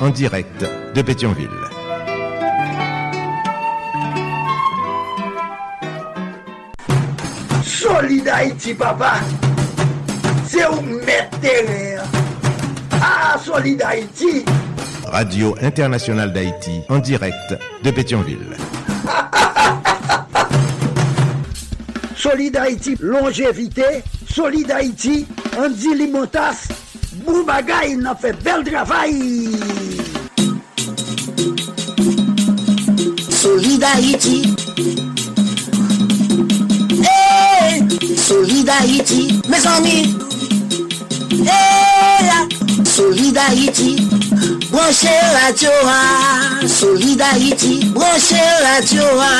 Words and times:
en 0.00 0.10
direct 0.10 0.64
de 0.94 1.02
Pétionville. 1.02 1.48
Solid 7.64 8.28
Haïti, 8.28 8.74
papa. 8.74 9.14
C'est 10.46 10.66
où 10.68 10.80
mettre 11.04 11.36
Ah, 12.92 13.36
Solid 13.44 13.82
Haïti. 13.82 14.44
Radio 15.04 15.54
Internationale 15.62 16.32
d'Haïti 16.32 16.82
en 16.88 16.98
direct 16.98 17.56
de 17.82 17.90
Pétionville. 17.90 18.56
Solid 22.16 22.56
Haïti, 22.56 22.96
longévité. 23.00 24.02
Solid 24.28 24.70
Haïti, 24.70 25.26
Andy 25.58 25.94
Limotas. 25.94 26.68
Boubagaï, 27.24 27.92
il 27.98 28.06
a 28.06 28.14
fait 28.14 28.32
bel 28.42 28.64
travail. 28.64 29.48
Solid 33.78 33.94
Haïti. 33.94 34.42
Hey, 37.00 37.82
mes 39.48 39.66
amis. 39.66 40.16
Hey, 41.30 42.28
Solid 42.84 43.38
Haïti. 43.38 44.08
Branchez 44.72 45.20
la 45.32 45.54
Joa, 45.54 46.66
Solid 46.66 47.20
Haïti, 47.20 47.84
branchez 47.94 48.36
la 48.62 48.80
Joa. 48.84 49.32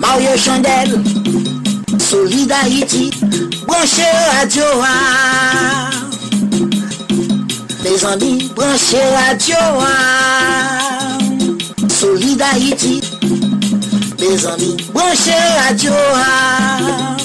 Mario 0.00 0.36
Chandel, 0.36 1.04
Solid 2.00 2.50
Haïti, 2.50 3.10
branchez 3.64 4.12
la 4.32 4.48
Joa. 4.48 4.88
Les 7.84 8.04
amis, 8.04 8.50
branchez 8.56 9.04
la 9.14 9.38
Joa. 9.38 10.91
Solid 12.02 12.42
Haïti, 12.42 13.00
les 14.18 14.44
amis, 14.44 14.76
branchez 14.92 15.30
la 15.30 15.76
Joa. 15.76 17.16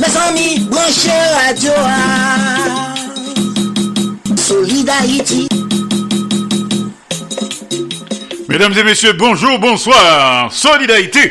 Mes 0.00 0.16
amis, 0.26 0.66
branchez 0.68 1.08
la 1.36 1.54
Joa. 1.54 2.96
Solid 4.36 4.90
Haïti. 4.90 5.48
Mesdames 8.48 8.76
et 8.76 8.82
messieurs, 8.82 9.12
bonjour, 9.12 9.60
bonsoir. 9.60 10.52
Solid 10.52 10.90
Haïti. 10.90 11.30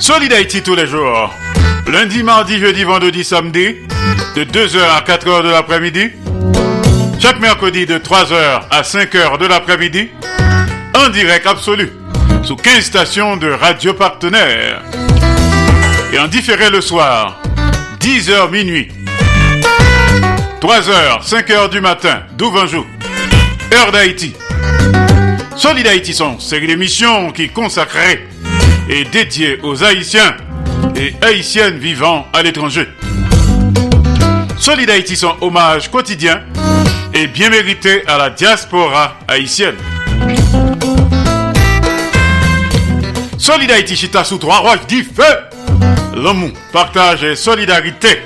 Solid 0.00 0.32
Haïti 0.32 0.60
tous 0.60 0.74
les 0.74 0.88
jours. 0.88 1.32
Lundi, 1.86 2.24
mardi, 2.24 2.58
jeudi, 2.58 2.82
vendredi, 2.82 3.22
samedi. 3.22 3.76
De 4.34 4.42
2h 4.42 4.80
à 4.80 5.02
4h 5.02 5.44
de 5.44 5.50
l'après-midi. 5.50 6.10
Chaque 7.24 7.40
mercredi 7.40 7.86
de 7.86 7.96
3h 7.96 8.64
à 8.70 8.82
5h 8.82 9.38
de 9.38 9.46
l'après-midi. 9.46 10.10
En 10.94 11.08
direct 11.08 11.46
absolu. 11.46 11.90
Sous 12.42 12.54
15 12.54 12.84
stations 12.84 13.38
de 13.38 13.50
radio 13.50 13.94
partenaires. 13.94 14.82
Et 16.12 16.18
en 16.18 16.28
différé 16.28 16.68
le 16.68 16.82
soir. 16.82 17.40
10h 17.98 18.50
minuit. 18.50 18.88
3h, 20.60 21.26
5h 21.26 21.70
du 21.70 21.80
matin, 21.80 22.24
d'Ouvanjou. 22.36 22.84
Heure 23.72 23.90
d'Haïti. 23.90 24.34
Solid 25.56 25.86
Haïti 25.86 26.12
sont 26.12 26.38
série 26.38 26.66
d'émissions 26.66 27.32
qui 27.32 27.48
consacrée 27.48 28.28
et 28.90 29.04
dédiée 29.04 29.60
aux 29.62 29.82
Haïtiens 29.82 30.36
et 30.94 31.14
Haïtiennes 31.22 31.78
vivant 31.78 32.26
à 32.34 32.42
l'étranger. 32.42 32.86
Solid 34.58 34.90
Haïti 34.90 35.16
sont 35.16 35.36
hommage 35.40 35.90
quotidien 35.90 36.42
et 37.14 37.28
bien 37.28 37.48
mérité 37.48 38.02
à 38.08 38.18
la 38.18 38.30
diaspora 38.30 39.16
haïtienne. 39.28 39.76
Solid 43.38 43.70
Haïti 43.70 43.94
chita 43.94 44.24
sous 44.24 44.38
trois 44.38 44.58
roches 44.58 44.86
dit 44.88 45.04
feu. 45.04 45.22
L'amour, 46.16 46.50
partage 46.72 47.22
et 47.24 47.36
solidarité 47.36 48.22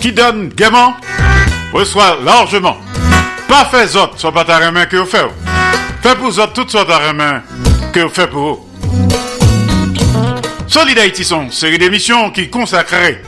qui 0.00 0.12
donne 0.12 0.48
gaiement 0.48 0.94
reçoit 1.72 2.18
largement. 2.24 2.76
Pas 3.48 3.64
fait 3.66 3.96
autres, 3.96 4.18
soit 4.18 4.32
pas 4.32 4.44
ta 4.44 4.70
main 4.70 4.86
que 4.86 4.96
vous 4.96 5.06
faites. 5.06 5.30
Fait 6.02 6.16
pour 6.16 6.26
autres, 6.26 6.52
toutes 6.52 6.70
sortes 6.70 6.88
de 6.88 7.12
main 7.12 7.42
que 7.92 8.00
vous 8.00 8.08
faites 8.08 8.30
pour 8.30 8.50
eux. 8.50 8.58
Solid 10.66 10.98
Haïti 10.98 11.24
sont 11.24 11.50
série 11.50 11.78
d'émissions 11.78 12.30
qui 12.30 12.50
consacrée 12.50 13.22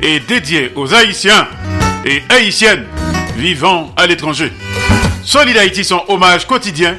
et 0.00 0.20
dédiée 0.20 0.72
aux 0.74 0.94
Haïtiens 0.94 1.48
et 2.04 2.22
Haïtiennes 2.30 2.86
vivant 3.36 3.92
à 3.96 4.06
l'étranger. 4.06 4.52
Solid 5.22 5.56
Haïti 5.56 5.84
sont 5.84 6.02
hommage 6.08 6.46
quotidien 6.46 6.96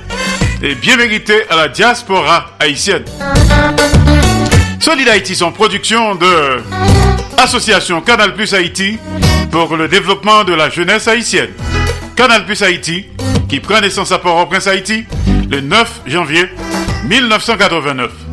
et 0.62 0.76
bien 0.76 0.98
mérité 0.98 1.34
à 1.50 1.56
la 1.56 1.68
diaspora 1.68 2.52
haïtienne. 2.60 3.04
Solid 4.80 5.08
Haïti 5.10 5.36
sont 5.36 5.52
production 5.52 6.16
de 6.16 6.62
Association 7.38 8.02
Canal 8.02 8.34
Plus 8.34 8.54
Haïti 8.54 8.98
pour 9.52 9.76
le 9.76 9.88
développement 9.88 10.44
de 10.44 10.54
la 10.54 10.70
jeunesse 10.70 11.08
haïtienne. 11.08 11.50
Canal 12.16 12.46
Plus 12.46 12.62
Haïti, 12.62 13.06
qui 13.50 13.60
prend 13.60 13.82
naissance 13.82 14.12
à 14.12 14.20
Port-au-Prince 14.20 14.68
Haïti 14.68 15.06
le 15.50 15.62
9 15.62 16.02
janvier 16.08 16.50
1989. 17.06 18.27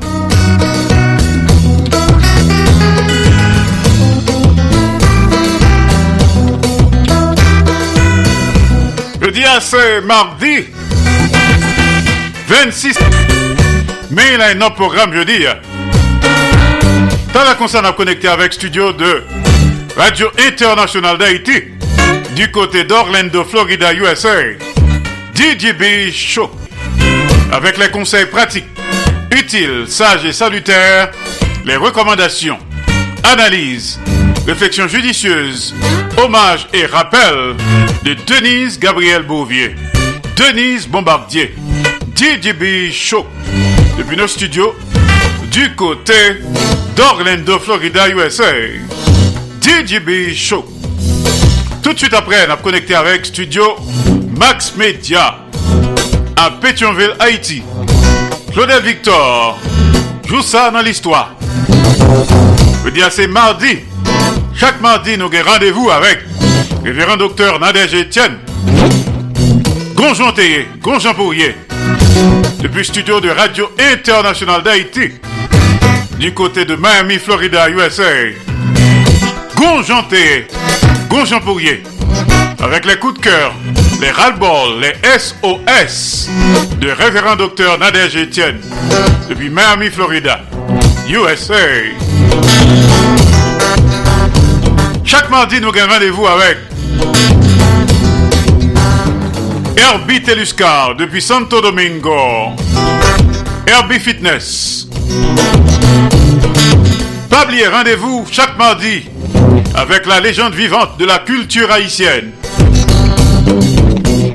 Je 9.35 9.41
dis 9.41 9.47
à 9.47 9.61
ce 9.61 10.01
mardi 10.03 10.67
26 12.47 12.97
mai, 14.11 14.23
il 14.35 14.41
a 14.41 14.67
un 14.67 14.71
programme 14.71 15.13
jeudi. 15.13 15.45
Dans 17.33 17.43
la 17.43 17.57
concerne 17.57 17.85
à 17.87 17.93
connecter 17.93 18.29
avec 18.29 18.53
studio 18.53 18.93
de 18.93 19.25
Radio 19.97 20.31
Internationale 20.39 21.19
d'Haïti 21.19 21.65
du 22.37 22.53
côté 22.53 22.85
d'Orlando, 22.85 23.43
Florida, 23.43 23.93
USA. 23.93 24.37
DJB 25.35 26.13
Show. 26.13 26.49
Avec 27.51 27.77
les 27.77 27.91
conseils 27.91 28.27
pratiques, 28.27 28.69
utiles, 29.37 29.87
sages 29.89 30.25
et 30.25 30.33
salutaires, 30.33 31.11
les 31.65 31.77
recommandations, 31.77 32.61
analyses, 33.25 33.99
réflexions 34.47 34.87
judicieuses, 34.87 35.75
hommages 36.19 36.67
et 36.73 36.87
rappels 36.87 37.57
de 38.05 38.15
Denise 38.27 38.79
Gabriel 38.79 39.23
Bouvier, 39.23 39.75
Denise 40.37 40.87
Bombardier, 40.87 41.55
DJB 42.15 42.93
Show. 42.93 43.27
Depuis 43.99 44.17
nos 44.17 44.29
studios 44.29 44.75
du 45.51 45.75
côté 45.75 46.41
d'Orlando, 46.97 47.59
Florida, 47.59 48.09
USA. 48.09 48.53
DJB 49.61 50.35
Show. 50.35 50.65
Tout 51.83 51.93
de 51.93 51.99
suite 51.99 52.15
après, 52.15 52.47
on 52.49 52.53
a 52.53 52.57
connecté 52.57 52.95
avec 52.95 53.27
Studio 53.27 53.77
Max 54.39 54.75
Media 54.77 55.39
à 56.37 56.51
Pétionville, 56.51 57.15
Haïti. 57.19 57.63
Claudel 58.53 58.83
Victor 58.83 59.59
joue 60.27 60.43
ça 60.43 60.71
dans 60.71 60.81
l'histoire. 60.81 61.35
Je 62.85 62.91
dis 62.91 63.01
c'est 63.11 63.27
mardi. 63.27 63.79
Chaque 64.57 64.81
mardi, 64.81 65.19
nous 65.19 65.27
avons 65.27 65.51
rendez-vous 65.51 65.91
avec 65.91 66.21
révérend 66.85 67.17
docteur 67.17 67.59
Nadège 67.59 67.95
Etienne. 67.95 68.39
Gonjon 69.95 70.33
Théier, 70.33 70.69
Pourrier. 71.17 71.57
Depuis 72.61 72.85
studio 72.85 73.21
de 73.21 73.31
Radio 73.31 73.71
Internationale 73.79 74.63
d'Haïti. 74.63 75.13
Du 76.19 76.33
côté 76.33 76.65
de 76.65 76.77
Miami, 76.77 77.19
Florida, 77.19 77.69
USA. 77.69 78.05
Gonjon 79.57 80.05
Théier, 80.05 80.47
Gonjon 81.09 81.41
Pourrier. 81.41 81.83
Avec 82.63 82.85
les 82.85 82.97
coups 82.97 83.19
de 83.19 83.25
cœur, 83.25 83.53
les 84.01 84.11
ras-le-bol, 84.11 84.81
les 84.81 84.95
SOS 85.19 86.29
de 86.81 86.91
révérend 86.91 87.35
docteur 87.37 87.79
Nadège 87.79 88.17
Etienne. 88.17 88.61
Depuis 89.29 89.51
Miami, 89.51 89.91
Florida, 89.91 90.41
USA. 91.09 91.55
Chaque 95.17 95.31
mardi, 95.31 95.61
nous 95.61 95.69
avons 95.69 95.93
rendez-vous 95.93 96.27
avec 96.27 96.59
Herbie 99.77 100.21
Teluscar 100.21 100.97
depuis 100.97 101.23
Santo 101.23 101.61
Domingo. 101.61 102.57
Herbie 103.65 104.01
Fitness. 104.01 104.89
Pas 107.31 107.45
oublier, 107.45 107.69
rendez-vous 107.69 108.27
chaque 108.29 108.59
mardi 108.59 109.05
avec 109.77 110.05
la 110.07 110.19
légende 110.19 110.55
vivante 110.55 110.99
de 110.99 111.05
la 111.05 111.21
culture 111.21 111.71
haïtienne. 111.71 112.33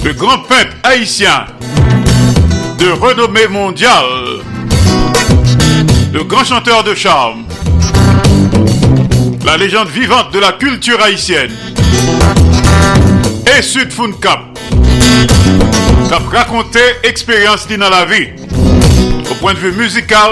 Le 0.06 0.14
grand 0.14 0.40
peintre 0.44 0.78
haïtien 0.84 1.46
de 2.78 2.90
renommée 2.92 3.48
mondiale. 3.50 4.46
Le 6.14 6.24
grand 6.24 6.46
chanteur 6.46 6.86
de 6.86 6.96
charme. 6.96 7.49
La 9.50 9.58
légende 9.58 9.90
vivante 9.90 10.32
de 10.32 10.38
la 10.38 10.52
culture 10.52 11.02
haïtienne. 11.02 11.50
Et 13.58 13.64
Sud 13.64 13.90
Cap. 14.22 14.42
Cap 16.08 16.22
raconté 16.32 16.80
expérience 17.02 17.68
dans 17.68 17.90
la 17.90 18.06
vie. 18.06 18.28
Au 19.32 19.34
point 19.34 19.56
de 19.56 19.58
vue 19.58 19.72
musical, 19.72 20.30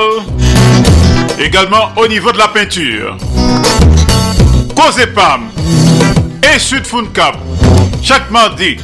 également 1.39 1.93
au 1.95 2.07
niveau 2.07 2.31
de 2.31 2.37
la 2.37 2.49
peinture. 2.49 3.17
Cause 4.75 5.03
Pam 5.15 5.49
et 6.53 6.59
Sud 6.59 6.83
Cap 7.11 7.37
chaque 8.03 8.29
mardi 8.29 8.77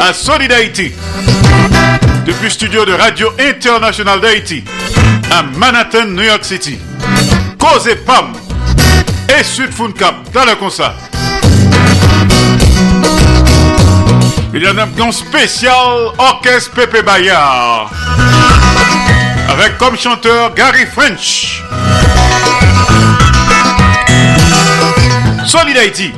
à 0.00 0.12
Solid 0.12 0.52
Haïti 0.52 0.92
depuis 2.24 2.48
studio 2.48 2.84
de 2.84 2.92
Radio 2.92 3.32
International 3.40 4.20
d'Haïti 4.20 4.62
à 5.32 5.42
Manhattan, 5.42 6.06
New 6.06 6.22
York 6.22 6.44
City. 6.44 6.78
Cause 7.58 7.88
Pam 8.06 8.43
et 9.28 9.42
Sud 9.44 9.70
Cap 9.98 10.14
dans 10.32 10.44
le 10.44 10.54
concert. 10.56 10.94
Il 14.52 14.62
y 14.62 14.66
a 14.66 14.70
un 14.70 15.12
spécial 15.12 16.12
orchestre 16.18 16.70
Pepe 16.74 17.04
Bayard 17.04 17.90
avec 19.48 19.78
comme 19.78 19.96
chanteur 19.96 20.54
Gary 20.54 20.86
French. 20.86 21.62
Solid 25.46 25.76
Haïti, 25.76 26.12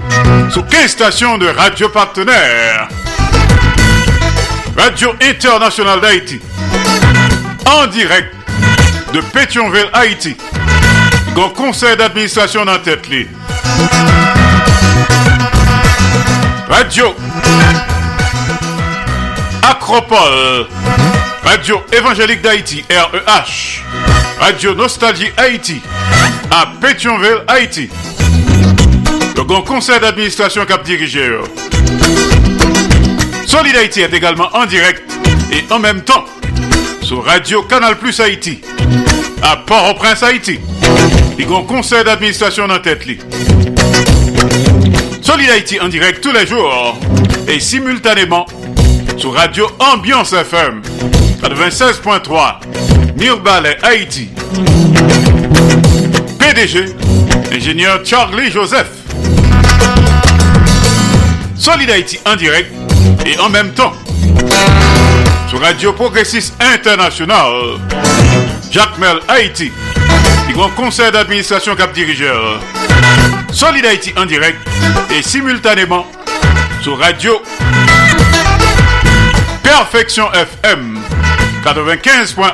sous 0.50 0.62
15 0.62 0.91
stations 0.91 1.38
de 1.38 1.47
radio 1.49 1.88
partenaires. 1.88 2.88
Radio 4.76 5.14
Internationale 5.23 6.00
d'Haïti, 6.00 6.41
en 7.67 7.87
direct 7.87 8.35
de 9.12 9.20
Pétionville, 9.20 9.88
Haïti. 9.93 10.37
Grand 11.37 11.50
conseil 11.50 11.94
d'administration 11.99 12.65
dans 12.65 12.79
tête 12.79 13.06
Radio 16.67 17.15
Acropole, 19.62 20.67
Radio 21.44 21.83
Évangélique 21.93 22.41
d'Haïti, 22.41 22.87
REH, 22.88 23.83
Radio 24.41 24.75
Nostalgie 24.75 25.31
Haïti, 25.37 25.83
à 26.50 26.73
Pétionville, 26.81 27.43
Haïti. 27.49 27.91
Le 29.37 29.44
grand 29.44 29.61
conseil 29.61 30.00
d'administration 30.00 30.65
cap 30.65 30.85
dirigé. 30.85 31.37
Solid 33.47 33.77
Haïti 33.77 34.00
est 34.00 34.15
également 34.15 34.49
en 34.55 34.65
direct 34.65 35.03
et 35.53 35.71
en 35.71 35.81
même 35.81 36.00
temps 36.00 36.25
sur 37.03 37.27
Radio 37.27 37.62
Canal 37.65 37.99
Plus 37.99 38.19
Haïti, 38.21 38.62
à 39.43 39.59
Port-au-Prince, 39.59 40.23
Haïti. 40.23 40.61
Le 41.38 41.44
grand 41.44 41.65
conseil 41.65 42.03
d'administration 42.05 42.67
dans 42.67 42.79
tête. 42.79 43.03
Solid 45.23 45.50
Haïti 45.50 45.79
en 45.81 45.88
direct 45.88 46.23
tous 46.23 46.33
les 46.33 46.47
jours 46.47 46.99
et 47.47 47.61
simultanément 47.61 48.47
sur 49.17 49.35
Radio 49.35 49.69
Ambiance 49.79 50.33
FM 50.33 50.81
96.3 51.43 52.61
Mirbalet 53.19 53.77
Haïti. 53.83 54.31
PDG, 56.38 56.87
ingénieur 57.53 58.00
Charlie 58.05 58.50
Joseph. 58.50 58.88
Solid 61.56 61.91
Haïti 61.91 62.19
en 62.27 62.37
direct 62.37 62.73
et 63.27 63.38
en 63.38 63.49
même 63.50 63.73
temps 63.73 63.93
sur 65.49 65.61
Radio 65.61 65.93
Progressiste 65.93 66.55
International 66.61 67.79
Jacques 68.71 68.99
Mel 68.99 69.19
Haïti, 69.29 69.71
grand 70.56 70.70
conseil 70.70 71.12
d'administration 71.12 71.76
cap 71.76 71.93
dirigeur. 71.93 72.58
Solid 73.53 73.85
Haïti 73.85 74.14
en 74.17 74.25
direct 74.25 74.58
et 75.14 75.20
simultanément 75.20 76.06
sur 76.81 76.99
Radio 76.99 77.43
Perfection 79.62 80.32
FM 80.32 80.99
95.1 81.62 82.49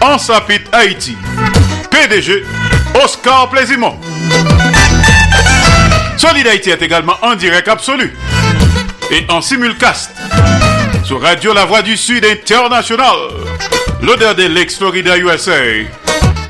en 0.00 0.16
Sapit 0.18 0.60
Haïti. 0.72 1.14
PDG 1.90 2.46
Oscar 3.04 3.50
Plaisimont. 3.50 4.00
Solid 6.16 6.46
Haïti 6.46 6.70
est 6.70 6.80
également 6.80 7.16
en 7.20 7.34
direct 7.34 7.68
absolu 7.68 8.16
et 9.10 9.26
en 9.28 9.42
simulcast 9.42 10.10
sur 11.04 11.20
Radio 11.20 11.52
La 11.52 11.66
Voix 11.66 11.82
du 11.82 11.98
Sud 11.98 12.24
International. 12.24 13.16
L'odeur 14.00 14.34
de 14.34 14.44
l'ex-Florida 14.44 15.18
USA. 15.18 15.52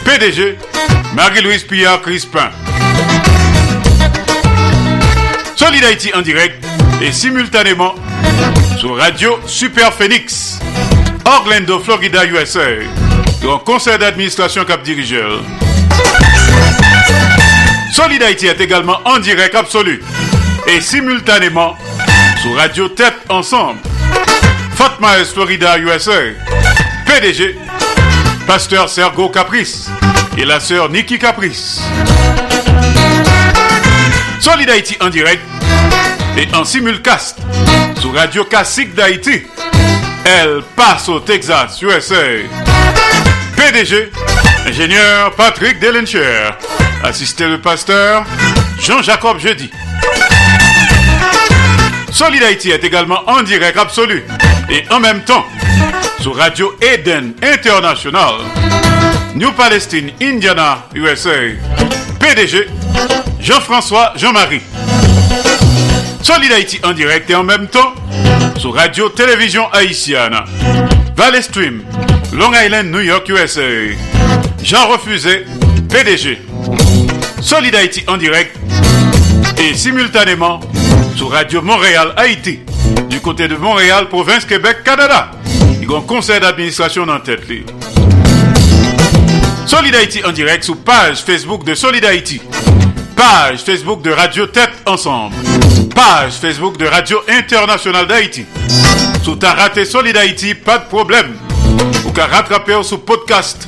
PDG 0.08 0.56
Marie-Louise 1.12 1.64
Pierre 1.64 2.00
Crispin. 2.00 2.48
Solid 5.54 5.84
en 6.14 6.22
direct 6.22 6.64
et 7.02 7.12
simultanément 7.12 7.94
sur 8.78 8.96
Radio 8.96 9.38
Super 9.46 9.92
Phoenix, 9.92 10.60
Orlando, 11.26 11.78
Florida, 11.80 12.24
USA, 12.24 12.60
dans 13.42 13.58
conseil 13.58 13.98
d'administration 13.98 14.64
cap 14.64 14.82
dirigeur. 14.82 15.42
Solid 17.92 18.22
est 18.22 18.60
également 18.62 19.00
en 19.04 19.18
direct 19.18 19.54
absolu 19.54 20.02
et 20.68 20.80
simultanément 20.80 21.76
sur 22.40 22.56
Radio 22.56 22.88
Tête 22.88 23.18
Ensemble, 23.28 23.80
Fatma 24.74 25.22
Florida, 25.34 25.78
USA, 25.78 26.32
PDG, 27.04 27.58
Pasteur 28.48 28.88
Sergo 28.88 29.28
Caprice 29.28 29.90
et 30.38 30.46
la 30.46 30.58
sœur 30.58 30.88
Nikki 30.88 31.18
Caprice. 31.18 31.82
Solid 34.40 34.70
Haïti 34.70 34.96
en 35.02 35.10
direct 35.10 35.42
et 36.34 36.48
en 36.56 36.64
simulcast 36.64 37.40
sur 38.00 38.14
Radio 38.14 38.46
Classique 38.46 38.94
d'Haïti. 38.94 39.42
Elle 40.24 40.62
passe 40.74 41.10
au 41.10 41.20
Texas, 41.20 41.82
USA. 41.82 42.14
PDG, 43.54 44.10
ingénieur 44.66 45.34
Patrick 45.34 45.78
Delencher. 45.78 46.48
Assisté 47.04 47.46
le 47.46 47.60
pasteur 47.60 48.24
Jean-Jacob 48.80 49.38
Jeudi. 49.38 49.70
Solid 52.10 52.42
Haïti 52.42 52.70
est 52.70 52.82
également 52.82 53.20
en 53.26 53.42
direct 53.42 53.76
absolu 53.76 54.24
et 54.70 54.84
en 54.90 55.00
même 55.00 55.20
temps 55.20 55.44
sur 56.20 56.36
Radio 56.36 56.74
Eden 56.80 57.34
International. 57.42 58.34
New 59.34 59.52
Palestine, 59.52 60.12
Indiana, 60.20 60.84
USA. 60.94 61.30
PDG, 62.18 62.68
Jean-François 63.40 64.12
Jean-Marie. 64.16 64.62
Solid 66.22 66.52
Haïti 66.52 66.80
en 66.82 66.92
direct 66.92 67.30
et 67.30 67.34
en 67.34 67.44
même 67.44 67.68
temps 67.68 67.94
sur 68.58 68.74
Radio 68.74 69.08
Télévision 69.08 69.70
Haïtienne. 69.72 70.36
Valley 71.16 71.42
Stream, 71.42 71.82
Long 72.32 72.52
Island, 72.52 72.90
New 72.90 73.00
York, 73.00 73.28
USA. 73.28 73.62
Jean 74.62 74.88
Refusé, 74.88 75.44
PDG. 75.88 76.38
Solid 77.40 77.74
Haïti 77.74 78.04
en 78.08 78.16
direct 78.16 78.56
et 79.58 79.74
simultanément 79.74 80.60
sur 81.16 81.30
Radio 81.30 81.62
Montréal, 81.62 82.12
Haïti. 82.16 82.60
Du 83.08 83.20
côté 83.20 83.48
de 83.48 83.56
Montréal, 83.56 84.08
province 84.08 84.44
Québec, 84.44 84.78
Canada. 84.84 85.30
Conseil 85.88 86.38
d'administration 86.40 87.06
dans 87.06 87.18
tête. 87.18 87.46
Solid 89.66 89.94
Haïti 89.94 90.22
en 90.22 90.32
direct 90.32 90.64
sur 90.64 90.76
page 90.76 91.18
Facebook 91.18 91.64
de 91.64 91.74
Solid 91.74 92.04
Haïti. 92.04 92.42
Page 93.16 93.60
Facebook 93.60 94.02
de 94.02 94.10
Radio 94.10 94.46
Tête 94.46 94.70
Ensemble. 94.84 95.34
Page 95.94 96.32
Facebook 96.32 96.76
de 96.76 96.86
Radio 96.86 97.20
Internationale 97.28 98.06
d'Haïti. 98.06 98.44
Sous 99.22 99.36
ta 99.36 99.54
raté 99.54 99.86
Solid 99.86 100.14
Haïti, 100.16 100.54
pas 100.54 100.78
de 100.78 100.84
problème. 100.84 101.34
Ou 102.06 102.10
qu'à 102.10 102.26
rattraper 102.26 102.78
sous 102.82 102.98
podcast. 102.98 103.66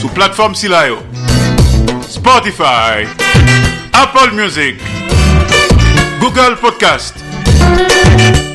Sous 0.00 0.08
plateforme 0.08 0.54
Silayo. 0.54 0.98
Spotify. 2.08 3.04
Apple 3.92 4.32
Music. 4.32 4.76
Google 6.20 6.56
Podcast. 6.60 7.16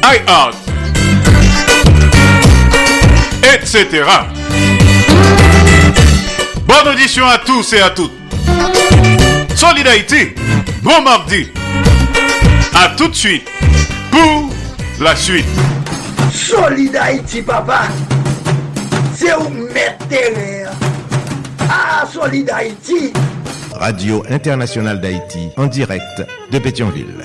iHeart. 0.04 0.71
Etc. 3.62 4.04
Bonne 6.66 6.88
audition 6.94 7.26
à 7.28 7.38
tous 7.38 7.74
et 7.74 7.82
à 7.82 7.92
toutes. 7.92 8.12
Solid 9.56 9.88
Haïti, 9.88 10.30
Bon 10.82 11.02
mardi. 11.04 11.48
À 12.74 12.90
tout 12.98 13.08
de 13.08 13.14
suite 13.14 13.48
pour 14.10 14.50
la 15.00 15.16
suite. 15.16 15.46
Solid 16.34 16.96
Haïti, 16.96 17.44
papa. 17.44 17.84
C'est 19.16 19.36
où 19.36 19.50
mettre 19.50 20.06
Ah, 21.70 22.04
Solid 22.12 22.50
Haïti. 22.50 23.14
Radio 23.76 24.24
Internationale 24.30 25.00
d'Haïti, 25.00 25.50
en 25.58 25.68
direct 25.68 26.24
de 26.52 26.58
Pétionville. 26.60 27.24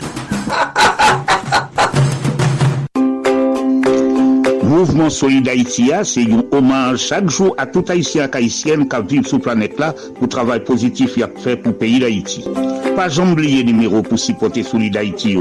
Mouvement 4.66 5.10
Solid 5.10 5.48
Haïti, 5.48 5.92
c'est 6.02 6.22
un 6.22 6.42
hommage 6.50 6.98
chaque 6.98 7.30
jour 7.30 7.54
à 7.56 7.66
tout 7.66 7.84
Haïtien 7.88 8.28
et 8.32 8.36
Haïtienne 8.36 8.88
qui 8.88 8.96
vivent 9.14 9.26
sur 9.26 9.38
la 9.38 9.42
planète 9.44 9.78
là 9.78 9.92
pour 9.92 10.22
le 10.22 10.28
travail 10.28 10.64
positif 10.64 11.14
qu'il 11.14 11.22
a 11.22 11.28
fait 11.28 11.56
pour 11.56 11.70
le 11.70 11.78
pays 11.78 12.00
d'Haïti. 12.00 12.44
Pas 12.96 13.16
oublier 13.20 13.62
le 13.62 13.70
numéro 13.70 14.02
pour 14.02 14.18
supporter 14.18 14.64
Solid 14.64 14.96
Haïti. 14.96 15.38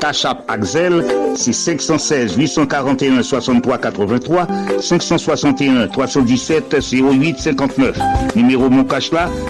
Cachap 0.00 0.44
Axel, 0.46 1.04
c'est 1.34 1.52
516 1.52 2.36
841 2.36 3.22
63 3.24 3.78
83 3.78 4.46
561 4.80 5.88
317 5.88 6.76
08 6.92 7.38
59. 7.40 7.98
Numéro 8.36 8.70
mon 8.70 8.86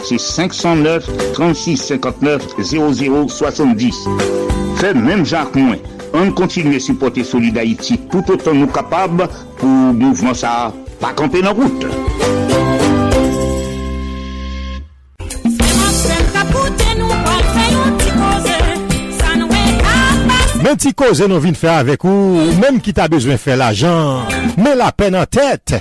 c'est 0.02 0.18
509 0.18 1.08
36 1.34 1.76
59 1.76 2.42
00 2.62 3.28
70. 3.28 3.94
Fait 4.76 4.94
même 4.94 5.26
Jacques 5.26 5.54
Moins. 5.54 5.76
on 6.12 6.32
continue 6.32 6.76
à 6.76 6.80
supporter 6.80 7.24
Solid 7.24 7.56
Haïti 7.56 7.98
tout 8.10 8.24
autant 8.30 8.54
nous 8.54 8.66
capables 8.66 9.28
pour 9.56 9.68
mouvement 9.68 10.34
ça 10.34 10.72
pas 11.00 11.12
camper 11.12 11.42
nos 11.42 11.54
route. 11.54 11.86
Mwen 20.60 20.76
ti 20.78 20.90
koze 20.94 21.24
nou 21.26 21.42
vin 21.42 21.56
fè 21.58 21.70
avèk 21.72 22.04
ou, 22.06 22.44
mèm 22.60 22.76
ki 22.84 22.92
ta 22.94 23.08
bezwen 23.10 23.40
fè 23.40 23.56
l'ajan, 23.58 24.28
mè 24.60 24.76
la 24.78 24.92
pen 24.94 25.16
an 25.18 25.26
tèt. 25.26 25.80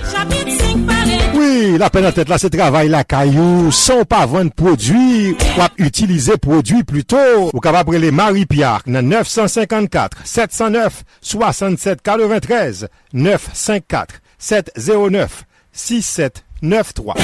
Oui, 1.40 1.76
la 1.78 1.88
peine 1.88 2.04
en 2.04 2.12
tête 2.12 2.28
là, 2.28 2.36
c'est 2.36 2.50
travail 2.50 2.88
la 2.88 3.02
caillou. 3.02 3.72
Sans 3.72 4.04
pas 4.04 4.26
vendre 4.26 4.52
produit, 4.52 5.32
ou 5.32 5.82
utiliser 5.82 6.36
produit 6.36 6.84
plutôt. 6.84 7.48
Ou 7.54 7.60
capable 7.60 7.96
les 7.96 8.10
Marie 8.10 8.44
Pierre, 8.44 8.82
954 8.86 10.18
709 10.24 11.02
67 11.22 12.02
93 12.02 12.88
954 13.14 14.20
709 14.38 15.44
67 15.72 16.44
9-3. 16.62 17.14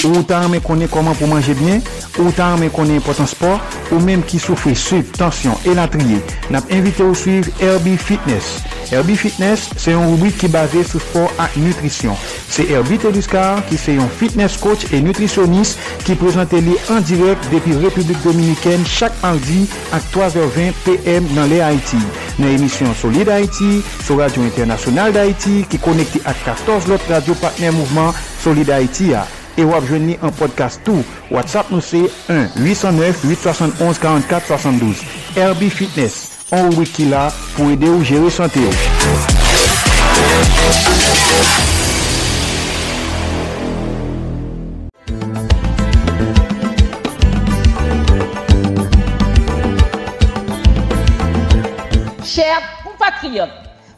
Ou 0.08 0.22
ta 0.24 0.38
mè 0.48 0.60
konè 0.64 0.86
koman 0.88 1.16
pou 1.18 1.28
manje 1.28 1.52
byen? 1.58 1.82
Ou 2.18 2.34
ta 2.34 2.52
reme 2.54 2.70
konen 2.74 2.98
impotant 2.98 3.30
sport, 3.30 3.78
ou 3.92 4.02
menm 4.02 4.24
ki 4.26 4.40
soufri 4.42 4.74
sub, 4.78 5.06
tansyon, 5.18 5.54
elatriye, 5.70 6.18
nap 6.52 6.66
invite 6.74 7.06
ou 7.06 7.14
suiv 7.16 7.50
Herbie 7.62 7.98
Fitness. 7.98 8.58
Herbie 8.90 9.16
Fitness 9.16 9.68
se 9.76 9.92
yon 9.92 10.06
rubrik 10.08 10.38
ki 10.40 10.48
base 10.52 10.80
sou 10.88 11.02
sport 11.02 11.42
ak 11.42 11.56
nutrisyon. 11.60 12.16
Se 12.48 12.64
Herbie 12.70 12.98
Teduscar 13.02 13.60
ki 13.68 13.76
se 13.80 13.98
yon 13.98 14.08
fitness 14.20 14.56
coach 14.62 14.88
e 14.96 15.02
nutrisyonist 15.04 15.82
ki 16.06 16.16
prezante 16.20 16.62
li 16.64 16.76
an 16.94 17.04
direk 17.06 17.50
depi 17.52 17.76
Republik 17.82 18.22
Dominikèn 18.24 18.86
chak 18.88 19.14
mardi 19.22 19.66
ak 19.92 20.08
3h20 20.14 20.84
pm 20.86 21.28
nan 21.36 21.52
le 21.52 21.60
Haiti. 21.64 22.00
Nan 22.40 22.54
emisyon 22.56 22.96
Solid 22.96 23.28
Haiti, 23.32 23.82
sou 24.00 24.22
Radio 24.22 24.46
Internasyonal 24.48 25.12
d'Haiti 25.16 25.66
ki 25.68 25.82
konekte 25.84 26.24
ak 26.24 26.46
14 26.48 26.88
lot 26.88 27.12
radio 27.12 27.36
partner 27.42 27.76
mouvment 27.76 28.16
Solid 28.40 28.72
Haiti 28.72 29.12
a. 29.12 29.26
E 29.58 29.64
wap 29.66 29.82
jwenni 29.90 30.14
an 30.22 30.30
podcast 30.38 30.78
tou. 30.86 31.02
WhatsApp 31.34 31.66
nou 31.74 31.82
se 31.82 31.98
1-809-871-4472. 32.30 35.02
Herbie 35.34 35.74
Fitness. 35.74 36.46
An 36.54 36.70
wiki 36.78 37.10
la 37.10 37.26
pou 37.56 37.66
ede 37.74 37.90
ou 37.90 38.06
sante 38.30 38.62
ou. 38.62 38.70
Chers 52.22 52.62
compatriotes, 52.84 53.50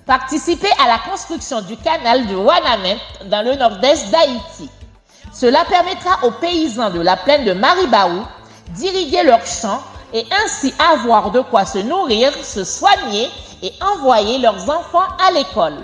participez 0.07 0.73
à 0.83 0.89
la 0.89 1.01
construction 1.05 1.61
du 1.61 1.77
canal 1.77 2.27
de 2.27 2.35
Wanamet 2.35 2.97
dans 3.27 3.43
le 3.45 3.57
nord-est 3.57 4.11
d'Haïti. 4.11 4.71
Cela 5.41 5.65
permettra 5.65 6.19
aux 6.27 6.33
paysans 6.33 6.91
de 6.91 7.01
la 7.01 7.17
plaine 7.17 7.47
de 7.47 7.55
Maribaou 7.55 8.27
d'irriguer 8.75 9.23
leurs 9.23 9.47
champs 9.47 9.83
et 10.13 10.27
ainsi 10.45 10.75
avoir 10.93 11.31
de 11.31 11.41
quoi 11.41 11.65
se 11.65 11.79
nourrir, 11.79 12.31
se 12.45 12.63
soigner 12.63 13.31
et 13.63 13.73
envoyer 13.81 14.37
leurs 14.37 14.69
enfants 14.69 15.09
à 15.19 15.33
l'école. 15.33 15.79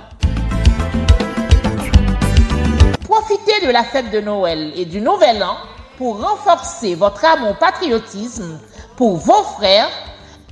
Profitez 3.08 3.66
de 3.66 3.70
la 3.70 3.82
fête 3.84 4.10
de 4.10 4.20
Noël 4.20 4.74
et 4.76 4.84
du 4.84 5.00
Nouvel 5.00 5.42
An 5.42 5.56
pour 5.96 6.20
renforcer 6.20 6.94
votre 6.94 7.24
amour 7.24 7.56
patriotisme 7.56 8.60
pour 8.94 9.16
vos 9.16 9.42
frères 9.56 9.88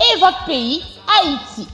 et 0.01 0.19
votre 0.19 0.47
pays, 0.47 0.83
Haïti. 1.21 1.69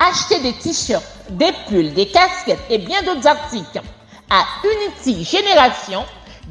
Achetez 0.00 0.40
des 0.40 0.54
t-shirts, 0.54 1.04
des 1.30 1.52
pulls, 1.68 1.94
des 1.94 2.08
casquettes 2.08 2.58
et 2.68 2.78
bien 2.78 3.00
d'autres 3.04 3.28
articles 3.28 3.82
à 4.30 4.44
Unity 4.64 5.22
Génération 5.22 6.04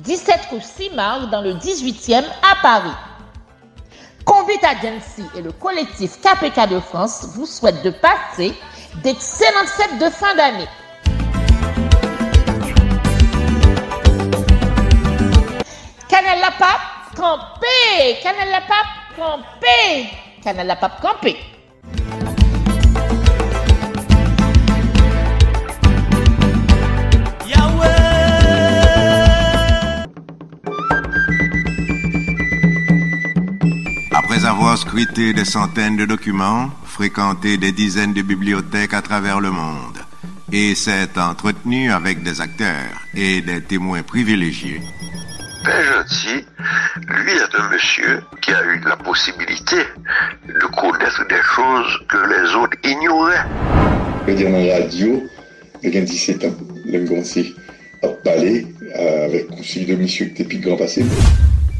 17 0.04 0.48
rue 0.52 0.62
Simard 0.62 1.30
dans 1.30 1.42
le 1.42 1.54
18e 1.56 2.24
à 2.24 2.62
Paris. 2.62 2.96
Convite 4.24 4.64
Agency 4.64 5.24
et 5.36 5.42
le 5.42 5.52
collectif 5.52 6.22
KPK 6.22 6.70
de 6.70 6.80
France 6.80 7.28
vous 7.36 7.46
souhaitent 7.46 7.84
de 7.84 7.90
passer 7.90 8.54
d'excellentes 9.04 9.68
fêtes 9.68 10.00
de 10.00 10.10
fin 10.10 10.36
d'année. 10.36 10.68
Canal 16.08 16.40
La 16.40 16.52
Pape, 16.52 17.16
campé 17.16 18.20
Canal 18.24 18.50
La 18.52 18.62
Pape, 18.62 19.18
campé 19.18 20.10
Canal 20.42 20.68
La 20.68 20.76
Pape, 20.78 21.02
campé 21.02 21.38
avoir 34.50 34.80
scruté 34.80 35.32
des 35.32 35.46
centaines 35.46 35.96
de 35.96 36.06
documents, 36.06 36.72
fréquenté 36.84 37.58
des 37.58 37.72
dizaines 37.72 38.14
de 38.14 38.24
bibliothèques 38.24 38.96
à 38.96 39.04
travers 39.04 39.40
le 39.40 39.52
monde, 39.52 40.00
et 40.52 40.74
s'est 40.74 41.20
entretenu 41.20 41.92
avec 41.92 42.24
des 42.24 42.42
acteurs 42.42 42.96
et 43.14 43.42
des 43.42 43.62
témoins 43.62 44.02
privilégiés, 44.02 44.82
Père 45.64 45.84
Gentil, 45.84 46.46
lui 47.10 47.32
est 47.34 47.60
un 47.60 47.70
monsieur 47.70 48.24
qui 48.42 48.52
a 48.52 48.64
eu 48.64 48.82
la 48.88 48.98
possibilité 48.98 49.76
de 50.48 50.66
connaître 50.76 51.28
des 51.28 51.44
choses 51.56 52.00
que 52.08 52.18
les 52.18 52.56
autres 52.56 52.78
ignoraient. 52.84 53.46
Je 54.26 54.32
veux 54.32 54.38
dire, 54.38 54.50
dans 54.50 54.66
la 54.66 54.80
radio, 54.80 55.28
il 55.84 55.94
y 55.94 55.98
a 55.98 56.02
17 56.02 56.46
ans, 56.46 56.56
le 56.86 57.06
commencé 57.08 57.54
à 58.02 58.08
parler 58.08 58.66
euh, 58.98 59.26
avec 59.26 59.48
conseil 59.48 59.86
de 59.86 59.96
monsieur 59.96 60.26
qui 60.28 60.42
était 60.42 60.46
plus 60.46 60.60
grand 60.60 60.78
passé. 60.78 61.06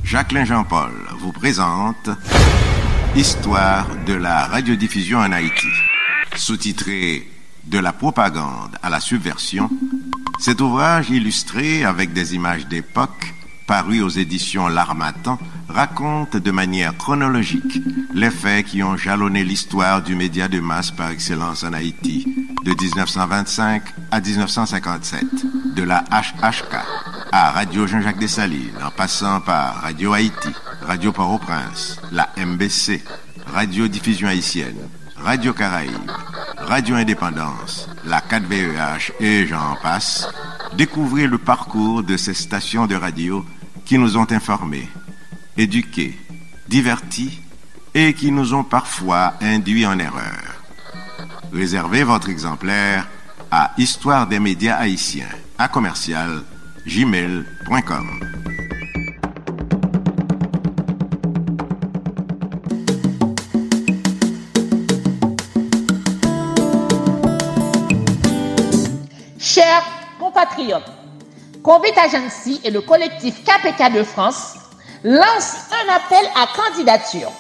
Jacqueline 0.04 0.46
Jean-Paul 0.46 0.92
vous 1.20 1.32
présente 1.32 2.10
Histoire 3.16 3.88
de 4.06 4.14
la 4.14 4.46
radiodiffusion 4.46 5.20
en 5.20 5.32
Haïti. 5.32 5.68
Sous-titré 6.36 7.30
De 7.66 7.80
la 7.80 7.94
propagande 7.94 8.78
à 8.82 8.90
la 8.90 9.00
subversion, 9.00 9.70
cet 10.40 10.62
ouvrage 10.62 11.10
illustré 11.10 11.84
avec 11.84 12.14
des 12.14 12.36
images 12.36 12.68
d'époque, 12.68 13.34
paru 13.70 14.02
aux 14.02 14.10
éditions 14.10 14.68
L'Armatan, 14.68 15.38
raconte 15.68 16.36
de 16.36 16.50
manière 16.50 16.98
chronologique 16.98 17.84
les 18.16 18.32
faits 18.32 18.66
qui 18.66 18.82
ont 18.82 18.98
jalonné 18.98 19.44
l'histoire 19.44 20.02
du 20.02 20.16
média 20.16 20.48
de 20.48 20.60
masse 20.60 20.90
par 20.90 21.12
excellence 21.12 21.64
en 21.64 21.74
Haïti, 21.74 22.26
de 22.66 22.72
1925 22.72 23.84
à 24.10 24.22
1957, 24.22 25.24
de 25.76 25.84
la 25.84 26.04
HHK 26.10 26.78
à 27.32 27.52
Radio 27.52 27.86
Jean-Jacques 27.86 28.18
Dessalines, 28.18 28.74
en 28.84 28.90
passant 28.90 29.40
par 29.40 29.76
Radio 29.84 30.14
Haïti, 30.14 30.50
Radio 30.82 31.12
Port-au-Prince, 31.12 32.02
la 32.12 32.28
MBC, 32.44 33.04
Radio 33.54 33.88
Diffusion 33.88 34.30
Haïtienne, 34.30 34.78
Radio 35.16 35.54
Caraïbe, 35.54 36.12
Radio 36.58 36.96
Indépendance, 36.96 37.88
la 38.04 38.20
4VEH 38.20 39.12
et 39.20 39.46
j'en 39.46 39.76
passe, 39.84 40.28
découvrez 40.76 41.28
le 41.28 41.38
parcours 41.38 42.02
de 42.02 42.18
ces 42.18 42.34
stations 42.34 42.88
de 42.88 42.96
radio 42.96 43.46
qui 43.90 43.98
nous 43.98 44.18
ont 44.18 44.32
informés, 44.32 44.88
éduqués, 45.58 46.16
divertis 46.68 47.42
et 47.96 48.14
qui 48.14 48.32
nous 48.32 48.54
ont 48.54 48.64
parfois 48.64 49.34
induits 49.42 49.88
en 49.88 49.98
erreur. 49.98 50.62
Réservez 51.52 52.04
votre 52.04 52.30
exemplaire 52.30 53.08
à 53.50 53.72
Histoire 53.80 54.28
des 54.28 54.40
médias 54.40 54.76
haïtiens 54.76 55.26
à 55.58 55.68
commercial 55.70 56.44
gmail.com. 56.86 58.20
Chers 69.40 69.84
compatriotes, 70.20 70.99
Combit 71.70 71.94
Agency 72.00 72.60
et 72.64 72.72
le 72.72 72.82
collectif 72.82 73.44
KPK 73.44 73.94
de 73.94 74.02
France 74.02 74.56
lancent 75.04 75.68
un 75.70 75.94
appel 75.94 76.28
à 76.36 76.48
candidature 76.48 77.32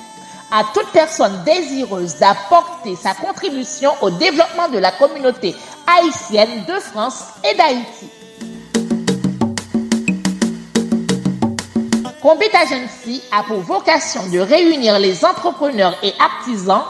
à 0.51 0.63
toute 0.71 0.88
personne 0.93 1.43
désireuse 1.45 2.17
d'apporter 2.17 2.95
sa 2.95 3.15
contribution 3.15 3.91
au 4.03 4.12
développement 4.12 4.69
de 4.69 4.77
la 4.77 4.91
communauté 4.91 5.55
haïtienne 5.88 6.63
de 6.67 6.79
France 6.79 7.24
et 7.43 7.55
d'Haïti. 7.57 8.07
Combit 12.21 12.55
Agency 12.55 13.24
a 13.31 13.41
pour 13.41 13.62
vocation 13.62 14.21
de 14.31 14.38
réunir 14.38 15.00
les 15.00 15.25
entrepreneurs 15.25 15.98
et 16.03 16.13
artisans 16.19 16.83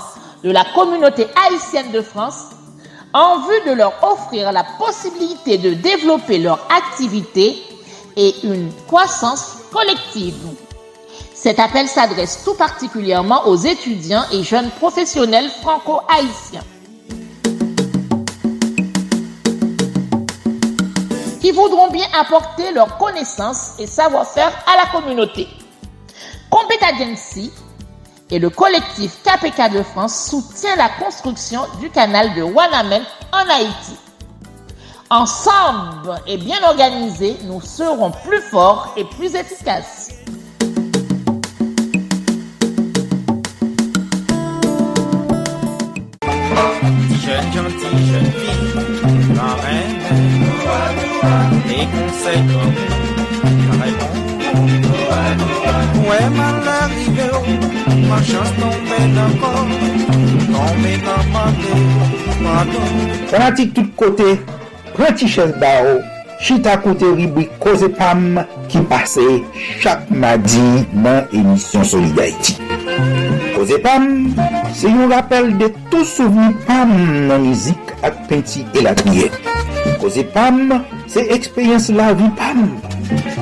de 0.44 0.52
la 0.52 0.66
communauté 0.76 1.26
haïtienne 1.48 1.94
de 1.94 2.02
France 2.02 2.48
en 3.14 3.40
vue 3.40 3.70
de 3.70 3.72
leur 3.74 3.94
offrir 4.04 4.52
la 4.52 4.64
possibilité 4.78 5.58
de 5.58 5.74
développer 5.74 6.38
leur 6.38 6.60
activité 6.72 7.62
et 8.16 8.36
une 8.44 8.72
croissance 8.88 9.58
collective. 9.72 10.36
Cet 11.34 11.60
appel 11.60 11.88
s'adresse 11.88 12.44
tout 12.44 12.56
particulièrement 12.56 13.48
aux 13.48 13.56
étudiants 13.56 14.26
et 14.32 14.44
jeunes 14.44 14.70
professionnels 14.72 15.50
franco-haïtiens 15.62 16.64
qui 21.40 21.52
voudront 21.52 21.90
bien 21.90 22.06
apporter 22.20 22.72
leurs 22.74 22.98
connaissances 22.98 23.72
et 23.80 23.88
savoir-faire 23.88 24.52
à 24.68 24.78
la 24.78 25.00
communauté. 25.00 25.48
Compet 26.50 26.78
Agency 26.84 27.52
et 28.32 28.40
le 28.40 28.50
collectif 28.50 29.20
KPK 29.24 29.74
de 29.74 29.84
France 29.84 30.30
soutient 30.30 30.76
la 30.76 30.90
construction 30.90 31.62
du 31.80 31.90
canal 31.90 32.34
de 32.36 32.44
Wanamen 32.44 33.02
en 33.32 33.50
Haïti. 33.50 33.96
Ensemble 35.10 36.20
et 36.28 36.38
bien 36.38 36.62
organisés, 36.64 37.38
nous 37.46 37.62
serons 37.62 38.12
plus 38.12 38.42
forts 38.42 38.94
et 38.96 39.06
plus 39.06 39.34
efficaces. 39.36 40.12
Jeune 47.26 47.54
jeune 47.54 47.70
fille, 47.70 48.10
conseils. 52.10 54.29
Mwen 56.04 56.38
mal 56.38 56.70
arrive 56.76 57.26
yo, 57.32 57.40
oh. 57.40 57.98
ma 58.10 58.22
chans 58.26 58.54
nan 58.60 58.78
men 58.90 59.18
ankon 59.26 59.74
Nan 60.50 60.80
men 60.84 61.04
nan 61.08 61.34
mante, 61.34 61.74
mante 62.44 62.86
Fanatik 63.34 63.74
tout 63.74 63.92
kote, 64.00 64.38
prenti 64.96 65.30
ches 65.30 65.54
ba 65.62 65.76
ou 65.88 66.00
Chita 66.40 66.78
kote 66.78 67.04
ribwi 67.16 67.50
koze 67.60 67.90
pam 67.90 68.40
ki 68.72 68.80
pase 68.90 69.26
chak 69.82 70.10
madi 70.10 70.86
nan 70.94 71.28
emisyon 71.36 71.84
Solidarity. 71.84 72.56
Koze 73.56 73.80
pam, 73.84 74.06
se 74.74 74.88
yon 74.88 75.12
rappel 75.12 75.52
de 75.60 75.68
tou 75.92 76.08
souveni 76.08 76.56
pam 76.64 76.94
nan 77.28 77.44
mizik 77.44 77.92
ak 78.08 78.24
penti 78.32 78.64
elatriye. 78.72 79.28
Koze 80.00 80.24
pam, 80.32 80.80
se 81.12 81.28
ekspeyens 81.36 81.92
la 81.92 82.14
vi 82.16 82.32
pam. 82.40 82.64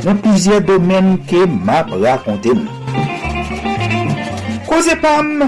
nan 0.06 0.20
pizye 0.24 0.60
domen 0.68 1.16
ke 1.30 1.46
map 1.50 1.92
rakonte 2.02 2.54
nou. 2.58 2.74
Koze 4.68 4.98
pam, 5.02 5.46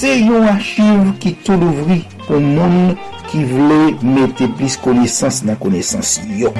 se 0.00 0.14
yon 0.20 0.48
achiv 0.50 1.12
ki 1.22 1.34
tou 1.46 1.58
louvri 1.60 2.02
pou 2.26 2.40
moun 2.42 2.96
ki 3.28 3.44
vle 3.50 3.80
mette 4.02 4.48
plis 4.58 4.78
konesans 4.82 5.42
nan 5.48 5.58
konesans 5.62 6.18
yo. 6.40 6.52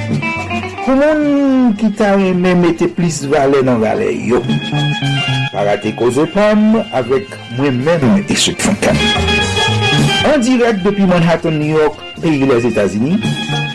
Pou 0.84 0.96
moun 0.96 1.74
ki 1.80 1.92
ta 1.98 2.14
reme 2.16 2.54
mette 2.62 2.90
plis 2.96 3.24
vale 3.28 3.64
nan 3.66 3.82
vale 3.84 4.12
yo. 4.14 4.42
Parate 5.52 5.94
koze 5.98 6.28
pam 6.34 6.80
avek 6.96 7.34
mwen 7.58 7.82
men 7.84 8.24
e 8.24 8.38
souk 8.38 8.62
fankan. 8.62 8.98
En 10.28 10.40
direk 10.42 10.82
depi 10.84 11.06
Manhattan, 11.06 11.58
New 11.58 11.76
York, 11.78 12.00
peyi 12.22 12.46
les 12.46 12.66
Etasini, 12.68 13.16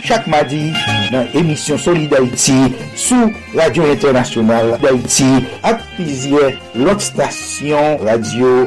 chak 0.04 0.26
madi, 0.30 0.72
nan 1.14 1.28
emisyon 1.38 1.78
Solid 1.78 2.14
Haïti 2.16 2.56
sou 2.98 3.30
Radio 3.54 3.86
Internationale 3.92 4.78
d'Haïti 4.82 5.46
pizye 5.94 6.56
lot 6.74 7.02
stasyon 7.02 8.02
radio 8.02 8.66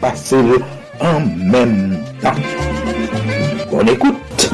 pase 0.00 0.40
en 1.00 1.26
menm 1.36 1.96
tan. 2.22 2.36
Bon 3.70 3.86
écoute, 3.88 4.50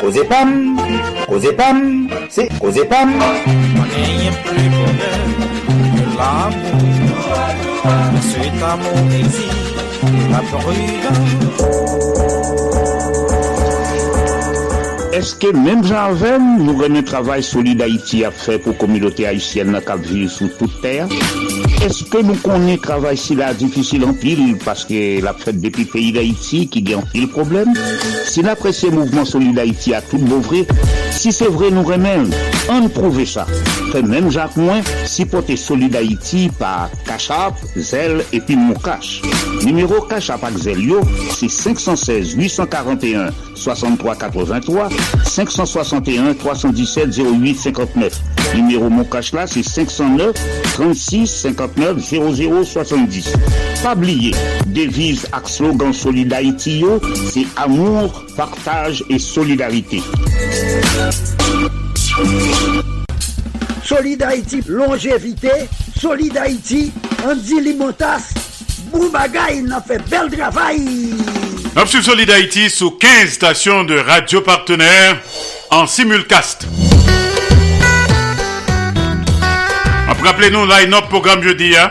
Koze 0.00 0.24
Pam, 0.28 0.78
Koze 1.26 1.52
Pam, 1.56 2.08
c'est 2.28 2.48
Koze 2.58 2.84
Pam. 2.88 3.12
L'amour. 6.16 6.80
La 10.30 10.38
prudence. 10.38 11.49
Eske 15.10 15.48
menm 15.50 15.80
janven 15.82 16.44
nou 16.62 16.78
reme 16.78 17.00
travay 17.02 17.42
solide 17.42 17.82
Haïti 17.82 18.20
a 18.22 18.28
fe 18.30 18.60
pou 18.62 18.78
komilote 18.78 19.24
Haïtienne 19.26 19.74
na 19.74 19.80
kap 19.82 20.04
vive 20.06 20.28
sou 20.30 20.46
tout 20.60 20.76
ter? 20.84 21.10
Eske 21.82 22.20
nou 22.22 22.38
konen 22.44 22.78
travay 22.84 23.18
si 23.18 23.34
la 23.34 23.48
difisil 23.58 24.06
an 24.06 24.14
pil 24.22 24.54
paske 24.62 25.18
la 25.24 25.34
fet 25.34 25.58
depi 25.58 25.88
peyi 25.90 26.12
d'Haïti 26.14 26.62
ki 26.70 26.84
gen 26.86 27.02
pil 27.10 27.26
problem? 27.34 27.74
Si 28.30 28.44
la 28.46 28.54
presye 28.54 28.92
mouvment 28.94 29.26
solide 29.26 29.58
Haïti 29.58 29.96
a 29.98 30.02
tout 30.06 30.22
bouvre, 30.30 30.62
si 31.10 31.34
se 31.34 31.50
vre 31.50 31.72
nou 31.74 31.82
remen, 31.90 32.30
an 32.70 32.86
prouve 32.94 33.26
sa. 33.26 33.48
Fe 33.90 34.04
menm 34.06 34.30
jak 34.30 34.54
mwen, 34.62 34.86
si 35.10 35.26
pote 35.26 35.58
solide 35.58 35.98
Haïti 35.98 36.46
pa 36.60 36.86
Kachap, 37.08 37.58
Zel 37.74 38.20
epi 38.30 38.54
Moukache. 38.54 39.26
Numero 39.66 40.04
Kachap 40.06 40.46
ak 40.46 40.62
Zel 40.62 40.86
yo, 40.86 41.02
se 41.34 41.50
516 41.50 42.38
841 43.60 44.30
6383 44.40 44.88
561 45.24 46.34
317 46.34 47.18
08 47.18 47.54
59. 47.54 48.20
Numéro 48.54 48.88
Moncache 48.88 49.32
là, 49.32 49.46
c'est 49.46 49.62
509 49.62 50.34
36 50.74 51.26
59 51.26 51.98
00 51.98 52.64
70. 52.64 53.32
Pas 53.82 53.94
oublier, 53.94 54.32
devise 54.66 55.26
ak 55.32 55.48
slogan 55.48 55.92
Solid 55.92 56.32
Haïti 56.32 56.80
yo, 56.80 57.00
c'est 57.32 57.46
amour, 57.56 58.24
partage 58.36 59.04
et 59.08 59.18
solidarité. 59.18 60.02
Solid 63.84 64.22
Haïti, 64.22 64.62
longévité, 64.66 65.50
Solid 65.98 66.36
Haïti, 66.36 66.92
Andy 67.26 67.60
Limotas, 67.60 68.32
Boubagaï, 68.92 69.62
n'a 69.62 69.80
fait 69.80 70.00
bel 70.08 70.30
travail. 70.30 71.14
Solid 72.02 72.30
Haïti 72.30 72.70
sous 72.70 72.90
15 72.92 73.30
stations 73.30 73.84
de 73.84 73.98
radio 73.98 74.40
partenaires 74.40 75.16
en 75.70 75.86
simulcast. 75.86 76.66
Rappelez-nous, 80.22 80.66
line-up 80.66 81.08
programme 81.08 81.42
jeudi. 81.42 81.74
Hein? 81.76 81.90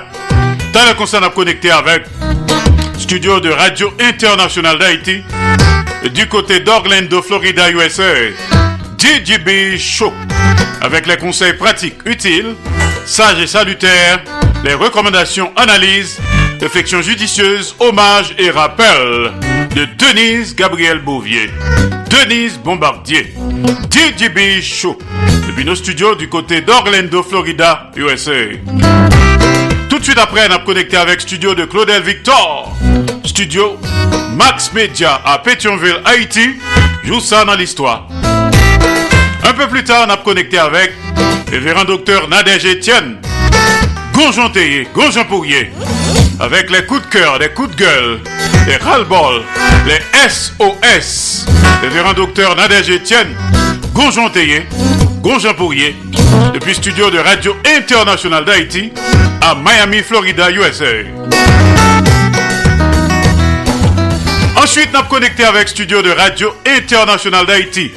Dans 0.73 0.85
le 0.85 0.93
concert 0.95 1.23
à 1.23 1.29
connecter 1.29 1.71
avec 1.71 2.03
studio 2.97 3.39
de 3.39 3.49
Radio 3.49 3.91
International 3.99 4.77
d'Haïti 4.77 5.23
du 6.13 6.27
côté 6.27 6.59
d'Orlando, 6.59 7.21
Florida, 7.21 7.71
USA. 7.71 8.03
DJB 8.97 9.77
Show 9.77 10.13
avec 10.81 11.07
les 11.07 11.17
conseils 11.17 11.53
pratiques 11.53 11.99
utiles, 12.05 12.55
sages 13.05 13.39
et 13.39 13.47
salutaires, 13.47 14.23
les 14.63 14.73
recommandations, 14.73 15.51
analyses, 15.55 16.19
réflexions 16.61 17.01
judicieuses, 17.01 17.75
hommages 17.79 18.35
et 18.37 18.49
rappels 18.51 19.31
de 19.75 19.85
Denise 19.97 20.55
Gabriel 20.55 20.99
Bouvier. 20.99 21.49
Denise 22.09 22.57
Bombardier. 22.57 23.33
DJB 23.89 24.61
Show. 24.61 24.97
Depuis 25.47 25.65
nos 25.65 25.75
studios 25.75 26.15
du 26.15 26.27
côté 26.29 26.61
d'Orlando, 26.61 27.23
Florida, 27.23 27.91
USA. 27.95 28.31
Tout 29.89 29.99
de 29.99 30.03
suite 30.03 30.17
après, 30.17 30.47
on 30.49 30.53
a 30.53 30.59
connecté 30.59 30.97
avec 30.97 31.21
studio 31.21 31.55
de 31.55 31.65
Claudel 31.65 32.01
Victor. 32.01 32.75
Studio 33.25 33.77
Max 34.35 34.71
Media 34.73 35.21
à 35.25 35.39
Pétionville, 35.39 36.01
Haïti. 36.05 36.55
Joue 37.03 37.19
ça 37.19 37.45
dans 37.45 37.55
l'histoire. 37.55 38.07
Un 39.43 39.53
peu 39.53 39.67
plus 39.67 39.83
tard, 39.83 40.05
on 40.07 40.11
a 40.11 40.17
connecté 40.17 40.57
avec 40.57 40.93
révérend 41.49 41.83
docteur 41.85 42.27
Nadège 42.29 42.65
Etienne. 42.65 43.17
Gonjon 44.13 44.49
Théier, 44.49 44.87
Gonjon 44.93 45.25
Pourrier. 45.25 45.71
Avec 46.39 46.69
les 46.69 46.85
coups 46.85 47.01
de 47.01 47.07
cœur, 47.07 47.37
les 47.37 47.49
coups 47.49 47.75
de 47.75 47.83
gueule, 47.83 48.19
les 48.65 48.77
ras-le-bol, 48.77 49.43
les 49.85 50.29
SOS. 50.29 51.45
Révérend 51.81 52.13
docteur 52.13 52.55
Nadège 52.55 52.89
Etienne. 52.89 53.35
Gonjon 53.93 54.29
Pourrier. 55.53 55.95
Depuis 56.53 56.75
studio 56.75 57.11
de 57.11 57.19
Radio 57.19 57.55
Internationale 57.77 58.45
d'Haïti 58.45 58.93
à 59.41 59.53
Miami, 59.55 60.01
Florida, 60.01 60.49
USA. 60.49 60.85
Ensuite, 64.55 64.93
nous 64.93 65.03
connecté 65.09 65.43
avec 65.43 65.67
studio 65.67 66.01
de 66.01 66.11
Radio 66.11 66.53
Internationale 66.65 67.45
d'Haïti 67.45 67.91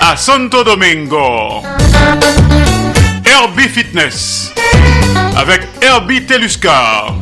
à 0.00 0.16
Santo 0.16 0.62
Domingo. 0.62 1.62
Herbie 3.40 3.68
Fitness 3.68 4.52
avec 5.36 5.60
Herbie 5.80 6.22
Teluscar 6.22 7.14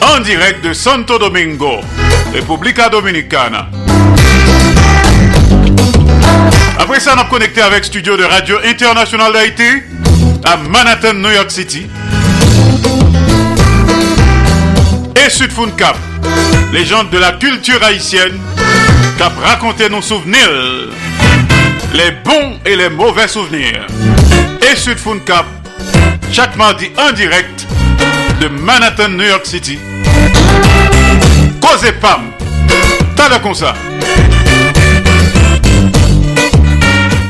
en 0.00 0.20
direct 0.20 0.62
de 0.64 0.72
Santo 0.72 1.18
Domingo, 1.18 1.80
República 2.32 2.88
Dominicana. 2.88 3.68
Après 6.78 7.00
ça, 7.00 7.14
on 7.16 7.20
a 7.20 7.24
connecté 7.24 7.60
avec 7.60 7.84
studio 7.84 8.16
de 8.16 8.22
Radio 8.22 8.58
Internationale 8.64 9.32
d'Haïti 9.32 9.82
à 10.44 10.56
Manhattan, 10.56 11.14
New 11.14 11.32
York 11.32 11.50
City. 11.50 11.88
Et 15.16 15.30
Sud 15.30 15.50
Cap, 15.76 15.96
légende 16.72 17.10
de 17.10 17.18
la 17.18 17.32
culture 17.32 17.82
haïtienne, 17.82 18.38
cap 19.18 19.32
raconté 19.42 19.88
nos 19.88 20.02
souvenirs, 20.02 20.48
les 21.92 22.12
bons 22.24 22.60
et 22.64 22.76
les 22.76 22.88
mauvais 22.88 23.26
souvenirs. 23.26 23.84
Et 24.70 24.76
Sud 24.76 24.98
Cap, 25.24 25.46
chaque 26.30 26.54
mardi 26.56 26.90
en 26.98 27.12
direct 27.12 27.66
de 28.38 28.48
Manhattan, 28.48 29.08
New 29.08 29.24
York 29.24 29.46
City. 29.46 29.78
Cause 31.58 31.90
Pam, 32.02 32.32
t'as 33.16 33.38
comme 33.38 33.54
ça. 33.54 33.72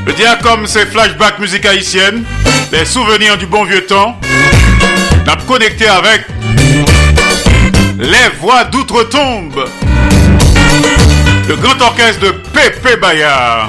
Le 0.05 0.13
dia 0.15 0.37
comme 0.43 0.67
c'est 0.67 0.87
flashback 0.87 1.39
musique 1.39 1.65
haïtienne, 1.65 2.25
les 2.73 2.85
souvenirs 2.85 3.39
du 3.39 3.47
bon 3.47 3.63
vieux 3.65 3.87
temps. 3.87 4.19
N'a 5.25 5.37
connecté 5.47 5.87
avec 5.87 6.27
les 8.01 8.37
voix 8.41 8.65
d'outre-tombe. 8.65 9.65
Le 11.47 11.57
grand 11.57 11.81
orchestre 11.83 12.21
de 12.21 12.31
Pépé 12.31 12.97
Bayard. 12.97 13.69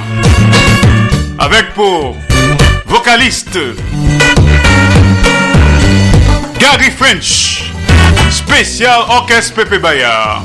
Avec 1.38 1.74
pour 1.76 2.18
vocaliste 2.90 3.60
Gary 6.60 6.92
French. 6.92 7.72
Spécial 8.30 9.02
orchestre 9.08 9.56
Pépé 9.56 9.78
Bayard. 9.78 10.44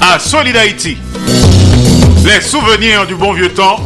À 0.00 0.18
Solid 0.18 0.56
Haïti. 0.56 0.98
Les 2.24 2.40
souvenirs 2.40 3.06
du 3.06 3.14
bon 3.14 3.32
vieux 3.32 3.52
temps. 3.52 3.80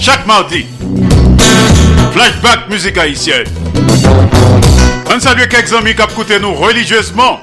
Chaque 0.00 0.26
mardi. 0.26 0.66
Flashback 2.12 2.68
musique 2.68 2.98
haïtienne. 2.98 3.46
On 5.14 5.20
salue 5.20 5.48
quelques 5.48 5.72
amis 5.72 5.94
qui 5.94 6.02
écouté 6.02 6.38
nous 6.40 6.54
religieusement. 6.54 7.40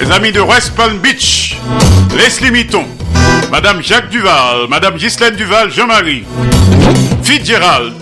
Les 0.00 0.10
amis 0.10 0.32
de 0.32 0.40
West 0.40 0.74
Palm 0.76 0.98
Beach, 0.98 1.56
Leslie 2.16 2.50
Mitton, 2.50 2.84
Madame 3.50 3.82
Jacques 3.82 4.10
Duval, 4.10 4.68
Madame 4.68 4.96
Ghislaine 4.96 5.34
Duval, 5.34 5.70
Jean-Marie, 5.72 6.24
Fitzgerald, 7.22 7.94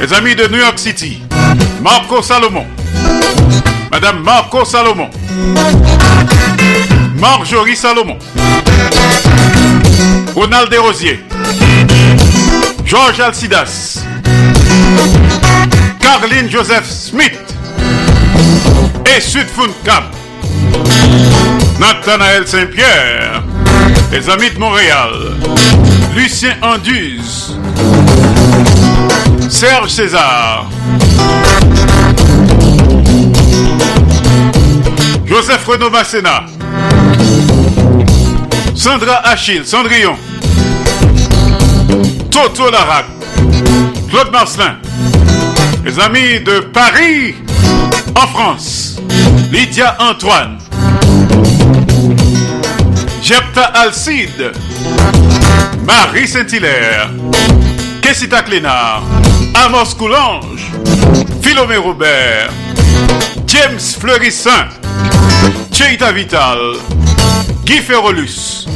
les 0.00 0.12
amis 0.12 0.34
de 0.34 0.46
New 0.48 0.58
York 0.58 0.78
City, 0.78 1.22
Marco 1.82 2.22
Salomon, 2.22 2.66
Madame 3.90 4.22
Marco 4.22 4.64
Salomon, 4.64 5.10
Marjorie 7.18 7.76
Salomon, 7.76 8.18
Ronald 10.34 10.70
Desrosiers, 10.70 11.20
Georges 12.84 13.20
Alcidas, 13.20 14.04
Caroline 16.00 16.50
Joseph 16.50 16.86
Smith. 16.86 17.46
Et 19.16 19.20
Sud 19.20 19.46
Cap, 19.84 20.04
Nathanaël 21.78 22.46
Saint-Pierre, 22.46 23.42
les 24.12 24.28
amis 24.28 24.50
de 24.50 24.58
Montréal, 24.58 25.10
Lucien 26.14 26.54
Anduze, 26.60 27.56
Serge 29.48 29.90
César, 29.90 30.66
Joseph 35.24 35.64
Renaud 35.66 35.90
Masséna, 35.90 36.46
Sandra 38.74 39.20
Achille, 39.24 39.64
Cendrillon, 39.64 40.16
Toto 42.30 42.70
Larac, 42.70 43.06
Claude 44.10 44.30
Marcelin, 44.32 44.76
les 45.84 45.98
amis 46.00 46.40
de 46.40 46.60
Paris, 46.72 47.34
en 48.14 48.26
France, 48.26 48.96
Lydia 49.52 49.96
Antoine, 50.00 50.58
Jepta 53.22 53.64
Alcide, 53.74 54.52
Marie 55.86 56.26
Saint-Hilaire, 56.28 57.10
Kessita 58.02 58.42
Clénard, 58.42 59.02
Amos 59.64 59.94
Coulange, 59.94 60.70
Philomé 61.40 61.76
Robert, 61.76 62.52
James 63.46 63.96
Fleurissin, 63.98 64.68
Cheita 65.72 66.12
Vital, 66.12 66.58
Guy 67.64 67.78
Ferrolus, 67.78 68.66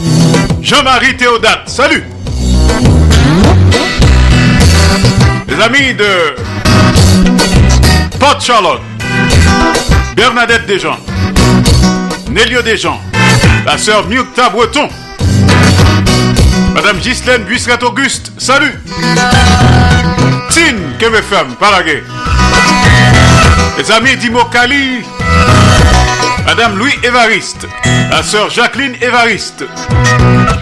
Jean-Marie 0.63 1.17
Théodate, 1.17 1.69
salut! 1.69 2.03
Les 5.49 5.63
amis 5.63 5.95
de 5.95 6.35
Port 8.19 8.41
Charlotte, 8.41 8.81
Bernadette 10.17 10.67
Desjans, 10.67 10.99
Nélio 12.31 12.63
Desjans, 12.63 13.01
la 13.67 13.77
sœur 13.77 14.07
Mukta 14.09 14.49
Breton, 14.49 14.89
Madame 16.73 16.99
Ghislaine 16.99 17.45
Buisseret 17.45 17.85
Auguste, 17.85 18.33
salut 18.39 18.79
Paraguay, 21.59 22.03
les 23.79 23.91
amis 23.93 24.17
d'Imo 24.17 24.45
Kali, 24.47 25.05
Madame 26.45 26.77
Louis 26.79 26.95
Évariste, 27.05 27.67
la 28.11 28.23
sœur 28.23 28.51
Jacqueline 28.51 28.97
Évariste, 29.01 29.65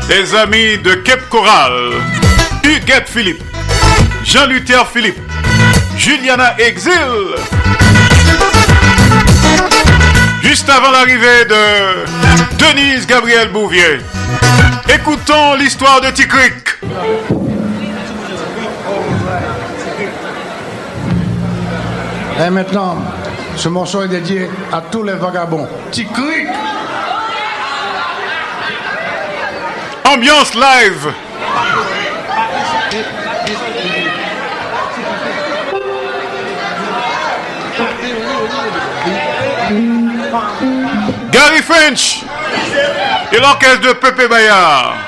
les 0.09 0.35
amis 0.35 0.79
de 0.79 0.94
Cape 0.94 1.29
Coral, 1.31 1.72
Huguette 2.64 3.09
Philippe, 3.09 3.42
Jean-Luther 4.24 4.87
Philippe, 4.92 5.18
Juliana 5.96 6.55
Exil. 6.59 6.92
Juste 10.42 10.68
avant 10.68 10.90
l'arrivée 10.90 11.44
de 11.48 12.57
Denise 12.59 13.07
Gabriel 13.07 13.48
Bouvier, 13.53 14.01
écoutons 14.88 15.55
l'histoire 15.55 16.01
de 16.01 16.11
Tikrik. 16.11 17.48
Et 22.40 22.51
maintenant, 22.51 22.96
ce 23.57 23.68
morceau 23.68 24.03
est 24.03 24.09
dédié 24.09 24.48
à 24.72 24.81
tous 24.81 25.03
les 25.03 25.14
vagabonds. 25.14 25.66
Tikrik 25.90 26.46
Ambiance 30.05 30.55
live 30.55 31.12
Gary 41.33 41.62
French 41.62 42.20
et 43.33 43.40
l'orchestre 43.40 43.81
de 43.81 43.92
Pepe 43.94 44.29
Bayard. 44.29 45.08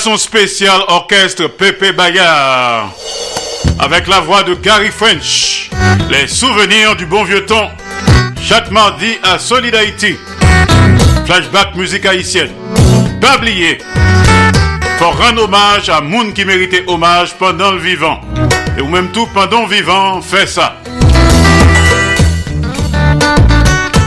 Son 0.00 0.16
spécial 0.16 0.80
orchestre 0.88 1.46
Pépé 1.46 1.92
Bayard, 1.92 2.90
avec 3.78 4.08
la 4.08 4.18
voix 4.18 4.42
de 4.42 4.54
Gary 4.54 4.90
French, 4.90 5.70
les 6.10 6.26
souvenirs 6.26 6.96
du 6.96 7.06
bon 7.06 7.22
vieux 7.22 7.46
temps, 7.46 7.70
chaque 8.42 8.72
mardi 8.72 9.18
à 9.22 9.38
Solid 9.38 9.72
Haïti. 9.72 10.16
Flashback 11.24 11.76
musique 11.76 12.04
haïtienne. 12.04 12.50
Pas 13.20 13.36
oublier, 13.36 13.78
pour 14.98 15.16
rendre 15.16 15.44
hommage 15.44 15.88
à 15.88 16.00
Moun 16.00 16.32
qui 16.32 16.44
méritait 16.44 16.82
hommage 16.88 17.34
pendant 17.38 17.70
le 17.70 17.78
vivant. 17.78 18.20
Et 18.76 18.80
ou 18.80 18.88
même 18.88 19.12
tout 19.12 19.28
pendant 19.32 19.66
vivant, 19.66 20.20
fait 20.20 20.48
ça. 20.48 20.78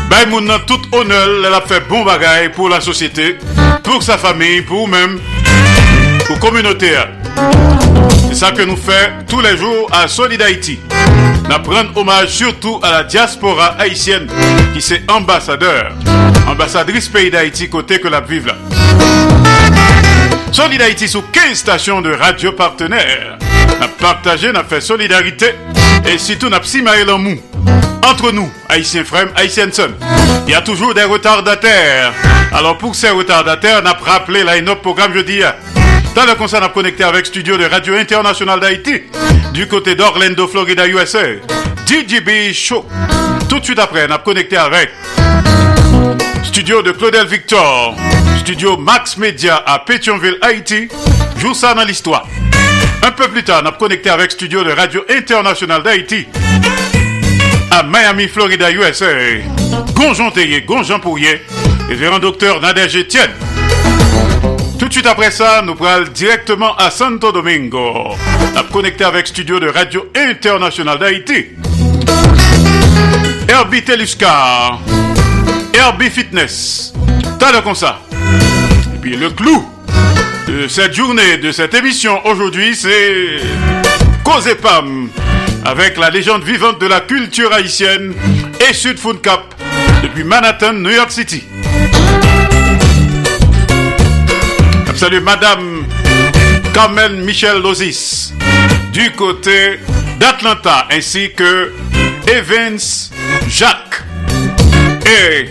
Bay 0.10 0.26
moun 0.28 0.46
nan 0.46 0.60
tout 0.68 0.82
honneur, 0.92 1.46
elle 1.46 1.54
a 1.54 1.62
fait 1.62 1.88
bon 1.88 2.04
bagay 2.04 2.50
pour 2.50 2.70
la 2.70 2.82
société, 2.82 3.38
pour 3.84 4.04
sa 4.04 4.18
famille, 4.18 4.62
pour 4.62 4.88
même, 4.88 5.20
pour 6.40 6.52
la 6.52 6.62
communauté. 6.62 6.92
C'est 8.30 8.36
ça 8.36 8.52
que 8.52 8.62
nous 8.62 8.78
faisons 8.78 9.12
tous 9.28 9.42
les 9.42 9.58
jours 9.58 9.90
à 9.92 10.08
Solid 10.08 10.42
Haïti. 10.42 10.80
Nous 11.50 11.60
prenons 11.64 11.90
hommage 11.96 12.30
surtout 12.30 12.80
à 12.82 12.92
la 12.92 13.04
diaspora 13.04 13.76
haïtienne 13.80 14.28
qui 14.74 14.82
c'est 14.82 15.04
ambassadeur, 15.10 15.92
ambassadrice 16.48 17.08
pays 17.08 17.30
d'Haïti 17.30 17.70
côté 17.70 18.00
que 18.00 18.08
la 18.08 18.22
vive 18.22 18.48
là. 18.48 18.56
Solid 20.52 20.82
Haïti 20.82 21.08
sous 21.08 21.22
15 21.22 21.54
stations 21.54 22.02
de 22.02 22.12
radio 22.12 22.52
partenaires. 22.54 23.38
Nous 23.82 23.88
partagé, 24.00 24.52
nous 24.52 24.60
fait 24.68 24.82
solidarité 24.82 25.54
et 26.08 26.18
surtout 26.18 26.50
nous 26.50 26.56
avons 26.56 27.14
en 27.14 27.18
mou. 27.20 27.36
Entre 28.04 28.32
nous, 28.32 28.50
Haïtiens 28.70 29.04
frères, 29.04 29.30
Haïtiens 29.36 29.72
sœurs, 29.72 29.90
il 30.48 30.52
y 30.52 30.56
a 30.56 30.62
toujours 30.62 30.94
des 30.94 31.04
retardataires. 31.04 32.14
Alors 32.54 32.78
pour 32.78 32.96
ces 32.96 33.10
retardataires, 33.10 33.82
on 33.84 33.86
a 33.88 33.94
rappelé 33.94 34.44
la 34.44 34.62
notre 34.62 34.82
programme 34.82 35.14
jeudi. 35.14 35.42
Dans 36.16 36.26
le 36.26 36.36
concert, 36.36 36.62
on 36.62 36.66
a 36.66 36.70
connecté 36.70 37.04
avec 37.04 37.26
studio 37.26 37.58
de 37.58 37.66
Radio 37.66 37.94
Internationale 37.96 38.62
d'Haïti 38.62 39.04
du 39.52 39.68
côté 39.68 39.96
d'Orlando, 39.96 40.48
Florida, 40.48 40.88
USA. 40.88 41.20
DJB 41.86 42.54
Show. 42.54 42.86
Tout 43.50 43.60
de 43.60 43.66
suite 43.66 43.80
après, 43.80 44.08
on 44.10 44.14
a 44.14 44.20
connecté 44.20 44.56
avec 44.56 44.92
studio 46.42 46.82
de 46.82 46.94
Claudel 46.94 47.28
Victor, 47.28 47.96
studio 48.40 48.78
Max 48.78 49.18
Media 49.18 49.62
à 49.66 49.80
Pétionville, 49.80 50.38
Haïti. 50.42 50.88
Joue 51.38 51.54
ça 51.54 51.74
dans 51.74 51.84
l'histoire. 51.84 52.26
Un 53.04 53.12
peu 53.12 53.28
plus 53.28 53.44
tard, 53.44 53.62
on 53.64 53.68
a 53.68 53.74
connecté 53.74 54.10
avec 54.10 54.32
studio 54.32 54.64
de 54.64 54.72
Radio 54.72 55.04
Internationale 55.10 55.84
d'Haïti 55.84 56.28
à 57.72 57.84
Miami, 57.84 58.30
Florida, 58.30 58.72
USA. 58.72 59.06
Gonjon 59.94 60.32
Théier, 60.32 60.62
Gonjon 60.62 61.00
Pourrier, 61.00 61.42
révérend 61.90 62.20
docteur 62.20 62.62
Nadège 62.62 62.96
Etienne. 62.96 63.32
Tout 64.78 64.88
de 64.88 64.92
suite 64.92 65.06
après 65.08 65.32
ça, 65.32 65.62
nous 65.62 65.76
prenons 65.76 66.04
directement 66.14 66.76
à 66.76 66.92
Santo 66.92 67.32
Domingo. 67.32 68.16
On 68.58 68.64
connecté 68.72 69.06
avec 69.06 69.28
studio 69.28 69.60
de 69.60 69.68
Radio 69.68 70.08
Internationale 70.16 71.00
d'Haïti. 71.00 71.46
Herbie 73.48 73.84
Teluscar, 73.84 74.80
Herbie 75.74 76.10
Fitness. 76.10 76.94
T'as 77.40 77.52
le 77.52 77.76
ça. 77.76 78.02
Et 78.94 78.98
puis 79.00 79.16
le 79.16 79.30
clou 79.30 79.66
de 80.48 80.68
cette 80.68 80.94
journée, 80.94 81.38
de 81.38 81.52
cette 81.52 81.74
émission 81.74 82.20
aujourd'hui, 82.26 82.76
c'est 82.76 83.38
Cause 84.24 84.50
Pam 84.62 85.10
avec 85.64 85.98
la 85.98 86.10
légende 86.10 86.44
vivante 86.44 86.80
de 86.82 86.88
la 86.88 87.00
culture 87.00 87.52
haïtienne 87.54 88.14
et 88.70 88.74
Sud 88.74 89.00
Food 89.00 89.22
Cap 89.22 89.56
depuis 90.04 90.24
Manhattan, 90.24 90.74
New 90.74 90.92
York 90.92 91.12
City. 91.12 91.44
Salut 94.96 95.20
Madame 95.20 95.86
Carmen 96.74 97.24
Michel 97.26 97.62
Lozis 97.62 98.32
du 98.94 99.12
côté 99.12 99.80
d'Atlanta 100.20 100.88
ainsi 100.90 101.32
que 101.36 101.74
Evans 102.28 102.80
Jacques 103.50 104.04
et 105.06 105.50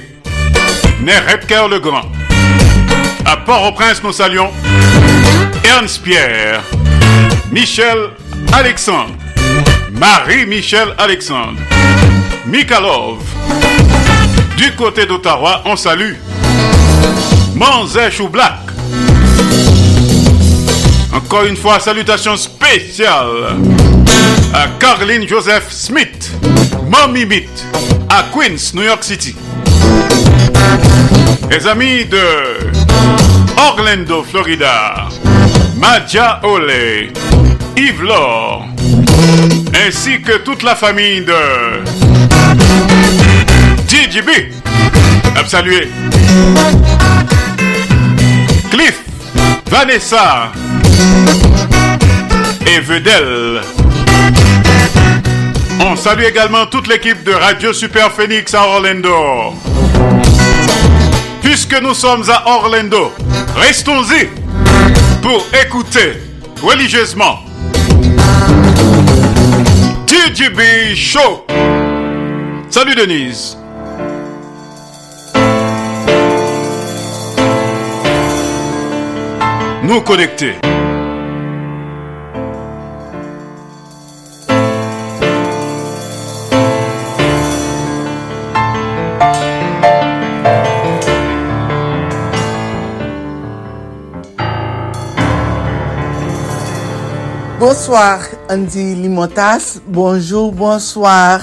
Neretker 1.02 1.68
le 1.70 1.78
Grand. 1.78 2.10
À 3.26 3.36
Port-au-Prince, 3.36 4.02
nous 4.02 4.12
saluons 4.12 4.50
Ernst 5.62 6.02
Pierre, 6.02 6.62
Michel 7.52 8.10
Alexandre, 8.52 9.14
Marie-Michel 9.92 10.94
Alexandre, 10.96 11.60
Mikalov. 12.46 13.18
Du 14.56 14.72
côté 14.72 15.04
d'Ottawa, 15.04 15.62
on 15.66 15.76
salue 15.76 16.14
Manzèche 17.54 18.20
ou 18.20 18.28
Black. 18.28 18.73
Encore 21.12 21.44
une 21.44 21.56
fois, 21.56 21.80
salutations 21.80 22.36
spéciales 22.36 23.56
à 24.52 24.68
Caroline 24.78 25.26
Joseph 25.28 25.70
Smith, 25.70 26.30
Mommy 26.88 27.26
Meet, 27.26 27.48
à 28.08 28.24
Queens, 28.32 28.72
New 28.74 28.82
York 28.82 29.02
City. 29.02 29.34
Les 31.50 31.66
amis 31.66 32.04
de 32.04 32.18
Orlando, 33.56 34.22
Florida, 34.22 35.08
Madja 35.76 36.40
Ole, 36.42 37.10
Yves 37.76 38.02
Laure, 38.02 38.66
ainsi 39.86 40.20
que 40.22 40.38
toute 40.38 40.62
la 40.62 40.74
famille 40.74 41.24
de 41.24 41.82
DJB. 43.88 44.52
Saluer. 45.46 45.88
Cliff, 48.70 49.02
Vanessa 49.76 50.52
et 52.64 52.78
Vedel. 52.78 53.60
On 55.80 55.96
salue 55.96 56.22
également 56.22 56.66
toute 56.66 56.86
l'équipe 56.86 57.24
de 57.24 57.32
Radio 57.32 57.72
Super 57.72 58.12
Phoenix 58.12 58.54
à 58.54 58.68
Orlando. 58.68 59.52
Puisque 61.42 61.76
nous 61.82 61.92
sommes 61.92 62.22
à 62.30 62.48
Orlando, 62.48 63.12
restons-y 63.56 64.28
pour 65.20 65.44
écouter 65.66 66.22
religieusement 66.62 67.40
DJB 70.06 70.94
Show. 70.94 71.44
Salut 72.70 72.94
Denise. 72.94 73.63
Nous 79.86 80.00
connecter. 80.00 80.54
Bonsoir 97.60 98.20
Andy 98.48 98.94
Limotas, 98.94 99.80
bonjour, 99.86 100.52
bonsoir 100.52 101.40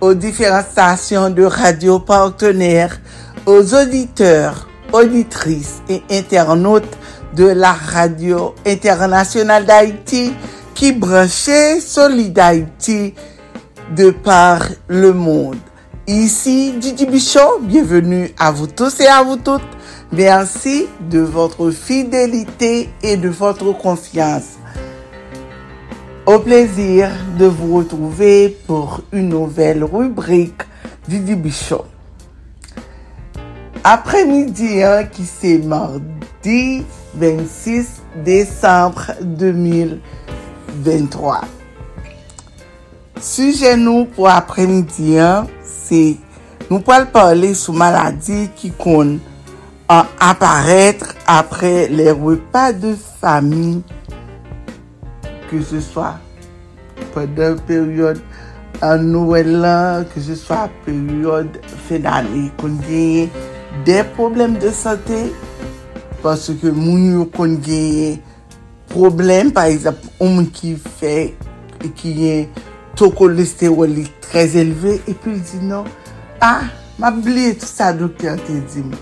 aux 0.00 0.14
différentes 0.14 0.66
stations 0.72 1.30
de 1.30 1.44
radio 1.44 2.00
partenaires, 2.00 2.98
aux 3.46 3.74
auditeurs, 3.74 4.66
auditrices 4.92 5.82
et 5.88 6.02
internautes 6.10 6.98
de 7.34 7.46
la 7.46 7.72
radio 7.72 8.54
internationale 8.66 9.64
d'Haïti 9.66 10.32
qui 10.74 10.92
branchait 10.92 11.80
Solid 11.80 12.38
de 13.96 14.10
par 14.10 14.62
le 14.88 15.12
monde. 15.12 15.58
Ici 16.06 16.72
Didi 16.72 17.06
Bichot, 17.06 17.60
bienvenue 17.62 18.32
à 18.38 18.50
vous 18.50 18.66
tous 18.66 19.00
et 19.00 19.06
à 19.06 19.22
vous 19.22 19.36
toutes. 19.36 19.62
Merci 20.12 20.86
de 21.10 21.20
votre 21.20 21.70
fidélité 21.70 22.90
et 23.02 23.16
de 23.16 23.28
votre 23.28 23.72
confiance. 23.72 24.56
Au 26.26 26.38
plaisir 26.38 27.10
de 27.38 27.46
vous 27.46 27.76
retrouver 27.78 28.56
pour 28.66 29.00
une 29.12 29.28
nouvelle 29.30 29.84
rubrique 29.84 30.62
Didi 31.08 31.34
Bichot. 31.34 31.84
Après-midi, 33.82 34.82
hein, 34.82 35.04
qui 35.04 35.24
c'est 35.24 35.58
mardi 35.58 36.84
26 37.16 38.02
décembre 38.24 39.12
2023. 39.20 41.40
Suje 43.16 43.70
nou 43.80 44.04
pou 44.12 44.28
apremidi 44.28 45.16
an, 45.24 45.46
se 45.64 46.18
nou 46.68 46.82
pou 46.84 46.92
al 46.92 47.06
pale 47.12 47.54
sou 47.56 47.72
maladi 47.76 48.44
ki 48.58 48.74
kon 48.76 49.14
an 49.88 50.10
aparetre 50.20 51.14
apre 51.30 51.86
le 51.88 52.12
repas 52.12 52.76
de 52.76 52.92
fami 53.22 53.80
ke 55.48 55.62
se 55.64 55.80
swa 55.80 56.18
pwede 57.14 57.54
peryode 57.68 58.20
an 58.84 59.06
nouel 59.08 59.54
lan, 59.62 60.04
ke 60.12 60.20
se 60.20 60.36
swa 60.36 60.66
peryode 60.84 61.62
fenani 61.86 62.50
kon 62.60 62.76
genye 62.84 63.30
de 63.88 64.02
problem 64.18 64.58
de 64.60 64.74
sante 64.76 65.22
paske 66.26 66.72
moun 66.74 67.12
yo 67.14 67.26
kon 67.30 67.54
genye 67.62 68.16
problem, 68.90 69.52
par 69.52 69.64
exemple, 69.70 70.08
ou 70.18 70.30
moun 70.30 70.46
ki 70.50 70.74
fè, 70.98 71.16
ki 71.98 72.12
gen 72.16 72.46
to 72.98 73.10
kolesterol 73.14 73.92
li 73.92 74.06
trez 74.24 74.56
eleve, 74.58 74.96
epi 75.06 75.34
l 75.36 75.42
di 75.46 75.60
nan, 75.68 75.86
ah, 76.42 76.66
ma 76.98 77.12
bliye 77.14 77.54
tout 77.58 77.68
sa 77.68 77.92
doktor 77.94 78.40
te 78.46 78.58
di 78.72 78.84
mi. 78.86 78.98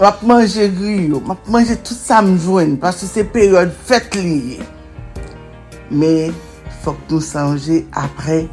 Map 0.00 0.22
manje 0.28 0.68
griyo, 0.76 1.22
map 1.24 1.48
manje 1.52 1.76
tout 1.80 1.96
sa 1.96 2.22
mjwen, 2.24 2.76
paske 2.80 3.08
se 3.08 3.24
peryode 3.32 3.74
fèt 3.88 4.16
liye. 4.16 4.60
Me, 5.90 6.30
fòk 6.84 7.00
nou 7.10 7.24
sanje 7.24 7.82
apre 7.96 8.44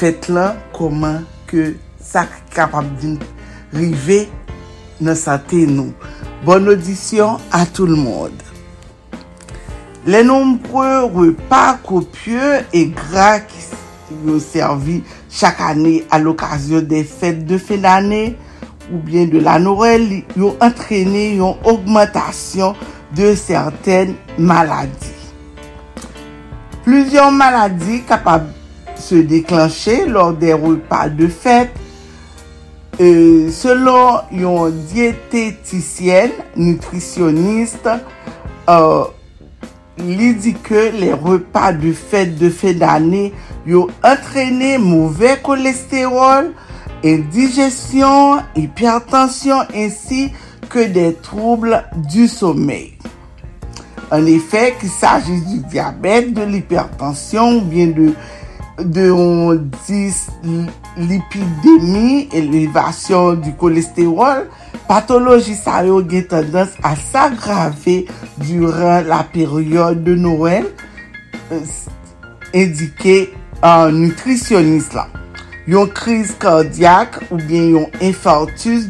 fèt 0.00 0.30
lan, 0.32 0.58
koman 0.76 1.24
ke 1.50 1.72
sa 2.00 2.26
kapab 2.54 2.88
din 3.02 3.18
rive, 3.74 4.24
nan 5.00 5.16
sante 5.16 5.64
nou. 5.66 5.92
Bon 6.44 6.68
audisyon 6.68 7.40
a 7.52 7.66
tout 7.66 7.86
l'monde. 7.86 8.42
Le 10.06 10.22
nombreux 10.22 11.04
repas 11.04 11.78
copieux 11.84 12.64
et 12.72 12.86
gras 12.86 13.40
qui 13.40 13.60
sont 13.60 14.40
servis 14.40 15.02
chaque 15.30 15.60
année 15.60 16.04
à 16.10 16.18
l'occasion 16.18 16.80
des 16.80 17.04
fêtes 17.04 17.44
de 17.44 17.58
fin 17.58 17.76
d'année 17.76 18.36
ou 18.92 18.98
bien 18.98 19.26
de 19.26 19.38
la 19.38 19.58
Noël 19.58 20.22
ont 20.38 20.56
entraîné 20.60 21.34
une 21.34 21.54
augmentation 21.64 22.74
de 23.14 23.34
certaines 23.34 24.14
maladies. 24.38 25.12
Plusieurs 26.82 27.30
maladies 27.30 28.02
capables 28.02 28.48
de 28.96 29.00
se 29.00 29.14
déclencher 29.16 30.06
lors 30.06 30.32
des 30.32 30.54
repas 30.54 31.08
de 31.08 31.28
fête 31.28 31.70
Euh, 33.00 33.50
selon 33.50 34.20
yon 34.30 34.68
diététicienne 34.68 36.32
nutritionniste, 36.54 37.88
euh, 38.68 39.04
li 40.04 40.34
di 40.36 40.52
ke 40.52 40.90
le 40.92 41.14
repas 41.16 41.72
de 41.80 41.94
fèd 41.96 42.34
de 42.36 42.50
fèd 42.52 42.82
d'anè 42.82 43.30
yo 43.64 43.86
entrene 44.04 44.74
mouvè 44.84 45.38
kolesterol 45.40 46.50
e 47.00 47.14
dijesyon, 47.32 48.42
hipertensyon, 48.60 49.72
ensi 49.72 50.26
ke 50.68 50.84
de 50.92 51.08
trouble 51.24 51.80
du 52.12 52.28
sommeil. 52.28 52.98
En 54.12 54.26
effet, 54.26 54.74
ki 54.76 54.92
s'agis 54.92 55.40
du 55.46 55.62
diabète, 55.72 56.34
de 56.34 56.44
l'hypertensyon 56.44 57.62
ou 57.62 57.64
bien 57.72 57.96
de 57.96 58.12
de 58.84 59.06
yon 59.10 59.60
dis 59.86 60.16
lipidemi, 60.96 62.28
elevasyon 62.36 63.40
du 63.44 63.52
kolesterol, 63.60 64.46
patoloji 64.88 65.54
sa 65.58 65.80
yo 65.86 66.00
gen 66.06 66.26
tendans 66.30 66.72
a 66.86 66.94
s'agrave 66.98 68.04
duran 68.42 69.06
la 69.08 69.22
peryode 69.32 70.04
de 70.04 70.14
Noël 70.14 70.66
euh, 71.52 71.60
indike 72.54 73.30
an 73.60 73.90
uh, 73.90 73.94
nutrisyonist 73.94 74.96
la. 74.96 75.06
Yon 75.70 75.90
kriz 75.94 76.32
kardyak 76.40 77.20
ou 77.28 77.38
bien 77.38 77.68
yon 77.76 78.00
infartus 78.00 78.88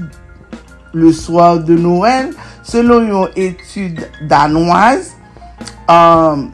le 0.95 1.12
soir 1.12 1.59
de 1.61 1.76
Noël, 1.76 2.30
selon 2.62 3.05
yon 3.09 3.36
etude 3.36 4.09
danoise, 4.30 5.12
an 5.91 6.38
um, 6.38 6.49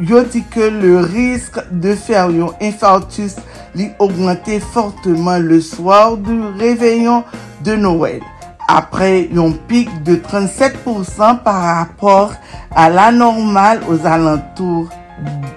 yo 0.00 0.22
di 0.24 0.40
ke 0.48 0.70
le 0.72 1.00
risk 1.04 1.58
de 1.70 1.92
fer 1.98 2.30
yon 2.32 2.54
infarctus 2.64 3.36
li 3.76 3.90
augmente 4.00 4.56
forteman 4.72 5.44
le 5.48 5.60
swar 5.60 6.16
du 6.16 6.36
reveyon 6.60 7.24
de 7.64 7.76
Noël. 7.76 8.22
Apre 8.70 9.26
yon 9.34 9.52
pik 9.68 9.90
de 10.06 10.16
37% 10.16 11.42
par 11.44 11.60
rapport 11.62 12.32
a 12.70 12.88
la 12.88 13.10
normal 13.12 13.82
os 13.90 14.06
alantour 14.06 14.88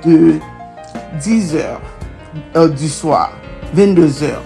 de 0.03 0.39
10 1.21 1.55
heures 1.55 1.81
euh, 2.57 2.67
du 2.67 2.89
soir, 2.89 3.31
22 3.73 4.23
heures. 4.23 4.43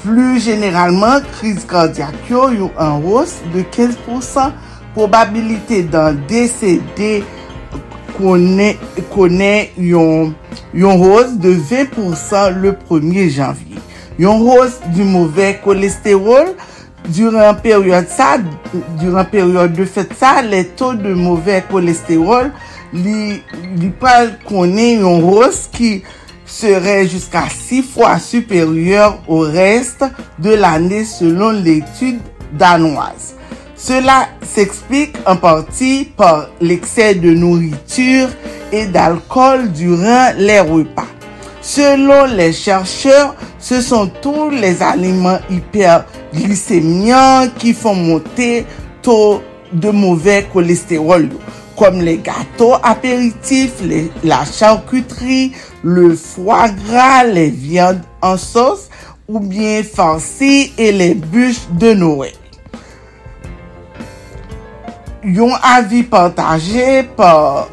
Plus 0.00 0.40
generalman, 0.40 1.20
kriz 1.36 1.66
kardiak 1.68 2.16
yo 2.30 2.48
yon 2.54 2.72
an 2.80 3.02
rous 3.04 3.42
de 3.52 3.60
15% 3.60 4.54
probabilite 4.94 5.82
dan 5.92 6.16
DCD 6.30 7.20
konen 8.20 9.70
yon, 9.80 10.34
yon 10.76 11.00
rose 11.00 11.38
de 11.40 11.54
20% 11.56 12.60
le 12.60 12.74
1er 12.88 13.30
janvye. 13.34 13.80
Yon 14.20 14.44
rose 14.44 14.92
di 14.94 15.06
mouve 15.06 15.54
kolesterol, 15.64 16.52
duran 17.08 17.56
peryode 17.64 18.10
sa, 18.12 18.34
duran 19.00 19.24
peryode 19.32 19.74
de 19.78 19.88
fet 19.88 20.12
sa, 20.20 20.38
le 20.44 20.62
to 20.76 20.92
de 20.98 21.14
mouve 21.16 21.62
kolesterol 21.70 22.50
li, 22.92 23.40
li 23.80 23.90
pal 24.02 24.34
konen 24.48 25.06
yon 25.06 25.24
rose 25.24 25.70
ki 25.72 25.92
sere 26.50 27.00
jiska 27.06 27.46
6 27.54 27.92
fwa 27.94 28.16
superyor 28.20 29.20
ou 29.26 29.46
reste 29.48 30.10
de 30.42 30.56
l'ane 30.58 31.04
selon 31.08 31.62
l'etude 31.64 32.20
danoise. 32.58 33.39
Cela 33.82 34.28
s'explique 34.42 35.16
en 35.24 35.36
partie 35.36 36.04
par 36.14 36.50
l'excès 36.60 37.14
de 37.14 37.30
nourriture 37.30 38.28
et 38.72 38.84
d'alcool 38.84 39.72
durant 39.72 40.34
les 40.36 40.60
repas. 40.60 41.06
Selon 41.62 42.26
les 42.26 42.52
chercheurs, 42.52 43.34
ce 43.58 43.80
sont 43.80 44.10
tous 44.20 44.50
les 44.50 44.82
aliments 44.82 45.38
hyperglycémiens 45.48 47.48
qui 47.58 47.72
font 47.72 47.94
monter 47.94 48.66
taux 49.00 49.40
de 49.72 49.88
mauvais 49.88 50.46
cholestérol, 50.52 51.30
comme 51.74 52.02
les 52.02 52.18
gâteaux 52.18 52.74
apéritifs, 52.82 53.80
la 54.22 54.44
charcuterie, 54.44 55.52
le 55.82 56.14
foie 56.14 56.68
gras, 56.68 57.24
les 57.24 57.48
viandes 57.48 58.02
en 58.20 58.36
sauce 58.36 58.90
ou 59.26 59.40
bien 59.40 59.82
farcies 59.82 60.74
et 60.76 60.92
les 60.92 61.14
bûches 61.14 61.66
de 61.78 61.94
Noël. 61.94 62.39
yon 65.24 65.52
avi 65.62 66.02
partaje 66.02 67.02
par 67.16 67.68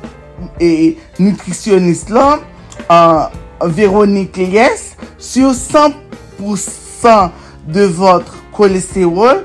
e, 0.62 0.96
nutrisyonist 1.20 2.12
lan 2.14 2.44
uh, 2.90 3.28
Véronique 3.64 4.38
Lies 4.38 4.96
sur 5.18 5.52
100% 5.52 7.30
de 7.68 7.84
votre 7.84 8.36
kolesterol 8.56 9.42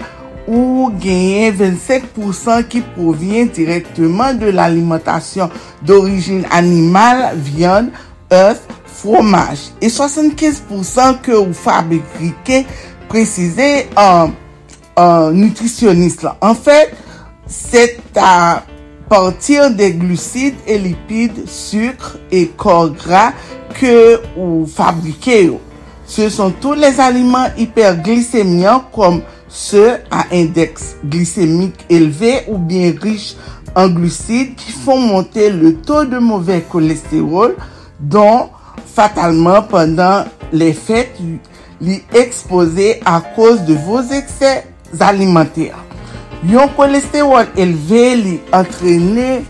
ou 0.47 0.91
genyen 1.01 1.55
25% 1.55 2.67
ki 2.71 2.83
provyen 2.97 3.51
direktman 3.55 4.41
de 4.41 4.51
l'alimentasyon 4.51 5.53
d'origine 5.87 6.49
animal, 6.51 7.31
viande, 7.39 7.95
oeuf, 8.33 8.65
fromaj. 8.99 9.71
E 9.81 9.89
75% 9.89 11.23
ke 11.25 11.37
ou 11.39 11.55
fabrike 11.57 12.65
precize 13.13 13.71
an 13.95 14.33
uh, 14.33 14.37
uh, 14.99 15.31
nutrisyonist 15.37 16.27
lan. 16.27 16.37
En 16.43 16.59
fèt, 16.59 16.91
fait, 16.91 17.12
c'est 17.47 18.01
à 18.17 18.65
partir 19.09 19.71
des 19.71 19.93
glucides 19.93 20.57
et 20.67 20.79
lipides, 20.79 21.47
sucre 21.47 22.19
et 22.31 22.47
corps 22.49 22.91
gras 22.91 23.33
que 23.79 24.21
vous 24.37 24.67
fabriquez. 24.67 25.53
Ce 26.07 26.29
sont 26.29 26.51
tous 26.51 26.75
les 26.75 27.01
aliments 27.01 27.49
hyperglycémiens 27.57 28.85
comme 28.93 29.23
ceux 29.49 29.95
à 30.11 30.25
index 30.33 30.97
glycémique 31.05 31.85
élevé 31.89 32.41
ou 32.49 32.59
bien 32.59 32.93
riches 33.01 33.37
en 33.75 33.89
glucides 33.89 34.55
qui 34.55 34.73
font 34.73 34.99
monter 34.99 35.51
le 35.51 35.75
taux 35.75 36.05
de 36.05 36.19
mauvais 36.19 36.63
cholestérol 36.71 37.57
dont 38.01 38.49
fatalement 38.95 39.63
pendant 39.63 40.25
les 40.53 40.73
fêtes 40.73 41.19
les 41.81 42.03
exposés 42.15 43.01
à 43.05 43.21
cause 43.21 43.63
de 43.63 43.75
vos 43.75 44.03
excès 44.03 44.67
alimentaires. 45.01 45.85
Yon 46.43 46.73
kolesterol 46.75 47.47
elve 47.61 48.05
li 48.19 48.37
antrene 48.55 49.43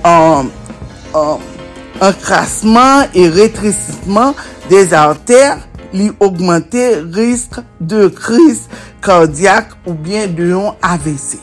an, 0.00 0.48
um, 0.48 0.50
um, 1.12 1.18
an, 1.20 1.42
an 2.00 2.14
krasman 2.22 3.12
e 3.12 3.26
retresitman 3.34 4.32
des 4.70 4.94
arter 4.96 5.58
li 5.92 6.08
augmente 6.24 6.86
risk 7.16 7.58
de 7.80 8.08
kriz 8.16 8.64
kardyak 9.04 9.74
ou 9.84 9.92
bien 9.92 10.28
de 10.32 10.48
yon 10.54 10.72
AVC. 10.84 11.36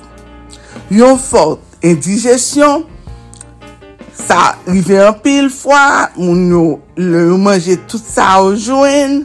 Yon 0.93 1.18
fote 1.22 1.62
indigesyon, 1.86 2.86
sa 4.16 4.56
rive 4.66 4.99
an 5.06 5.22
pil 5.22 5.51
fwa, 5.53 6.10
moun 6.18 6.49
yo 6.49 6.66
le 6.97 7.28
manje 7.38 7.78
tout 7.86 8.01
sa 8.01 8.39
ou 8.41 8.58
jwen, 8.58 9.22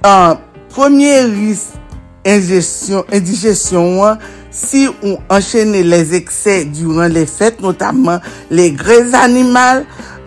um, 0.00 0.08
an 0.08 0.40
premye 0.72 1.24
risk 1.28 1.76
indigesyon 2.24 4.04
an 4.06 4.20
si 4.50 4.88
on 5.02 5.18
enchaîne 5.28 5.72
les 5.72 6.14
excès 6.14 6.64
durant 6.64 7.06
les 7.06 7.26
fêtes, 7.26 7.60
notamment 7.60 8.18
les 8.50 8.72
graisses 8.72 9.14
animales, 9.14 9.86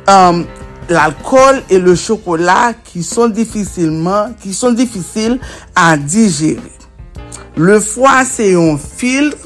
euh, 0.09 0.43
l'alcool 0.89 1.61
et 1.69 1.80
le 1.80 1.95
chocolat 1.95 2.74
qui 2.84 3.03
sont 3.03 3.28
difficilement, 3.28 4.28
qui 4.41 4.53
sont 4.53 4.71
difficiles 4.71 5.39
à 5.76 5.97
digérer. 5.97 6.61
Le 7.55 7.80
foie, 7.80 8.24
c'est 8.26 8.55
un 8.55 8.78
filtre 8.78 9.38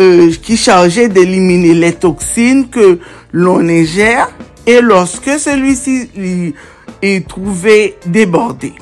euh, 0.00 0.32
qui 0.42 0.54
est 0.54 0.56
chargé 0.56 1.08
d'éliminer 1.08 1.74
les 1.74 1.92
toxines 1.92 2.68
que 2.68 2.98
l'on 3.32 3.68
ingère 3.68 4.30
et 4.66 4.80
lorsque 4.80 5.38
celui-ci 5.38 6.10
lui 6.16 6.54
est 7.02 7.28
trouvé 7.28 7.96
débordé, 8.06 8.72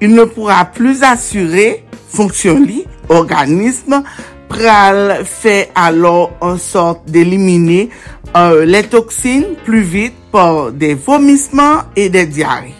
il 0.00 0.14
ne 0.14 0.24
pourra 0.24 0.64
plus 0.66 1.02
assurer 1.02 1.84
fonction 2.08 2.60
organisme 3.08 4.02
pral 4.48 5.24
fait 5.24 5.70
alors 5.74 6.32
en 6.40 6.56
sorte 6.56 7.04
d'éliminer 7.06 7.90
euh, 8.36 8.64
les 8.64 8.82
toxines 8.82 9.54
plus 9.64 9.82
vite 9.82 10.14
par 10.32 10.72
des 10.72 10.94
vomissements 10.94 11.82
et 11.96 12.08
des 12.08 12.26
diarrhées. 12.26 12.74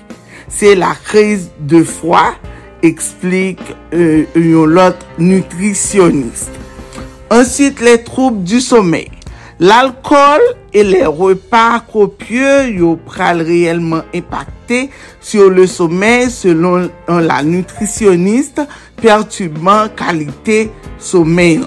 C'est 0.49 0.75
la 0.75 0.95
crise 0.95 1.51
de 1.61 1.83
foie, 1.83 2.35
explique 2.83 3.61
euh, 3.95 4.25
un 4.37 4.77
autre 4.77 5.07
nutritionniste. 5.19 6.51
Ensuite, 7.31 7.81
les 7.81 8.03
troubles 8.03 8.43
du 8.43 8.61
sommeil. 8.61 9.11
L'alkol 9.59 10.38
e 10.70 10.84
le 10.86 11.00
repa 11.11 11.80
kopye 11.90 12.76
yo 12.78 12.92
pral 13.09 13.40
reyelman 13.42 14.04
impakte 14.14 14.84
sur 15.18 15.50
le 15.50 15.64
somey 15.66 16.28
selon 16.30 16.86
la 17.09 17.40
nutrisyoniste 17.42 18.68
pertubman 19.02 19.90
kalite 19.98 20.68
somey. 21.02 21.59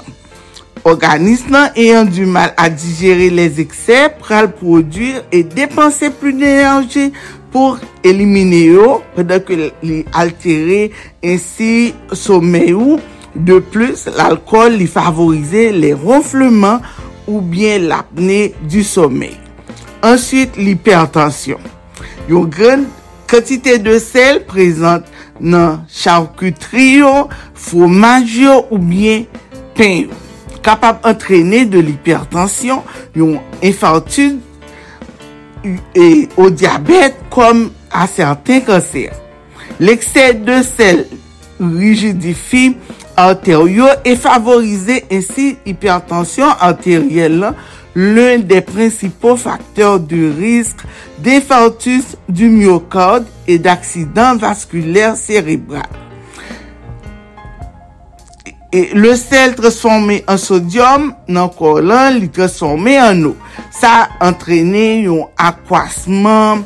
Organisme 0.86 1.68
ayant 1.76 2.06
du 2.06 2.26
mal 2.26 2.54
à 2.56 2.70
digérer 2.70 3.30
les 3.30 3.60
excès 3.60 4.16
pral 4.20 4.54
produire 4.54 5.26
et 5.34 5.44
dépenser 5.44 6.12
plus 6.12 6.32
d'énergie 6.32 7.12
pour 7.52 7.78
éliminer 8.06 8.68
yo 8.68 9.02
pendant 9.18 9.42
que 9.42 9.74
les 9.84 10.06
altérer 10.14 10.92
ainsi 11.22 11.94
sommeil 12.14 12.74
ou. 12.74 13.00
De 13.34 13.60
plus, 13.60 14.10
l'alcool 14.18 14.82
y 14.82 14.88
favorize 14.88 15.72
les 15.72 15.94
ronflements 15.94 16.82
ou 17.28 17.42
bien 17.42 17.80
l'apne 17.80 18.52
du 18.70 18.84
sommeil. 18.84 19.38
Ensuite, 20.02 20.58
l'hypertension. 20.58 21.60
Yon 22.30 22.48
gren 22.50 22.86
katite 23.30 23.78
de 23.84 23.98
sel 24.02 24.42
prezant 24.50 25.06
nan 25.42 25.82
charkutriyo, 25.92 27.30
fomajyo 27.54 28.66
ou 28.70 28.80
bien 28.82 29.26
penyo. 29.78 30.14
Kapab 30.62 31.02
entrene 31.10 31.66
de 31.70 31.82
l'hypertension, 31.82 32.84
yon 33.18 33.40
infartude 33.66 34.42
e 35.98 36.28
o 36.38 36.50
diabet 36.54 37.18
kom 37.34 37.70
a 37.94 38.08
certain 38.10 38.62
kanser. 38.66 39.14
L'ekse 39.82 40.32
de 40.46 40.62
sel 40.66 41.06
rigidifi 41.62 42.76
artério 43.30 43.86
et 44.06 44.16
favoriser 44.16 45.06
ainsi 45.12 45.58
l'hypertension 45.66 46.48
artérielle, 46.60 47.54
l'un 47.96 48.40
des 48.40 48.62
principaux 48.62 49.36
facteurs 49.36 50.00
de 50.00 50.32
risque 50.38 50.82
d'infarctus 51.20 52.16
du 52.30 52.50
myocarde 52.50 53.26
et 53.48 53.60
d'accident 53.60 54.36
vasculaire 54.38 55.16
cérébral. 55.16 55.90
Et 58.74 58.90
le 58.94 59.16
sel 59.16 59.54
transformé 59.56 60.24
en 60.32 60.38
sodium, 60.40 61.10
nan 61.28 61.50
kolan 61.52 62.16
li 62.16 62.30
transformé 62.32 62.94
en 63.04 63.26
eau. 63.28 63.34
Sa 63.76 64.08
antrene 64.24 65.02
yon 65.04 65.26
akwasman 65.36 66.64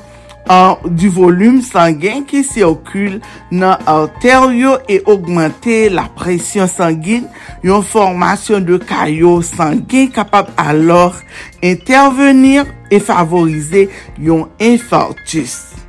an, 0.51 0.81
du 0.85 1.09
volume 1.09 1.61
sangyen 1.65 2.25
ki 2.27 2.43
sirkul 2.45 3.19
nan 3.51 3.81
arteryo 3.89 4.77
e 4.89 4.99
augmente 5.05 5.77
la 5.93 6.07
presyon 6.17 6.69
sangyen 6.71 7.29
yon 7.65 7.85
formasyon 7.85 8.65
de 8.67 8.79
kayo 8.85 9.37
sangyen 9.45 10.11
kapab 10.13 10.51
alor 10.61 11.17
intervenir 11.61 12.69
e 12.91 12.99
favorize 13.01 13.87
yon 14.21 14.47
infartus. 14.61 15.84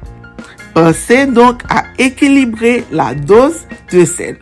Pensez 0.76 1.24
donc 1.24 1.62
à 1.70 1.84
équilibrer 1.96 2.84
la 2.92 3.14
dose 3.14 3.66
de 3.90 4.04
sel. 4.04 4.36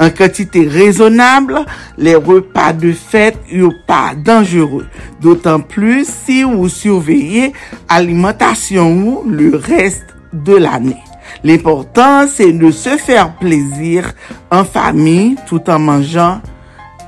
En 0.00 0.08
quantité 0.08 0.66
raisonnable, 0.66 1.60
les 1.98 2.14
repas 2.14 2.72
de 2.72 2.90
fête 2.92 3.36
sont 3.52 3.70
pas 3.86 4.14
dangereux. 4.16 4.86
D'autant 5.20 5.60
plus 5.60 6.08
si 6.08 6.42
vous 6.42 6.70
surveillez 6.70 7.52
alimentation 7.86 8.96
ou 8.96 9.28
le 9.28 9.56
reste 9.56 10.06
de 10.32 10.56
l'année. 10.56 11.04
L'important, 11.44 12.28
c'est 12.28 12.52
de 12.52 12.70
se 12.70 12.96
faire 12.96 13.34
plaisir 13.34 14.14
en 14.50 14.64
famille 14.64 15.36
tout 15.46 15.68
en 15.68 15.78
mangeant 15.78 16.40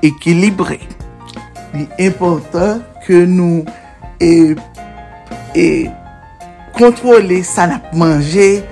équilibré. 0.02 0.80
L'important 1.98 2.80
que 3.06 3.24
nous 3.24 3.64
et, 4.20 4.54
et 5.54 5.88
kontrole 6.76 7.40
sa 7.46 7.66
nap 7.70 7.92
manje, 7.96 8.62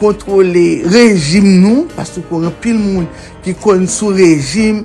kontrole 0.00 0.82
rejim 0.90 1.46
nou, 1.62 1.86
pasou 1.96 2.24
koran 2.30 2.54
pil 2.62 2.78
moun 2.78 3.08
ki 3.44 3.54
kon 3.62 3.84
sou 3.90 4.14
rejim, 4.16 4.84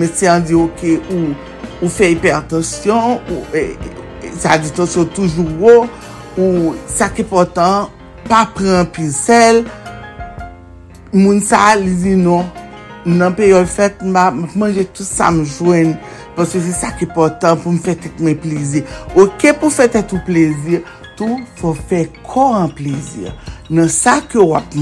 metyen 0.00 0.44
di 0.46 0.56
ok 0.56 0.84
ou, 0.98 1.32
ou 1.80 1.90
fe 1.92 2.12
hipertensyon, 2.12 3.18
ou 3.32 3.42
e, 3.56 3.66
e, 4.20 4.32
sa 4.40 4.56
ditensyon 4.60 5.10
toujou 5.16 5.58
wou, 5.60 5.88
ou 6.36 6.76
sa 6.88 7.10
ki 7.12 7.26
potan, 7.28 7.90
pa 8.28 8.46
pren 8.56 8.88
pil 8.94 9.10
sel, 9.12 9.64
moun 11.12 11.40
sa 11.44 11.70
li 11.80 11.92
di 12.04 12.16
nou, 12.16 12.44
nan 13.08 13.34
pe 13.36 13.48
yon 13.50 13.68
fet, 13.68 14.00
ma 14.04 14.28
manje 14.32 14.84
tout 14.92 15.06
sa 15.06 15.30
mjwen, 15.34 15.94
pasou 16.36 16.62
se 16.64 16.72
sa 16.76 16.92
ki 16.96 17.08
potan 17.12 17.58
pou 17.60 17.72
m 17.74 17.80
fetek 17.82 18.20
me 18.22 18.34
plezi. 18.38 18.84
Ok 19.18 19.50
pou 19.60 19.72
fetek 19.72 20.08
tout 20.10 20.24
plezi, 20.28 20.80
fò 21.58 21.74
fè 21.76 22.04
kò 22.26 22.50
an 22.62 22.72
plezir. 22.76 23.34
Nan 23.70 23.90
sa 23.92 24.20
ke 24.24 24.40
wap 24.40 24.74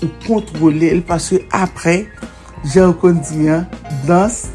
ou 0.00 0.08
kontrole 0.24 0.88
el, 0.88 1.02
paswe 1.04 1.42
apre 1.52 2.06
jan 2.72 2.94
kondiyan 3.00 3.66
dans 4.08 4.46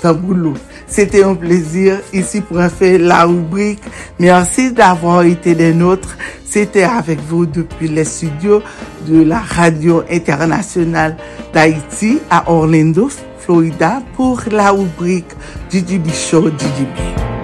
taboulou. 0.00 0.56
Sete 0.90 1.20
yon 1.22 1.38
plezir 1.38 2.00
isi 2.16 2.42
pou 2.44 2.60
an 2.62 2.72
fè 2.72 2.96
la 2.98 3.22
rubrik. 3.24 3.84
Mersi 4.20 4.70
d'avò 4.76 5.20
ite 5.28 5.54
den 5.58 5.80
notre. 5.80 6.16
Sete 6.50 6.82
avèk 6.88 7.22
vò 7.30 7.44
depi 7.46 7.92
le 7.94 8.04
studio 8.04 8.60
de 9.06 9.22
la 9.24 9.42
radio 9.54 10.02
internasyonal 10.10 11.14
d'Haïti 11.54 12.16
a 12.30 12.42
Orlando, 12.50 13.08
Florida 13.40 14.00
pou 14.16 14.38
la 14.50 14.72
rubrik 14.74 15.36
Didibi 15.70 16.10
Show 16.10 16.50
Didibi. 16.50 17.39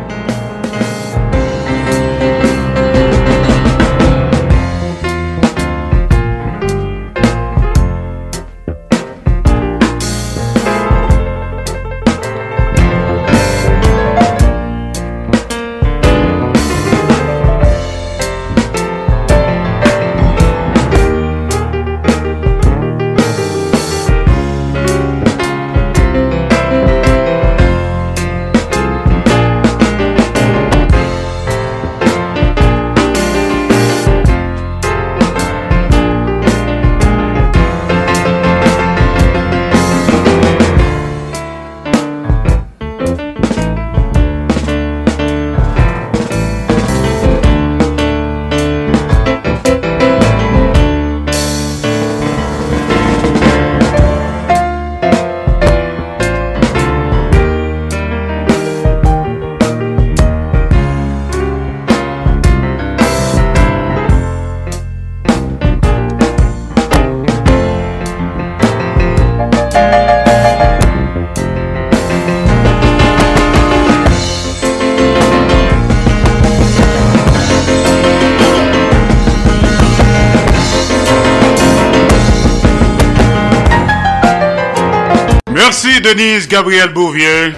Merci 85.86 86.00
Denise 86.00 86.48
Gabriel 86.48 86.88
Bouvier. 86.88 87.52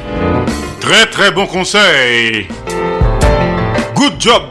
Très 0.80 1.06
très 1.06 1.30
bon 1.30 1.46
conseil. 1.46 2.46
Good 3.94 4.14
job. 4.18 4.42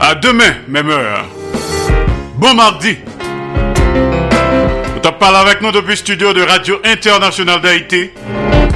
À 0.00 0.14
demain, 0.14 0.54
même 0.66 0.88
heure. 0.88 1.26
Bon 2.36 2.54
mardi. 2.54 2.96
Tu 5.02 5.12
parles 5.20 5.36
avec 5.36 5.60
nous 5.60 5.72
depuis 5.72 5.90
le 5.90 5.96
studio 5.96 6.32
de 6.32 6.40
Radio 6.40 6.80
Internationale 6.84 7.60
d'Haïti 7.60 8.10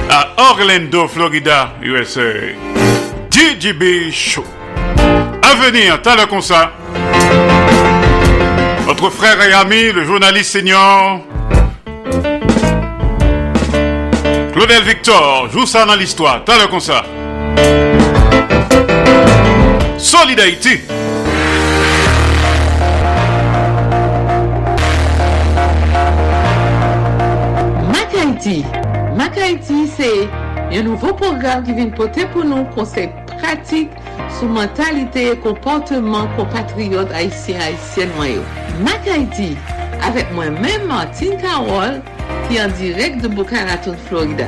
à 0.09 0.33
Orlando, 0.37 1.07
Florida, 1.07 1.73
USA. 1.81 2.21
DJB 3.31 4.11
Show. 4.11 4.45
À 5.41 5.55
venir, 5.55 5.99
t'as 6.03 6.15
le 6.15 6.27
concert. 6.27 6.71
Votre 8.85 9.09
frère 9.09 9.41
et 9.41 9.53
ami, 9.53 9.91
le 9.91 10.03
journaliste 10.05 10.51
senior, 10.51 11.21
Claudel 14.61 14.83
Victor, 14.83 15.49
joue 15.49 15.65
ça 15.65 15.85
dans 15.85 15.95
l'histoire. 15.95 16.43
T'as 16.45 16.61
le 16.61 16.67
concert. 16.67 17.03
Solid 19.97 20.39
Haïti. 20.39 20.81
Mac 27.91 28.13
Haïti. 28.15 28.63
Mac 29.17 29.35
Haïti, 29.35 29.89
c'est 29.97 30.29
un 30.77 30.83
nouveau 30.83 31.11
programme 31.11 31.63
qui 31.63 31.73
vient 31.73 31.89
porter 31.89 32.27
pour 32.27 32.45
nous 32.45 32.63
conseils 32.65 33.09
pratiques 33.39 33.89
sur 34.37 34.47
mentalité 34.47 35.31
et 35.31 35.37
comportement 35.37 36.27
compatriotes 36.37 37.11
haïtiens 37.11 37.61
haïtiennes. 37.61 38.11
Mac 38.79 39.07
Haïti, 39.11 39.57
avec 40.03 40.31
moi-même 40.31 40.85
Martine 40.87 41.35
Carole, 41.41 42.03
Haiti 42.51 42.59
en 42.59 42.67
direct 42.77 43.21
de 43.21 43.27
Boca 43.27 43.55
Raton, 43.65 43.95
Florida. 44.07 44.47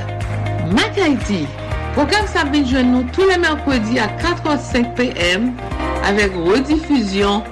Mac 0.72 0.98
Haiti, 0.98 1.46
programme 1.94 2.28
s'abîme 2.28 2.66
joint 2.66 2.84
nous 2.84 3.04
tous 3.14 3.28
les 3.30 3.38
mercredis 3.38 4.00
à 4.00 4.08
4h05 4.08 4.94
p.m. 4.96 5.54
avec 6.06 6.32
rediffusion 6.34 7.44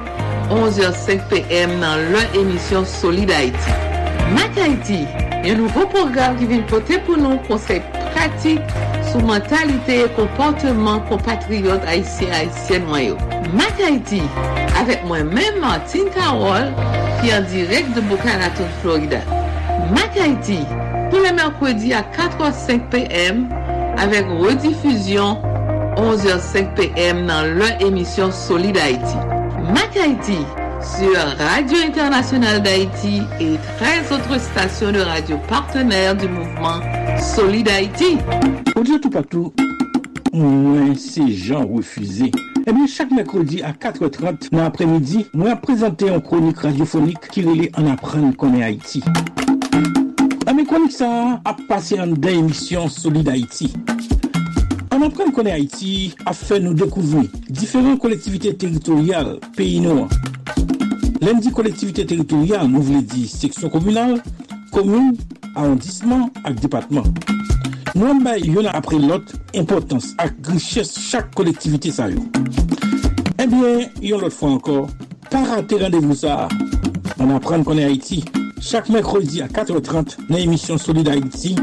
11h05 0.50 1.28
p.m. 1.30 1.70
dans 1.80 1.96
leur 2.12 2.36
émission 2.36 2.84
Solid 2.84 3.30
Haiti. 3.30 3.72
Mac 4.34 4.52
Haiti, 4.58 5.06
un 5.46 5.56
nouveau 5.56 5.86
programme 5.88 6.36
qui 6.38 6.46
vient 6.46 6.62
porter 6.64 6.98
pour 7.00 7.18
nous 7.18 7.38
conseils 7.48 7.82
pratiques 8.14 8.60
sous 9.10 9.20
mentalité 9.20 10.02
et 10.06 10.10
comportement 10.10 11.00
compatriotes 11.02 11.84
haïtiens 11.88 12.32
haïtiennes 12.34 12.86
noyaux. 12.86 13.18
Mac 13.54 13.74
Haiti, 13.80 14.22
avec 14.80 15.04
moi-même 15.06 15.60
Martine 15.62 16.10
Carole, 16.14 16.74
qui 17.22 17.30
est 17.30 17.38
en 17.38 17.42
direct 17.42 17.96
de 17.96 18.02
Boca 18.02 18.32
Raton, 18.32 18.66
Florida. 18.82 19.20
Mak 19.90 20.18
Haïti, 20.20 20.60
pou 21.10 21.18
le 21.24 21.34
merkwedi 21.36 21.94
a 21.98 22.04
4h05 22.14 22.88
pm 22.94 23.48
avek 24.02 24.30
redifuzyon 24.42 25.42
11h05 25.98 26.74
pm 26.78 27.26
nan 27.28 27.56
lè 27.60 27.74
emisyon 27.88 28.32
Solid 28.32 28.78
Haïti. 28.78 29.18
Haïti, 30.02 30.38
sur 30.82 31.16
Radio 31.38 31.78
Internationale 31.86 32.64
d'Haïti 32.64 33.22
et 33.40 33.58
13 33.78 34.12
autres 34.12 34.40
stations 34.40 34.92
de 34.92 35.00
radio 35.00 35.38
partenaires 35.48 36.16
du 36.16 36.28
mouvement 36.28 36.80
Solid 37.20 37.68
Haïti. 37.68 38.18
Au 38.76 38.84
tout 38.84 39.10
partout, 39.10 39.54
mwen 40.34 40.96
se 40.96 41.28
jan 41.28 41.68
refuze. 41.68 42.32
Ebyen, 42.66 42.88
chak 42.88 43.12
mekrodi 43.12 43.62
a 43.68 43.74
4h30 43.74 44.50
nan 44.56 44.66
apremidi, 44.70 45.26
mwen 45.34 45.60
prezante 45.62 46.08
yon 46.08 46.24
kronik 46.26 46.64
radiophonik 46.64 47.30
ki 47.34 47.46
rele 47.50 47.72
an 47.76 47.92
apren 47.92 48.32
konen 48.40 48.64
Haïti. 48.64 49.04
Ame 50.52 50.66
kronik 50.68 50.92
sa 50.92 51.40
ap 51.48 51.60
pase 51.70 51.96
an 52.02 52.16
den 52.20 52.46
emisyon 52.46 52.90
Solid 52.90 53.30
Haïti. 53.32 53.70
An 54.92 55.06
apren 55.06 55.32
konen 55.32 55.54
Haïti 55.56 56.12
a 56.28 56.34
fe 56.36 56.58
nou 56.60 56.76
dekouvri 56.76 57.30
diferent 57.48 57.96
kolektivite 58.04 58.52
teritorial 58.60 59.38
peyi 59.56 59.80
nou 59.84 60.04
an. 60.04 60.12
Len 61.24 61.40
di 61.40 61.54
kolektivite 61.56 62.04
teritorial 62.10 62.68
nou 62.68 62.84
vle 62.84 63.00
di 63.14 63.24
seksyon 63.30 63.72
komunal, 63.72 64.18
komoun, 64.74 65.16
arrondisman 65.56 66.28
ak 66.44 66.60
depatman. 66.64 67.08
Nou 67.96 68.12
an 68.12 68.22
bay 68.26 68.44
yon 68.44 68.68
apre 68.74 69.00
lot 69.00 69.32
importans 69.56 70.12
ak 70.22 70.36
griches 70.44 70.92
chak 71.08 71.32
kolektivite 71.38 71.94
sa 71.96 72.10
yo. 72.12 72.26
Ebyen, 73.40 73.88
yon 74.04 74.26
lot 74.26 74.36
fwa 74.36 74.58
ankor, 74.58 74.86
pa 75.32 75.46
rate 75.48 75.80
randevou 75.82 76.18
sa. 76.18 76.46
An 77.22 77.38
apren 77.38 77.64
konen 77.64 77.88
Haiti, 77.88 78.22
chak 78.62 78.90
mekrodi 78.90 79.42
a 79.42 79.48
4.30 79.48 80.30
nan 80.30 80.40
emisyon 80.40 80.78
Solid 80.78 81.08
Haiti, 81.10 81.56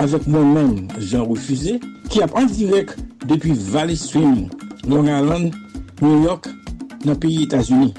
avek 0.00 0.26
mwen 0.26 0.52
men 0.54 0.72
Jean 0.98 1.26
Refusé, 1.28 1.76
ki 2.10 2.22
ap 2.24 2.34
an 2.38 2.48
direk 2.50 2.94
depi 3.28 3.52
Valley 3.70 3.96
Swim, 3.96 4.46
Long 4.88 5.10
Island, 5.12 5.54
New 6.00 6.24
York, 6.24 6.48
nan 7.04 7.18
peyi 7.20 7.44
Etasuni. 7.44 7.92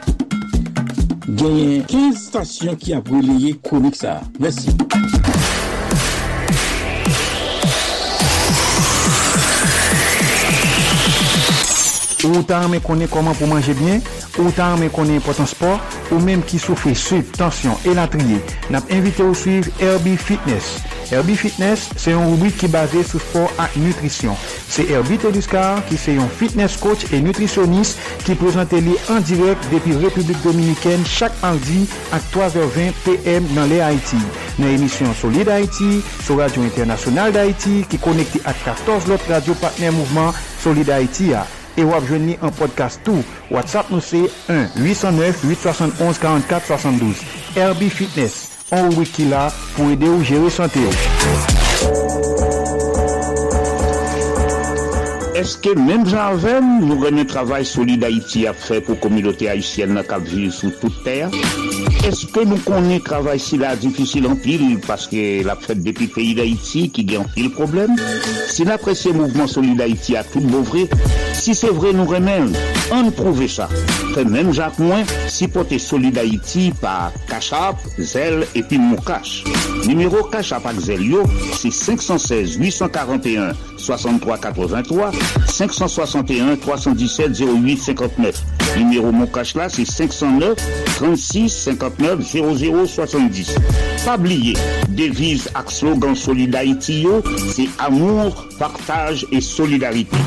Genyen 1.27 1.85
15 1.85 2.21
stasyon 2.23 2.79
ki 2.81 2.97
ap 2.97 3.11
releye 3.13 3.53
konik 3.67 3.99
sa. 3.99 4.21
Mersi. 4.41 4.73
Ou 12.27 12.41
ta 12.43 12.63
ame 12.65 12.81
konen 12.83 13.07
koman 13.11 13.37
pou 13.37 13.47
manje 13.47 13.75
bien, 13.77 14.01
Ou 14.37 14.53
tan 14.53 14.77
men 14.81 14.91
konen 14.93 15.17
impotant 15.17 15.49
sport, 15.49 15.97
ou 16.11 16.21
menm 16.21 16.45
ki 16.45 16.59
soufri 16.61 16.93
sub, 16.97 17.25
tansyon 17.37 17.77
e 17.87 17.95
latriye, 17.97 18.37
nap 18.73 18.85
invite 18.93 19.25
ou 19.25 19.37
suiv 19.37 19.71
Herbie 19.81 20.17
Fitness. 20.17 20.77
Herbie 21.09 21.37
Fitness 21.39 21.87
se 21.95 22.11
yon 22.11 22.27
rubrik 22.33 22.57
ki 22.59 22.67
base 22.71 23.01
sou 23.07 23.21
sport 23.23 23.61
ak 23.63 23.77
nutrisyon. 23.79 24.35
Se 24.67 24.83
Herbie 24.89 25.19
Teduscar 25.21 25.79
ki 25.87 25.97
se 25.99 26.17
yon 26.17 26.29
fitness 26.39 26.77
coach 26.83 27.07
e 27.15 27.21
nutrisyonist 27.23 28.01
ki 28.27 28.35
prezante 28.39 28.81
li 28.83 28.97
an 29.13 29.23
direk 29.27 29.69
depi 29.71 29.95
Republik 30.01 30.41
Dominikèn 30.43 31.05
chak 31.07 31.35
mardi 31.41 31.85
ak 32.15 32.27
3h20 32.35 33.03
pm 33.05 33.47
nan 33.55 33.71
le 33.71 33.81
Haiti. 33.83 34.19
Nan 34.59 34.73
emisyon 34.75 35.15
Solid 35.17 35.49
Haiti, 35.53 36.01
sou 36.25 36.41
Radio 36.41 36.65
Internasyonal 36.67 37.31
d'Haiti 37.35 37.85
ki 37.87 38.01
konekte 38.03 38.43
ak 38.43 38.59
14 38.67 39.07
lot 39.13 39.31
radio 39.31 39.55
partner 39.63 39.95
mouvment 39.95 40.35
Solid 40.59 40.91
Haiti 40.91 41.31
a. 41.37 41.47
E 41.77 41.85
wap 41.85 42.01
jwen 42.09 42.25
ni 42.25 42.33
an 42.41 42.49
podcast 42.57 42.97
tou. 43.05 43.21
WhatsApp 43.53 43.93
nou 43.93 44.01
se 44.01 44.17
1-809-871-4472. 44.49 47.21
Herbie 47.55 47.93
Fitness. 47.93 48.49
An 48.73 48.89
wiki 48.97 49.29
la 49.29 49.53
pou 49.77 49.91
ede 49.93 50.09
ou 50.11 50.25
jere 50.27 50.49
sante 50.51 50.83
Eske 55.37 55.75
menm 55.77 56.01
jan 56.09 56.31
avem 56.33 56.69
nou 56.81 56.97
renen 57.03 57.27
travay 57.29 57.61
Solid 57.69 58.01
Haiti 58.01 58.47
ap 58.49 58.57
fe 58.57 58.79
pou 58.81 58.97
komilote 58.97 59.45
Haitienne 59.45 59.93
na 59.93 60.01
kap 60.01 60.23
vive 60.25 60.49
sou 60.55 60.73
tout 60.81 60.95
ter? 61.05 61.29
Eske 62.07 62.41
nou 62.47 62.57
konen 62.65 63.03
travay 63.05 63.37
si 63.41 63.59
la 63.61 63.75
difisil 63.77 64.25
an 64.25 64.39
pil 64.41 64.63
paske 64.87 65.43
la 65.45 65.53
fet 65.61 65.83
depi 65.85 66.07
peyi 66.15 66.33
d'Haiti 66.39 66.87
ki 66.95 67.05
gen 67.11 67.29
pil 67.35 67.51
problem? 67.53 67.93
Si 68.49 68.65
na 68.65 68.79
presye 68.81 69.13
mouvment 69.13 69.51
Solid 69.51 69.83
Haiti 69.83 70.17
a 70.17 70.23
tout 70.25 70.41
bouvre, 70.41 70.87
si 71.37 71.53
se 71.53 71.69
vre 71.69 71.93
nou 71.93 72.09
remen, 72.09 72.49
an 72.95 73.13
prouve 73.13 73.45
sa. 73.51 73.69
Fe 74.15 74.25
menm 74.25 74.49
jan 74.57 74.73
mwen, 74.81 75.05
si 75.29 75.45
pote 75.53 75.77
Solid 75.77 76.17
Haiti 76.17 76.71
pa 76.81 77.11
Kachap, 77.29 77.85
Zel 78.01 78.47
epi 78.57 78.81
Moukache. 78.81 79.45
Numero 79.85 80.25
Kachap 80.33 80.65
ak 80.65 80.81
Zel 80.81 81.05
yo, 81.05 81.27
se 81.53 81.69
516-841-6383 83.77 85.11
561-317-08-59 85.47 88.33
Numéro 88.77 89.11
mon 89.11 89.27
là, 89.55 89.69
c'est 89.69 89.85
509 89.85 90.55
36 90.97 91.49
59 91.49 92.21
00 92.21 92.85
70. 92.85 93.55
Pas 94.05 94.17
oublier, 94.17 94.53
devise 94.89 95.49
ak 95.55 95.71
slogan 95.71 96.15
Solid 96.15 96.55
Haïti 96.55 97.01
yo, 97.03 97.21
c'est 97.53 97.69
amour, 97.79 98.47
partage 98.59 99.25
et 99.31 99.41
solidarité. 99.41 100.17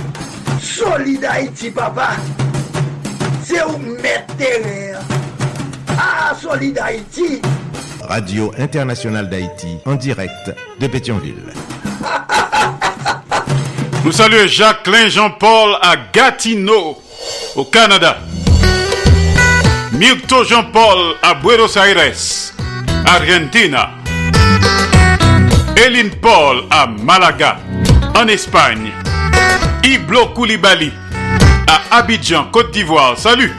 Solid 0.60 1.24
Haïti, 1.24 1.70
papa, 1.70 2.10
c'est 3.42 3.62
où 3.64 3.78
mettre 4.02 4.34
Ah, 5.88 6.34
Solid 6.40 6.78
Haïti. 6.78 7.40
Radio 8.02 8.52
Internationale 8.58 9.28
d'Haïti, 9.28 9.76
en 9.86 9.94
direct 9.94 10.52
de 10.80 10.86
Pétionville. 10.86 11.52
Nous 14.02 14.12
saluons 14.12 14.46
Jacqueline 14.46 15.08
Jean-Paul 15.08 15.76
à 15.82 15.94
Gatineau, 16.12 16.98
au 17.54 17.64
Canada. 17.66 18.16
Mirto 19.92 20.42
Jean-Paul 20.42 21.16
à 21.22 21.34
Buenos 21.34 21.76
Aires, 21.76 22.14
Argentina. 23.04 23.90
Eline 25.76 26.10
Paul 26.10 26.62
à 26.70 26.86
Malaga, 26.86 27.58
en 28.16 28.26
Espagne. 28.28 28.90
Iblo 29.84 30.28
Koulibaly 30.28 30.92
à 31.66 31.98
Abidjan, 31.98 32.44
Côte 32.50 32.70
d'Ivoire. 32.70 33.18
Salut. 33.18 33.52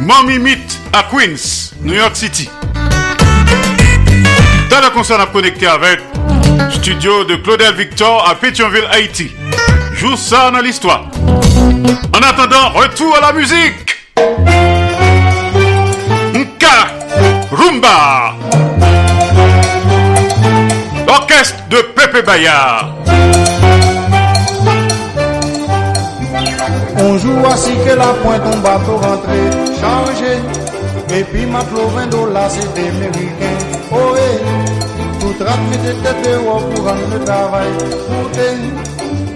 Mamimit 0.00 0.80
à 0.92 1.04
Queens, 1.04 1.72
New 1.80 1.94
York 1.94 2.16
City. 2.16 2.50
Dans 4.68 4.80
la 4.80 4.90
concert 4.90 5.20
à 5.20 5.26
connecter 5.26 5.66
avec 5.66 6.00
Studio 6.70 7.24
de 7.24 7.36
Claudel 7.36 7.74
Victor 7.74 8.28
à 8.28 8.34
Pétionville, 8.34 8.86
Haïti. 8.90 9.32
Joue 9.92 10.16
ça 10.16 10.50
dans 10.50 10.60
l'histoire. 10.60 11.06
En 12.14 12.22
attendant, 12.22 12.70
retour 12.70 13.16
à 13.16 13.20
la 13.20 13.32
musique. 13.32 13.96
Nka 16.34 16.86
Rumba. 17.50 18.34
L'orchestre 21.06 21.68
de 21.70 21.78
Pepe 21.94 22.24
Bayard. 22.24 22.94
On 26.98 27.18
joue 27.18 27.46
ainsi 27.50 27.72
que 27.84 27.94
la 27.96 28.12
pointe, 28.22 28.42
on 28.44 28.58
bateau 28.58 28.96
rentré, 28.96 29.38
chargé. 29.80 30.38
Et 31.10 31.22
puis 31.24 31.46
ma 31.46 31.60
flot 31.60 31.90
là 32.32 32.48
c'est 32.48 32.80
américain. 32.80 33.58
Oh, 33.92 34.16
hey. 34.16 34.83
30 35.38 35.58
minutes 35.70 36.02
de 36.02 36.36
pour 36.74 36.84
rendre 36.84 37.24
travail. 37.24 37.68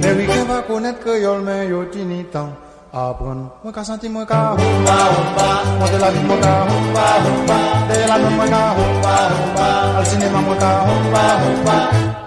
Mais 0.03 0.13
oui, 0.17 0.27
va 0.47 0.63
connaître 0.63 1.01
que 1.01 1.21
y'a 1.21 1.35
le 1.35 1.43
meilleur 1.43 1.91
tini 1.91 2.25
temps. 2.25 2.53
Apprendre, 2.93 3.51
moi 3.63 3.73
qu'à 3.73 3.85
sentir 3.85 4.11
moi 4.11 4.25
moi 4.25 5.89
de 5.93 5.99
la 6.01 6.11
vie 6.11 6.25
moi 6.27 6.37
qu'à 6.41 6.67
de 7.91 8.09
la 8.09 8.19
moi 8.19 8.45
al 9.99 10.07
cinéma 10.07 10.41
moi 10.41 10.57
qu'à. 10.57 12.18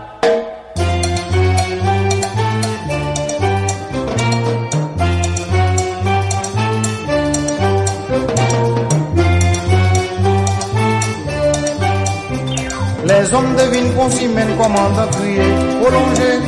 Les 13.22 13.32
hommes 13.36 13.56
devinent 13.56 13.94
qu'on 13.94 14.10
s'y 14.10 14.28
mène, 14.28 14.58
commandent 14.58 15.08
crier, 15.12 15.42
prolonger. 15.80 16.42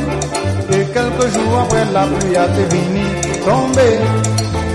Et 0.70 0.84
quelques 0.92 1.28
jours 1.32 1.60
après 1.62 1.84
la 1.92 2.02
pluie 2.02 2.36
a 2.36 2.48
fini 2.48 3.06
tomber. 3.44 4.00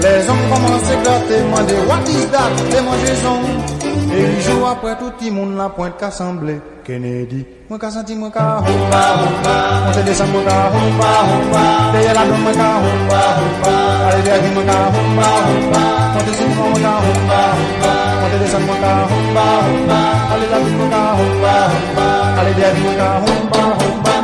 Les 0.02 0.30
hommes 0.30 0.46
commencent 0.50 0.92
à 0.92 0.96
gratter, 1.04 1.40
demander 1.44 1.80
what 1.90 2.08
is 2.08 2.26
that, 2.32 2.54
démangeaisons. 2.72 3.44
Et 3.79 3.79
E 4.08 4.18
yon 4.24 4.40
jou 4.40 4.64
apre 4.72 4.96
touti 5.00 5.28
moun 5.36 5.58
la 5.60 5.68
pointe 5.76 6.00
ka 6.00 6.10
semble 6.12 6.56
Kennedy 6.88 7.44
Mwen 7.70 7.80
ka 7.80 7.90
senti 7.94 8.16
mwen 8.16 8.32
ka 8.32 8.64
humba 8.66 9.02
humba 9.20 9.56
Mwen 9.84 9.94
se 9.94 10.02
desen 10.08 10.28
mwen 10.34 10.44
ka 10.48 10.56
humba 10.74 11.10
humba 11.30 11.64
Deye 11.94 12.12
la 12.18 12.24
don 12.30 12.40
mwen 12.42 12.56
ka 12.56 12.70
humba 12.84 13.20
humba 13.38 13.74
Ale 14.08 14.20
dergi 14.26 14.50
mwen 14.56 14.66
ka 14.66 14.78
humba 14.96 15.28
humba 15.46 15.84
Mwen 16.14 16.24
te 16.26 16.32
senti 16.40 16.56
mwen 16.58 16.82
ka 16.86 16.94
humba 17.06 17.40
humba 17.58 17.92
Mwen 18.20 18.30
te 18.32 18.38
desen 18.42 18.62
mwen 18.68 18.80
ka 18.84 18.92
humba 19.12 19.46
humba 19.68 20.00
Ale 20.34 20.46
la 20.52 20.58
don 20.64 20.74
mwen 20.80 20.90
ka 20.96 21.02
humba 21.20 21.54
humba 21.72 22.08
Ale 22.40 22.52
dergi 22.60 22.82
mwen 22.86 22.98
ka 23.02 23.10
humba 23.24 23.62
humba 23.82 24.16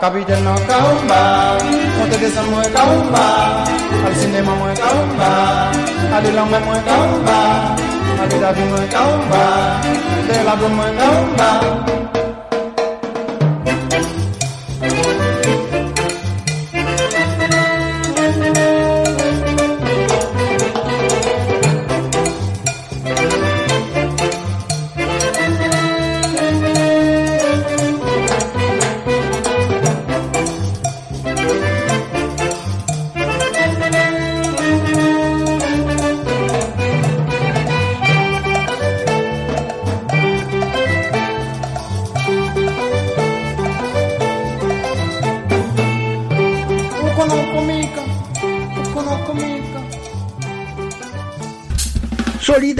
Kapiten 0.00 0.40
nan 0.46 0.58
ka 0.68 0.76
humba 0.86 1.20
Mwen 1.98 2.06
te 2.10 2.16
desen 2.22 2.46
mwen 2.48 2.68
ka 2.72 2.82
humba 2.88 3.26
Al 4.06 4.14
sinema 4.16 4.52
mwen 4.60 4.76
ka 4.80 4.88
humba 4.96 5.30
Ale 6.16 6.30
lan 6.32 6.46
mwen 6.48 6.62
mwen 6.64 6.80
ka 6.88 6.94
humba 7.02 7.38
Vida 8.28 8.52
do 8.54 8.60
Mangambá, 8.60 9.80
Bela 10.26 10.56
do 10.56 10.68
Mangambá. 10.70 12.03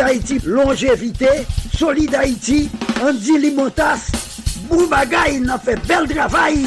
Haïti, 0.05 0.39
longévité, 0.45 1.29
Solid 1.77 2.15
Haïti, 2.15 2.71
Andy 3.03 3.39
Limotas, 3.39 4.11
Boubagaï, 4.69 5.41
n'a 5.41 5.59
fait 5.59 5.79
bel 5.87 6.07
travail. 6.07 6.59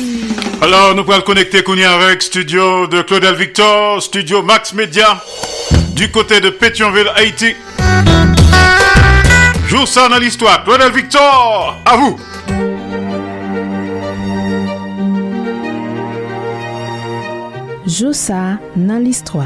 Alors, 0.62 0.96
nous 0.96 1.04
pourrons 1.04 1.18
le 1.18 1.22
connecter 1.22 1.62
Kounia 1.62 1.94
avec 1.94 2.24
studio 2.24 2.88
de 2.88 3.04
Claudel 3.04 3.36
Victor, 3.36 4.02
studio 4.02 4.42
Max 4.42 4.74
Media, 4.74 5.22
du 5.94 6.10
côté 6.10 6.42
de 6.42 6.50
Pétionville, 6.50 7.12
Haïti. 7.16 7.54
Jour 9.68 9.88
ça 9.88 10.10
dans 10.10 10.18
l'histoire. 10.18 10.64
Claudel 10.64 10.92
Victor, 10.92 11.78
à 11.86 11.96
vous. 11.96 12.20
Josa 17.88 18.60
nan 18.76 19.04
listwa 19.04 19.46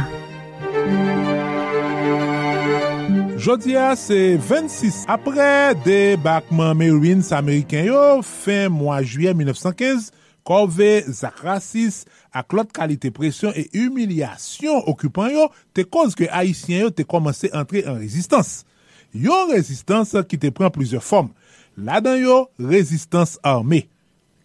Jodia 3.42 3.96
se 3.98 4.38
26 4.38 5.08
apre 5.10 5.74
debakman 5.82 6.76
Marines 6.78 7.32
Ameriken 7.34 7.88
yo 7.88 8.22
fin 8.22 8.70
mwa 8.70 9.00
juye 9.02 9.32
1915, 9.34 10.12
kove 10.46 10.90
zak 11.10 11.40
rasis 11.42 12.04
ak 12.30 12.54
lot 12.54 12.70
kalite 12.76 13.10
presyon 13.10 13.58
e 13.58 13.64
humilyasyon 13.74 14.86
okupan 14.92 15.34
yo 15.34 15.48
te 15.74 15.88
koz 15.90 16.14
ke 16.20 16.30
Haitien 16.30 16.84
yo 16.84 16.94
te 16.94 17.02
komanse 17.02 17.50
entre 17.50 17.82
en 17.82 17.98
rezistans. 17.98 18.60
Yo 19.10 19.48
rezistans 19.50 20.14
ki 20.30 20.38
te 20.38 20.54
pren 20.54 20.70
plizye 20.76 21.02
form. 21.02 21.34
La 21.74 21.98
dan 21.98 22.22
yo, 22.22 22.44
rezistans 22.62 23.40
arme. 23.42 23.88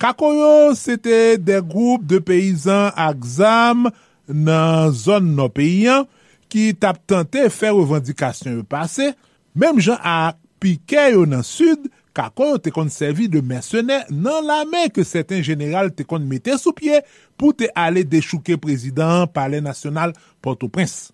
Kako 0.01 0.33
yo, 0.39 0.53
se 0.73 0.97
te 0.97 1.37
de 1.37 1.61
group 1.61 2.09
de 2.09 2.25
peyizan 2.25 2.97
ak 2.97 3.29
zam 3.29 3.91
nan 4.25 4.89
zon 4.97 5.35
no 5.37 5.53
peyian, 5.53 6.09
ki 6.53 6.73
tap 6.81 7.03
tante 7.09 7.47
fè 7.53 7.71
revendikasyon 7.75 8.61
yo 8.61 8.65
pase, 8.69 9.13
mem 9.57 9.81
jan 9.83 10.01
ak 10.01 10.41
pike 10.63 11.11
yo 11.13 11.25
nan 11.29 11.45
sud, 11.47 11.89
kako 12.17 12.53
yo 12.53 12.61
te 12.63 12.73
kon 12.73 12.89
servi 12.93 13.27
de 13.29 13.43
mersenè 13.45 14.05
nan 14.09 14.47
la 14.49 14.63
men 14.69 14.89
ke 14.93 15.05
seten 15.05 15.43
general 15.45 15.91
te 15.93 16.07
kon 16.09 16.25
mette 16.25 16.57
sou 16.61 16.73
pie 16.77 17.03
pou 17.37 17.53
te 17.53 17.69
ale 17.77 18.07
dechouke 18.09 18.57
prezident 18.63 19.29
pale 19.33 19.61
nasyonal 19.65 20.15
Port-au-Prince. 20.41 21.13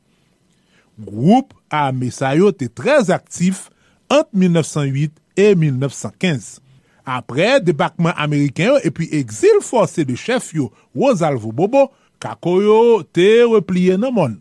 Groupe 0.99 1.57
a 1.73 1.91
Mesayo 1.97 2.53
te 2.55 2.69
trez 2.71 3.11
aktif 3.11 3.69
ant 4.13 4.29
1908 4.33 5.13
et 5.37 5.55
1915. 5.57 6.61
Apre 7.03 7.57
debakman 7.65 8.15
Ameriken 8.21 8.75
yo 8.75 8.79
epi 8.87 9.09
exil 9.19 9.59
force 9.65 10.05
de 10.07 10.15
chef 10.15 10.53
yo 10.55 10.71
Rosalvo 10.95 11.51
Bobo, 11.51 11.89
kako 12.23 12.61
yo 12.63 12.81
te 13.11 13.29
repliye 13.51 13.99
nan 13.99 14.15
moun. 14.15 14.39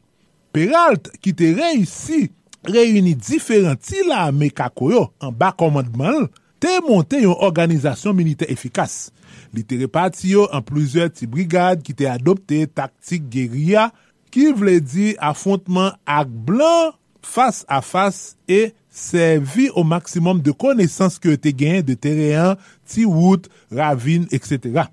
Peralt 0.51 1.07
ki 1.23 1.31
te 1.37 1.53
reisi 1.55 2.25
reyuni 2.67 3.15
diferenti 3.15 4.03
la 4.07 4.25
ame 4.27 4.51
kakoyo 4.53 5.07
an 5.23 5.31
ba 5.37 5.53
komandman, 5.57 6.27
te 6.61 6.75
monte 6.85 7.21
yon 7.23 7.39
organizasyon 7.47 8.17
milite 8.17 8.47
efikas. 8.51 9.09
Li 9.55 9.63
te 9.67 9.79
repati 9.79 10.33
yo 10.35 10.45
an 10.51 10.63
pluzye 10.67 11.07
ti 11.15 11.27
brigade 11.29 11.85
ki 11.87 11.95
te 11.97 12.09
adopte 12.11 12.65
taktik 12.75 13.29
geria 13.31 13.89
ki 14.31 14.51
vle 14.59 14.77
di 14.83 15.13
afontman 15.23 15.95
ak 16.07 16.29
blan 16.47 16.93
fas 17.23 17.63
a 17.71 17.79
fas 17.85 18.35
e 18.51 18.71
servi 18.91 19.69
o 19.75 19.83
maksimum 19.87 20.41
de 20.43 20.51
konesans 20.51 21.15
ke 21.21 21.37
te 21.39 21.53
gen 21.55 21.79
de 21.87 21.95
tereyan, 21.95 22.57
ti 22.83 23.05
wout, 23.07 23.47
ravine, 23.71 24.27
etc. 24.35 24.83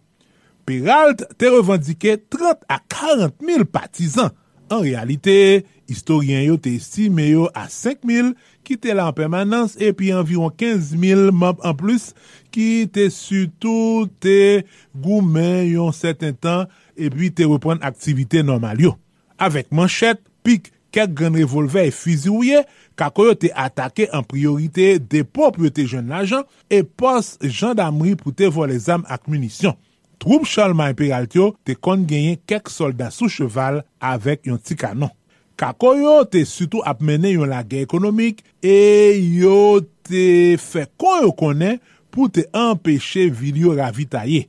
Peralt 0.69 1.25
te 1.41 1.51
revandike 1.51 2.21
30 2.31 2.69
a 2.71 2.79
40 2.87 3.43
mil 3.43 3.67
patizan 3.67 4.31
En 4.69 4.83
realite, 4.85 5.65
historien 5.89 6.43
yo 6.45 6.59
te 6.61 6.75
estime 6.77 7.31
yo 7.31 7.49
a 7.57 7.67
5.000 7.73 8.35
ki 8.69 8.77
te 8.77 8.93
la 8.93 9.07
an 9.09 9.17
permanans 9.17 9.79
epi 9.81 10.11
anviron 10.13 10.53
15.000 10.53 11.33
mamp 11.33 11.63
an 11.65 11.77
plus 11.79 12.11
ki 12.53 12.85
te 12.93 13.09
sutou 13.15 14.05
te 14.21 14.67
goumen 14.93 15.65
yon 15.71 15.95
seten 15.97 16.37
tan 16.37 16.69
epi 17.01 17.33
te 17.33 17.49
repren 17.49 17.81
aktivite 17.87 18.45
normal 18.45 18.85
yo. 18.85 18.93
Avek 19.41 19.73
manchet, 19.73 20.21
pik, 20.45 20.69
kek 20.93 21.17
gen 21.17 21.37
revolve 21.41 21.89
e 21.89 21.93
fizi 21.95 22.29
ouye, 22.33 22.63
kako 22.99 23.31
yo 23.31 23.35
te 23.41 23.53
atake 23.57 24.09
an 24.13 24.25
priorite 24.29 24.97
depo 25.01 25.49
pou 25.55 25.65
yo 25.65 25.73
te 25.73 25.89
jen 25.89 26.13
la 26.13 26.25
jan 26.29 26.45
e 26.69 26.83
pos 26.85 27.37
jandamri 27.41 28.19
pou 28.21 28.37
te 28.37 28.51
vo 28.53 28.69
le 28.69 28.77
zam 28.83 29.07
ak 29.09 29.31
munisyon. 29.31 29.77
Troupe 30.19 30.49
Chalman 30.51 30.91
Imperial 30.93 31.29
yo 31.35 31.53
te 31.67 31.77
kon 31.79 32.03
genyen 32.09 32.39
kek 32.51 32.71
soldat 32.73 33.15
sou 33.15 33.31
cheval 33.31 33.83
avèk 34.03 34.49
yon 34.51 34.59
ti 34.59 34.75
kanon. 34.79 35.13
Kako 35.59 35.95
yo 35.99 36.15
te 36.31 36.45
sutou 36.47 36.83
ap 36.87 37.01
mene 37.03 37.33
yon 37.35 37.51
lage 37.51 37.81
ekonomik 37.83 38.45
e 38.63 39.19
yo 39.39 39.81
te 40.07 40.57
fe 40.63 40.87
kon 40.99 41.25
yo 41.27 41.33
konen 41.39 41.79
pou 42.15 42.31
te 42.31 42.47
empèche 42.55 43.29
vil 43.31 43.63
yo 43.65 43.75
ravitaye. 43.79 44.47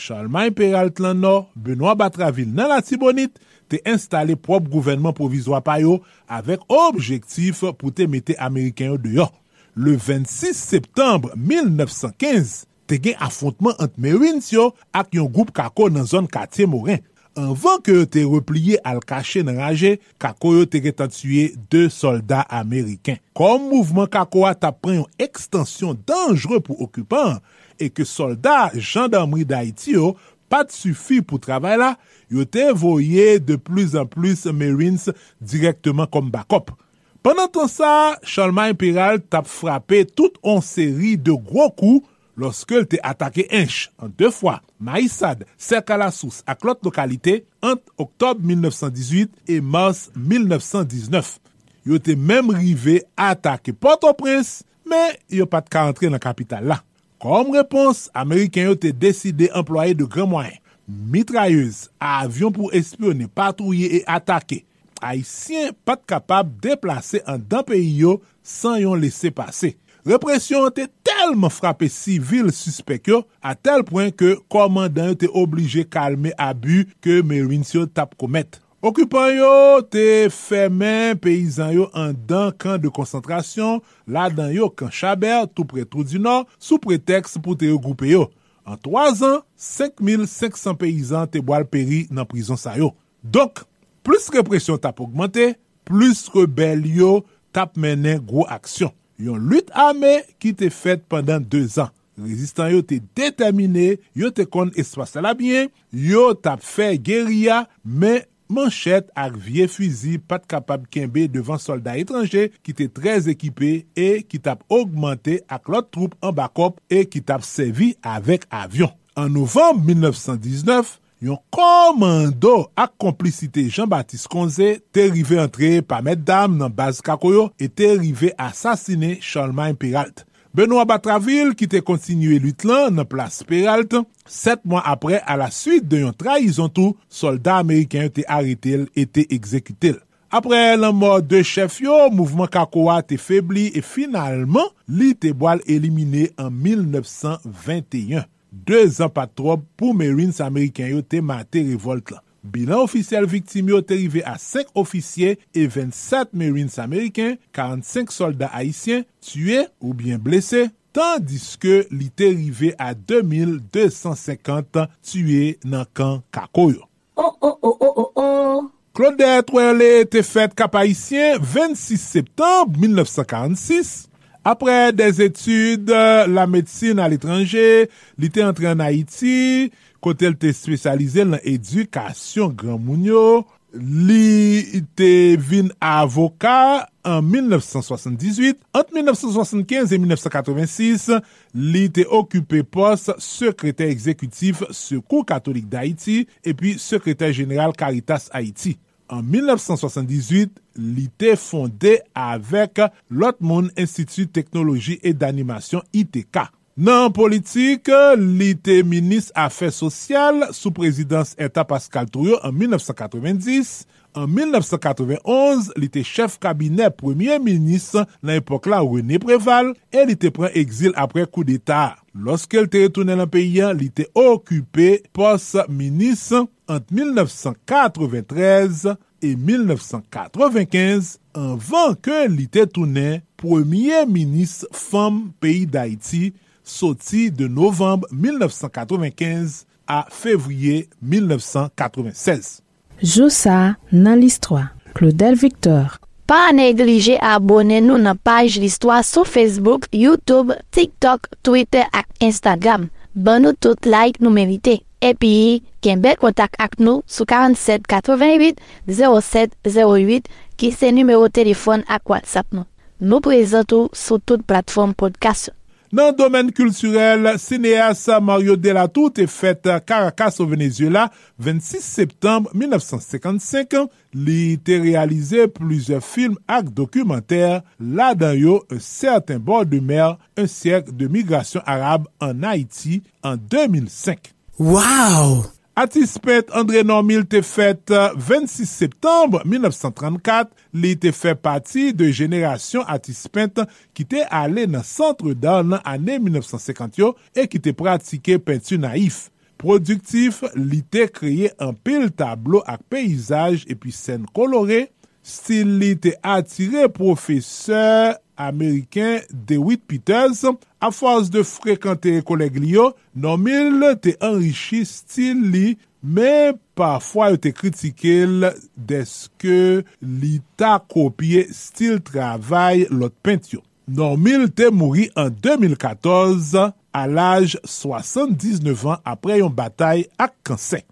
Chalman 0.00 0.48
Imperial 0.48 0.92
tlan 0.96 1.20
no, 1.20 1.50
Benoit 1.54 1.98
Batraville 2.00 2.54
nan 2.56 2.70
la 2.72 2.80
tibonit, 2.84 3.34
te 3.70 3.80
installe 3.88 4.36
prop 4.40 4.64
gouvenman 4.72 5.14
provizwa 5.16 5.60
pa 5.64 5.76
yo 5.82 5.98
avèk 6.32 6.64
objektif 6.72 7.60
pou 7.76 7.92
te 7.92 8.08
mette 8.08 8.36
Ameriken 8.40 8.94
yo 8.94 9.00
deyo. 9.00 9.28
Le 9.76 9.94
26 9.94 10.56
septembre 10.56 11.30
1915, 11.36 12.64
te 12.90 12.98
gen 13.02 13.18
afontman 13.22 13.78
ant 13.82 13.94
Merins 14.02 14.50
yo 14.50 14.72
ak 14.96 15.14
yon 15.14 15.30
goup 15.30 15.52
kako 15.54 15.88
nan 15.94 16.08
zon 16.10 16.26
katye 16.30 16.66
Morin. 16.70 17.00
Anvan 17.38 17.78
ke 17.86 17.94
yo 17.94 18.06
te 18.10 18.24
repliye 18.26 18.80
al 18.86 18.98
kache 19.06 19.44
nan 19.46 19.60
raje, 19.62 19.94
kako 20.20 20.56
yo 20.56 20.66
te 20.66 20.80
retatüye 20.82 21.52
de 21.70 21.84
soldat 21.92 22.50
Ameriken. 22.50 23.20
Kom 23.38 23.68
mouvment 23.70 24.10
kako 24.10 24.44
a 24.48 24.56
tap 24.58 24.80
pren 24.82 25.00
yon 25.00 25.22
ekstansyon 25.22 26.00
dangere 26.08 26.58
pou 26.66 26.74
okupan, 26.82 27.38
e 27.78 27.86
ke 27.94 28.04
soldat 28.08 28.74
jandamri 28.74 29.46
da 29.48 29.62
iti 29.64 29.94
yo 29.94 30.16
pat 30.50 30.74
sufi 30.74 31.20
pou 31.22 31.38
travay 31.38 31.78
la, 31.78 31.94
yo 32.26 32.42
te 32.42 32.66
voye 32.74 33.38
de 33.38 33.54
plus 33.54 33.94
an 33.94 34.10
plus 34.10 34.48
Merins 34.50 35.06
direktman 35.38 36.10
kom 36.10 36.32
bakop. 36.34 36.74
Pendan 37.22 37.50
ton 37.52 37.68
sa, 37.70 38.16
Charlemagne 38.24 38.74
Imperial 38.74 39.20
tap 39.22 39.46
frape 39.46 40.02
tout 40.16 40.34
an 40.42 40.64
seri 40.64 41.14
de 41.20 41.36
gro 41.36 41.68
kou 41.70 42.02
loske 42.40 42.80
l 42.80 42.88
te 42.88 43.00
atake 43.04 43.46
enche 43.52 43.88
an 44.00 44.12
de 44.18 44.30
fwa 44.32 44.58
Maïsad, 44.80 45.44
Serkalasous 45.60 46.40
ak 46.48 46.64
lot 46.64 46.80
lokalite 46.86 47.42
ant 47.64 47.82
oktob 48.00 48.40
1918 48.42 49.34
e 49.50 49.60
mars 49.60 50.08
1919. 50.16 51.36
Yo 51.84 52.00
te 52.00 52.16
mem 52.16 52.50
rive 52.56 53.00
atake 53.20 53.74
Port-au-Prince, 53.76 54.64
men 54.88 55.16
yo 55.32 55.46
pat 55.48 55.68
ka 55.72 55.84
antre 55.90 56.10
nan 56.12 56.22
kapital 56.22 56.66
la. 56.72 56.80
Kom 57.20 57.52
repons, 57.52 58.06
Ameriken 58.16 58.70
yo 58.70 58.78
te 58.80 58.94
deside 58.96 59.50
employe 59.56 59.92
de 59.96 60.08
gran 60.08 60.28
mwayen. 60.30 60.56
Mitrayeuse, 60.90 61.90
avyon 62.02 62.50
pou 62.54 62.72
espyone, 62.74 63.28
patrouye 63.30 64.00
e 64.00 64.02
atake. 64.08 64.62
Haitien 65.00 65.74
pat 65.86 66.02
kapab 66.08 66.48
deplase 66.64 67.20
an 67.28 67.40
dan 67.40 67.64
peyi 67.68 67.92
yo 68.00 68.18
san 68.44 68.80
yon 68.80 69.00
lese 69.00 69.30
pase. 69.36 69.74
Represyon 70.06 70.70
te 70.72 70.86
telman 71.04 71.52
frape 71.52 71.90
sivil 71.92 72.48
suspek 72.54 73.10
yo, 73.12 73.20
a 73.44 73.52
tel 73.52 73.82
poin 73.84 74.08
ke 74.08 74.38
komandan 74.52 75.10
yo 75.12 75.18
te 75.20 75.28
oblije 75.28 75.84
kalme 75.84 76.32
abu 76.40 76.86
ke 77.04 77.18
merwins 77.26 77.74
yo 77.74 77.84
tap 77.84 78.14
komet. 78.20 78.56
Okupan 78.80 79.34
yo 79.36 79.54
te 79.92 80.30
femen 80.32 81.18
peyizan 81.20 81.74
yo 81.76 81.88
an 81.92 82.14
dan 82.28 82.48
kan 82.56 82.80
de 82.80 82.88
konsantrasyon, 82.96 83.82
la 84.08 84.30
dan 84.32 84.54
yo 84.54 84.70
kan 84.72 84.88
chaber 84.88 85.44
tou 85.52 85.68
pretou 85.68 86.00
di 86.00 86.16
nor, 86.16 86.46
sou 86.56 86.80
preteks 86.80 87.36
pou 87.36 87.52
te 87.52 87.68
yo 87.68 87.76
goupe 87.76 88.08
yo. 88.08 88.30
An 88.64 88.80
3 88.80 89.20
an, 89.26 89.42
5500 89.60 90.78
peyizan 90.80 91.28
te 91.28 91.44
boal 91.44 91.66
peri 91.68 92.06
nan 92.08 92.24
prizon 92.30 92.56
sa 92.60 92.72
yo. 92.80 92.94
Donk, 93.20 93.60
plus 94.00 94.30
represyon 94.32 94.80
tap 94.80 95.04
augmente, 95.04 95.52
plus 95.84 96.24
rebel 96.32 96.88
yo 96.88 97.18
tap 97.52 97.76
menen 97.76 98.24
gro 98.24 98.48
aksyon. 98.48 98.94
yon 99.20 99.40
lut 99.50 99.70
ame 99.76 100.20
ki 100.42 100.54
te 100.56 100.70
fet 100.74 101.04
pandan 101.10 101.44
2 101.44 101.78
an. 101.84 101.92
Rezistan 102.20 102.72
yo 102.74 102.82
te 102.84 102.98
detamine, 103.16 103.94
yo 104.16 104.28
te 104.34 104.44
kon 104.44 104.72
espase 104.80 105.22
la 105.24 105.32
bie, 105.36 105.68
yo 105.92 106.30
tap 106.36 106.64
fe 106.64 106.92
geria, 107.00 107.62
men 107.84 108.22
manchet 108.50 109.08
ak 109.18 109.36
vie 109.40 109.66
fuzi 109.70 110.16
pat 110.18 110.44
kapab 110.50 110.84
kenbe 110.92 111.26
devan 111.30 111.60
soldat 111.62 112.00
etranje 112.02 112.48
ki 112.66 112.74
te 112.76 112.88
trez 112.92 113.28
ekipe 113.30 113.70
e 113.94 114.08
ki 114.26 114.40
tap 114.42 114.64
augmente 114.68 115.38
ak 115.48 115.70
lot 115.72 115.90
troupe 115.94 116.18
an 116.24 116.34
bakop 116.36 116.80
e 116.90 117.04
ki 117.08 117.22
tap 117.24 117.46
sevi 117.46 117.94
avek 118.02 118.48
avyon. 118.50 118.92
An 119.18 119.32
novem 119.34 119.80
1919, 119.86 120.99
Yon 121.20 121.36
komando 121.52 122.70
ak 122.80 122.94
komplicite 122.96 123.66
Jean-Baptiste 123.68 124.28
Konze 124.32 124.78
te 124.88 125.02
rive 125.12 125.36
entre 125.42 125.82
pa 125.84 125.98
met 126.00 126.22
dam 126.24 126.54
nan 126.56 126.72
baz 126.72 127.02
kakoyo 127.04 127.50
e 127.60 127.68
te 127.68 127.90
rive 127.98 128.30
asasine 128.40 129.18
Charlemagne 129.20 129.76
Peralt. 129.76 130.24
Benoît 130.56 130.88
Batraville 130.88 131.52
ki 131.52 131.68
te 131.68 131.82
kontinue 131.84 132.40
lut 132.40 132.64
lan 132.64 132.96
nan 132.96 133.04
plas 133.04 133.42
Peralt, 133.44 133.98
set 134.24 134.64
mwen 134.64 134.80
apre 134.80 135.20
a 135.20 135.36
la 135.36 135.50
suite 135.52 135.90
de 135.92 136.00
yon 136.06 136.16
traizon 136.16 136.72
tou, 136.72 136.96
soldat 137.12 137.60
Ameriken 137.66 138.08
te 138.08 138.24
arete 138.24 138.78
l 138.80 138.88
et 138.96 139.12
te 139.12 139.28
ekzekute. 139.28 139.98
Apre 140.32 140.64
lan 140.80 140.96
mor 140.96 141.20
de 141.20 141.44
chef 141.44 141.82
yo, 141.84 142.00
mouvment 142.08 142.48
kakowa 142.48 143.02
te 143.04 143.20
febli 143.20 143.68
e 143.76 143.84
finalman 143.84 144.72
li 144.88 145.12
te 145.12 145.36
boal 145.36 145.60
elimine 145.68 146.30
an 146.40 146.48
1921. 146.48 148.24
2 148.52 149.00
an 149.04 149.12
patrob 149.14 149.62
pou 149.78 149.94
Marines 149.96 150.40
Ameriken 150.44 150.90
yo 150.94 151.04
te 151.06 151.22
mate 151.24 151.62
revolt 151.70 152.12
lan. 152.14 152.24
Bilan 152.40 152.80
ofisyel 152.86 153.26
viktim 153.28 153.68
yo 153.68 153.82
te 153.84 153.98
rive 154.00 154.22
a 154.24 154.38
5 154.40 154.72
ofisye 154.80 155.34
e 155.52 155.66
27 155.66 156.32
Marines 156.32 156.78
Ameriken, 156.80 157.36
45 157.56 158.14
soldat 158.16 158.54
Haitien, 158.56 159.04
tue 159.20 159.66
ou 159.82 159.92
bien 159.96 160.20
blese, 160.22 160.70
tandis 160.96 161.52
ke 161.60 161.82
li 161.92 162.08
te 162.08 162.30
rive 162.32 162.72
a 162.80 162.94
2250 162.96 164.88
tue 165.04 165.56
nan 165.68 165.84
kan 165.92 166.22
kakoyo. 166.32 166.86
Oh, 167.20 167.34
oh, 167.40 167.58
oh, 167.60 167.76
oh, 167.76 167.94
oh, 167.96 168.12
oh. 168.16 168.70
Claudette 168.96 169.52
Welle 169.54 170.06
te 170.10 170.24
fet 170.26 170.56
kap 170.56 170.74
Haitien 170.80 171.38
26 171.38 172.00
septembre 172.00 172.80
1946. 172.80 174.09
Apre 174.42 174.92
des 174.96 175.20
etude 175.20 175.92
la 176.32 176.46
medsine 176.48 177.02
al 177.04 177.12
etranje, 177.12 177.90
li 178.16 178.30
te 178.32 178.40
entre 178.40 178.70
an 178.70 178.80
Haiti, 178.80 179.68
kote 180.00 180.30
l 180.32 180.36
te 180.40 180.54
spesyalize 180.56 181.26
lan 181.28 181.42
edukasyon 181.44 182.54
Gran 182.56 182.80
Mounio, 182.80 183.44
li 183.76 184.80
te 184.96 185.36
vin 185.36 185.68
avoka 185.84 186.86
an 187.04 187.28
1978. 187.28 188.64
Ant 188.80 188.96
1975 188.96 189.92
e 189.92 190.00
1986, 190.06 191.08
li 191.52 191.86
te 191.92 192.08
okupe 192.08 192.64
pos 192.64 193.10
sekretè 193.20 193.92
ekzekutif 193.92 194.64
Sekou 194.72 195.20
Katolik 195.28 195.68
d'Haïti 195.68 196.22
epi 196.48 196.78
sekretè 196.80 197.28
general 197.36 197.76
Caritas 197.76 198.32
Haïti. 198.32 198.78
An 199.10 199.24
1978, 199.26 200.60
li 200.78 201.08
te 201.18 201.34
fonde 201.34 201.96
avèk 202.14 202.78
Lotmon 203.10 203.66
Institut 203.74 204.30
Teknologi 204.30 205.00
et 205.02 205.16
d'Animasyon 205.18 205.82
ITK. 205.90 206.44
Nan 206.80 207.10
politik, 207.12 207.90
li 208.16 208.52
te 208.54 208.78
Minis 208.86 209.32
Afè 209.34 209.72
Sosyal 209.74 210.46
sou 210.54 210.70
prezidans 210.76 211.34
Eta 211.42 211.66
Pascal 211.66 212.06
Trouillot 212.06 212.46
an 212.46 212.54
1990. 212.54 213.82
An 214.14 214.30
1991, 214.30 215.72
li 215.78 215.90
te 215.90 216.04
chef 216.06 216.38
kabinet 216.42 216.94
Premier 216.98 217.42
Minis 217.42 217.90
nan 217.98 218.38
epok 218.38 218.70
la 218.70 218.78
René 218.86 219.18
Préval 219.22 219.74
e 219.90 220.06
li 220.06 220.16
te 220.18 220.30
pren 220.34 220.54
exil 220.58 220.94
apre 220.98 221.26
kou 221.26 221.42
d'Etat. 221.46 221.98
Loske 222.14 222.62
li 222.62 222.70
te 222.70 222.86
retounen 222.86 223.22
an 223.22 223.30
peyen, 223.30 223.74
li 223.78 223.90
te 223.90 224.06
okupè 224.14 225.00
pos 225.14 225.52
Minis 225.68 226.28
ant 226.70 226.86
1993 226.94 228.86
e 229.20 229.34
1995 229.34 231.18
anvan 231.36 231.96
ke 231.98 232.24
li 232.30 232.46
te 232.52 232.64
tounen 232.70 233.20
Premier 233.40 234.06
Minis 234.06 234.62
Femme 234.72 235.32
Pays 235.42 235.66
d'Haïti 235.66 236.32
soti 236.64 237.30
de 237.34 237.48
novembe 237.50 238.06
1995 238.12 239.64
a 239.90 240.04
fevriye 240.14 240.86
1996. 241.02 242.60
Joussa 243.02 243.76
nan 243.90 244.20
l'histoire. 244.20 244.76
Claudel 244.94 245.34
Victor. 245.34 245.98
Pa 246.30 246.52
neglije 246.54 247.16
abone 247.26 247.80
nou 247.82 247.98
nan 247.98 248.18
page 248.22 248.60
listwa 248.62 249.00
sou 249.06 249.26
Facebook, 249.26 249.88
YouTube, 249.90 250.54
TikTok, 250.70 251.26
Twitter 251.42 251.88
ak 251.90 252.06
Instagram. 252.22 252.86
Ban 253.14 253.42
nou 253.42 253.56
tout 253.58 253.88
like 253.88 254.22
nou 254.22 254.30
merite. 254.30 254.78
epi 255.04 255.62
ken 255.84 256.02
bel 256.04 256.18
kontak 256.20 256.56
ak 256.60 256.78
nou 256.80 257.04
sou 257.10 257.28
47 257.28 257.88
88 257.90 258.60
07 258.88 259.56
08 259.64 260.28
ki 260.60 260.72
se 260.76 260.92
numero 260.94 261.30
telefon 261.32 261.84
ak 261.88 262.12
WhatsApp 262.12 262.52
nou. 262.52 262.68
Nou 263.00 263.24
prezentou 263.24 263.88
sou 263.96 264.20
tout 264.20 264.44
platform 264.44 264.92
podcast. 264.92 265.50
Nan 265.90 266.12
domen 266.14 266.52
kulturel, 266.54 267.24
sineas 267.42 268.04
Mario 268.22 268.54
Delatou 268.54 269.10
te 269.10 269.24
fet 269.26 269.66
Caracas 269.88 270.36
ou 270.38 270.46
Venezuela 270.46 271.08
26 271.42 271.82
septembre 271.82 272.54
1955 272.54 273.88
li 274.14 274.54
te 274.62 274.78
realize 274.78 275.48
plize 275.56 275.98
film 276.06 276.36
ak 276.46 276.70
dokumenter 276.76 277.58
la 277.82 278.12
dan 278.14 278.38
yo 278.38 278.60
un 278.70 278.78
certain 278.78 279.42
bord 279.42 279.66
de 279.66 279.82
mer, 279.82 280.14
un 280.38 280.46
siyek 280.46 280.92
de 280.94 281.10
migration 281.10 281.66
arabe 281.66 282.06
en 282.22 282.46
Haiti 282.46 283.02
en 283.26 283.34
2005. 283.50 284.30
Waw! 284.60 285.46
Atispet 285.72 286.50
André 286.52 286.82
Normil 286.84 287.22
te 287.24 287.40
fèt 287.40 287.88
26 287.88 288.60
euh, 288.60 288.66
septembre 288.68 289.40
1934, 289.48 290.50
li 290.76 290.90
te 291.00 291.14
fè 291.16 291.32
pati 291.32 291.86
de 291.96 292.10
jenerasyon 292.12 292.84
atispet 292.92 293.62
ki 293.96 294.04
te 294.04 294.26
ale 294.28 294.66
nan 294.68 294.84
sentre 294.84 295.32
dan 295.32 295.72
nan 295.72 295.80
ane 295.88 296.18
1950 296.26 297.00
yo 297.00 297.14
e 297.32 297.46
ki 297.48 297.62
te 297.64 297.72
pratike 297.72 298.36
pentu 298.44 298.76
naif. 298.84 299.30
Produktif, 299.56 300.42
li 300.52 300.82
te 300.84 301.06
kreye 301.08 301.54
an 301.56 301.72
pil 301.80 302.10
tablo 302.12 302.60
ak 302.68 302.84
peyizaj 302.92 303.64
epi 303.64 303.96
sen 303.96 304.28
kolore, 304.36 304.90
stil 305.24 305.72
li 305.80 305.94
te 305.96 306.18
atire 306.20 306.90
profeseur 306.92 308.18
Ameriken 308.40 309.20
Dewitt 309.30 309.82
Peters, 309.88 310.46
a 310.80 310.90
fos 310.94 311.28
de 311.32 311.44
frekante 311.44 312.16
koleg 312.26 312.56
li 312.60 312.74
yo, 312.78 312.90
nan 313.12 313.42
mil 313.44 313.84
te 314.00 314.16
enrichi 314.16 314.82
stil 314.88 315.44
li, 315.52 315.76
men 316.00 316.56
pafwa 316.78 317.30
yo 317.34 317.40
te 317.44 317.52
kritike 317.52 318.14
l 318.24 318.50
deske 318.74 319.82
li 320.00 320.38
ta 320.56 320.78
kopye 320.80 321.44
stil 321.52 322.00
travay 322.06 322.86
lot 322.88 323.16
pent 323.24 323.52
yo. 323.52 323.60
Nan 323.90 324.20
mil 324.22 324.48
te 324.54 324.70
mouri 324.72 325.10
an 325.18 325.34
2014 325.42 326.70
al 326.96 327.20
aj 327.20 327.58
79 327.66 328.86
an 328.94 329.04
apre 329.12 329.40
yon 329.42 329.52
batay 329.54 330.06
ak 330.16 330.38
kansen. 330.46 330.86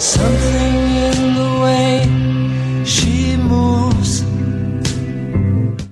Something 0.00 0.69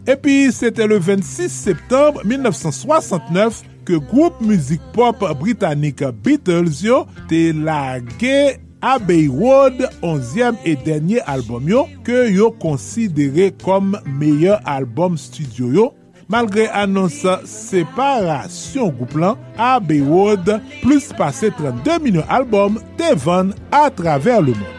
Epi, 0.08 0.48
sete 0.56 0.86
le 0.88 0.96
26 0.96 1.52
septembre 1.52 2.22
1969 2.24 3.58
ke 3.84 3.98
group 4.08 4.38
muzik 4.40 4.80
pop 4.94 5.20
britanik 5.36 6.00
Beatles 6.24 6.80
yo 6.80 7.02
te 7.28 7.50
lage 7.52 8.56
Abbey 8.80 9.26
Road 9.28 9.82
11e 10.00 10.54
et 10.64 10.80
denye 10.86 11.20
albom 11.28 11.68
yo 11.68 11.84
ke 12.08 12.24
yo 12.32 12.48
konsidere 12.64 13.50
kom 13.60 13.98
meye 14.06 14.56
albom 14.64 15.20
studio 15.20 15.68
yo. 15.76 15.86
Malgre 16.32 16.70
anons 16.72 17.20
separasyon 17.44 18.96
goup 18.96 19.12
lan, 19.20 19.36
Abbey 19.60 20.00
Road 20.08 20.54
plus 20.80 21.12
pase 21.20 21.52
32 21.60 22.00
milyon 22.08 22.32
albom 22.32 22.80
te 22.96 23.12
van 23.28 23.52
a 23.68 23.90
traver 23.92 24.40
le 24.40 24.56
moun. 24.56 24.77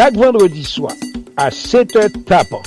Chak 0.00 0.14
vendredi 0.16 0.62
swa, 0.64 0.94
a 1.36 1.50
7h 1.52 2.22
tapan, 2.24 2.62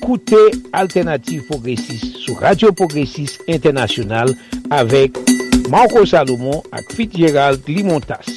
koute 0.00 0.38
Alternative 0.72 1.44
Progressive 1.44 2.00
sou 2.22 2.32
Radio 2.40 2.70
Progressive 2.72 3.34
Internationale 3.44 4.32
avek 4.72 5.18
Marco 5.68 6.06
Salomon 6.08 6.64
ak 6.72 6.88
Fitzgerald 6.96 7.60
Limontas. 7.68 8.32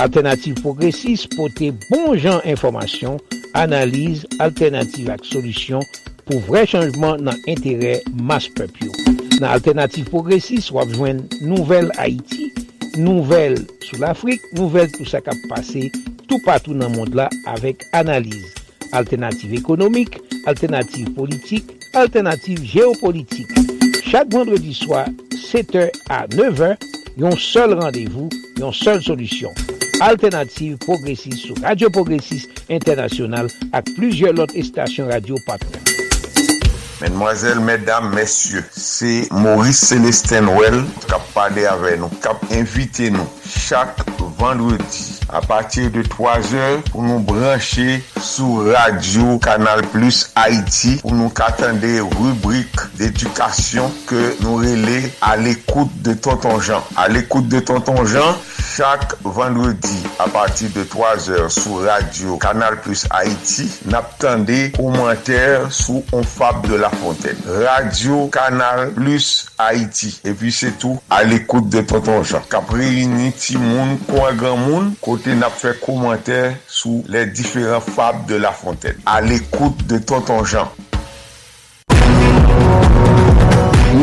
Alternative 0.00 0.56
Progressive 0.64 1.28
pote 1.36 1.68
bon 1.90 2.16
jan 2.16 2.40
informasyon, 2.48 3.20
analize, 3.60 4.24
alternative 4.40 5.12
ak 5.12 5.28
solusyon 5.28 5.84
pou 6.24 6.40
vre 6.48 6.64
chanjman 6.64 7.20
nan 7.28 7.36
entere 7.44 7.98
mas 8.16 8.48
pepyo. 8.56 8.88
Nan 9.36 9.50
Alternative 9.52 10.08
Progressive 10.08 10.64
wap 10.72 10.96
jwen 10.96 11.26
Nouvel 11.44 11.92
Haiti 12.00 12.48
nouvel 12.96 13.58
sou 13.84 14.00
l'Afrique, 14.00 14.42
nouvel 14.56 14.90
tout 14.92 15.08
sa 15.08 15.20
kap 15.24 15.38
pase 15.50 15.90
tout 16.28 16.40
patou 16.46 16.76
nan 16.76 16.94
mond 16.96 17.12
la 17.16 17.28
avek 17.50 17.86
analize. 17.96 18.54
Alternative 18.92 19.56
ekonomik, 19.56 20.18
alternative 20.46 21.12
politik, 21.16 21.70
alternative 21.96 22.64
geopolitik. 22.64 23.52
Chak 24.08 24.32
vendredi 24.32 24.74
swa, 24.76 25.06
7h 25.36 25.88
a 26.12 26.24
9h, 26.32 26.74
yon 27.20 27.38
sol 27.40 27.76
randevou, 27.80 28.28
yon 28.60 28.74
sol 28.76 29.00
solusyon. 29.04 29.56
Alternative 30.02 30.78
Progressive 30.82 31.38
sou 31.38 31.54
Radio 31.62 31.90
Progressive 31.94 32.50
Internasyonal 32.72 33.52
ak 33.70 33.92
plujye 33.94 34.34
lot 34.34 34.56
estasyon 34.58 35.12
radio 35.12 35.38
patren. 35.46 35.91
Mesdemoiselles, 37.02 37.58
mesdames, 37.58 38.14
messieurs, 38.14 38.64
c'est 38.70 39.26
Maurice 39.32 39.80
Célestin 39.80 40.46
Well 40.46 40.84
kap 41.08 41.24
pale 41.34 41.66
ave 41.66 41.96
nou, 41.98 42.06
kap 42.22 42.38
invite 42.54 43.10
nou 43.10 43.26
chak 43.42 44.04
vendredi 44.38 45.21
a 45.32 45.40
patir 45.40 45.90
de 45.90 46.02
3 46.02 46.54
heures 46.54 46.82
pou 46.90 47.02
nou 47.02 47.20
branche 47.24 48.02
sou 48.20 48.66
Radio 48.68 49.38
Kanal 49.42 49.82
Plus 49.92 50.26
Haiti 50.36 50.98
pou 51.00 51.16
nou 51.16 51.32
katande 51.34 51.90
rubrik 52.14 52.84
d'edukasyon 52.98 53.92
ke 54.08 54.20
nou 54.42 54.60
rele 54.60 55.00
a 55.24 55.34
l'ekoute 55.40 56.02
de 56.04 56.14
Tonton 56.14 56.60
Jean. 56.60 56.84
A 56.96 57.08
l'ekoute 57.08 57.48
de 57.48 57.62
Tonton 57.64 58.04
Jean, 58.04 58.36
chak 58.72 59.16
vendredi 59.24 60.02
a 60.20 60.28
patir 60.32 60.68
de 60.76 60.84
3 60.84 61.30
heures 61.30 61.56
sou 61.56 61.80
Radio 61.86 62.36
Kanal 62.42 62.78
Plus 62.84 63.06
Haiti, 63.10 63.70
nap 63.88 64.18
tande 64.20 64.70
komenter 64.76 65.70
sou 65.72 66.04
On 66.12 66.22
Fab 66.22 66.66
de 66.68 66.76
la 66.76 66.90
Fontaine. 66.90 67.40
Radio 67.64 68.26
Kanal 68.28 68.92
Plus 68.92 69.46
Haiti. 69.58 70.20
Et 70.24 70.32
puis 70.32 70.52
c'est 70.52 70.78
tout, 70.78 71.00
à 71.08 71.24
l'écoute 71.24 71.68
de 71.68 71.80
Tonton 71.80 72.22
Jean. 72.22 72.42
Kap 72.50 72.68
réuni 72.70 73.32
ti 73.32 73.56
moun, 73.56 73.96
moun, 74.58 74.94
kote 75.22 75.34
nap 75.38 75.54
fè 75.54 75.70
komenter 75.78 76.56
sou 76.66 77.04
les 77.06 77.26
différents 77.26 77.84
Fab 77.94 78.26
de 78.26 78.34
la 78.34 78.50
Fontaine. 78.50 78.96
À 79.06 79.20
l'écoute 79.20 79.86
de 79.86 79.98
Tonton 79.98 80.42
Jean. 80.44 80.68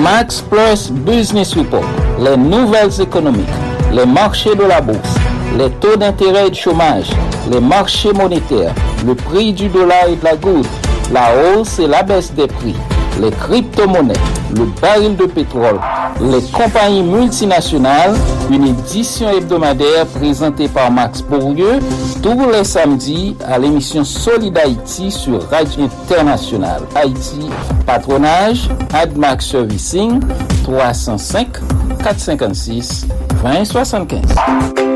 Max 0.01 0.41
Plus 0.41 0.91
Business 0.91 1.55
Report, 1.55 1.84
les 2.20 2.38
nouvelles 2.38 3.01
économiques, 3.01 3.57
les 3.91 4.05
marchés 4.05 4.55
de 4.55 4.63
la 4.63 4.80
bourse, 4.80 5.15
les 5.57 5.70
taux 5.82 5.97
d'intérêt 5.97 6.47
et 6.47 6.51
de 6.51 6.55
chômage, 6.55 7.09
les 7.51 7.59
marchés 7.59 8.13
monétaires, 8.13 8.74
le 9.05 9.13
prix 9.13 9.51
du 9.51 9.67
dollar 9.67 10.07
et 10.07 10.15
de 10.15 10.24
la 10.24 10.38
goutte, 10.38 10.70
la 11.11 11.32
hausse 11.36 11.80
et 11.80 11.88
la 11.88 12.01
baisse 12.03 12.32
des 12.32 12.47
prix, 12.47 12.76
les 13.20 13.32
crypto-monnaies, 13.32 14.13
le 14.55 14.65
baril 14.82 15.15
de 15.15 15.26
pétrole, 15.26 15.80
les 16.22 16.41
compagnies 16.51 17.03
multinationales, 17.03 18.15
une 18.49 18.65
édition 18.67 19.30
hebdomadaire 19.30 20.05
présentée 20.07 20.67
par 20.67 20.91
Max 20.91 21.22
Bourdieu 21.22 21.80
tous 22.22 22.49
les 22.51 22.63
samedis 22.63 23.36
à 23.45 23.57
l'émission 23.57 24.03
Solid 24.03 24.57
Haïti 24.57 25.11
sur 25.11 25.41
Radio 25.49 25.86
Internationale. 25.86 26.82
Haïti, 26.95 27.49
patronage, 27.86 28.70
AdMax 28.93 29.47
Servicing, 29.47 30.20
305 30.63 31.47
456 32.03 33.07
2075. 33.43 34.88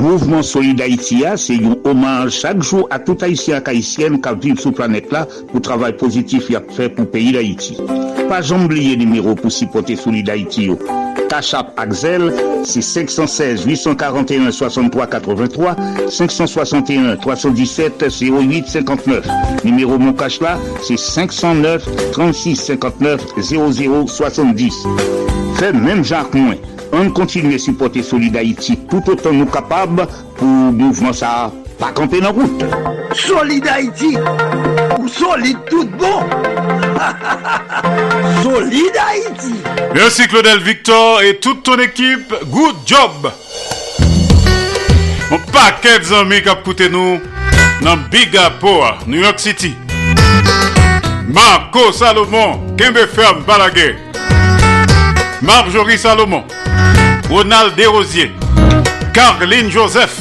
Mouvement 0.00 0.42
Solid 0.42 0.80
Haïti 0.80 1.18
a, 1.28 1.34
se 1.36 1.52
yon 1.58 1.76
omaj 1.84 2.32
chak 2.32 2.62
jou 2.64 2.86
a 2.88 2.96
tout 3.04 3.20
Haïtien 3.20 3.58
ak 3.60 3.68
Haïtien 3.68 4.16
ka 4.24 4.32
viv 4.32 4.56
sou 4.62 4.72
planet 4.72 5.12
la 5.12 5.26
pou 5.50 5.60
travay 5.60 5.92
pozitif 6.00 6.48
y 6.48 6.56
ap 6.56 6.72
fè 6.72 6.88
pou 6.96 7.04
peyi 7.12 7.34
d'Haïti. 7.36 7.76
Pa 8.30 8.40
jambliye 8.40 8.96
numero 8.96 9.36
pou 9.36 9.52
sipote 9.52 9.98
Solid 10.00 10.32
Haïti 10.32 10.70
yo. 10.70 10.78
Kachap 11.28 11.74
Axel, 11.76 12.32
c'est 12.64 12.80
516 12.80 13.66
841 13.66 14.50
63 14.50 15.06
83 15.06 15.76
561 16.08 17.16
317 17.16 18.04
08 18.08 18.68
59. 18.68 19.28
Numéro 19.64 19.98
mon 19.98 20.14
là, 20.40 20.58
c'est 20.82 20.98
509 20.98 21.86
36 22.12 22.56
59 22.56 23.20
00 23.38 24.06
70. 24.08 24.74
Fait 25.56 25.72
même 25.72 26.02
Jacques 26.02 26.34
Moins. 26.34 26.56
an 26.92 27.10
kontinue 27.12 27.58
supporte 27.58 28.02
soli 28.02 28.30
da 28.30 28.42
iti 28.42 28.76
tout 28.90 29.08
otan 29.12 29.38
nou 29.38 29.50
kapab 29.50 30.02
pou 30.38 30.46
mouvman 30.74 31.14
sa 31.14 31.50
pa 31.80 31.90
kampe 31.96 32.20
nan 32.20 32.34
route. 32.36 32.66
Soli 33.16 33.60
da 33.64 33.78
iti, 33.80 34.12
ou 34.98 35.08
soli 35.08 35.54
tout 35.70 35.88
bon. 36.00 36.26
soli 38.44 38.86
da 38.94 39.08
iti. 39.16 39.54
Merci 39.94 40.28
Claudel 40.28 40.60
Victor 40.60 41.22
et 41.22 41.38
toute 41.38 41.62
ton 41.62 41.78
équipe. 41.78 42.34
Good 42.50 42.76
job. 42.86 43.30
Mon 45.30 45.38
paquet 45.52 46.02
zami 46.02 46.42
kap 46.42 46.64
koute 46.66 46.90
nou 46.90 47.20
nan 47.86 48.06
Big 48.10 48.36
Apoa, 48.36 48.98
New 49.06 49.20
York 49.22 49.38
City. 49.40 49.76
Marco 51.30 51.92
Salomon, 51.92 52.74
Kembe 52.76 53.06
Ferme 53.06 53.44
Balagé. 53.46 53.94
Marjorie 55.40 55.96
Salomon. 55.96 56.44
Ronald 57.30 57.76
Desrosiers. 57.76 58.32
Carline 59.14 59.70
Joseph. 59.70 60.18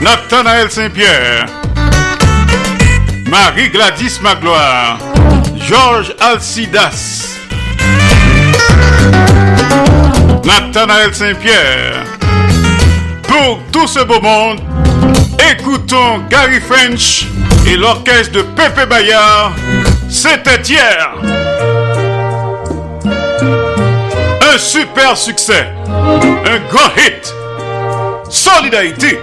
Nathanaël 0.00 0.68
Saint-Pierre. 0.68 1.46
Marie 3.30 3.70
Gladys 3.70 4.18
Magloire. 4.20 4.98
Georges 5.56 6.12
Alcidas. 6.18 7.38
Nathanaël 10.44 11.14
Saint-Pierre. 11.14 12.02
Pour 13.28 13.60
tout 13.70 13.86
ce 13.86 14.00
beau 14.00 14.20
monde, 14.20 14.60
écoutons 15.52 16.20
Gary 16.28 16.60
French 16.60 17.26
et 17.64 17.76
l'orchestre 17.76 18.32
de 18.32 18.42
Pepe 18.42 18.88
Bayard. 18.88 19.52
C'était 20.10 20.60
hier. 20.68 21.12
Un 24.52 24.58
super 24.58 25.16
succès. 25.16 25.66
Un 25.88 26.58
grand 26.68 26.90
hit. 26.98 27.34
Solidarité. 28.28 29.18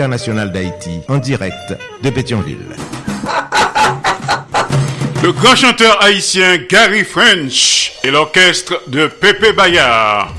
Internationale 0.00 0.50
d'Haïti, 0.50 1.02
en 1.08 1.18
direct 1.18 1.76
de 2.02 2.08
Pétionville. 2.08 2.56
Le 5.22 5.32
grand 5.32 5.54
chanteur 5.54 6.02
haïtien 6.02 6.56
Gary 6.70 7.04
French 7.04 7.92
et 8.02 8.10
l'orchestre 8.10 8.80
de 8.86 9.08
Pépé 9.08 9.52
Bayard. 9.52 10.32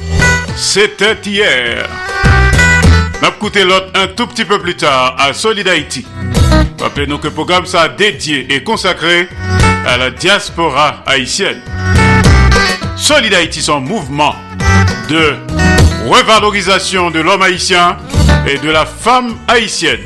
C'était 0.55 1.15
hier. 1.23 1.87
On 3.21 3.25
a 3.27 3.29
écouté 3.29 3.63
l'autre 3.63 3.91
un 3.93 4.07
tout 4.07 4.25
petit 4.25 4.45
peu 4.45 4.57
plus 4.59 4.75
tard 4.75 5.15
à 5.19 5.31
Solid 5.31 5.67
Haïti. 5.67 6.07
Rappelez-nous 6.79 7.19
que 7.19 7.27
le 7.27 7.33
programme 7.33 7.67
sera 7.67 7.87
dédié 7.87 8.51
et 8.51 8.63
consacré 8.63 9.29
à 9.85 9.97
la 9.97 10.09
diaspora 10.09 11.03
haïtienne. 11.05 11.61
Solid 12.97 13.31
Haïti, 13.31 13.61
son 13.61 13.79
mouvement 13.79 14.33
de 15.07 15.35
revalorisation 16.07 17.11
de 17.11 17.19
l'homme 17.19 17.41
haïtien 17.41 17.97
et 18.47 18.57
de 18.57 18.69
la 18.69 18.85
femme 18.85 19.35
haïtienne. 19.47 19.99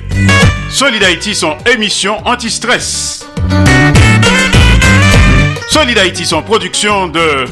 Solid 0.70 1.04
Haïti, 1.04 1.36
son 1.36 1.56
émission 1.72 2.18
anti-stress. 2.26 3.26
Solid 5.70 5.98
Haïti, 5.98 6.26
son 6.26 6.42
production 6.42 7.08
de 7.08 7.46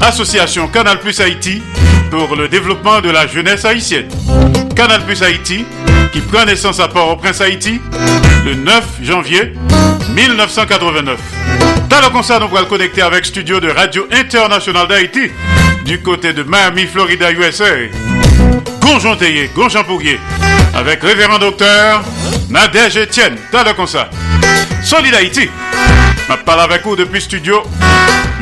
Association 0.00 0.68
Canal 0.68 1.00
Plus 1.00 1.20
Haïti 1.20 1.62
pour 2.10 2.34
le 2.36 2.48
développement 2.48 3.00
de 3.00 3.10
la 3.10 3.26
jeunesse 3.26 3.64
haïtienne. 3.64 4.08
Canal 4.74 5.02
Plus 5.04 5.22
Haïti, 5.22 5.64
qui 6.12 6.20
prend 6.20 6.44
naissance 6.44 6.80
à 6.80 6.88
Port-au-Prince 6.88 7.40
Haïti 7.40 7.80
le 8.44 8.54
9 8.54 8.84
janvier 9.02 9.52
1989. 10.14 11.18
Dans 11.88 12.00
le 12.00 12.10
concert, 12.10 12.40
nous 12.40 12.56
allons 12.56 12.66
connecter 12.66 13.02
avec 13.02 13.24
studio 13.24 13.60
de 13.60 13.70
Radio 13.70 14.06
Internationale 14.12 14.88
d'Haïti 14.88 15.30
du 15.88 16.02
côté 16.02 16.34
de 16.34 16.42
Miami, 16.42 16.84
Florida, 16.84 17.32
USA. 17.32 17.64
Gonjon 18.82 19.16
Théier, 19.16 19.50
avec 20.74 21.02
révérend 21.02 21.38
docteur 21.38 22.02
Nadège 22.50 22.98
Etienne, 22.98 23.36
dans 23.50 23.64
le 23.64 23.72
concert. 23.72 24.10
Solid 24.82 25.14
Haïti, 25.14 25.48
je 26.28 26.34
parle 26.44 26.60
avec 26.60 26.84
vous 26.84 26.94
depuis 26.94 27.22
studio 27.22 27.62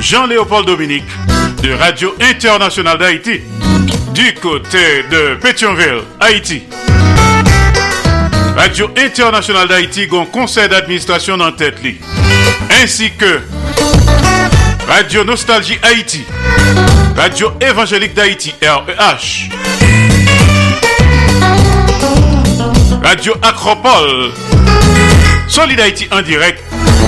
Jean-Léopold 0.01 0.67
Dominique 0.67 1.07
de 1.63 1.73
Radio 1.75 2.17
Internationale 2.21 2.99
d'Haïti 2.99 3.41
du 4.13 4.35
côté 4.35 5.05
de 5.09 5.37
Pétionville, 5.37 6.03
Haïti. 6.19 6.65
Radio 8.57 8.91
Internationale 8.97 9.69
d'Haïti 9.69 10.09
un 10.13 10.25
conseil 10.25 10.69
d'administration 10.69 11.35
en 11.39 11.53
tête 11.53 11.79
ainsi 12.83 13.13
que 13.13 13.41
Radio 14.89 15.25
Nostalgie 15.25 15.79
Haïti, 15.83 16.25
Radio 17.17 17.51
Évangélique 17.61 18.15
d'Haïti, 18.15 18.55
REH, 18.63 19.49
Radio 23.03 23.35
Acropole, 23.43 24.31
Solid 25.49 25.81
Haïti 25.81 26.07
en 26.13 26.21
direct 26.21 26.63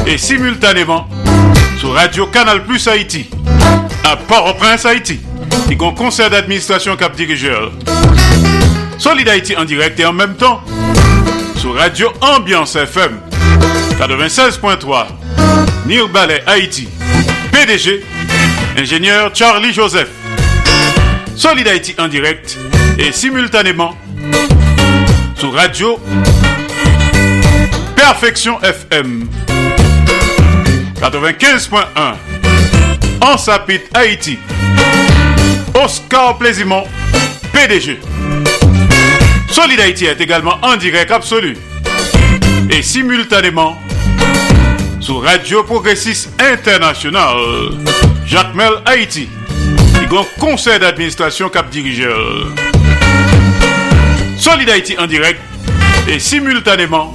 et 0.07 0.17
simultanément 0.17 1.07
sur 1.79 1.93
Radio 1.93 2.27
Canal 2.27 2.65
Plus 2.65 2.89
Haïti, 2.89 3.29
à 4.05 4.17
Port-au-Prince 4.17 4.87
Haïti, 4.87 5.21
a 5.53 5.85
un 5.85 5.91
conseil 5.93 6.31
d'administration 6.31 6.97
cap 6.97 7.15
dirigeur. 7.15 7.71
Solid 8.97 9.29
Haïti 9.29 9.57
en 9.57 9.65
direct 9.65 10.01
et 10.01 10.07
en 10.07 10.13
même 10.15 10.37
temps 10.37 10.63
sur 11.57 11.75
Radio 11.75 12.11
Ambiance 12.23 12.77
FM 12.77 13.21
96.3, 14.01 15.07
Nir 15.87 16.09
Ballet 16.09 16.43
Haïti, 16.47 16.89
PDG, 17.53 18.05
ingénieur 18.79 19.35
Charlie 19.35 19.73
Joseph. 19.73 20.09
Solid 21.35 21.67
Haïti 21.67 21.95
en 21.99 22.07
direct 22.07 22.57
et 22.99 23.11
simultanément 23.11 23.97
sur 25.35 25.53
Radio 25.53 25.99
Perfection 27.97 28.61
FM 28.63 29.29
95.1 31.01 31.77
en 33.21 33.37
Sapit 33.37 33.81
Haïti. 33.95 34.39
Oscar 35.75 36.39
Plaisimont, 36.39 36.85
PDG. 37.53 37.99
Solid 39.51 39.81
Haïti 39.81 40.07
est 40.07 40.21
également 40.21 40.59
en 40.63 40.77
direct 40.77 41.11
absolu 41.11 41.57
et 42.71 42.83
simultanément 42.83 43.77
sur 45.01 45.23
Radio 45.23 45.65
Progressiste 45.65 46.31
International, 46.41 47.37
Jacques 48.29 48.55
Mel 48.55 48.73
Haïti, 48.85 49.27
un 50.11 50.25
conseil 50.39 50.79
d'administration 50.79 51.49
cap 51.49 51.71
dirigeur. 51.71 52.53
Solid 54.37 54.69
Haïti 54.69 54.97
en 54.99 55.07
direct 55.07 55.41
et 56.07 56.19
simultanément 56.19 57.15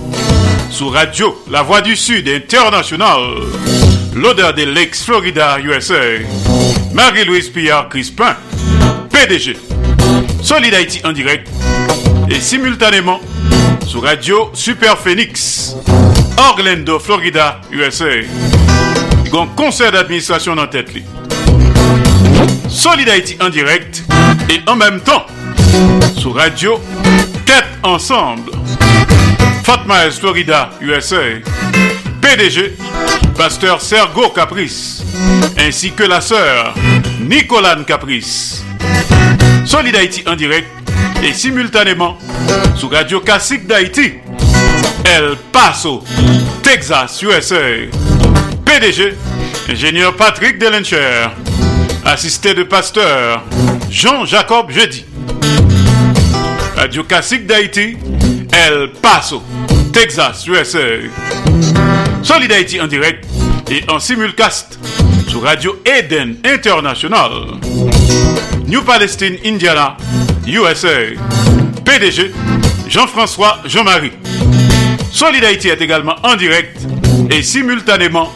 sur 0.71 0.91
Radio 0.91 1.39
La 1.51 1.61
Voix 1.61 1.81
du 1.81 1.95
Sud 1.95 2.27
International, 2.27 3.19
l'odeur 4.15 4.55
des 4.55 4.65
Lakes 4.65 5.03
Florida, 5.05 5.59
USA, 5.59 5.93
Marie-Louise 6.93 7.49
Pillard 7.49 7.89
Crispin, 7.89 8.35
PDG. 9.11 9.55
Solid 10.41 10.73
Haïti 10.73 10.99
en 11.05 11.11
direct 11.11 11.47
et 12.31 12.39
simultanément 12.39 13.19
sur 13.85 14.01
Radio 14.01 14.49
Super 14.53 14.97
Phoenix, 14.97 15.75
Orlando, 16.37 16.97
Florida, 16.97 17.61
USA. 17.71 18.23
Un 19.35 19.47
conseil 19.55 19.91
d'administration 19.91 20.53
en 20.59 20.67
tête. 20.67 20.93
li. 20.93 21.03
Solid 22.69 23.09
Haïti 23.09 23.35
en 23.41 23.49
direct 23.49 24.03
et 24.47 24.61
en 24.69 24.75
même 24.75 24.99
temps 24.99 25.25
sur 26.15 26.35
Radio 26.35 26.79
Tête 27.43 27.65
Ensemble, 27.81 28.51
Myers, 29.87 30.11
Florida, 30.19 30.69
USA. 30.81 31.41
PDG, 32.21 32.75
Pasteur 33.35 33.81
Sergo 33.81 34.29
Caprice, 34.29 35.03
ainsi 35.57 35.91
que 35.91 36.03
la 36.03 36.21
sœur 36.21 36.75
Nicolane 37.19 37.85
Caprice. 37.85 38.63
Solid 39.65 39.95
Haïti 39.95 40.23
en 40.27 40.35
direct 40.35 40.67
et 41.23 41.33
simultanément 41.33 42.19
sur 42.75 42.91
Radio 42.91 43.19
Classique 43.19 43.65
d'Haïti, 43.65 44.13
El 45.03 45.35
Paso, 45.51 46.03
Texas, 46.61 47.19
USA. 47.23 47.57
PDG, 48.79 49.13
ingénieur 49.69 50.15
Patrick 50.15 50.57
Delencher, 50.57 51.27
assisté 52.05 52.55
de 52.55 52.63
pasteur 52.63 53.43
Jean-Jacob 53.91 54.71
Jeudi. 54.71 55.05
Radio 56.75 57.03
Classique 57.03 57.45
d'Haïti, 57.45 57.97
El 58.51 58.89
Paso, 58.99 59.43
Texas, 59.93 60.47
USA. 60.47 60.79
Solid 62.23 62.51
Haïti 62.51 62.81
en 62.81 62.87
direct 62.87 63.25
et 63.69 63.83
en 63.91 63.99
simulcast 63.99 64.79
sur 65.27 65.43
Radio 65.43 65.79
Eden 65.85 66.37
International. 66.43 67.29
New 68.65 68.81
Palestine, 68.81 69.37
Indiana, 69.45 69.97
USA. 70.47 71.13
PDG, 71.85 72.31
Jean-François 72.87 73.59
Jean-Marie. 73.65 74.13
Solid 75.11 75.43
Haïti 75.43 75.69
est 75.69 75.79
également 75.81 76.15
en 76.23 76.35
direct 76.35 76.79
et 77.29 77.43
simultanément 77.43 78.31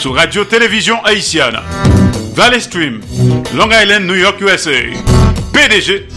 sur 0.00 0.14
Radio 0.14 0.46
Télévision 0.46 1.04
Haïtienne. 1.04 1.58
Valley 2.34 2.58
Stream, 2.60 3.02
Long 3.54 3.68
Island, 3.70 4.06
New 4.06 4.14
York, 4.14 4.40
USA. 4.40 4.70
PDG, 5.52 6.08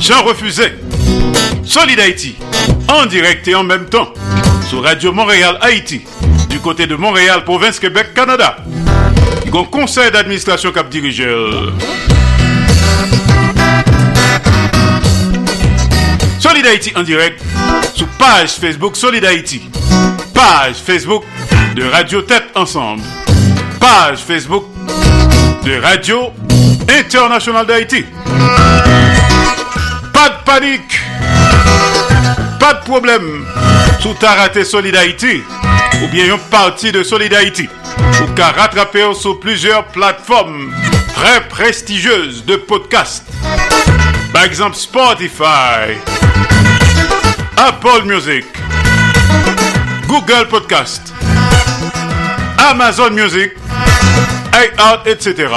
Jean 0.00 0.22
Refusé. 0.22 0.72
Solid 1.62 2.00
Haïti, 2.00 2.36
en 2.88 3.04
direct 3.04 3.46
et 3.46 3.54
en 3.54 3.62
même 3.62 3.90
temps 3.90 4.14
sur 4.66 4.82
Radio 4.82 5.12
Montréal, 5.12 5.58
Haïti, 5.60 6.00
du 6.48 6.60
côté 6.60 6.86
de 6.86 6.96
Montréal, 6.96 7.44
province 7.44 7.78
Québec, 7.78 8.14
Canada. 8.14 8.56
Un 9.52 9.64
conseil 9.64 10.10
d'administration 10.10 10.72
qui 10.72 11.00
dirige. 11.00 11.22
Solid 16.38 16.66
Haïti 16.66 16.90
en 16.96 17.02
direct 17.02 17.42
sur 17.94 18.06
page 18.18 18.52
Facebook 18.52 18.96
Solid 18.96 19.26
Haïti. 19.26 19.60
Page 20.32 20.76
Facebook 20.76 21.24
de 21.74 21.84
Radio 21.84 22.22
Tête 22.22 22.50
Ensemble. 22.54 23.02
Page 23.78 24.18
Facebook 24.18 24.64
de 25.64 25.80
Radio 25.80 26.30
Internationale 26.88 27.66
d'Haïti. 27.66 28.04
Pas 30.12 30.28
de 30.28 30.44
panique. 30.44 31.00
Pas 32.58 32.74
de 32.74 32.84
problème. 32.84 33.46
Sous 34.00 34.14
ta 34.14 34.34
raté 34.34 34.64
Solid 34.64 34.96
Haïti 34.96 35.42
ou 36.02 36.08
bien 36.08 36.26
une 36.26 36.38
partie 36.38 36.92
de 36.92 37.02
Solid 37.02 37.32
Haïti. 37.32 37.68
Ou 38.22 38.26
qu'à 38.34 38.50
rattraper 38.50 39.12
sur 39.14 39.38
plusieurs 39.38 39.84
plateformes 39.86 40.72
très 41.14 41.46
prestigieuses 41.48 42.44
de 42.44 42.56
podcast. 42.56 43.24
Par 44.32 44.44
exemple 44.44 44.76
Spotify, 44.76 45.98
Apple 47.56 48.04
Music, 48.04 48.44
Google 50.06 50.48
Podcast, 50.48 51.12
Amazon 52.68 53.10
Music, 53.10 53.52
iHeart, 54.52 55.06
etc. 55.06 55.48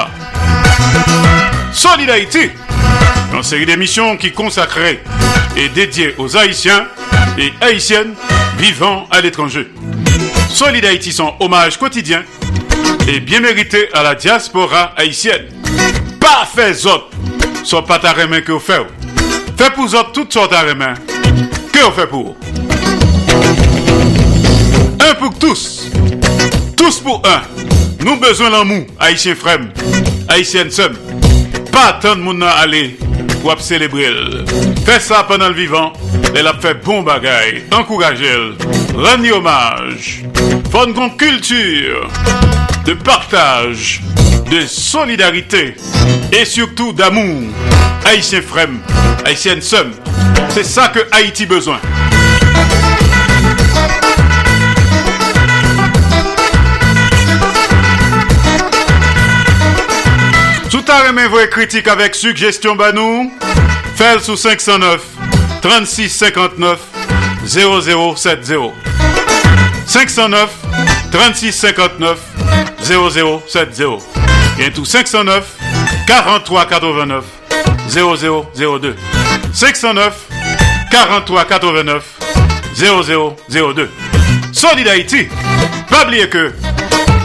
Solid 1.71 2.09
Haïti, 2.09 2.49
une 3.34 3.43
série 3.43 3.65
d'émissions 3.65 4.15
qui 4.17 4.31
consacrée 4.31 5.01
et 5.57 5.69
dédiée 5.69 6.15
aux 6.17 6.38
Haïtiens 6.38 6.88
et 7.38 7.51
Haïtiennes 7.61 8.13
vivant 8.57 9.07
à 9.11 9.21
l'étranger. 9.21 9.71
Solid 10.49 10.85
Haïti, 10.85 11.11
son 11.11 11.34
hommage 11.39 11.77
quotidien 11.77 12.23
et 13.07 13.19
bien 13.19 13.41
mérité 13.41 13.89
à 13.93 14.03
la 14.03 14.15
diaspora 14.15 14.93
haïtienne. 14.95 15.47
Pas 16.19 16.47
fait 16.53 16.85
autres, 16.85 17.09
soit 17.63 17.85
pas 17.85 17.99
ta 17.99 18.13
main 18.27 18.41
que 18.41 18.53
vous 18.53 18.59
faites. 18.59 18.88
Fait 19.57 19.71
pour 19.73 19.85
autres 19.85 20.11
toutes 20.13 20.34
sortes 20.34 20.51
de 20.51 20.73
main. 20.73 20.93
Que 21.71 21.80
vous 21.85 21.91
fait 21.91 22.07
pour 22.07 22.38
Un 24.99 25.15
pour 25.15 25.38
tous. 25.38 25.82
Tous 26.84 26.99
pour 26.99 27.22
un. 27.23 27.41
Nous 28.03 28.18
besoin 28.18 28.49
l'amour, 28.49 28.85
haïtien 28.99 29.35
frère, 29.35 29.61
haïtienne 30.27 30.69
somme. 30.69 30.97
Pas 31.72 31.97
tant 32.01 32.18
de 32.18 32.19
monde 32.19 32.43
à 32.43 32.57
aller 32.57 32.97
pour 33.41 33.57
célébrer. 33.61 34.11
Fais 34.85 34.99
ça 34.99 35.23
pendant 35.26 35.47
le 35.47 35.53
vivant. 35.53 35.93
Elle 36.35 36.45
a 36.45 36.53
fait 36.55 36.73
bon 36.84 37.01
bagay. 37.01 37.64
Encouragez-le. 37.72 38.57
Rendez 39.01 39.31
hommage. 39.31 40.23
Fond 40.73 40.93
une 40.93 41.15
culture 41.15 42.10
de 42.85 42.95
partage, 42.95 44.01
de 44.51 44.65
solidarité 44.65 45.76
et 46.34 46.43
surtout 46.43 46.91
d'amour. 46.91 47.43
Haïtien 48.03 48.41
frère, 48.41 48.68
haïtienne 49.23 49.61
somme. 49.61 49.93
C'est 50.49 50.65
ça 50.65 50.89
que 50.89 50.99
Haïti 51.14 51.45
besoin. 51.45 51.80
Ta 60.93 60.99
remè 61.07 61.25
vos 61.25 61.47
critiques 61.49 61.87
avec 61.87 62.13
suggestion 62.13 62.75
banou, 62.75 63.31
faites 63.95 64.21
sous 64.21 64.37
509 64.37 65.01
36 65.63 66.07
59 66.07 66.79
0070. 67.47 68.73
509 69.87 70.51
36 71.11 71.51
59 71.51 72.19
0070. 72.83 74.03
Et 74.59 74.69
tout 74.69 74.85
509 74.85 75.43
43 76.05 76.67
89 76.67 77.25
0002. 77.89 78.95
509 79.51 80.13
43 80.91 81.45
89 81.45 82.03
0002. 82.75 83.89
Solid 84.51 84.87
Haïti. 84.87 85.27
Pas 85.89 86.03
oublier 86.05 86.29
que 86.29 86.53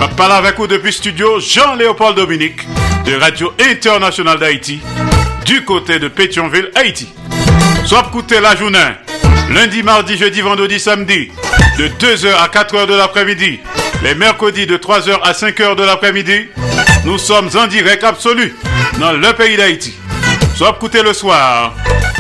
je 0.01 0.07
parle 0.15 0.33
avec 0.33 0.57
vous 0.57 0.67
depuis 0.67 0.93
studio 0.93 1.41
Jean-Léopold 1.41 2.17
Dominique 2.17 2.67
de 3.05 3.15
Radio 3.17 3.53
Internationale 3.59 4.39
d'Haïti 4.39 4.81
du 5.45 5.65
côté 5.65 5.99
de 5.99 6.09
Pétionville, 6.09 6.71
Haïti. 6.75 7.09
Soit 7.85 8.05
écouter 8.09 8.41
la 8.41 8.55
journée, 8.55 8.79
lundi, 9.51 9.83
mardi, 9.83 10.17
jeudi, 10.17 10.41
vendredi, 10.41 10.79
samedi, 10.79 11.31
de 11.79 11.89
2h 11.89 12.35
à 12.35 12.49
4h 12.49 12.87
de 12.87 12.95
l'après-midi, 12.95 13.61
les 14.03 14.15
mercredis 14.15 14.67
de 14.67 14.77
3h 14.77 15.21
à 15.23 15.33
5h 15.33 15.75
de 15.75 15.85
l'après-midi, 15.85 16.49
nous 17.05 17.19
sommes 17.19 17.49
en 17.57 17.67
direct 17.67 18.05
absolu 18.05 18.55
dans 19.01 19.13
le 19.13 19.33
pays 19.33 19.57
d'Haïti. 19.57 19.95
Soit 20.55 20.75
écouter 20.77 21.03
le 21.03 21.13
soir, 21.13 21.75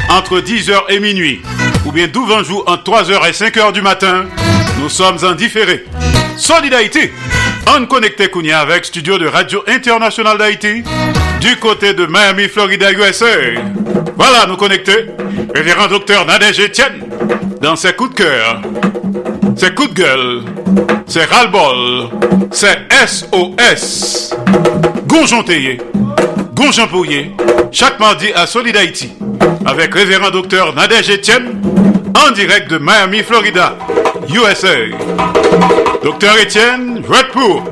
entre 0.09 0.40
10h 0.40 0.84
et 0.88 1.00
minuit, 1.00 1.42
ou 1.84 1.92
bien 1.92 2.06
12 2.06 2.46
jours 2.46 2.64
entre 2.66 2.90
3h 2.90 3.28
et 3.28 3.32
5h 3.32 3.72
du 3.72 3.82
matin, 3.82 4.24
nous 4.80 4.88
sommes 4.88 5.18
en 5.22 5.32
différé. 5.32 5.84
Solid 6.36 6.72
Haïti, 6.72 7.10
on 7.77 7.86
connecté 7.86 8.28
Kounia 8.28 8.61
avec 8.61 8.85
studio 8.85 9.19
de 9.19 9.27
Radio 9.27 9.62
Internationale 9.66 10.39
d'Haïti 10.39 10.82
du 11.40 11.57
côté 11.57 11.93
de 11.93 12.07
Miami, 12.07 12.49
Florida, 12.49 12.93
USA. 12.93 13.27
Voilà, 14.16 14.47
nous 14.47 14.57
connectés. 14.57 15.07
Révérend 15.55 15.89
docteur 15.89 16.24
Nadège 16.27 16.61
Etienne 16.61 17.05
dans 17.61 17.77
ses 17.77 17.93
coups 17.93 18.11
de 18.11 18.23
cœur, 18.23 18.61
ses 19.57 19.74
coups 19.74 19.90
de 19.90 19.95
gueule, 19.95 20.43
ses 21.07 21.24
ras-le-bol, 21.24 22.11
ses 22.53 22.77
SOS. 23.07 24.35
Gonjon 25.07 25.43
Théier, 25.43 25.78
Gonjon 26.55 26.86
Pouillet, 26.86 27.32
chaque 27.73 27.99
mardi 27.99 28.32
à 28.35 28.47
Solid 28.47 28.77
Haïti 28.77 29.12
avec 29.66 29.95
révérend 29.95 30.31
docteur 30.31 30.74
Nadège 30.74 31.11
Etienne 31.11 31.61
en 32.15 32.31
direct 32.32 32.70
de 32.70 32.78
Miami, 32.78 33.23
Florida, 33.23 33.77
USA. 34.28 34.69
Docteur 36.02 36.36
Etienne, 36.40 37.02
Red 37.08 37.28
pour. 37.32 37.64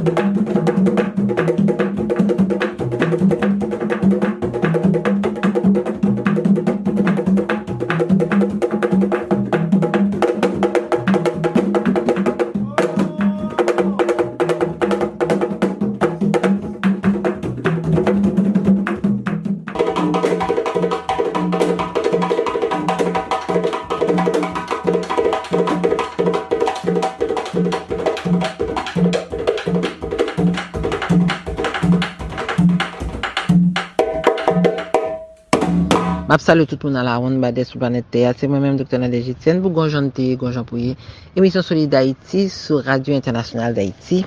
Map 36.36 36.44
sali 36.44 36.66
tout 36.68 36.82
moun 36.84 36.96
ala 37.00 37.14
woun 37.16 37.40
bade 37.40 37.62
sou 37.64 37.80
planet 37.80 38.10
Teya. 38.12 38.34
Se 38.36 38.44
mwen 38.44 38.60
mèm 38.60 38.74
Dr. 38.76 38.98
Nadej 39.00 39.30
Etienne 39.32 39.62
pou 39.64 39.72
Gonjon 39.72 40.10
Teye, 40.12 40.34
Gonjon 40.36 40.66
Pouye. 40.68 40.90
Emisyon 41.32 41.64
Soli 41.64 41.86
d'Haïti 41.88 42.50
sou 42.52 42.82
Radio 42.84 43.16
Internasyonal 43.16 43.72
d'Haïti. 43.72 44.18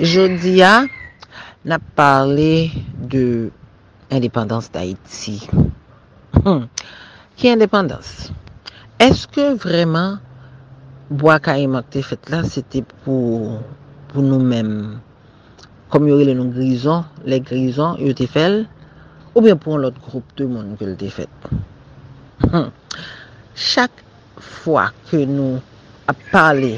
Jodi 0.00 0.54
ya, 0.62 0.70
ah, 0.78 1.36
nap 1.68 1.84
parle 1.94 2.72
de 2.96 3.50
indépendance 4.08 4.72
d'Haïti. 4.72 5.50
Hmm. 6.46 6.64
Ki 7.36 7.52
indépendance? 7.52 8.32
Eske 8.96 9.50
vreman 9.60 10.16
Boaka 11.10 11.58
e 11.60 11.68
Makte 11.68 12.00
fet 12.08 12.32
la, 12.32 12.40
sete 12.48 12.86
pou, 13.04 13.58
pou 14.08 14.24
nou 14.24 14.40
menm? 14.40 14.94
Kom 15.92 16.08
yore 16.08 16.24
le 16.32 16.40
nou 16.40 16.56
grison, 16.56 17.04
le 17.28 17.44
grison 17.44 18.00
yote 18.00 18.32
fèl, 18.32 18.62
ou 19.34 19.40
bien 19.40 19.56
pou 19.56 19.76
an 19.76 19.84
lot 19.86 19.98
group 20.06 20.28
de 20.36 20.46
moun 20.48 20.74
ke 20.80 20.86
lte 20.88 21.08
fet. 21.12 21.50
Hmm. 22.44 22.70
Chak 23.56 24.02
fwa 24.62 24.90
ke 25.08 25.24
nou 25.28 25.60
ap 26.10 26.20
pale 26.32 26.76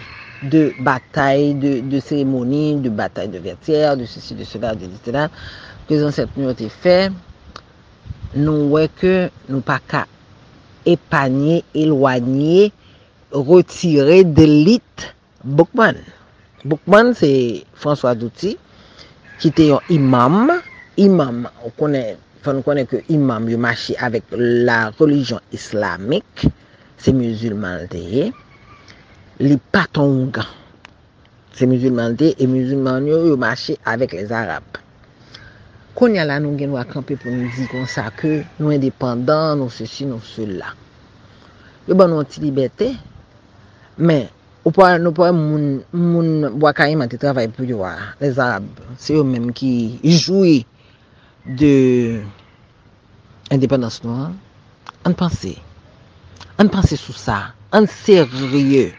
de 0.51 0.69
batay, 0.85 1.55
de, 1.59 1.79
de 1.89 2.01
seremoni, 2.05 2.81
de 2.85 2.91
batay 2.93 3.29
de 3.33 3.41
vertier, 3.43 3.95
de 3.97 4.07
sisi, 4.07 4.37
de 4.37 4.45
cela, 4.45 4.75
de 4.79 4.91
ditela, 4.91 5.29
ke 5.89 5.99
zan 6.01 6.15
sep 6.15 6.35
nou 6.39 6.55
te 6.57 6.69
fe, 6.71 7.09
nou 8.37 8.75
wè 8.75 8.87
ke 9.01 9.15
nou 9.49 9.65
pa 9.65 9.81
ka 9.81 10.05
epanye, 10.89 11.63
elwanye, 11.75 12.71
retire 13.35 14.23
delit 14.37 15.09
Boukman. 15.45 15.97
Boukman 16.65 17.13
se 17.19 17.65
François 17.77 18.15
Douty, 18.17 18.55
ki 19.41 19.51
te 19.53 19.69
yon 19.73 19.91
imam, 19.93 20.53
imam, 21.01 21.45
ou 21.65 21.73
konen 21.77 22.21
Fon 22.45 22.61
konen 22.61 22.85
ke 22.85 22.99
imam 23.09 23.47
yo 23.49 23.57
mache 23.57 23.95
avèk 23.97 24.35
la 24.37 24.91
relijon 24.99 25.41
islamik, 25.57 26.45
se 27.01 27.15
musulman 27.17 27.87
teye, 27.89 28.27
li 29.41 29.57
patongan. 29.73 30.51
Se 31.57 31.65
musulman 31.71 32.19
te, 32.21 32.35
e 32.37 32.45
musulman 32.51 33.09
yo 33.09 33.23
yo 33.31 33.39
mache 33.41 33.79
avèk 33.89 34.13
les 34.19 34.35
Arab. 34.37 34.77
Konya 35.97 36.27
la 36.29 36.37
nou 36.43 36.59
gen 36.61 36.75
wakampe 36.77 37.17
pou 37.23 37.33
nou 37.33 37.49
di 37.57 37.65
kon 37.71 37.89
sa 37.89 38.11
ke 38.13 38.43
nou 38.59 38.75
indépendant, 38.75 39.57
nou 39.57 39.73
se 39.73 39.89
si, 39.89 40.05
nou 40.05 40.21
se 40.21 40.45
la. 40.45 40.75
Yo 41.89 41.97
ban 41.97 42.13
nou 42.13 42.29
ti 42.29 42.45
libetè, 42.45 42.91
men 44.05 44.29
ou 44.67 44.75
pa 44.75 44.99
nou 45.01 45.17
pa 45.17 45.31
moun, 45.33 45.81
moun 45.97 46.61
wakayman 46.61 47.09
te 47.09 47.17
travay 47.25 47.49
pou 47.49 47.65
yo 47.65 47.81
a, 47.89 47.95
les 48.21 48.37
Arab. 48.37 48.69
Se 49.01 49.17
yo 49.17 49.25
menm 49.25 49.49
ki 49.57 49.73
jouye 50.05 50.67
de 51.47 52.21
indépendance 53.51 54.03
noire, 54.03 54.31
on 55.05 55.13
pensait. 55.13 55.59
On 56.59 56.69
pensait 56.69 56.97
sur 56.97 57.17
ça. 57.17 57.53
On 57.73 57.87
sérieux. 57.87 58.93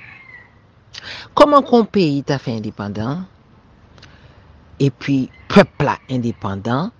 Comment 1.33 1.61
qu'un 1.61 1.85
pays 1.85 2.23
t'a 2.23 2.37
fait 2.37 2.55
indépendant? 2.55 3.21
Et 4.79 4.89
puis, 4.89 5.29
peuple 5.47 5.85
là 5.85 5.97
indépendant. 6.09 6.91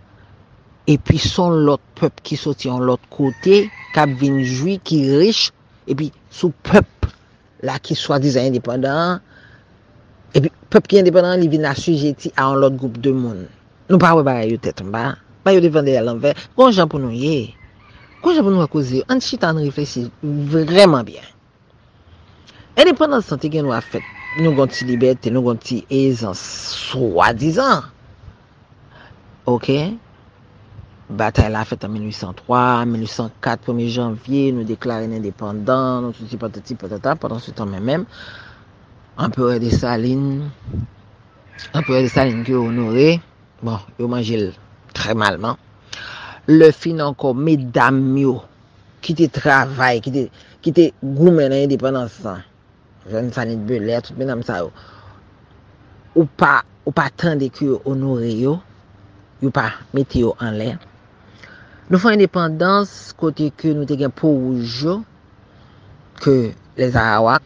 Et 0.87 0.97
puis, 0.97 1.17
son 1.17 1.49
l'autre 1.49 1.83
peuple 1.95 2.21
qui 2.23 2.37
sortit 2.37 2.69
en 2.69 2.79
l'autre 2.79 3.07
côté, 3.09 3.69
qui 3.93 4.45
jouit, 4.45 4.79
qui 4.79 5.07
est 5.07 5.17
riche. 5.17 5.51
Et 5.87 5.95
puis, 5.95 6.11
sous 6.29 6.51
peuple 6.63 7.09
là 7.61 7.79
qui 7.79 7.95
soit 7.95 8.19
disant 8.19 8.41
indépendant. 8.41 9.19
Et 10.33 10.41
puis, 10.41 10.51
peuple 10.69 10.87
qui 10.87 10.97
est 10.97 11.01
indépendant, 11.01 11.33
il 11.33 11.49
vient 11.49 11.63
assujetti 11.65 12.31
à 12.37 12.45
un 12.45 12.55
autre 12.55 12.75
groupe 12.75 12.99
de 12.99 13.11
monde. 13.11 13.47
Nous 13.89 13.95
ne 13.95 13.99
parlons 13.99 14.23
pas 14.23 14.45
de 14.45 14.55
tête 14.55 14.81
en 14.81 14.85
bas. 14.85 15.15
ba 15.45 15.53
yo 15.53 15.61
devande 15.61 15.93
al 15.99 16.09
anver, 16.15 16.33
kon 16.57 16.73
jan 16.73 16.89
pou 16.89 16.97
nou 17.01 17.13
ye. 17.13 17.53
Kon 18.25 18.33
jan 18.33 18.41
pou 18.41 18.53
nou 18.53 18.65
akouze, 18.65 19.03
an 19.05 19.21
chita 19.21 19.53
an 19.53 19.61
refleksi 19.61 20.07
vreman 20.23 21.05
bien. 21.05 21.27
Indépendant 22.75 23.23
sante 23.23 23.47
gen 23.53 23.63
nou 23.63 23.75
a 23.75 23.79
fèt, 23.79 24.03
nou 24.41 24.51
gonti 24.57 24.83
liberté, 24.83 25.31
nou 25.31 25.45
gonti 25.45 25.83
ezan, 25.93 26.33
swa 26.35 27.29
dizan. 27.37 27.85
Ok? 29.47 29.69
Batay 31.05 31.53
la 31.53 31.61
fèt 31.69 31.85
an 31.85 31.93
1803, 31.93 32.83
1804, 32.89 33.63
1er 33.69 33.93
janvye, 33.93 34.49
nou 34.57 34.67
deklare 34.67 35.07
n'indépendant, 35.07 36.01
nou 36.03 36.17
touti 36.17 36.41
patati 36.41 36.75
patata, 36.81 37.13
pendant 37.21 37.39
se 37.39 37.53
tan 37.55 37.69
men 37.69 37.85
men, 37.85 38.05
empereur 39.15 39.61
de 39.61 39.69
Saline, 39.69 40.49
empereur 41.69 42.03
de 42.03 42.11
Saline 42.11 42.43
ki 42.43 42.57
yo 42.57 42.65
honoré, 42.65 43.21
bon, 43.61 43.77
yo 44.01 44.09
manjil 44.11 44.49
tre 44.95 45.13
malman. 45.13 45.59
le 46.47 46.71
fin 46.71 46.99
anko, 47.01 47.33
medam 47.33 48.01
yo 48.19 48.35
ki 49.05 49.15
te 49.17 49.27
travay, 49.33 50.01
ki 50.01 50.11
te, 50.13 50.25
te 50.75 50.85
goumen 51.01 51.49
nan 51.49 51.65
independansan, 51.65 52.43
jen 53.09 53.31
sanit 53.33 53.63
be 53.65 53.79
tout 54.05 54.17
menam 54.19 54.43
sa 54.45 54.61
yo, 54.61 54.69
ou 56.15 56.25
pa, 56.37 56.63
ou 56.85 56.93
pa 56.93 57.09
tende 57.09 57.49
ki 57.53 57.71
yo 57.71 57.81
onore 57.89 58.29
yo, 58.29 58.59
yo 59.41 59.51
pa 59.53 59.71
mete 59.93 60.21
yo 60.21 60.35
an 60.41 60.57
lè. 60.57 60.75
Nou 61.89 62.01
fwa 62.01 62.15
independans 62.15 63.13
kote 63.17 63.51
ke 63.57 63.73
nou 63.73 63.85
te 63.89 63.97
gen 63.97 64.13
pou 64.13 64.37
wouj 64.47 64.79
yo, 64.85 64.99
ke 66.21 66.53
les 66.77 66.97
Arawak, 66.97 67.45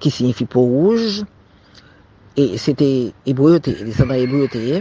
ki 0.00 0.12
signifi 0.12 0.46
pou 0.48 0.68
wouj, 0.68 1.22
e 2.36 2.56
se 2.60 2.76
te 2.76 2.90
ebroyote, 3.28 3.72
e 3.72 3.92
se 3.92 4.04
te 4.08 4.24
ebroyote, 4.24 4.80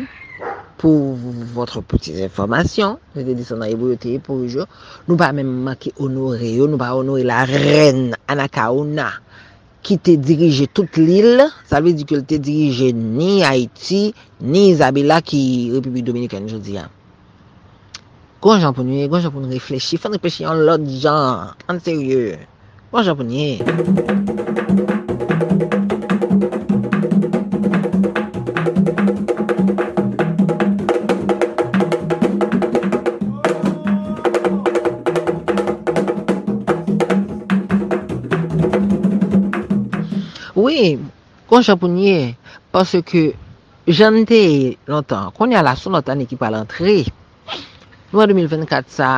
pour 0.79 1.17
votre 1.53 1.81
petite 1.81 2.21
information, 2.21 2.99
je 3.13 3.19
vais 3.19 3.35
descendre 3.35 3.63
à 3.63 4.19
pour 4.23 4.37
le 4.37 4.47
jour, 4.47 4.65
nous 5.09 5.17
pas 5.17 5.33
même 5.33 5.51
manquer 5.51 5.91
honorer, 5.99 6.55
nous 6.55 6.77
pas 6.77 6.95
honorer 6.95 7.23
la 7.23 7.43
reine 7.43 8.15
Anakaona 8.29 9.09
qui 9.83 9.99
te 9.99 10.11
dirigé 10.11 10.67
toute 10.67 10.95
l'île, 10.95 11.43
ça 11.65 11.81
veut 11.81 11.91
dire 11.91 12.05
qu'elle 12.05 12.23
te 12.23 12.35
dirigé 12.35 12.93
ni 12.93 13.43
Haïti, 13.43 14.13
ni 14.41 14.69
Isabella 14.69 15.21
qui 15.21 15.69
République 15.73 16.05
Dominicaine, 16.05 16.47
je 16.47 16.55
dis. 16.55 16.77
Quand 18.39 18.57
j'en 18.61 18.71
pour 18.71 18.85
nous, 18.85 19.09
quand 19.09 19.19
j'en 19.19 19.31
pour 19.31 19.41
nous 19.41 19.49
réfléchir, 19.49 19.99
faut 19.99 20.07
réfléchir 20.07 20.49
en 20.49 20.53
l'autre 20.53 20.89
genre, 20.89 21.57
en 21.67 21.77
sérieux. 21.77 22.37
Quand 22.89 23.03
j'en 23.03 23.17
pour 23.17 23.25
nous. 23.25 24.45
Oui, 40.79 40.97
kon 41.49 41.61
champounye, 41.61 42.35
parce 42.71 43.01
ke 43.03 43.33
jante 43.85 44.77
lontan, 44.87 45.33
kon 45.35 45.51
ya 45.51 45.59
la 45.65 45.73
sou 45.75 45.91
lontan 45.91 46.21
ekip 46.23 46.43
al 46.47 46.55
antre, 46.55 47.01
nou 48.13 48.21
an 48.23 48.31
2024 48.31 48.93
sa, 48.95 49.09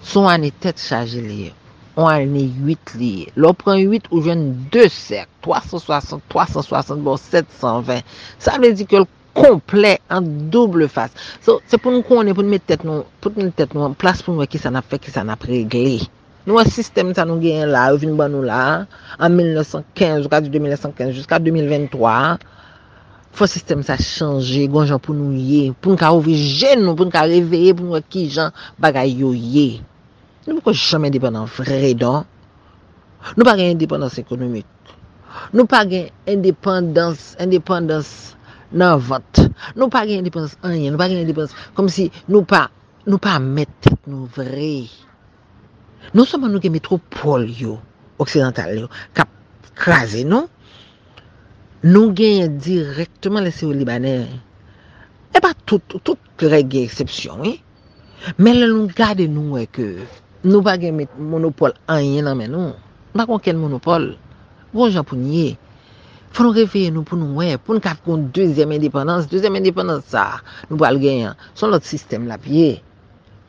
son 0.00 0.30
an 0.32 0.46
e 0.48 0.52
tet 0.64 0.80
chaje 0.80 1.20
li, 1.20 1.50
an 1.98 2.08
an 2.08 2.38
e 2.40 2.46
8 2.70 2.94
li, 3.02 3.10
lò 3.36 3.50
pren 3.58 3.82
8 3.82 4.08
ou 4.14 4.22
jwen 4.24 4.46
2 4.72 4.86
sek, 4.94 5.28
360, 5.44 6.24
360, 6.32 7.04
bon 7.04 7.20
720, 7.20 8.00
sa 8.40 8.56
vle 8.62 8.72
di 8.78 8.88
ke 8.88 9.02
l 9.04 9.08
komple 9.36 9.98
an 10.08 10.32
double 10.54 10.88
fase. 10.88 11.20
So, 11.44 11.58
se 11.68 11.76
pou 11.76 11.92
nou 11.92 12.06
konen, 12.06 12.32
pou 12.32 12.46
nou 12.46 12.56
met 12.56 12.64
tet 12.64 12.88
nou, 12.88 13.04
pou 13.20 13.34
nou 13.36 13.52
tet 13.60 13.76
nou 13.76 13.84
an 13.90 13.98
plas 13.98 14.24
pou 14.24 14.32
nou 14.32 14.46
wè 14.46 14.48
ki 14.48 14.62
sa 14.62 14.72
na 14.72 14.80
fè, 14.80 15.02
ki 15.02 15.12
sa 15.12 15.26
na 15.26 15.36
pregle. 15.36 16.00
Nou 16.42 16.58
wè 16.58 16.64
sistem 16.66 17.12
sa 17.14 17.22
nou 17.28 17.38
gen 17.42 17.70
la, 17.70 17.84
ou 17.94 18.00
vin 18.02 18.16
ban 18.18 18.32
nou 18.34 18.42
la, 18.42 18.88
an 19.22 19.36
1915, 19.36 20.24
ou 20.26 20.32
ka 20.32 20.40
di 20.42 20.50
1915, 20.50 21.14
jiska 21.20 21.38
2023, 21.38 22.16
fò 23.38 23.46
sistem 23.48 23.84
sa 23.86 23.94
chanje, 24.00 24.64
gonjan 24.72 24.98
pou 25.02 25.14
nou 25.14 25.36
ye, 25.38 25.70
pou 25.78 25.94
nou 25.94 26.00
ka 26.00 26.10
ouvi 26.16 26.34
jen 26.34 26.82
nou, 26.82 26.96
pou 26.98 27.06
nou 27.06 27.14
ka 27.14 27.22
reveye, 27.30 27.76
pou 27.78 27.86
nou 27.86 28.02
ki 28.10 28.26
jan 28.34 28.50
bagay 28.82 29.14
yo 29.22 29.30
ye. 29.36 29.82
Nou 30.42 30.58
pou 30.58 30.72
kon 30.72 30.78
chanmen 30.82 31.14
depenan 31.14 31.46
vre 31.60 31.94
don. 31.94 32.26
Nou 33.36 33.46
pa 33.46 33.54
gen 33.54 33.76
independans 33.76 34.18
ekonomik. 34.18 34.66
Nou 35.54 35.70
pa 35.70 35.84
gen 35.86 36.10
independans, 36.28 37.32
independans 37.40 38.10
nan 38.74 38.98
vot, 38.98 39.46
Nou 39.76 39.88
pa 39.92 40.02
gen 40.08 40.22
independans 40.22 40.56
anyen, 40.66 40.92
nou 40.92 41.00
pa 41.00 41.08
gen 41.10 41.22
independans, 41.22 41.54
kom 41.76 41.88
si 41.92 42.08
nou 42.26 42.42
pa, 42.48 42.66
nou 43.06 43.22
pa 43.22 43.38
met 43.42 43.90
nou 44.10 44.26
vreye. 44.34 44.90
Non 46.12 46.28
soman 46.28 46.52
nou 46.52 46.60
gen 46.60 46.74
metropol 46.74 47.46
yo, 47.56 47.78
oksidental 48.20 48.74
yo, 48.82 48.88
kap 49.16 49.30
kraze 49.80 50.26
nou, 50.28 50.44
nou 51.88 52.12
gen 52.16 52.58
direktman 52.60 53.46
lese 53.46 53.64
ou 53.64 53.72
Libanè. 53.72 54.16
E 55.32 55.40
pa 55.40 55.54
tout, 55.64 55.96
tout 56.04 56.20
kre 56.36 56.60
eksepsyon, 56.82 57.46
eh? 57.48 57.56
men 58.36 58.60
lè 58.60 58.68
nou 58.68 58.92
gade 58.92 59.24
nou 59.32 59.56
e 59.58 59.64
ke 59.72 59.88
nou 60.44 60.60
pa 60.62 60.76
gen 60.78 61.00
monopol 61.16 61.72
anye 61.90 62.20
nan 62.22 62.36
men 62.38 62.52
nou. 62.52 62.76
Pa 63.16 63.24
kon 63.28 63.40
ken 63.42 63.56
monopol, 63.60 64.12
bon 64.76 64.92
jan 64.92 65.08
pou 65.08 65.16
nye. 65.16 65.56
Fon 66.32 66.48
nou 66.48 66.56
refeye 66.56 66.92
nou 66.92 67.08
pou 67.08 67.16
nou 67.16 67.40
wè, 67.40 67.56
pou 67.56 67.72
nou 67.72 67.84
kap 67.84 68.04
kon 68.04 68.28
deuxième 68.36 68.76
indépendance, 68.76 69.32
deuxième 69.32 69.56
indépendance 69.56 70.12
sa, 70.12 70.42
nou 70.68 70.76
pal 70.80 71.00
gen, 71.00 71.32
son 71.56 71.72
lot 71.72 71.88
sistem 71.88 72.28
la 72.28 72.36
piye. 72.40 72.82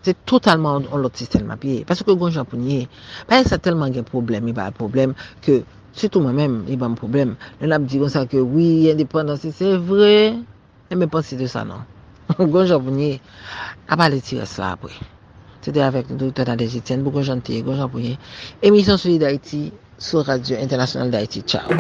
Se 0.04 0.14
totalman 0.28 0.84
on 0.92 1.02
lot 1.02 1.16
sistem 1.16 1.52
apye. 1.54 1.84
Paske 1.88 2.12
kon 2.20 2.34
japonye, 2.36 2.88
paye 3.30 3.46
sa 3.48 3.58
telman 3.58 3.94
gen 3.96 4.04
problem, 4.08 4.50
e 4.52 4.54
ba 4.56 4.68
problem 4.76 5.16
ke, 5.46 5.62
sütou 5.96 6.24
mwen 6.26 6.36
men, 6.36 6.58
e 6.68 6.76
ba 6.80 6.90
m 6.92 6.98
problem. 7.00 7.38
Le 7.62 7.72
nap 7.72 7.88
di 7.88 8.02
kon 8.02 8.12
sa 8.12 8.26
ke, 8.28 8.42
oui, 8.44 8.92
independansi, 8.92 9.54
se 9.56 9.78
vre, 9.80 10.44
e 10.92 11.00
me 11.00 11.08
pansi 11.08 11.40
de 11.40 11.48
sa 11.48 11.64
nan. 11.68 11.88
Kon 12.36 12.68
japonye, 12.72 13.22
apale 13.88 14.20
ah, 14.20 14.28
tire 14.28 14.46
sa 14.50 14.74
apwe. 14.76 14.92
Se 15.64 15.72
te 15.72 15.80
avek 15.80 16.12
nou 16.12 16.20
do 16.20 16.32
tatan 16.36 16.60
de 16.60 16.68
jityen, 16.68 17.04
pou 17.06 17.16
kon 17.16 17.24
jante, 17.24 17.56
kon 17.64 17.80
japonye. 17.80 18.18
Emisyon 18.60 19.00
soli 19.00 19.16
d'Haïti, 19.24 19.70
sou 19.96 20.28
Radio 20.28 20.60
Internasyonal 20.60 21.16
d'Haïti. 21.16 21.48
Tchao. 21.48 21.72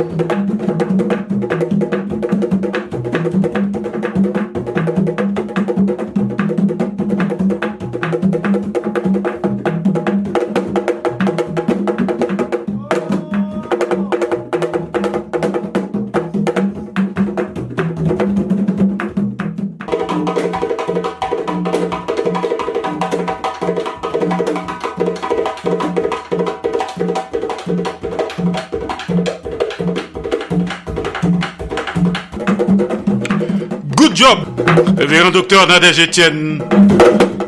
Révérend 34.98 35.32
docteur 35.32 35.68
Nadège 35.68 36.00
Etienne. 36.00 36.62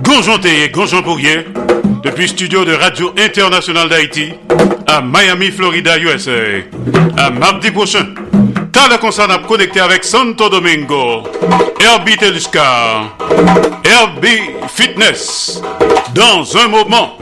Gonjon 0.01 0.37
Théier, 0.37 0.69
Gonjon 0.69 1.01
Bourrier, 1.01 1.45
depuis 2.03 2.27
studio 2.27 2.63
de 2.65 2.73
Radio 2.73 3.13
Internationale 3.17 3.89
d'Haïti, 3.89 4.33
à 4.87 5.01
Miami, 5.01 5.51
Florida, 5.51 5.97
USA. 5.97 6.31
À 7.17 7.29
mardi 7.29 7.71
prochain. 7.71 8.05
T'as 8.71 8.89
le 8.89 8.97
concert 8.97 9.31
à 9.31 9.39
connecter 9.39 9.79
avec 9.79 10.03
Santo 10.03 10.49
Domingo, 10.49 11.23
Herbie 11.79 12.17
Teluscar, 12.17 13.17
Herbie 13.83 14.51
Fitness. 14.67 15.61
Dans 16.13 16.45
un 16.57 16.67
moment, 16.67 17.17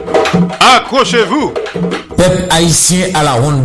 accrochez-vous. 0.60 1.54
Peuple 2.16 2.46
haïtien 2.50 3.06
à 3.14 3.22
la 3.22 3.32
ronde. 3.32 3.62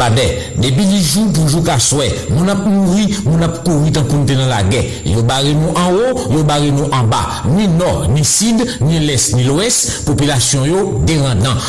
Depuis 0.62 0.86
les 0.86 1.02
jours 1.02 1.32
pour 1.34 1.48
jouer 1.48 1.64
qu'à 1.64 1.80
souhait. 1.80 2.14
Mon 2.30 2.48
ap 2.48 2.66
mouri, 2.66 3.16
mon 3.26 3.42
ap 3.42 3.64
couru 3.64 3.92
tant 3.92 4.04
qu'on 4.04 4.24
dans 4.24 4.48
la 4.48 4.64
guerre. 4.64 4.84
Yo 5.06 5.22
barré 5.24 5.54
nous 5.54 5.70
en 5.70 5.92
haut, 5.94 6.32
yo 6.32 6.44
barré 6.44 6.72
nous 6.72 6.86
en 6.86 7.04
bas. 7.04 7.44
Ni 7.56 7.68
nord, 7.68 8.08
ni 8.14 8.24
sud, 8.24 8.66
ni 8.82 9.00
l'est, 9.00 9.36
ni 9.36 9.44
l'ouest. 9.44 10.06
Population 10.06 10.66
yo. 10.66 11.02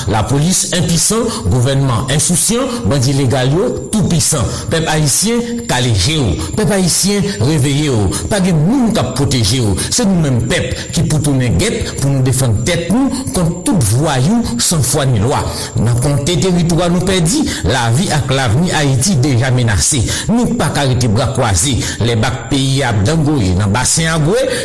La 0.09 0.23
police 0.23 0.73
impuissant, 0.77 1.17
gouvernement 1.47 2.07
insouciant, 2.11 2.63
bandit 2.87 3.13
légal 3.13 3.51
tout 3.91 4.03
puissant. 4.03 4.45
Peuple 4.71 4.89
haïtien 4.89 5.35
calégé 5.69 6.15
yo. 6.15 6.25
Peuple 6.57 6.73
haïtien 6.73 7.21
réveillé 7.41 7.87
yo. 7.87 8.11
Pas 8.29 8.41
de 8.41 8.53
moun 8.53 8.93
qui 8.93 9.01
protéger 9.15 9.57
yo. 9.59 9.77
C'est 9.91 10.05
nous-mêmes 10.05 10.43
peuple 10.43 10.77
qui 10.93 11.03
pour 11.03 11.23
tourner 11.23 11.51
guette 11.51 12.01
pour 12.01 12.11
nous 12.11 12.23
défendre 12.23 12.63
tête 12.65 12.89
contre 12.89 13.63
tout 13.65 13.79
voyou 13.81 14.43
sans 14.59 14.83
foi 14.83 15.07
ni 15.07 15.19
loi. 15.19 15.39
Dans 15.77 15.95
compté 16.01 16.39
territoire 16.39 16.91
nous 16.91 17.01
perdit, 17.01 17.45
la 17.65 17.91
vie 17.91 18.11
avec 18.11 18.31
l'avenir 18.31 18.75
Haïti 18.81 19.17
déjà 19.17 19.51
menacé. 19.51 20.03
Nous 20.29 20.55
pas 20.55 20.73
arrêter 20.75 21.09
bras 21.09 21.29
croisés. 21.29 21.79
Les 22.01 22.17
bacs 22.17 22.49
pays 22.49 22.83
à 22.83 22.93
dans 22.93 23.69
bassin 23.69 24.15
à 24.15 24.19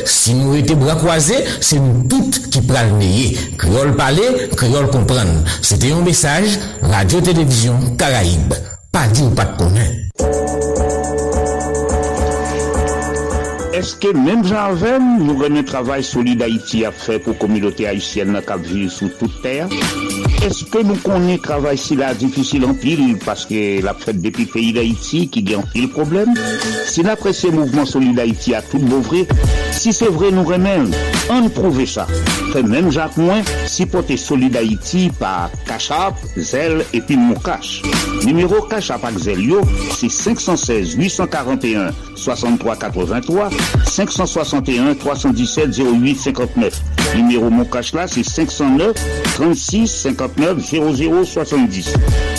si 0.06 0.34
nous 0.34 0.56
étions 0.56 0.78
bras 0.78 0.96
croisés, 0.96 1.44
c'est 1.60 1.80
nous 1.80 2.08
toutes 2.08 2.50
qui 2.50 2.62
pral 2.62 2.94
neye. 2.94 3.38
Créole 3.58 3.96
parler, 3.96 4.50
créole 4.56 4.90
comprendre. 4.90 5.44
C'était 5.62 5.92
un 5.92 6.02
message, 6.02 6.60
Radio-Télévision 6.82 7.76
Caraïbe. 7.98 8.54
Pas 8.92 9.08
dit 9.08 9.24
ou 9.24 9.32
pas 9.32 9.46
de 9.46 9.58
connaître. 9.58 10.05
Est-ce 13.86 13.98
que 13.98 14.18
même 14.18 14.44
j'avais, 14.44 14.98
nous 14.98 15.44
avons 15.44 15.58
un 15.58 15.62
travail 15.62 16.04
solide 16.04 16.42
Haïti 16.42 16.84
à 16.86 16.92
faire 16.92 17.22
pour 17.22 17.34
la 17.34 17.40
communauté 17.40 17.86
haïtienne 17.86 18.42
qui 18.44 18.74
vit 18.74 18.90
sur 18.90 19.16
toute 19.16 19.44
terre? 19.44 19.68
Est-ce 20.44 20.66
que 20.66 20.80
nous 20.80 20.96
connaissons 20.96 21.42
travail 21.44 21.78
si 21.78 21.96
là 21.96 22.16
difficile 22.16 22.66
en 22.66 22.74
pile 22.74 23.20
parce 23.24 23.46
que 23.46 23.84
la 23.84 23.94
fête 23.94 24.20
depuis 24.20 24.46
le 24.46 24.52
pays 24.52 24.74
d'Haïti 24.74 25.30
qui 25.30 25.44
gagne 25.44 25.58
en 25.58 25.62
pile 25.62 25.90
problème? 25.90 26.34
Si 26.88 27.04
l'apprécié 27.04 27.52
mouvement 27.52 27.86
solide 27.86 28.20
Haïti 28.20 28.56
a 28.56 28.64
tout 28.64 28.80
vrai, 28.80 29.28
si 29.72 29.94
c'est 29.94 30.08
vrai 30.08 30.32
nous 30.32 30.44
remène, 30.44 30.92
on 31.30 31.48
prouve 31.50 31.86
ça. 31.86 32.08
Fait 32.54 32.64
même 32.64 32.92
Jacques 32.92 33.18
Moins, 33.18 33.44
si 33.68 33.86
porter 33.86 34.18
solide 34.18 34.56
Haïti 34.56 35.12
par 35.20 35.52
Cachap, 35.68 36.16
Zel 36.38 36.86
et 36.92 37.02
puis 37.02 37.18
Moukache. 37.18 37.84
Numéro 38.24 38.62
Cachap 38.64 39.04
avec 39.04 39.20
Zel 39.20 39.42
yo, 39.42 39.62
c'est 39.92 40.10
516 40.10 40.96
841 40.96 41.92
63 42.16 42.76
83 42.78 43.50
561 43.84 44.96
317 44.96 45.80
08 45.80 46.16
59. 46.16 46.82
Numéro 47.16 47.50
Moukache 47.50 47.94
là, 47.94 48.08
c'est 48.08 48.24
509 48.24 48.96
36 49.36 49.88
59 49.88 50.60
00 50.60 51.26
70. 51.26 51.94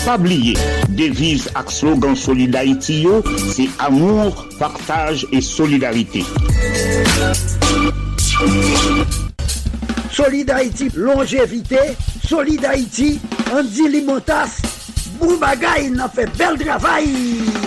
Pas 0.05 0.17
oublier, 0.17 0.55
devise 0.89 1.49
ak 1.55 1.71
slogan 1.71 2.15
Solid 2.15 2.55
Haïti 2.55 3.01
yo, 3.01 3.23
c'est 3.53 3.69
amour, 3.79 4.47
partage 4.59 5.27
et 5.31 5.41
solidarité. 5.41 6.23
Solid 10.11 10.49
Haïti, 10.49 10.89
longévité. 10.95 11.77
Solid 12.27 12.65
Haïti, 12.65 13.19
Andy 13.53 13.87
Limotas. 13.87 14.61
Boubagaï, 15.19 15.89
n'a 15.91 16.09
fait 16.09 16.27
bel 16.37 16.57
travail. 16.57 17.07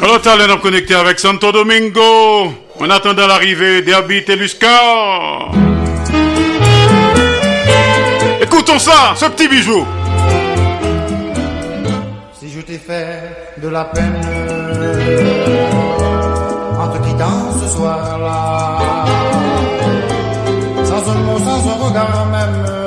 Alors, 0.03 0.21
talent 0.21 0.47
nous 0.47 0.61
connecté 0.61 0.95
avec 0.95 1.19
Santo 1.19 1.51
Domingo. 1.53 2.53
En 2.83 2.89
attendant 2.89 3.27
l'arrivée 3.27 3.83
d'Herbie 3.83 4.25
Teluscar. 4.25 5.53
Écoutons 8.41 8.79
ça, 8.79 9.13
ce 9.17 9.27
petit 9.27 9.49
bijou. 9.49 9.87
Si 12.33 12.51
je 12.51 12.61
t'ai 12.63 12.79
fait 12.79 13.59
de 13.59 13.69
la 13.69 13.85
peine 13.85 14.21
en 16.79 16.89
te 16.89 17.07
quittant 17.07 17.53
ce 17.63 17.69
soir-là, 17.69 19.05
sans 20.83 21.11
un 21.11 21.15
mot, 21.17 21.39
sans 21.39 21.69
un 21.69 21.87
regard 21.87 22.27
même, 22.33 22.80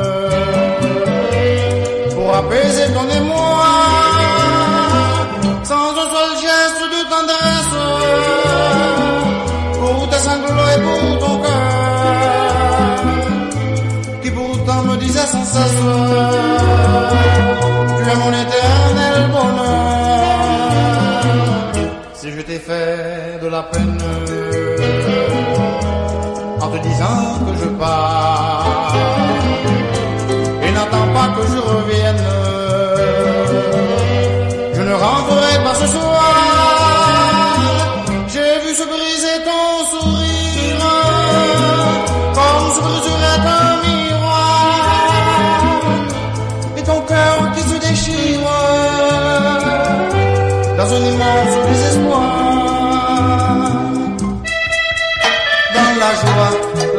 sanglots 10.54 10.70
et 10.76 10.82
pour 10.82 11.20
ton 11.20 11.36
cœur, 11.42 13.02
qui 14.22 14.32
pourtant 14.32 14.84
me 14.84 14.96
disait 14.98 15.26
sans 15.26 15.46
cesse, 15.46 15.82
tu 17.98 18.04
es 18.12 18.16
mon 18.16 18.32
éternel 18.44 19.16
bonheur. 19.32 19.74
Si 22.14 22.32
je 22.32 22.42
t'ai 22.42 22.60
fait 22.60 23.40
de 23.42 23.48
la 23.48 23.64
peine 23.64 23.98
en 26.62 26.68
te 26.68 26.78
disant 26.88 27.40
que 27.46 27.54
je 27.62 27.68
pars 27.80 28.43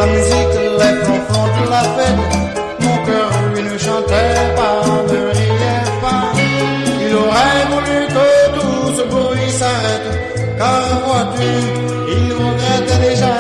la 0.04 0.12
musique, 0.12 0.54
les 0.78 0.94
flonflons 1.04 1.48
de 1.60 1.70
la 1.70 1.82
fête, 1.94 2.20
mon 2.80 2.96
cœur 3.06 3.30
lui 3.54 3.62
ne 3.62 3.78
chantait 3.78 4.36
pas, 4.56 4.76
ne 5.12 5.20
riait 5.38 5.84
pas. 6.02 6.24
Il 7.04 7.14
aurait 7.14 7.64
voulu 7.70 7.98
que 8.16 8.28
tout 8.54 8.96
ce 8.96 9.02
bruit 9.08 9.50
s'arrête, 9.50 10.08
car 10.58 10.82
vois-tu, 11.04 11.50
il 12.16 12.32
regrette 12.32 13.00
déjà 13.00 13.34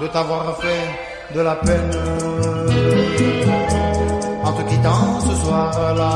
de 0.00 0.06
t'avoir 0.08 0.56
fait 0.60 1.34
de 1.34 1.40
la 1.42 1.54
peine 1.56 1.90
en 4.44 4.52
te 4.52 4.62
quittant 4.62 5.20
ce 5.20 5.34
soir-là. 5.44 6.14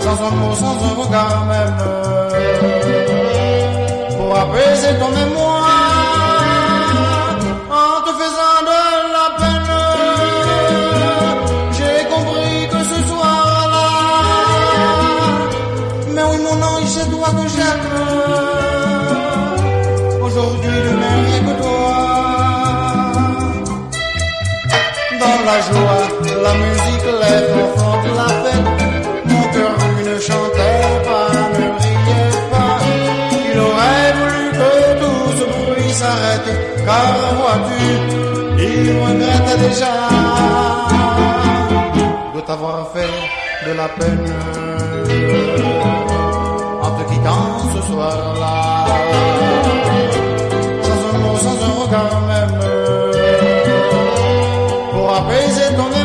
Sans 0.00 0.26
un 0.26 0.30
mot, 0.30 0.54
sans 0.54 0.76
un 0.88 0.94
regard 1.02 1.46
même, 1.46 3.03
pour 4.34 4.42
apaiser 4.42 4.92
ton 4.98 5.10
mémoire, 5.10 5.70
en 7.70 7.94
te 8.04 8.10
faisant 8.20 8.58
de 8.70 8.80
la 9.16 9.26
peine, 9.40 9.72
j'ai 11.76 11.98
compris 12.12 12.58
que 12.72 12.80
ce 12.92 12.98
soir-là, 13.08 13.88
mais 16.14 16.24
oui 16.30 16.38
mon 16.46 16.58
ange, 16.70 16.88
c'est 16.96 17.08
toi 17.10 17.28
que 17.38 17.46
j'aime. 17.54 17.86
Aujourd'hui, 20.20 20.78
demain, 20.88 21.16
rien 21.26 21.40
que 21.48 21.54
toi. 21.62 21.86
Dans 25.20 25.38
la 25.48 25.56
joie, 25.66 25.83
fait 42.92 43.66
de 43.66 43.72
la 43.72 43.88
peine 43.88 44.26
en 46.82 46.90
te 46.90 47.02
quittant 47.10 47.58
ce 47.74 47.80
soir-là. 47.92 48.86
Sans 50.82 51.00
un 51.14 51.18
mot, 51.18 51.36
sans 51.36 51.58
un 51.64 51.74
regard 51.82 52.20
même, 52.28 52.56
pour 54.92 55.14
apaiser 55.14 55.68
ton 55.76 56.03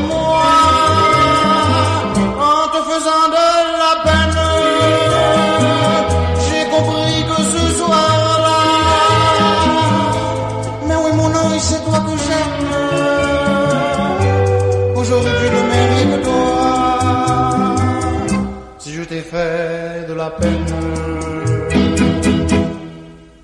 la 20.30 20.36
peine, 20.36 20.66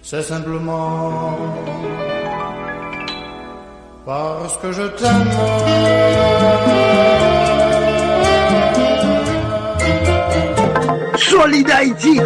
c'est 0.01 0.21
simplement 0.21 1.37
parce 4.05 4.57
que 4.57 4.71
je 4.71 4.83
t'aime. 4.83 5.31
Solide 11.17 11.71
Haïti, 11.71 12.19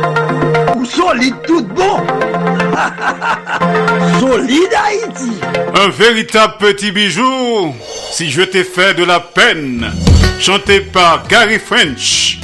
ou 0.75 0.85
solide 0.85 1.35
tout 1.47 1.63
bon. 1.63 1.99
solide 4.19 4.73
Haïti. 4.85 5.31
Un 5.75 5.89
véritable 5.89 6.53
petit 6.59 6.91
bijou, 6.91 7.73
si 8.11 8.29
je 8.29 8.41
t'ai 8.41 8.63
fait 8.63 8.93
de 8.93 9.03
la 9.03 9.19
peine, 9.19 9.91
chanté 10.39 10.81
par 10.81 11.27
Gary 11.27 11.59
French, 11.59 12.38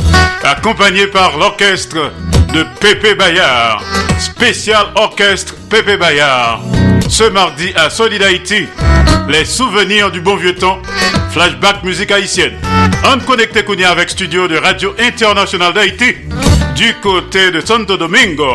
accompagné 0.46 1.08
par 1.08 1.38
l'orchestre 1.38 2.12
de 2.54 2.66
Pépé 2.80 3.16
Bayard, 3.16 3.82
spécial 4.20 4.86
orchestre 4.96 5.56
Pépé 5.70 5.98
Bayard. 5.98 6.62
Ce 7.10 7.24
mardi 7.24 7.74
à 7.76 7.90
Solid 7.90 8.22
Haïti, 8.22 8.68
les 9.28 9.46
souvenirs 9.46 10.12
du 10.12 10.22
bon 10.22 10.36
vieux 10.36 10.56
temps, 10.56 10.80
flashback 11.32 11.84
musique 11.84 12.12
haïtienne. 12.12 12.54
On 13.04 13.20
connecté 13.20 13.64
Kounia 13.64 13.92
avec 13.92 14.10
studio 14.10 14.48
de 14.48 14.58
Radio 14.58 14.96
Internationale 15.00 15.74
d'Haïti 15.74 16.16
du 16.76 16.94
côté 17.02 17.52
de 17.52 17.62
Santo 17.62 17.98
Domingo, 17.98 18.52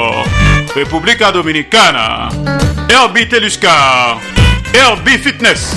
République 0.74 1.22
Dominicana. 1.32 2.28
Herbie 2.88 3.28
Teluscar, 3.28 4.20
Herbie 4.74 5.18
Fitness. 5.18 5.74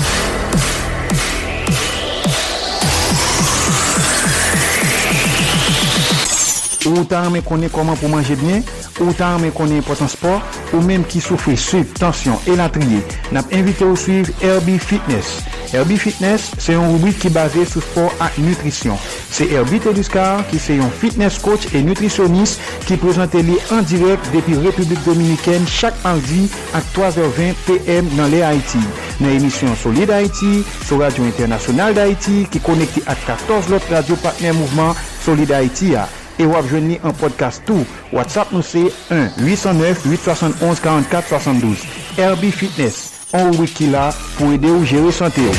ou 6.94 7.06
tan 7.08 7.30
men 7.34 7.44
konen 7.46 7.72
koman 7.74 7.98
pou 8.00 8.12
manje 8.12 8.38
byen, 8.40 8.64
ou 9.02 9.14
tan 9.18 9.42
men 9.42 9.52
konen 9.54 9.84
potan 9.86 10.10
sport, 10.10 10.62
ou 10.72 10.82
menm 10.84 11.06
ki 11.08 11.22
soufri 11.24 11.58
suiv, 11.60 11.90
tansyon 11.98 12.40
e 12.50 12.56
latriye. 12.58 13.02
Nap 13.34 13.52
invite 13.54 13.84
ou 13.86 13.98
suiv 13.98 14.32
Herbie 14.40 14.78
Fitness. 14.78 15.42
Herbie 15.74 15.98
Fitness 15.98 16.52
se 16.62 16.76
yon 16.76 16.92
rubrik 16.92 17.18
ki 17.18 17.32
base 17.34 17.64
sou 17.66 17.82
sport 17.82 18.20
ak 18.22 18.36
nutrisyon. 18.38 18.98
Se 19.34 19.48
Herbie 19.50 19.82
Teduscar 19.82 20.44
ki 20.50 20.60
se 20.62 20.78
yon 20.78 20.92
fitness 21.00 21.40
coach 21.42 21.74
e 21.74 21.82
nutrisyonis 21.82 22.56
ki 22.86 22.98
prezante 23.02 23.42
li 23.42 23.58
an 23.74 23.82
direk 23.90 24.22
depi 24.30 24.54
Republik 24.62 25.02
Dominiken 25.06 25.66
chak 25.66 25.98
mardi 26.04 26.46
ak 26.78 26.86
3h20 26.94 27.64
pm 27.66 28.12
nan 28.14 28.30
le 28.30 28.44
Haiti. 28.46 28.82
Nan 29.18 29.34
emisyon 29.34 29.74
Solid 29.82 30.14
Haiti, 30.14 30.62
sou 30.86 31.02
Radio 31.02 31.26
Internasyonal 31.26 31.96
d'Haiti 31.98 32.44
ki 32.54 32.62
konekti 32.62 33.02
ak 33.10 33.26
14 33.26 33.72
lot 33.74 33.90
radio 33.90 34.20
partner 34.22 34.54
mouvment 34.54 34.94
Solid 35.24 35.50
Haiti 35.50 35.96
a. 35.98 36.06
E 36.36 36.44
wap 36.50 36.66
jwen 36.66 36.88
ni 36.90 36.96
an 37.06 37.14
podcast 37.14 37.62
tou. 37.66 37.84
WhatsApp 38.10 38.50
nou 38.50 38.62
se 38.66 38.90
1-809-871-4472. 39.38 41.86
Herbie 42.18 42.50
Fitness. 42.50 43.14
On 43.34 43.50
wiki 43.58 43.86
la 43.90 44.14
pou 44.34 44.52
ede 44.54 44.70
ou 44.70 44.84
sante 45.14 45.38
ou. 45.38 45.54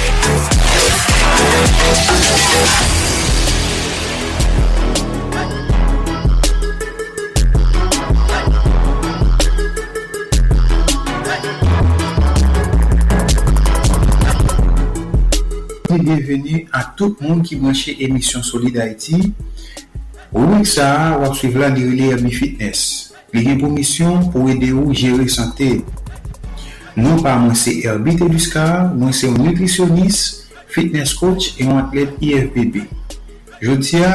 Bienvenue 15.96 16.68
à 16.74 16.84
tout 16.98 17.16
le 17.20 17.28
monde 17.28 17.44
qui 17.44 17.56
branche 17.56 17.88
émission 17.88 18.44
Solide 18.44 18.78
Haïti. 18.78 19.34
Ouik 20.36 20.68
sa, 20.68 21.16
wap 21.16 21.32
suiv 21.40 21.54
lan 21.56 21.78
dirile 21.78 22.10
Ami 22.12 22.34
Fitness. 22.36 23.14
Li 23.32 23.40
gen 23.46 23.60
pou 23.62 23.72
misyon 23.72 24.26
pou 24.34 24.50
ede 24.52 24.74
ou 24.76 24.92
jere 24.92 25.30
sante. 25.32 25.78
Non 27.00 27.22
pa 27.24 27.38
mwen 27.40 27.56
se 27.56 27.78
Herbie 27.86 28.18
Teduscar, 28.20 28.90
mwen 28.92 29.16
se 29.16 29.30
ou 29.30 29.40
nutrisyonist, 29.40 30.50
fitness 30.68 31.16
coach 31.16 31.56
e 31.56 31.70
ou 31.70 31.80
atlet 31.80 32.20
IFBB. 32.20 32.82
Jotia, 33.64 34.12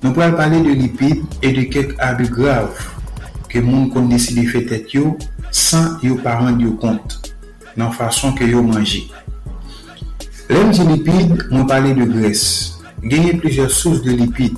nou 0.00 0.16
pral 0.16 0.32
pale 0.40 0.62
de 0.64 0.78
lipid 0.80 1.20
e 1.44 1.52
de 1.52 1.66
kek 1.68 1.92
abu 2.08 2.30
grav 2.32 2.72
ke 3.52 3.60
moun 3.60 3.90
kon 3.92 4.08
deside 4.08 4.46
fetet 4.48 4.96
yo 4.96 5.12
san 5.52 5.98
yo 6.00 6.16
paran 6.24 6.56
yo 6.64 6.72
kont 6.80 7.34
nan 7.76 7.92
fason 7.92 8.32
ke 8.32 8.48
yo 8.48 8.64
manji. 8.64 9.10
Lem 10.48 10.72
di 10.72 10.88
lipid, 10.88 11.36
mwen 11.52 11.68
pale 11.68 11.92
de 12.00 12.08
gres. 12.16 12.44
Genye 13.04 13.36
plijer 13.36 13.68
sous 13.68 14.00
de 14.00 14.16
lipid 14.16 14.56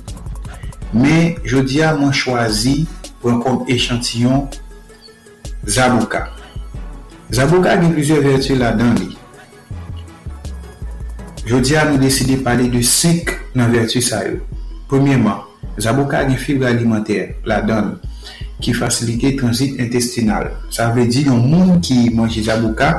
Men, 0.93 1.39
jodi 1.43 1.81
a 1.81 1.95
mwen 1.97 2.13
chwazi 2.13 2.83
pou 3.17 3.31
an 3.33 3.39
kom 3.41 3.63
echantillon 3.71 4.45
Zabouka. 5.65 6.27
Zabouka 7.33 7.77
gen 7.79 7.95
plizye 7.95 8.19
vertu 8.21 8.57
la 8.59 8.73
dan 8.77 8.93
li. 8.99 9.07
Jodi 11.49 11.77
a 11.79 11.87
nou 11.87 11.97
deside 12.01 12.37
pale 12.45 12.67
de 12.69 12.83
5 12.85 13.31
nan 13.57 13.73
vertu 13.73 14.03
sa 14.05 14.21
yo. 14.27 14.37
Premièman, 14.91 15.41
Zabouka 15.81 16.21
gen 16.27 16.37
fibre 16.37 16.69
alimenter 16.69 17.39
la 17.47 17.61
dan 17.65 17.95
ki 18.61 18.75
fasilite 18.77 19.33
transit 19.39 19.79
intestinal. 19.81 20.51
Sa 20.69 20.91
ve 20.93 21.07
di 21.09 21.25
yon 21.25 21.41
moun 21.41 21.79
ki 21.81 22.11
manje 22.13 22.43
Zabouka 22.45 22.91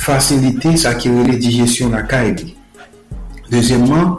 fasilite 0.00 0.72
sa 0.80 0.94
ki 0.96 1.12
rele 1.12 1.36
dijesyon 1.42 1.92
la 1.92 2.06
ka 2.08 2.22
e 2.24 2.32
bi. 2.38 2.48
Dezyèmman, 3.52 4.16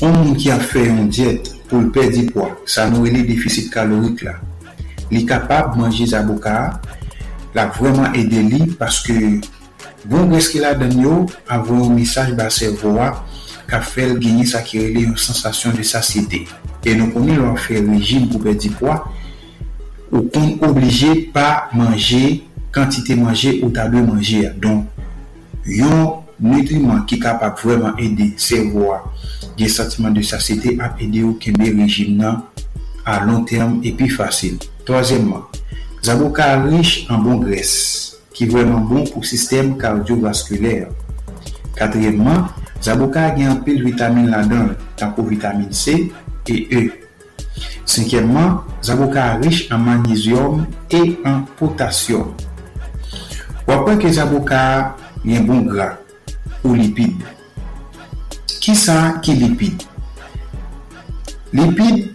yon 0.00 0.16
moun 0.22 0.40
ki 0.40 0.54
a 0.54 0.60
fe 0.62 0.86
yon 0.88 1.10
diète 1.12 1.55
pou 1.70 1.82
l'perdi 1.82 2.26
pwa, 2.30 2.50
sa 2.68 2.86
nou 2.90 3.06
ele 3.08 3.24
defisit 3.26 3.70
kalorik 3.72 4.24
la. 4.26 4.36
Li 5.10 5.24
kapab 5.28 5.76
manje 5.78 6.08
zaboka, 6.10 6.80
la 7.56 7.68
vreman 7.76 8.16
ede 8.18 8.42
li, 8.46 8.62
paske 8.78 9.16
bon 10.06 10.30
gres 10.30 10.50
ki 10.52 10.62
la 10.62 10.74
den 10.78 10.98
yo, 11.02 11.20
avwè 11.50 11.78
yon 11.80 11.94
misaj 11.96 12.34
ba 12.38 12.48
se 12.52 12.70
vwa, 12.82 13.12
ka 13.66 13.80
fel 13.82 14.16
genye 14.22 14.46
sa 14.46 14.62
ki 14.66 14.84
rele 14.84 15.06
yon 15.08 15.18
sensasyon 15.18 15.74
de 15.78 15.86
sasyete. 15.86 16.44
E 16.86 16.94
nou 16.94 17.10
konen 17.14 17.40
lor 17.42 17.56
fe 17.58 17.80
rejim 17.82 18.28
pou 18.30 18.42
perdi 18.44 18.70
pwa, 18.78 19.00
ou 20.12 20.26
kon 20.30 20.54
oblije 20.66 21.28
pa 21.34 21.66
manje, 21.74 22.42
kantite 22.74 23.16
manje 23.18 23.56
ou 23.62 23.72
tabè 23.74 24.02
manje. 24.04 24.44
Don, 24.62 24.84
yon 25.66 26.25
nutriman 26.40 27.04
ki 27.08 27.18
kapap 27.22 27.60
vreman 27.62 27.96
ede 28.02 28.32
servo 28.40 28.92
a. 28.94 29.00
Gen 29.56 29.70
satiman 29.72 30.14
de 30.14 30.22
sasete 30.26 30.76
ap 30.82 31.00
ede 31.00 31.24
ou 31.24 31.38
kembe 31.40 31.70
rejim 31.72 32.16
nan 32.18 32.42
a 33.04 33.24
long 33.24 33.46
term 33.48 33.80
epi 33.84 34.08
fasil. 34.12 34.58
Troazèmman, 34.86 35.46
zavou 36.04 36.30
ka 36.34 36.54
riche 36.66 37.06
en 37.10 37.24
bon 37.24 37.40
gres 37.42 37.72
ki 38.36 38.48
vreman 38.52 38.84
bon 38.88 39.08
pou 39.08 39.24
sistem 39.26 39.74
kardiovaskuler. 39.80 40.86
Katrèmman, 41.76 42.46
zavou 42.84 43.10
ka 43.12 43.30
gen 43.36 43.56
an 43.56 43.64
pil 43.64 43.82
vitamine 43.84 44.30
la 44.32 44.44
dan 44.46 44.74
tanko 44.96 45.26
vitamine 45.26 45.72
C 45.72 46.12
e 46.46 46.62
E. 46.70 46.86
Senkèmman, 47.86 48.60
zavoka 48.82 49.36
riche 49.40 49.70
an 49.72 49.84
magnezyum 49.86 50.66
e 50.90 51.16
an 51.24 51.44
potasyum. 51.58 52.34
Wapwen 53.66 54.00
ke 54.02 54.10
zavoka 54.12 54.96
yon 55.24 55.46
bon 55.46 55.62
gras 55.66 56.05
ou 56.66 56.74
lipid. 56.74 57.14
Ki 58.60 58.74
sa 58.74 59.16
ki 59.22 59.36
lipid? 59.38 59.84
Lipid, 61.54 62.10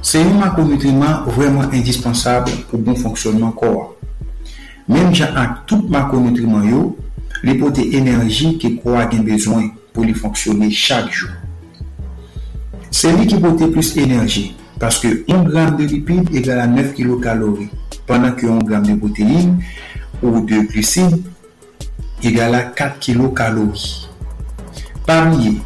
se 0.00 0.22
yon 0.22 0.40
makronutriman 0.40 1.26
vreman 1.36 1.74
indispensable 1.76 2.54
pou 2.70 2.80
bon 2.80 2.96
fonksyonman 2.96 3.52
kowa. 3.58 3.90
Mem 4.88 5.12
jan 5.12 5.36
ak 5.36 5.66
tout 5.68 5.90
makronutriman 5.92 6.64
yo, 6.70 6.84
li 7.44 7.56
pote 7.60 7.84
enerji 7.98 8.54
ki 8.62 8.76
kowa 8.80 9.04
gen 9.12 9.26
bezwen 9.26 9.68
pou 9.92 10.06
li 10.06 10.16
fonksyonne 10.16 10.70
chak 10.72 11.12
jou. 11.12 11.28
Se 12.88 13.12
li 13.12 13.28
ki 13.28 13.42
pote 13.42 13.68
plus 13.74 13.92
enerji, 14.00 14.48
paske 14.80 15.12
1 15.28 15.48
gram 15.50 15.76
de 15.76 15.90
lipid 15.90 16.32
egal 16.32 16.64
a 16.64 16.68
9 16.70 16.94
kilokalori, 16.96 17.68
pandan 18.08 18.36
ki 18.38 18.48
1 18.48 18.64
gram 18.64 18.86
de 18.86 18.96
proteine 18.96 19.58
ou 20.22 20.40
de 20.40 20.64
glisine 20.70 21.20
egal 22.22 22.54
a 22.54 22.62
4 22.76 22.98
kilokalori. 23.02 24.06
Pamye, 25.06 25.56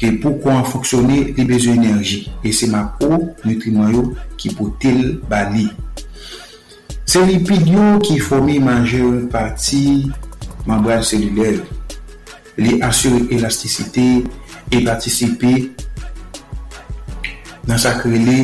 ke 0.00 0.12
pou 0.22 0.38
kon 0.40 0.62
foksyone 0.64 1.18
li 1.36 1.44
bezo 1.48 1.74
enerji, 1.74 2.28
e 2.46 2.52
se 2.54 2.68
ma 2.70 2.84
pou 3.00 3.32
nutriman 3.44 3.90
yo 3.92 4.04
ki 4.40 4.54
pou 4.56 4.72
tel 4.80 5.18
bali. 5.28 5.66
Se 7.10 7.20
lipid 7.26 7.66
yo 7.68 7.96
ki 8.04 8.20
fomi 8.22 8.60
manje 8.62 9.02
yon 9.02 9.24
pati 9.32 10.06
membran 10.68 11.02
selulel, 11.04 11.58
li 12.60 12.78
asyre 12.86 13.26
elastisite 13.34 14.06
e 14.70 14.82
patisipe 14.86 15.52
nan 17.66 17.80
sakre 17.82 18.14
li 18.14 18.38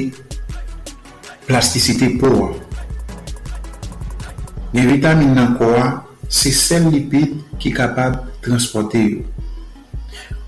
plastisite 1.46 2.10
pou 2.18 2.48
an. 2.48 2.56
Ni 4.74 4.82
vitamine 4.90 5.32
nan 5.38 5.54
kwa 5.56 6.05
se 6.28 6.52
sel 6.54 6.88
lipid 6.92 7.34
ki 7.62 7.72
kapab 7.74 8.20
transporte 8.44 9.00
yo. 9.00 9.24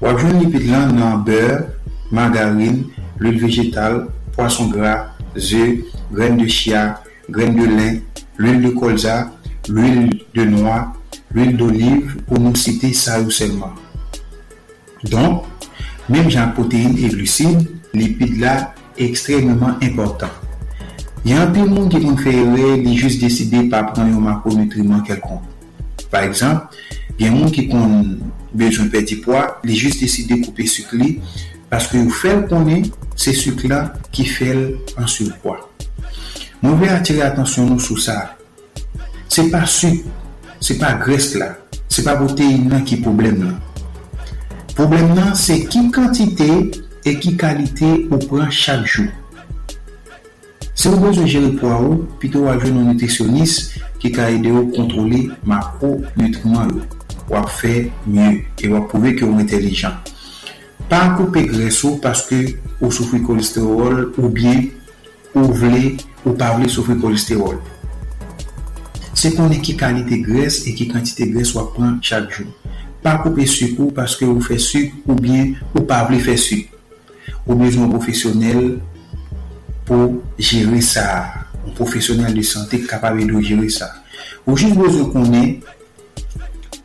Wapjoun 0.00 0.40
lipid 0.42 0.68
lan 0.70 0.94
nan 0.96 1.24
beur, 1.26 1.66
margarine, 2.10 2.86
l'oul 3.18 3.38
vegetal, 3.42 4.06
poason 4.36 4.70
gra, 4.72 5.14
zè, 5.36 5.82
gren 6.12 6.38
de 6.38 6.48
chia, 6.48 7.00
gren 7.28 7.56
de 7.56 7.66
lin, 7.66 8.00
l'oul 8.38 8.62
de 8.62 8.72
kolza, 8.76 9.18
l'oul 9.68 10.08
de 10.34 10.44
noa, 10.44 10.80
l'oul 11.34 11.56
d'olive 11.56 12.22
pou 12.28 12.40
nou 12.40 12.56
cite 12.56 12.94
sa 12.96 13.18
ou 13.22 13.34
selman. 13.34 13.74
Don, 15.04 15.42
menm 16.08 16.30
jan 16.30 16.54
proteine 16.56 16.96
e 16.98 17.10
glucide, 17.12 17.66
lipid 17.94 18.38
la 18.42 18.74
ekstremement 18.98 19.78
important. 19.82 20.32
Yon 21.26 21.50
pi 21.52 21.64
moun 21.66 21.88
ki 21.90 22.00
kon 22.02 22.18
feyre 22.18 22.76
li 22.78 22.94
jist 22.96 23.20
deside 23.22 23.66
pa 23.72 23.82
pran 23.90 24.12
yon 24.12 24.24
makronutriman 24.24 25.02
kelkon. 25.06 25.42
Par 26.10 26.24
exemple, 26.24 26.78
gen 27.18 27.36
moun 27.36 27.52
ki 27.52 27.66
kon 27.70 28.18
bejoun 28.56 28.90
peti 28.92 29.18
poa, 29.24 29.44
li 29.66 29.76
jist 29.76 30.00
deside 30.02 30.40
koupe 30.44 30.66
suk 30.70 30.94
li, 30.96 31.16
paske 31.68 32.00
ou 32.00 32.14
fel 32.14 32.44
konen, 32.48 32.86
se 33.18 33.34
suk 33.36 33.64
la 33.68 33.84
ki 34.14 34.26
fel 34.28 34.62
an 34.96 35.08
suk 35.10 35.34
pwa. 35.42 35.58
Moun 36.62 36.78
ve 36.80 36.90
atire 36.90 37.26
atensyon 37.26 37.68
nou 37.70 37.82
sou 37.82 38.00
sa. 38.00 38.16
Se 39.28 39.44
pa 39.52 39.64
suk, 39.68 40.06
se 40.64 40.78
pa 40.80 40.94
gres 41.02 41.34
la, 41.38 41.52
se 41.90 42.02
pa 42.06 42.16
bote 42.18 42.46
nan 42.64 42.86
ki 42.88 43.02
problem 43.04 43.42
nan. 43.44 43.56
Problem 44.78 45.12
nan 45.18 45.34
se 45.38 45.60
ki 45.70 45.88
kantite 45.94 46.48
e 47.06 47.14
ki 47.18 47.34
kalite 47.38 47.88
ou 48.08 48.18
pran 48.30 48.50
chak 48.54 48.86
jou. 48.86 49.08
Se 50.78 50.86
ou 50.86 51.00
bozo 51.02 51.26
jere 51.26 51.50
pwa 51.58 51.76
ou, 51.82 52.04
pito 52.22 52.44
wajou 52.46 52.70
nou 52.70 52.86
nutrisyonis, 52.92 53.58
ki 53.98 54.12
ka 54.14 54.28
ede 54.30 54.52
yo 54.52 54.66
kontrole 54.74 55.26
makro-nutriman 55.48 56.70
yo. 56.76 56.84
Wap 57.28 57.50
fe 57.52 57.90
mye, 58.06 58.44
e 58.56 58.70
wap 58.72 58.88
pouve 58.92 59.14
ki 59.16 59.26
yo 59.26 59.34
intelijan. 59.38 59.98
Pa 60.88 61.10
koupe 61.18 61.42
greso 61.44 61.98
paske 62.00 62.38
ou 62.80 62.88
soufri 62.94 63.20
kolesterol 63.20 64.06
ou 64.16 64.30
bien 64.32 64.70
ou 65.34 65.50
vle 65.52 65.98
ou 66.24 66.32
pa 66.32 66.54
vle 66.56 66.70
soufri 66.72 66.96
kolesterol. 67.02 67.58
Se 69.12 69.34
konen 69.34 69.60
ki 69.60 69.74
kalite 69.76 70.20
gres 70.24 70.62
e 70.64 70.72
ki 70.78 70.86
kantite 70.88 71.26
gres 71.34 71.52
wap 71.56 71.74
pran 71.76 71.98
chak 72.00 72.30
joun. 72.32 72.54
Pa 73.04 73.18
koupe 73.20 73.44
sukou 73.50 73.92
paske 73.92 74.24
ou 74.24 74.40
fe 74.40 74.56
suk 74.62 74.94
ou 75.04 75.18
bien 75.18 75.52
ou 75.74 75.84
pa 75.84 76.04
vle 76.08 76.22
fe 76.24 76.38
suk. 76.40 76.72
Ou 77.44 77.58
bezon 77.60 77.92
profesyonel 77.92 78.78
pou 79.88 80.22
jere 80.40 80.80
sa. 80.84 81.04
un 81.68 81.74
profesyonel 81.76 82.34
de 82.34 82.42
sante 82.42 82.80
kapab 82.88 83.20
edo 83.20 83.42
jere 83.44 83.68
sa. 83.70 83.90
Ou 84.46 84.56
jis 84.56 84.72
bozo 84.76 85.10
konen, 85.12 85.58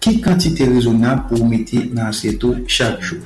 ki 0.03 0.17
kantite 0.23 0.67
rezonab 0.67 1.29
pou 1.29 1.47
mette 1.47 1.85
nan 1.93 2.09
asyeto 2.09 2.51
chak 2.67 2.99
jou. 2.99 3.21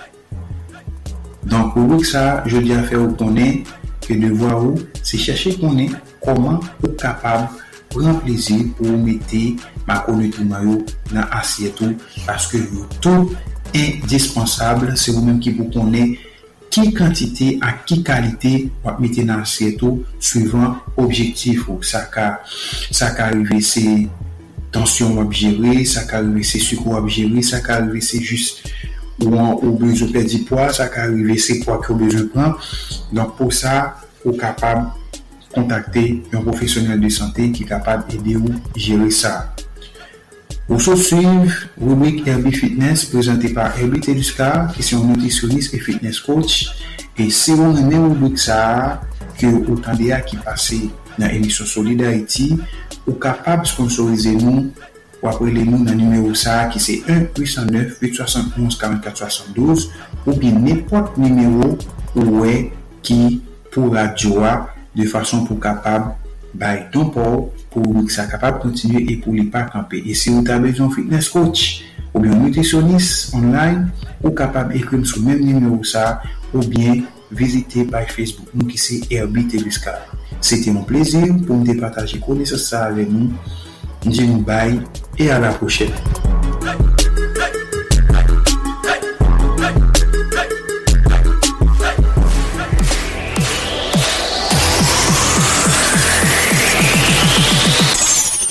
Donk 1.48 1.78
ou 1.80 1.96
wèk 1.96 2.06
sa, 2.06 2.44
je 2.46 2.62
di 2.62 2.76
a 2.76 2.84
fe 2.86 3.00
ou 3.00 3.16
konen, 3.18 3.64
ke 4.06 4.18
devwa 4.20 4.54
ou, 4.60 4.78
se 5.02 5.18
chache 5.20 5.56
konen, 5.58 5.96
koman 6.22 6.62
ou 6.84 6.94
kapab 7.00 7.50
pran 7.90 8.20
plezi 8.22 8.60
pou 8.78 9.00
mette 9.02 9.56
makone 9.88 10.30
touman 10.36 10.68
yo 10.68 10.78
nan 11.16 11.26
asyeto, 11.40 11.90
paske 12.28 12.62
yo 12.62 12.86
tou 13.02 13.32
indispensable, 13.74 14.94
se 15.00 15.16
ou 15.16 15.26
menm 15.26 15.42
ki 15.44 15.56
pou 15.58 15.74
konen 15.74 16.14
ki 16.74 16.92
kantite 16.96 17.56
a 17.64 17.74
ki 17.88 18.02
kalite 18.06 18.54
wap 18.84 19.00
mette 19.02 19.24
nan 19.26 19.44
asyeto 19.46 19.98
suivant 20.20 20.84
objektif 20.98 21.68
ou. 21.70 21.82
Sa 21.86 22.06
ka 22.12 22.44
sa 22.92 23.14
ka 23.18 23.30
rive 23.34 23.60
se 23.66 23.84
tansyon 24.74 25.18
wap 25.20 25.34
jere, 25.36 25.82
sa 25.90 26.06
ka 26.10 26.22
rive 26.26 26.46
se 26.48 26.62
sukou 26.64 26.96
wap 26.96 27.10
jere, 27.12 27.44
sa 27.46 27.62
ka 27.66 27.80
rive 27.84 28.04
se 28.06 28.22
just 28.24 28.66
ou 29.18 29.34
an 29.34 29.56
ou 29.58 29.74
bezou 29.82 30.14
pedi 30.14 30.44
poa 30.46 30.70
sa 30.76 30.90
ka 30.94 31.08
rive 31.10 31.40
se 31.42 31.60
poa 31.64 31.80
ki 31.84 31.94
ou 31.94 32.02
bezou 32.02 32.30
pran. 32.34 32.58
Donk 33.12 33.38
pou 33.40 33.54
sa 33.54 33.98
ou 34.24 34.36
kapab 34.38 34.92
kontakte 35.54 36.04
yon 36.34 36.44
profesyonel 36.46 37.02
de 37.02 37.10
sante 37.14 37.50
ki 37.56 37.66
kapab 37.70 38.06
ede 38.14 38.38
ou 38.40 38.54
jere 38.78 39.10
sa. 39.14 39.40
Ou 40.68 40.76
sou 40.84 41.00
suiv 41.00 41.72
rubrik 41.80 42.28
Herbie 42.28 42.52
Fitness 42.52 43.08
prezante 43.08 43.48
par 43.56 43.72
Herbie 43.80 44.04
Teluska 44.04 44.68
ki 44.76 44.84
se 44.84 44.98
yon 44.98 45.08
nutrisyonist 45.14 45.72
e 45.72 45.80
fitness 45.80 46.20
coach. 46.20 46.68
E 47.16 47.32
se 47.32 47.56
yon 47.56 47.72
nan 47.88 48.04
rubrik 48.10 48.36
sa 48.36 49.00
ki 49.40 49.48
ou 49.64 49.80
tande 49.80 50.12
a 50.12 50.20
ki 50.28 50.36
pase 50.44 50.92
nan 51.16 51.32
emisyon 51.32 51.64
Solidarity 51.72 52.60
ou 53.06 53.16
kapab 53.16 53.64
sponsorize 53.70 54.34
nou 54.36 54.68
ou 55.22 55.28
aprele 55.32 55.64
nou 55.64 55.80
nan 55.88 55.96
numero 56.04 56.36
sa 56.36 56.68
ki 56.74 56.80
se 56.84 57.00
1-809-871-4472 57.08 59.88
ou 60.28 60.36
bien 60.36 60.60
nepot 60.60 61.16
numero 61.16 61.80
ou 62.12 62.44
we 62.44 62.76
ki 63.08 63.40
pou 63.72 63.96
radyo 63.96 64.44
a 64.44 64.68
de 64.92 65.08
fason 65.08 65.48
pou 65.48 65.56
kapab 65.64 66.27
bay 66.54 66.86
ton 66.94 67.10
pou 67.14 67.50
pou 67.74 67.98
wik 68.00 68.12
sa 68.14 68.28
kapab 68.30 68.62
kontinye 68.64 69.04
e 69.04 69.18
pou 69.24 69.36
li 69.36 69.48
pa 69.52 69.66
kampe. 69.72 70.00
E 70.04 70.16
si 70.18 70.32
ou 70.34 70.46
ta 70.46 70.60
bezon 70.62 70.94
fitness 70.94 71.30
coach 71.34 71.84
ou 72.14 72.24
bien 72.24 72.36
nutritionist 72.40 73.36
online 73.38 73.90
ou 74.24 74.34
kapab 74.36 74.74
ekrim 74.78 75.06
sou 75.06 75.24
men 75.26 75.42
nime 75.44 75.70
ou 75.70 75.84
sa 75.84 76.22
ou 76.54 76.64
bien 76.64 77.04
vizite 77.32 77.84
bay 77.92 78.08
Facebook 78.10 78.54
nou 78.56 78.70
ki 78.70 78.80
se 78.80 79.02
Herbie 79.12 79.48
Tebuska. 79.52 79.98
Sete 80.40 80.72
moun 80.72 80.88
plezir 80.88 81.28
pou 81.44 81.60
mde 81.60 81.78
pataje 81.82 82.22
kone 82.24 82.48
se 82.48 82.60
sa 82.62 82.88
ave 82.92 83.08
nou. 83.10 83.34
Ndi 84.06 84.30
mou 84.30 84.46
bay 84.48 84.80
e 85.18 85.32
a 85.34 85.40
la 85.42 85.52
pochette. 85.58 86.57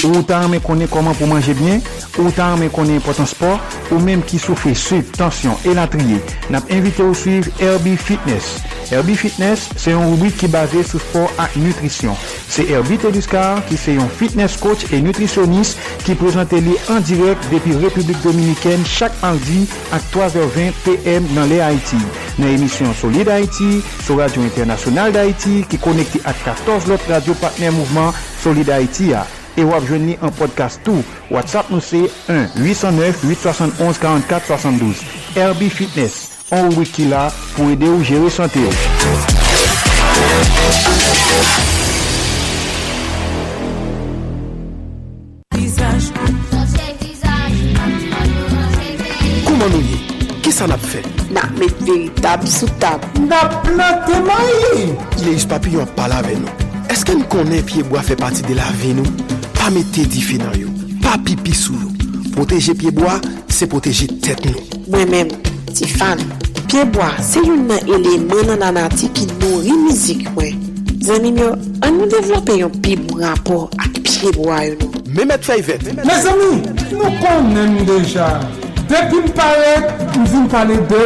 Ou 0.04 0.20
tan 0.28 0.50
men 0.52 0.60
konen 0.60 0.90
koman 0.92 1.16
pou 1.16 1.30
manje 1.30 1.56
byen, 1.56 1.80
ou 2.20 2.32
tan 2.36 2.60
men 2.60 2.72
konen 2.74 3.00
potan 3.04 3.28
sport, 3.30 3.78
ou 3.88 4.02
menm 4.02 4.24
ki 4.26 4.40
soufe 4.42 4.74
sup, 4.76 5.14
tansyon, 5.16 5.56
elantriye, 5.64 6.20
Nap 6.50 6.68
invite 6.70 7.02
ou 7.02 7.14
suiv 7.14 7.48
Herbie 7.58 7.96
Fitness. 7.96 8.60
Herbie 8.90 9.16
Fitness 9.16 9.66
se 9.74 9.90
yon 9.90 10.12
rubrik 10.12 10.36
ki 10.38 10.46
base 10.52 10.84
sou 10.86 11.02
sport 11.02 11.40
ak 11.42 11.56
nutrisyon. 11.58 12.14
Se 12.46 12.62
Herbie 12.68 13.00
Teduscar 13.02 13.64
ki 13.66 13.78
se 13.80 13.96
yon 13.96 14.10
fitness 14.20 14.58
coach 14.62 14.86
e 14.94 15.00
nutrisyonist, 15.02 15.80
ki 16.06 16.14
prezante 16.20 16.60
li 16.62 16.76
an 16.92 17.02
direk 17.08 17.48
depi 17.50 17.74
Republik 17.82 18.20
Dominikèn 18.22 18.84
chak 18.86 19.16
mardi 19.24 19.64
ak 19.96 20.06
3h20 20.14 20.84
pm 20.84 21.26
nan 21.34 21.50
le 21.50 21.58
Haiti. 21.64 21.98
Nan 22.38 22.52
emisyon 22.52 22.94
Solid 23.00 23.32
Haiti, 23.32 23.80
sou 24.04 24.20
Radio 24.20 24.44
Internasyonal 24.46 25.16
d'Haiti 25.16 25.64
ki 25.66 25.82
konekte 25.82 26.22
ak 26.22 26.46
14 26.46 26.92
lot 26.92 27.10
radio 27.10 27.34
partner 27.42 27.74
mouvment 27.74 28.14
Solid 28.44 28.70
Haiti 28.70 29.10
ya. 29.16 29.24
E 29.56 29.64
wap 29.64 29.86
jwen 29.88 30.02
ni 30.04 30.12
an 30.20 30.28
podcast 30.36 30.82
tou. 30.84 31.00
WhatsApp 31.32 31.72
nou 31.72 31.80
se 31.80 31.96
1-809-871-4472. 32.28 35.00
Herbie 35.32 35.72
Fitness. 35.72 36.44
An 36.52 36.68
wiki 36.76 37.08
la 37.08 37.32
pou 37.54 37.70
ede 37.72 37.88
ou 37.88 38.04
jere 38.04 38.28
sante 38.30 38.60
ou. 38.60 38.68
Kouman 49.46 49.70
nou 49.72 49.80
ye? 49.80 49.96
Ki 50.44 50.52
sa 50.52 50.68
nap 50.68 50.84
fe? 50.84 51.00
Nak 51.32 51.48
met 51.56 51.72
veritab 51.80 52.44
sou 52.44 52.68
tab. 52.84 53.00
Nap 53.24 53.64
plante 53.64 54.20
mayi! 54.28 54.92
Le 55.24 55.32
yus 55.32 55.48
papi 55.48 55.80
yon 55.80 55.88
pala 55.96 56.20
ve 56.28 56.36
nou. 56.44 56.52
Eske 56.92 57.16
nou 57.16 57.24
konen 57.32 57.64
piyeboa 57.66 58.04
fe 58.04 58.14
pati 58.20 58.44
de 58.46 58.54
la 58.60 58.68
ve 58.84 58.92
nou? 59.00 59.08
pa 59.66 59.72
mette 59.74 60.04
difi 60.06 60.36
nan 60.38 60.54
yo, 60.54 60.68
pa 61.02 61.16
pipi 61.26 61.54
sou 61.54 61.74
yo. 61.74 61.88
Poteje 62.36 62.74
pieboa, 62.78 63.16
se 63.50 63.66
poteje 63.66 64.06
tet 64.22 64.44
nou. 64.46 64.62
Mwen 64.92 65.10
men, 65.10 65.32
ti 65.74 65.88
fan, 65.90 66.22
pieboa 66.68 67.08
se 67.18 67.42
yon 67.42 67.64
nan 67.66 67.90
eleman 67.96 68.52
nan 68.52 68.62
anati 68.68 69.10
ki 69.16 69.26
nori 69.40 69.74
mizik 69.80 70.28
mwen. 70.36 70.62
Zanim 71.02 71.40
yo, 71.42 71.50
an 71.82 71.98
nou 71.98 72.06
devlope 72.12 72.60
yon 72.60 72.78
pieboa 72.84 73.32
rapor 73.32 73.66
ak 73.82 73.98
pieboa 74.06 74.62
yo 74.68 74.78
nou. 74.84 75.02
Mehmet 75.16 75.48
Fayvet. 75.48 75.90
Me 75.98 76.20
zami, 76.22 76.62
nou 76.92 77.10
konnen 77.24 77.80
deja. 77.90 78.36
Depi 78.86 79.24
m 79.24 79.30
paret, 79.34 79.90
m 80.14 80.30
vin 80.30 80.46
pale 80.52 80.78
de 80.92 81.02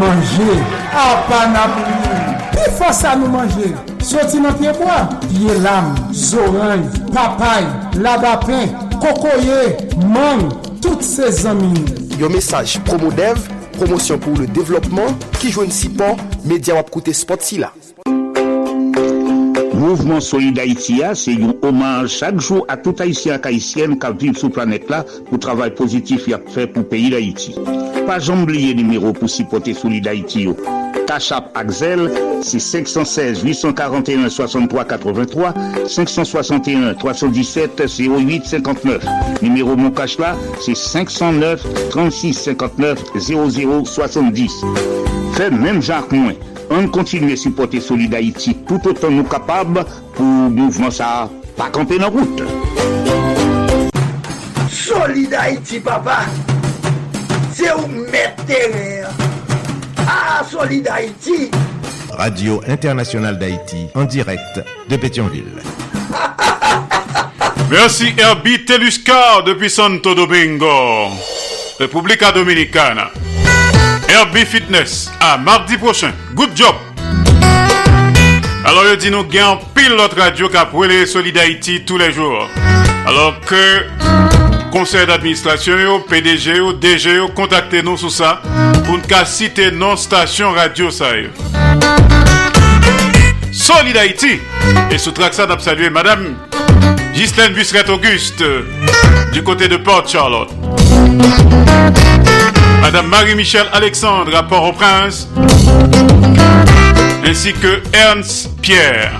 manje. 0.00 0.60
A 0.96 1.10
pan 1.28 1.64
apri. 1.66 2.29
Pi 2.60 2.68
fosa 2.76 3.14
nou 3.16 3.32
manje, 3.32 3.70
soti 4.04 4.36
nan 4.42 4.52
pieboa, 4.58 4.98
piye 5.22 5.54
lam, 5.64 5.94
zoranj, 6.12 6.98
papay, 7.14 7.64
labapen, 7.96 8.74
kokoye, 9.00 9.78
mang, 10.04 10.50
tout 10.84 11.00
se 11.00 11.30
zanmine. 11.38 11.86
Yo 12.20 12.28
mesaj 12.28 12.76
Promodev, 12.84 13.40
promosyon 13.78 14.20
pou 14.20 14.36
le 14.36 14.44
devlopman, 14.52 15.16
ki 15.38 15.54
jwen 15.54 15.72
sipan, 15.72 16.20
bon 16.20 16.50
media 16.52 16.76
wap 16.76 16.92
koute 16.92 17.16
spot 17.16 17.48
si 17.48 17.62
la. 17.62 17.72
Mouvement 19.72 20.20
Solid 20.20 20.58
Haïtia, 20.58 21.14
c'est 21.14 21.32
un 21.32 21.54
hommage 21.62 22.10
chaque 22.10 22.38
jour 22.38 22.66
à 22.68 22.76
tout 22.76 22.94
Haïtien 22.98 23.40
et 23.42 23.46
Haïtienne 23.46 23.98
qui 23.98 24.26
vivent 24.26 24.36
sur 24.36 24.50
planète 24.50 24.90
là 24.90 25.04
pour 25.04 25.32
le 25.32 25.38
travail 25.38 25.74
positif 25.74 26.24
qu'il 26.24 26.34
a 26.34 26.40
fait 26.46 26.66
pour 26.66 26.82
le 26.82 26.88
pays 26.88 27.08
d'Haïti. 27.08 27.54
Pas 28.06 28.30
oublier 28.30 28.74
le 28.74 28.82
numéro 28.82 29.14
pour 29.14 29.30
supporter 29.30 29.72
Solid 29.72 30.06
Haïti. 30.06 30.46
Yo. 31.10 31.20
Tachap 31.20 31.50
Axel, 31.56 32.10
c'est 32.42 32.60
516 32.60 33.42
841 33.42 34.28
63 34.28 34.84
83 34.84 35.54
561 35.86 36.94
317 36.94 37.82
08 37.98 38.46
59. 38.46 39.04
Numéro 39.42 39.76
mon 39.76 39.90
cash 39.90 40.16
c'est 40.60 40.76
509 40.76 41.90
36 41.90 42.34
59 42.34 42.98
00 43.18 43.84
70. 43.84 44.52
Fait 45.34 45.50
même 45.50 45.82
Jacques 45.82 46.12
Moins. 46.12 46.34
On 46.70 46.86
continue 46.86 47.32
à 47.32 47.36
supporter 47.36 47.80
Solid 47.80 48.14
Haïti 48.14 48.56
tout 48.66 48.80
autant 48.86 49.10
nous 49.10 49.24
capables 49.24 49.84
pour 50.14 50.24
mouvement 50.24 50.90
ça 50.90 51.28
pas 51.56 51.70
camper 51.70 51.98
dans 51.98 52.10
route. 52.10 52.42
Solid 54.70 55.34
Haïti, 55.34 55.80
papa. 55.80 56.20
C'est 57.52 57.72
où 57.72 57.88
mettre. 57.88 59.29
Ah, 60.06 60.42
Solid 60.48 60.88
Haïti. 60.88 61.50
Radio 62.16 62.60
Internationale 62.66 63.38
d'Haïti, 63.38 63.86
en 63.94 64.04
direct 64.04 64.60
de 64.88 64.96
Pétionville. 64.96 65.62
Merci 67.70 68.12
Herbie 68.18 68.64
Teluscar 68.64 69.44
depuis 69.44 69.70
Santo 69.70 70.14
Domingo, 70.14 71.10
République 71.78 72.24
Dominicana. 72.34 73.10
Herbie 74.08 74.44
Fitness, 74.44 75.10
à 75.20 75.38
mardi 75.38 75.76
prochain. 75.76 76.12
Good 76.34 76.50
job! 76.56 76.74
Alors, 78.64 78.84
je 78.90 78.94
dis 78.96 79.10
nous 79.10 79.24
gagnons 79.24 79.58
pile 79.74 79.94
notre 79.96 80.18
radio 80.18 80.48
qui 80.48 80.56
a 80.56 80.64
brûlé 80.64 81.06
Solid 81.06 81.36
Haïti 81.38 81.82
tous 81.84 81.96
les 81.96 82.12
jours. 82.12 82.48
Alors 83.06 83.40
que 83.40 83.86
conseil 84.70 85.06
d'administration, 85.06 86.00
PDG, 86.08 86.52
DG, 86.80 87.20
contactez-nous 87.34 87.96
sur 87.96 88.10
ça 88.10 88.42
pour 88.84 88.98
nous 88.98 89.26
citer 89.26 89.70
nos 89.70 89.96
stations 89.96 90.52
radio. 90.52 90.90
Ça. 90.90 91.06
Solid 93.52 93.96
Haïti. 93.96 94.38
Et 94.90 94.98
sous 94.98 95.12
track 95.12 95.34
ça, 95.34 95.46
d'ab 95.46 95.60
saluer 95.60 95.90
Madame 95.90 96.36
Ghislaine 97.14 97.52
Busseret-Auguste 97.52 98.42
du 99.32 99.42
côté 99.42 99.68
de 99.68 99.76
Port 99.76 100.06
Charlotte. 100.06 100.50
Madame 102.80 103.06
Marie-Michel 103.08 103.66
Alexandre 103.72 104.34
à 104.36 104.42
Port-au-Prince. 104.42 105.28
Ainsi 107.24 107.52
que 107.52 107.82
Ernst 107.92 108.50
Pierre. 108.62 109.12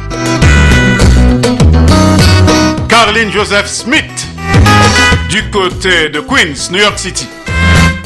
Caroline 2.89 3.31
Joseph 3.33 3.67
Smith 3.67 4.27
du 5.29 5.49
côté 5.51 6.09
de 6.09 6.21
Queens, 6.21 6.71
New 6.71 6.81
York 6.81 6.99
City. 6.99 7.27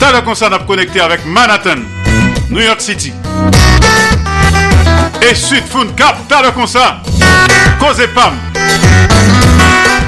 T'as 0.04 0.12
la 0.12 0.20
concert 0.20 0.52
à 0.52 0.58
connecter 0.58 1.00
avec 1.00 1.24
Manhattan, 1.24 1.80
New 2.50 2.60
York 2.60 2.78
City. 2.78 3.10
Et 5.22 5.34
Sud 5.34 5.64
Fun 5.64 5.86
Cap, 5.96 6.14
t'as 6.28 6.42
le 6.42 6.50
concert. 6.50 6.98
Cause 7.80 8.00
et 8.00 8.08
Pam. 8.08 8.34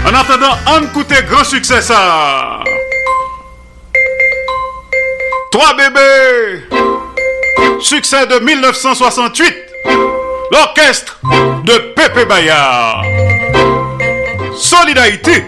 En 0.05 0.15
attendant, 0.15 0.55
on 0.67 0.83
écoute 0.85 1.11
grand 1.31 1.45
succès 1.45 1.81
ça. 1.81 2.61
Trois 5.51 5.75
bébés. 5.75 6.67
Succès 7.81 8.27
de 8.27 8.39
1968. 8.39 9.55
L'orchestre 10.53 11.19
de 11.65 11.95
Pépé 11.97 12.27
Bayard. 12.27 13.03
Solidarité. 14.59 15.43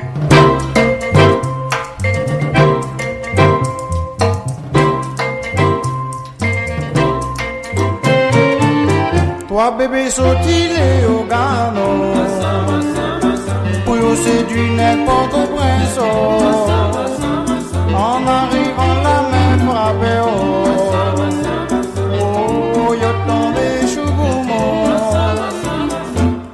Bébé 9.77 10.11
sautilé 10.11 11.05
au 11.07 11.25
gano 11.25 12.15
Pour 13.85 13.97
yo 13.97 14.15
séduire 14.17 14.73
n'importe 14.73 15.51
prince 15.55 15.99
En 17.95 18.27
arrivant 18.27 18.97
la 19.05 19.19
main 19.31 19.59
frappée 19.67 20.23
Oh, 22.21 22.95
yo 22.95 23.11
tombé 23.27 23.69
chougoumon 23.93 24.69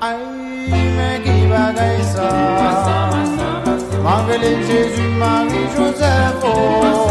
Aïe, 0.01 0.85
mais 0.97 1.21
qui 1.23 1.47
bagaille 1.47 2.05
ça? 2.15 2.31
Malgré 4.03 4.51
Jésus, 4.67 5.09
Marie, 5.19 5.69
Joseph 5.77 6.43
oh, 6.45 7.04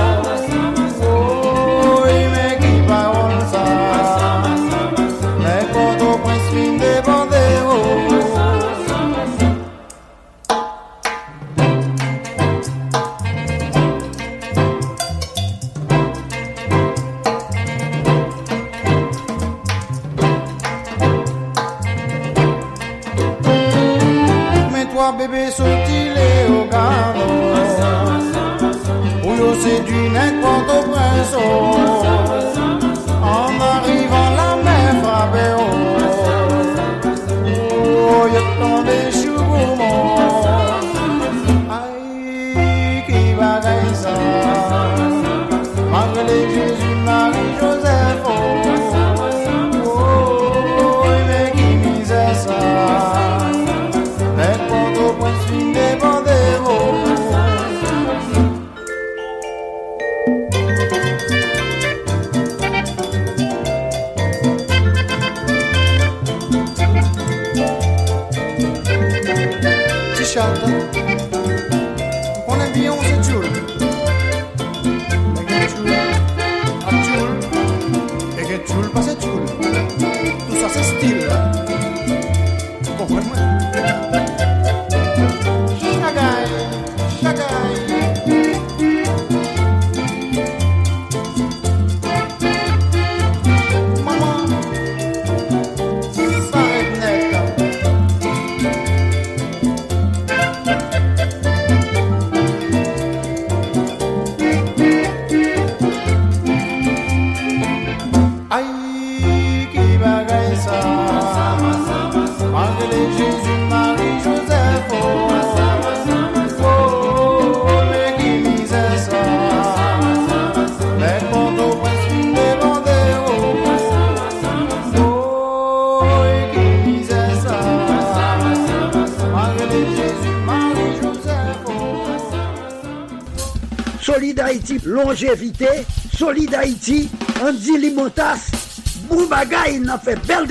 Bel. 139.64 140.46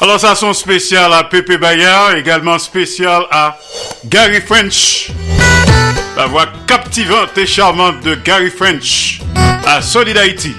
Alors 0.00 0.18
ça 0.18 0.34
son 0.34 0.54
spécial 0.54 1.12
à 1.12 1.24
Pepe 1.24 1.58
Bayard, 1.60 2.16
également 2.16 2.58
spécial 2.58 3.24
à 3.30 3.58
Gary 4.06 4.40
French. 4.40 5.10
La 6.16 6.26
voix 6.26 6.46
captivante 6.66 7.36
et 7.36 7.46
charmante 7.46 8.00
de 8.00 8.14
Gary 8.14 8.50
French 8.50 9.20
à 9.66 9.82
Solid 9.82 10.16
Haïti, 10.16 10.54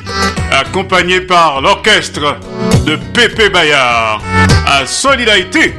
accompagné 0.51 1.21
par 1.21 1.61
l'orchestre 1.61 2.37
de 2.85 2.95
Pepe 3.13 3.51
Bayard 3.51 4.21
à 4.67 4.85
Solid 4.85 5.27
Haïti. 5.27 5.73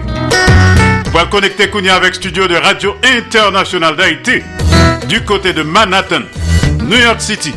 Pour 1.12 1.28
connecter 1.28 1.70
Kounia 1.70 1.94
avec 1.94 2.16
studio 2.16 2.48
de 2.48 2.56
Radio 2.56 2.96
International 3.04 3.94
d'Haïti 3.94 4.42
du 5.06 5.22
côté 5.22 5.52
de 5.52 5.62
Manhattan, 5.62 6.22
New 6.82 6.98
York 6.98 7.20
City. 7.20 7.54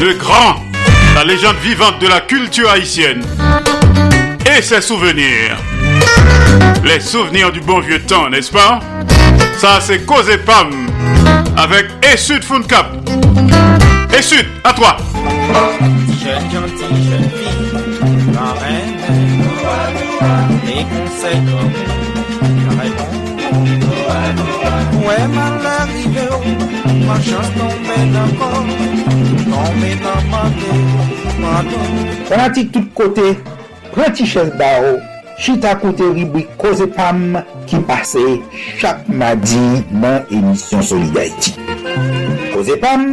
Le 0.00 0.14
grand, 0.14 0.63
la 1.14 1.24
légende 1.24 1.56
vivante 1.62 2.00
de 2.00 2.08
la 2.08 2.20
culture 2.20 2.68
haïtienne 2.70 3.22
et 4.46 4.60
ses 4.60 4.80
souvenirs. 4.80 5.56
Les 6.84 7.00
souvenirs 7.00 7.52
du 7.52 7.60
bon 7.60 7.80
vieux 7.80 8.02
temps, 8.02 8.28
n'est-ce 8.28 8.50
pas? 8.50 8.80
Ça, 9.56 9.80
c'est 9.80 10.04
Cause 10.04 10.28
et 10.28 10.38
Pam 10.38 10.70
avec 11.56 11.86
Essud 12.12 12.42
Funcap. 12.42 12.86
Essud, 14.16 14.46
à 14.64 14.72
toi. 14.72 14.96
Mwen 24.98 25.34
man 25.34 25.58
la 25.62 25.78
rive 25.90 26.26
ou, 26.34 26.54
man 27.06 27.22
chans 27.22 27.50
tombe 27.56 27.96
nan 28.12 28.36
kon, 28.40 28.70
tombe 29.48 29.90
nan 30.02 30.04
non 30.04 30.30
mante, 30.30 30.70
mante. 31.40 31.82
Pratik 32.30 32.72
tout 32.72 32.88
kote, 32.94 33.34
prati 33.92 34.26
ches 34.26 34.50
ba 34.58 34.70
ou, 34.82 35.02
chita 35.38 35.74
kote 35.82 36.08
ribwi 36.14 36.46
koze 36.60 36.86
pam 36.96 37.38
ki 37.68 37.80
pase 37.88 38.22
chak 38.80 39.08
madi 39.08 39.60
nan 39.90 40.22
emisyon 40.30 40.82
Solidarity. 40.82 41.54
Koze 42.54 42.78
pam, 42.80 43.08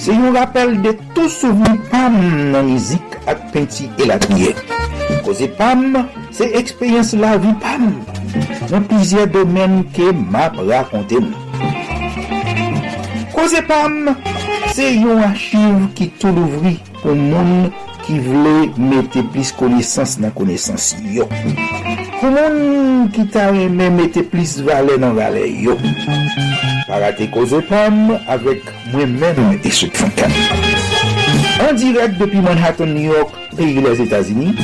se 0.00 0.14
yon 0.16 0.34
rappel 0.36 0.78
de 0.84 0.94
tou 1.14 1.28
souveni 1.30 1.78
pam 1.92 2.16
nan 2.54 2.72
mizik 2.72 3.18
ak 3.30 3.50
penti 3.54 3.90
e 4.00 4.08
la. 4.10 4.18
Koze 5.26 5.50
pam, 5.58 6.06
se 6.34 6.48
ekspeyens 6.58 7.14
la 7.20 7.36
vi 7.38 7.54
pam. 7.62 7.92
nan 8.70 8.84
plizye 8.86 9.26
domen 9.34 9.80
ke 9.94 10.12
map 10.14 10.58
rakonte 10.68 11.18
nou. 11.22 11.36
Koze 13.34 13.62
pam, 13.66 14.12
se 14.74 14.86
yon 14.94 15.22
achiv 15.26 15.88
ki 15.98 16.10
tou 16.22 16.34
louvri 16.36 16.76
pou 17.00 17.16
moun 17.18 17.70
ki 18.06 18.18
vle 18.24 18.54
mette 18.78 19.24
plis 19.34 19.50
konesans 19.58 20.18
nan 20.22 20.34
konesans 20.36 20.92
yo. 21.10 21.26
Pou 22.20 22.30
moun 22.30 23.08
ki 23.14 23.26
ta 23.34 23.48
reme 23.54 23.90
mette 23.96 24.24
plis 24.32 24.58
vale 24.66 24.98
nan 25.02 25.16
vale 25.18 25.46
yo. 25.64 25.78
Parate 26.86 27.30
koze 27.34 27.62
pam 27.70 28.14
avek 28.30 28.70
mwen 28.92 29.18
men 29.18 29.58
e 29.58 29.74
souk 29.74 29.98
fankan. 29.98 30.34
En 31.60 31.76
direk 31.76 32.16
depi 32.18 32.40
Manhattan, 32.42 32.94
New 32.94 33.12
York, 33.12 33.34
peyi 33.56 33.82
les 33.84 34.00
Etasini, 34.02 34.54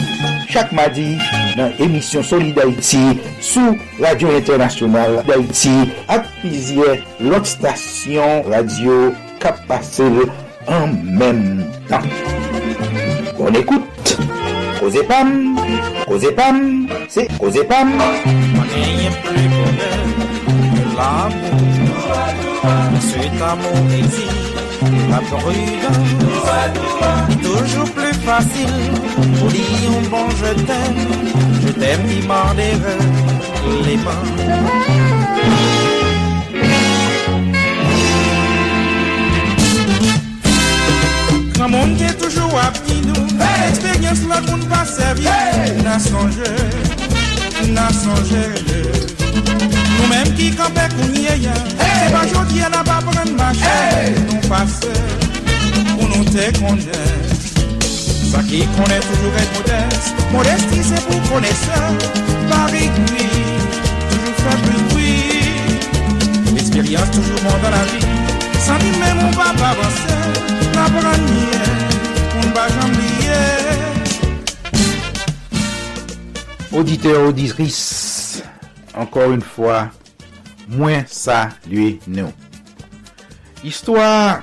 chak 0.49 0.73
madi, 0.73 1.17
nan 1.57 1.73
emisyon 1.81 2.23
Solid 2.23 2.59
Haïti 2.61 3.01
sou 3.41 3.77
Radio 4.03 4.29
International 4.37 5.23
d'Haïti 5.27 5.73
ak 6.13 6.29
pizye 6.43 7.01
lot 7.25 7.49
stasyon 7.49 8.45
radio 8.53 9.15
kap 9.41 9.63
en 10.67 10.93
men 11.05 11.65
tan. 11.89 12.03
On 13.39 13.53
écoute 13.55 14.19
Cause 14.81 14.99
Pam, 15.09 15.57
Cause 16.07 16.27
Pam, 16.37 16.89
c'est 17.09 17.29
Cause 17.39 17.59
Pam. 17.69 17.93
Toujours 27.43 27.91
plus 27.93 28.15
facile. 28.15 28.67
Dem 31.77 32.07
di 32.09 32.27
mandere 32.27 32.97
leman 33.85 34.27
Gran 41.53 41.71
moun 41.71 41.97
ke 42.01 42.09
toujou 42.17 42.49
ap 42.57 42.81
di 42.87 42.97
nou 43.05 43.27
hey! 43.43 43.69
Eksperyens 43.69 44.25
lot 44.25 44.49
moun 44.49 44.65
pa 44.73 44.87
serye 44.89 45.29
hey! 45.29 45.77
Na 45.85 45.99
sonje, 46.01 46.49
na 47.77 47.91
sonje 47.93 48.47
Nou 49.99 50.09
menm 50.09 50.33
ki 50.41 50.55
kampe 50.57 50.89
kounye 50.97 51.37
ya 51.45 51.61
hey! 51.77 51.93
Se 52.01 52.09
pa 52.17 52.25
jodi 52.33 52.65
an 52.65 52.81
ap 52.81 52.89
apren 52.97 53.37
mache 53.37 53.79
Nou 54.25 54.41
pase, 54.49 54.97
pou 55.93 56.09
nou 56.09 56.25
te 56.33 56.49
konje 56.57 57.26
Ça 58.37 58.43
qui 58.43 58.67
connaît 58.67 59.01
toujours 59.01 59.35
être 59.35 59.55
modeste 59.57 60.15
Modestie 60.31 60.83
c'est 60.83 61.03
pour 61.07 61.23
connaisseur 61.33 61.89
Paris 62.51 62.91
oui 63.11 63.27
Toujours 64.11 64.37
faire 64.37 64.61
plus 64.61 64.77
de 64.77 64.89
bruit 64.91 66.55
L'expérience 66.55 67.11
toujours 67.13 67.41
bon 67.41 67.57
dans 67.63 67.71
la 67.71 67.83
vie. 67.85 68.07
Sans 68.61 68.77
dire 68.77 68.99
même 68.99 69.21
on 69.27 69.31
va 69.31 69.55
pas 69.55 69.71
avancer. 69.71 70.19
La 70.75 70.87
branière 70.91 71.79
On 72.37 72.47
va 72.53 72.69
jamais 72.69 73.07
Auditeur, 76.73 77.29
auditrice, 77.29 78.43
encore 78.95 79.31
une 79.33 79.41
fois, 79.41 79.89
moins 80.69 81.05
saluer 81.07 82.01
nous. 82.07 82.31
Histoire, 83.65 84.43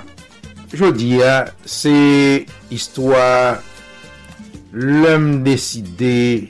je 0.74 0.86
dis, 0.86 1.20
c'est 1.64 2.48
histoire 2.72 3.60
lèm 4.74 5.44
deside 5.46 6.50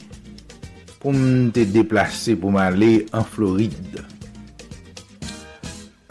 pou 1.04 1.12
m 1.12 1.52
te 1.54 1.68
deplase 1.68 2.38
pou 2.40 2.54
m 2.56 2.60
ale 2.64 2.94
an 3.12 3.28
Floride. 3.28 4.04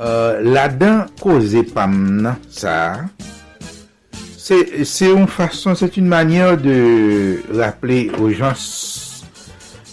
Euh, 0.03 0.41
la 0.43 0.67
dan 0.69 1.07
koze 1.21 1.63
pam 1.73 1.95
nan 2.25 2.41
sa, 2.51 3.07
se 4.43 4.59
yon 5.07 5.29
fason, 5.31 5.77
se 5.79 5.87
yon 5.95 6.11
manyan 6.11 6.59
de 6.61 6.77
rappele 7.55 8.09
o 8.19 8.33
jans 8.35 8.65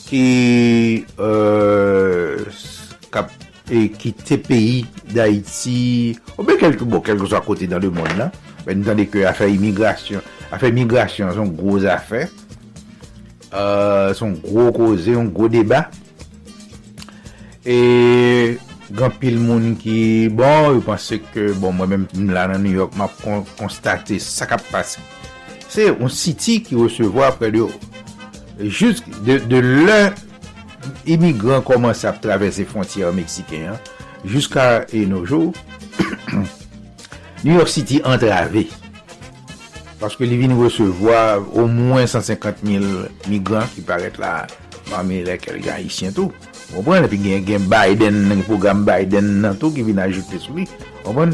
ki 0.09 1.05
euh, 1.21 2.41
kap, 3.13 3.29
e, 3.69 3.85
ki 3.93 4.15
te 4.17 4.39
peyi 4.41 4.81
da 5.13 5.29
iti, 5.29 6.17
ou 6.39 6.47
be 6.47 6.57
kelkou, 6.57 6.89
bon, 6.89 7.05
kelkou 7.05 7.29
sa 7.29 7.43
kote 7.45 7.69
dan 7.69 7.83
le 7.85 7.93
moun 7.93 8.09
nan, 8.17 8.33
ben 8.65 8.81
dan 8.83 8.97
de 8.97 9.05
ke 9.13 9.27
afe 9.29 9.51
imigrasyon, 9.53 10.25
Afè 10.53 10.71
migrasyon, 10.73 11.33
son 11.37 11.51
groz 11.53 11.85
afè. 11.89 12.25
Euh, 13.53 14.13
son 14.17 14.35
groz 14.43 14.71
koze, 14.75 15.13
son 15.13 15.29
groz 15.33 15.53
deba. 15.53 15.85
E 17.65 18.57
gran 18.89 19.13
pil 19.21 19.37
moun 19.37 19.75
ki 19.77 20.29
bon, 20.33 20.73
yo 20.73 20.81
panse 20.85 21.19
ke 21.29 21.51
bon 21.61 21.75
mwen 21.77 21.91
mèm 21.93 22.07
m 22.17 22.33
la 22.33 22.47
nan 22.49 22.63
New 22.65 22.73
York 22.73 22.97
m 22.97 23.05
ap 23.05 23.19
konstate 23.59 24.17
sa 24.23 24.47
kap 24.49 24.63
pase. 24.73 25.03
Se 25.69 25.85
yon 25.91 26.09
siti 26.09 26.57
ki 26.65 26.79
resevo 26.79 27.21
apre 27.27 27.51
de 27.53 27.61
yo. 27.61 27.69
Jus 28.59 29.03
de, 29.27 29.37
de 29.45 29.61
lè 29.61 29.99
imigran 31.09 31.61
komanse 31.65 32.09
ap 32.09 32.17
travese 32.23 32.65
frontiyan 32.69 33.13
Meksiken. 33.17 33.77
Juska 34.25 34.83
e 34.91 35.05
nojou, 35.07 35.53
New 37.45 37.53
York 37.53 37.69
City 37.71 38.01
antrave. 38.03 38.65
Paske 39.99 40.23
li 40.23 40.37
vin 40.39 40.55
resevoa 40.55 41.39
au 41.39 41.65
mwen 41.67 42.07
150.000 42.07 43.27
migrant 43.27 43.67
ki 43.75 43.83
paret 43.83 44.15
la 44.21 44.45
mame 44.89 45.19
lè 45.27 45.35
kel 45.41 45.59
gen 45.59 45.75
Haitien 45.75 46.15
tou. 46.15 46.31
Wapwen, 46.71 47.03
epi 47.03 47.17
gen 47.19 47.43
gen 47.47 47.65
Biden, 47.67 48.21
gen 48.29 48.45
program 48.47 48.85
Biden 48.87 49.41
nan 49.43 49.57
tou 49.59 49.73
ki 49.75 49.83
vin 49.87 49.99
ajoute 50.03 50.39
sou 50.39 50.55
li. 50.59 50.67
Wapwen, 51.03 51.33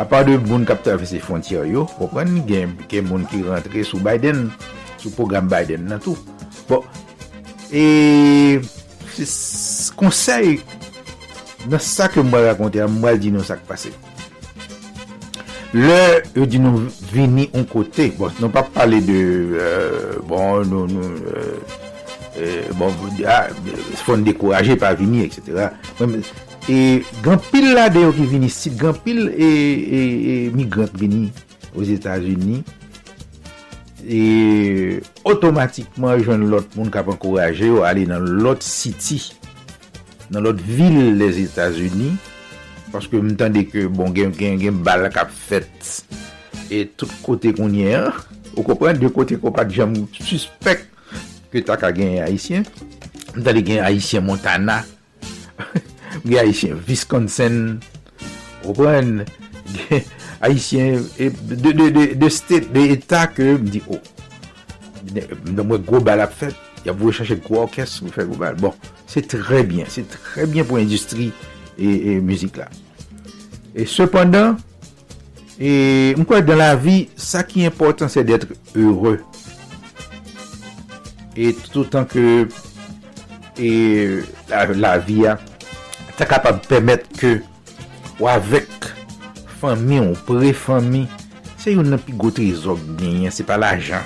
apar 0.00 0.24
de 0.26 0.38
moun 0.48 0.66
kap 0.68 0.82
travese 0.86 1.20
fontiyer 1.22 1.68
yo, 1.70 1.86
wapwen, 2.00 2.40
gen 2.48 3.06
moun 3.06 3.26
ki 3.30 3.44
rentre 3.46 3.86
sou 3.86 4.02
Biden, 4.02 4.48
sou 4.96 5.14
program 5.14 5.50
Biden 5.52 5.86
nan 5.92 6.02
tou. 6.02 6.18
Bon, 6.66 6.82
e 7.70 8.58
konsey 10.00 10.58
nan 11.68 11.78
sa 11.84 12.10
ke 12.10 12.24
mwen 12.24 12.48
rakonte, 12.48 12.82
mwen 12.90 13.20
di 13.20 13.30
nou 13.34 13.46
sa 13.46 13.60
k 13.60 13.68
pase. 13.68 13.94
Le, 15.70 16.22
yo 16.34 16.48
di 16.50 16.58
nou 16.58 16.88
vini 17.12 17.44
an 17.54 17.62
kote, 17.70 18.08
bon, 18.18 18.32
nou 18.42 18.50
pa 18.50 18.64
pale 18.74 18.98
de, 19.06 19.18
euh, 19.54 20.16
bon, 20.26 20.64
nou, 20.66 20.88
nou, 20.90 21.12
euh, 21.30 21.76
euh 22.42 22.72
bon, 22.74 22.90
ah, 23.22 23.46
fon 24.02 24.24
dekouraje 24.26 24.74
pa 24.80 24.90
vini, 24.98 25.22
etc. 25.28 25.68
E, 26.66 27.04
gampil 27.22 27.68
la 27.76 27.86
de 27.90 28.02
yo 28.02 28.10
ki 28.16 28.26
vini 28.32 28.50
sit, 28.50 28.74
gampil 28.80 29.28
e, 29.30 29.46
e, 29.46 30.00
e 30.32 30.34
migrant 30.56 30.90
vini 30.98 31.28
os 31.70 31.86
Etats-Unis, 31.94 32.66
e, 34.02 34.98
otomatikman 35.22 36.18
joun 36.18 36.48
lot 36.50 36.74
moun 36.74 36.90
kap 36.90 37.12
an 37.14 37.18
kouraje 37.20 37.70
yo 37.70 37.84
ale 37.86 38.08
nan 38.10 38.26
lot 38.42 38.66
siti, 38.66 39.20
nan 40.34 40.48
lot 40.48 40.66
vil 40.66 41.14
les 41.20 41.44
Etats-Unis, 41.46 42.29
Paske 42.90 43.20
m 43.22 43.34
tande 43.38 43.62
ke 43.70 43.84
bon 43.86 44.10
gen, 44.14 44.32
gen, 44.34 44.58
gen 44.58 44.80
bal 44.86 45.06
kap 45.14 45.30
fet 45.30 45.90
E 46.70 46.84
tout 46.98 47.10
kote 47.24 47.52
konye 47.58 47.94
Ou 48.56 48.64
kopren 48.66 48.98
de 48.98 49.10
kote 49.14 49.38
ko 49.40 49.52
pat 49.54 49.70
jam 49.74 49.94
Suspek 50.18 50.86
Ke 51.50 51.62
tak 51.66 51.82
a 51.86 51.90
gen 51.94 52.18
Haitien. 52.24 52.66
M 53.36 53.44
tande 53.46 53.62
gen 53.66 53.84
Haitien 53.84 54.26
Montana 54.26 54.80
Gen 56.26 56.40
Haitien 56.40 56.80
Wisconsin 56.88 57.78
kopren 58.64 59.22
Gen 59.76 60.08
Haitien 60.42 61.04
e, 61.14 61.30
De, 61.30 61.70
de, 61.70 61.90
de, 61.94 62.08
de 62.18 62.32
state, 62.32 62.72
de 62.74 62.88
etat 62.96 63.36
ke 63.36 63.52
m 63.54 63.70
di 63.70 63.84
oh 63.86 64.02
M 65.14 65.62
mwen 65.62 65.86
gro 65.86 66.02
bal 66.02 66.26
ap 66.26 66.34
fet 66.42 66.58
Ya 66.86 66.94
vou 66.96 67.12
chache 67.14 67.36
kwa 67.44 67.68
orkes 67.68 68.00
Bon, 68.58 68.74
se 69.06 69.22
tre 69.22 69.62
bien 69.62 69.86
Se 69.86 70.02
tre 70.02 70.46
bien 70.50 70.66
pou 70.66 70.80
industri 70.80 71.30
e 71.78 72.14
e 72.14 72.16
müzik 72.24 72.58
la. 72.60 72.68
E 73.74 73.86
sepandan, 73.86 74.58
e 75.60 76.14
mkwa 76.18 76.40
dan 76.42 76.60
la 76.60 76.72
vi, 76.76 77.08
sa 77.16 77.44
ki 77.46 77.66
important 77.68 78.10
se 78.12 78.24
detre 78.26 78.56
heureux. 78.74 79.20
E 81.36 81.52
tout 81.70 81.94
an 81.98 82.08
ke 82.10 82.48
e 83.60 83.70
la, 84.50 84.66
la 84.74 84.96
vi 84.98 85.22
a 85.30 85.38
ta 86.18 86.26
kapab 86.28 86.60
pemet 86.68 87.06
ke 87.20 87.38
ou 88.18 88.28
avek 88.28 88.90
fami 89.60 90.00
ou 90.02 90.16
pre-fami 90.26 91.06
se 91.60 91.74
yon 91.74 91.90
nan 91.92 92.00
pi 92.00 92.14
gote 92.16 92.44
zog 92.56 92.80
genyen, 92.98 93.32
se 93.32 93.44
pa 93.46 93.58
la 93.60 93.74
jan. 93.78 94.04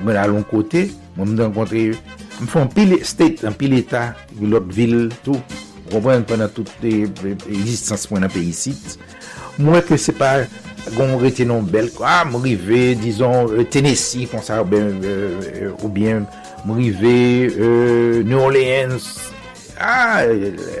Mwen 0.00 0.18
alon 0.20 0.44
kote, 0.48 0.86
mwen 1.16 1.32
mwen 1.32 1.38
dan 1.38 1.52
mwen 1.56 2.50
fon 2.52 2.68
pil 2.72 2.96
state, 3.04 3.44
an 3.48 3.56
pil 3.56 3.76
eta, 3.78 4.10
yon 4.40 4.52
lot 4.54 4.68
vil, 4.72 5.08
tout. 5.24 5.56
Provwen 5.90 6.24
penan 6.26 6.50
tout 6.52 6.70
existans 6.84 8.08
mwen 8.10 8.26
apè 8.26 8.42
yisit. 8.42 8.96
Mwen 9.60 9.84
ke 9.86 9.98
se 10.00 10.12
pa 10.16 10.40
gon 10.94 11.16
retenon 11.18 11.66
bel 11.70 11.88
kwa, 11.94 12.20
ah, 12.20 12.24
mrive, 12.28 12.94
dizon, 13.00 13.48
euh, 13.50 13.64
Tennessee 13.64 14.26
kon 14.30 14.42
sa, 14.44 14.60
euh, 14.62 15.70
ou 15.82 15.88
bien 15.88 16.26
mrive, 16.66 17.02
euh, 17.58 18.22
New 18.22 18.38
Orleans, 18.38 19.02
ah, 19.80 20.22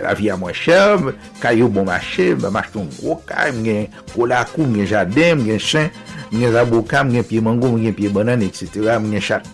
la 0.02 0.14
vi 0.14 0.30
a 0.30 0.36
mwen 0.36 0.54
chèv, 0.54 1.12
kayo 1.42 1.68
bon 1.68 1.88
machè, 1.88 2.34
mwen 2.36 2.54
mach 2.54 2.70
ton 2.74 2.86
gro 2.98 3.18
kay, 3.26 3.52
mwen 3.56 3.66
gen 3.66 4.02
kolakou, 4.14 4.66
mwen 4.66 4.84
gen 4.84 4.92
jadem, 4.92 5.42
mwen 5.42 5.54
gen 5.54 5.62
chen, 5.62 5.90
mwen 6.30 6.46
gen 6.46 6.56
zaboka, 6.58 7.02
mwen 7.04 7.20
gen 7.20 7.30
piye 7.30 7.44
mango, 7.44 7.72
mwen 7.72 7.88
gen 7.88 7.96
piye 7.98 8.12
banan, 8.14 8.44
etc., 8.46 8.98
mwen 9.00 9.16
gen 9.16 9.26
chak. 9.30 9.48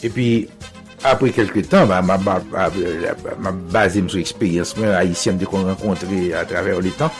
E 0.00 0.08
pi, 0.08 0.26
apre 1.08 1.32
kelke 1.34 1.64
tan, 1.64 1.90
ma 1.90 2.18
base 3.72 4.02
sou 4.06 4.20
eksperyans 4.20 4.74
mwen 4.78 4.94
a 4.94 5.02
Haitien 5.02 5.40
de 5.40 5.48
kon 5.48 5.68
renkontre 5.68 6.30
a 6.36 6.46
traver 6.48 6.80
le 6.84 6.92
tan, 6.98 7.12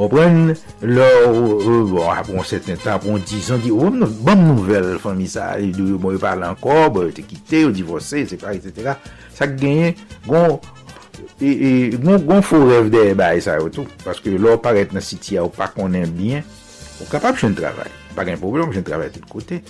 Opren, 0.00 0.54
lor, 0.80 2.06
apon 2.14 2.44
seten 2.48 2.78
tan, 2.80 2.94
apon 2.94 3.20
10 3.20 3.50
an, 3.52 3.58
di, 3.60 3.68
oh, 3.74 3.92
bon 4.24 4.44
nouvel, 4.46 4.94
fami 5.02 5.26
sa, 5.28 5.50
bon, 5.60 6.14
yon 6.14 6.22
parle 6.22 6.46
ankor, 6.48 6.86
bo, 6.94 7.02
yo 7.04 7.12
te 7.12 7.24
kite, 7.26 7.60
yo 7.66 7.72
divose, 7.74 8.22
etc., 8.22 8.54
etc., 8.54 8.94
sa 9.36 9.48
genye, 9.50 9.90
gon, 10.24 10.56
e, 11.36 11.90
gon, 11.98 12.16
gon 12.24 12.40
rev 12.70 12.88
de, 12.94 13.04
ba, 13.18 13.34
e 13.36 13.44
sa 13.44 13.58
yo 13.60 13.68
tou, 13.74 14.00
paske 14.06 14.32
lor 14.40 14.56
paret 14.64 14.96
nan 14.96 15.04
siti 15.04 15.36
ya, 15.36 15.44
ou 15.44 15.52
pa 15.52 15.68
konen 15.74 16.08
bien, 16.16 16.48
ou 17.02 17.10
kapap 17.12 17.36
chen 17.36 17.52
travay, 17.58 17.92
pa 18.16 18.24
gen 18.24 18.40
problem, 18.40 18.72
chen 18.72 18.86
travay 18.88 19.12
tout 19.12 19.28
kote, 19.28 19.60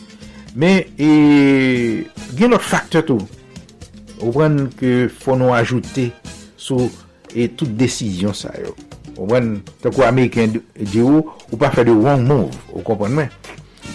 men, 0.54 0.84
e, 0.94 2.06
gen 2.38 2.54
lot 2.54 2.62
faktor 2.62 3.02
tou, 3.10 3.39
Ou 4.20 4.34
pren 4.36 4.66
ke 4.76 5.08
fon 5.12 5.40
nou 5.40 5.56
ajoute 5.56 6.10
sou 6.60 6.90
e 7.32 7.48
tout 7.48 7.68
desisyon 7.80 8.36
sa 8.36 8.52
yo. 8.60 8.76
Ou 9.16 9.28
pren, 9.30 9.56
tako 9.82 10.04
Ameriken 10.06 10.58
di 10.76 11.02
ou, 11.02 11.24
ou 11.50 11.60
pa 11.60 11.72
fè 11.74 11.84
de 11.88 11.94
wrong 11.96 12.24
move, 12.26 12.54
ou 12.74 12.84
kompon 12.86 13.16
men. 13.20 13.32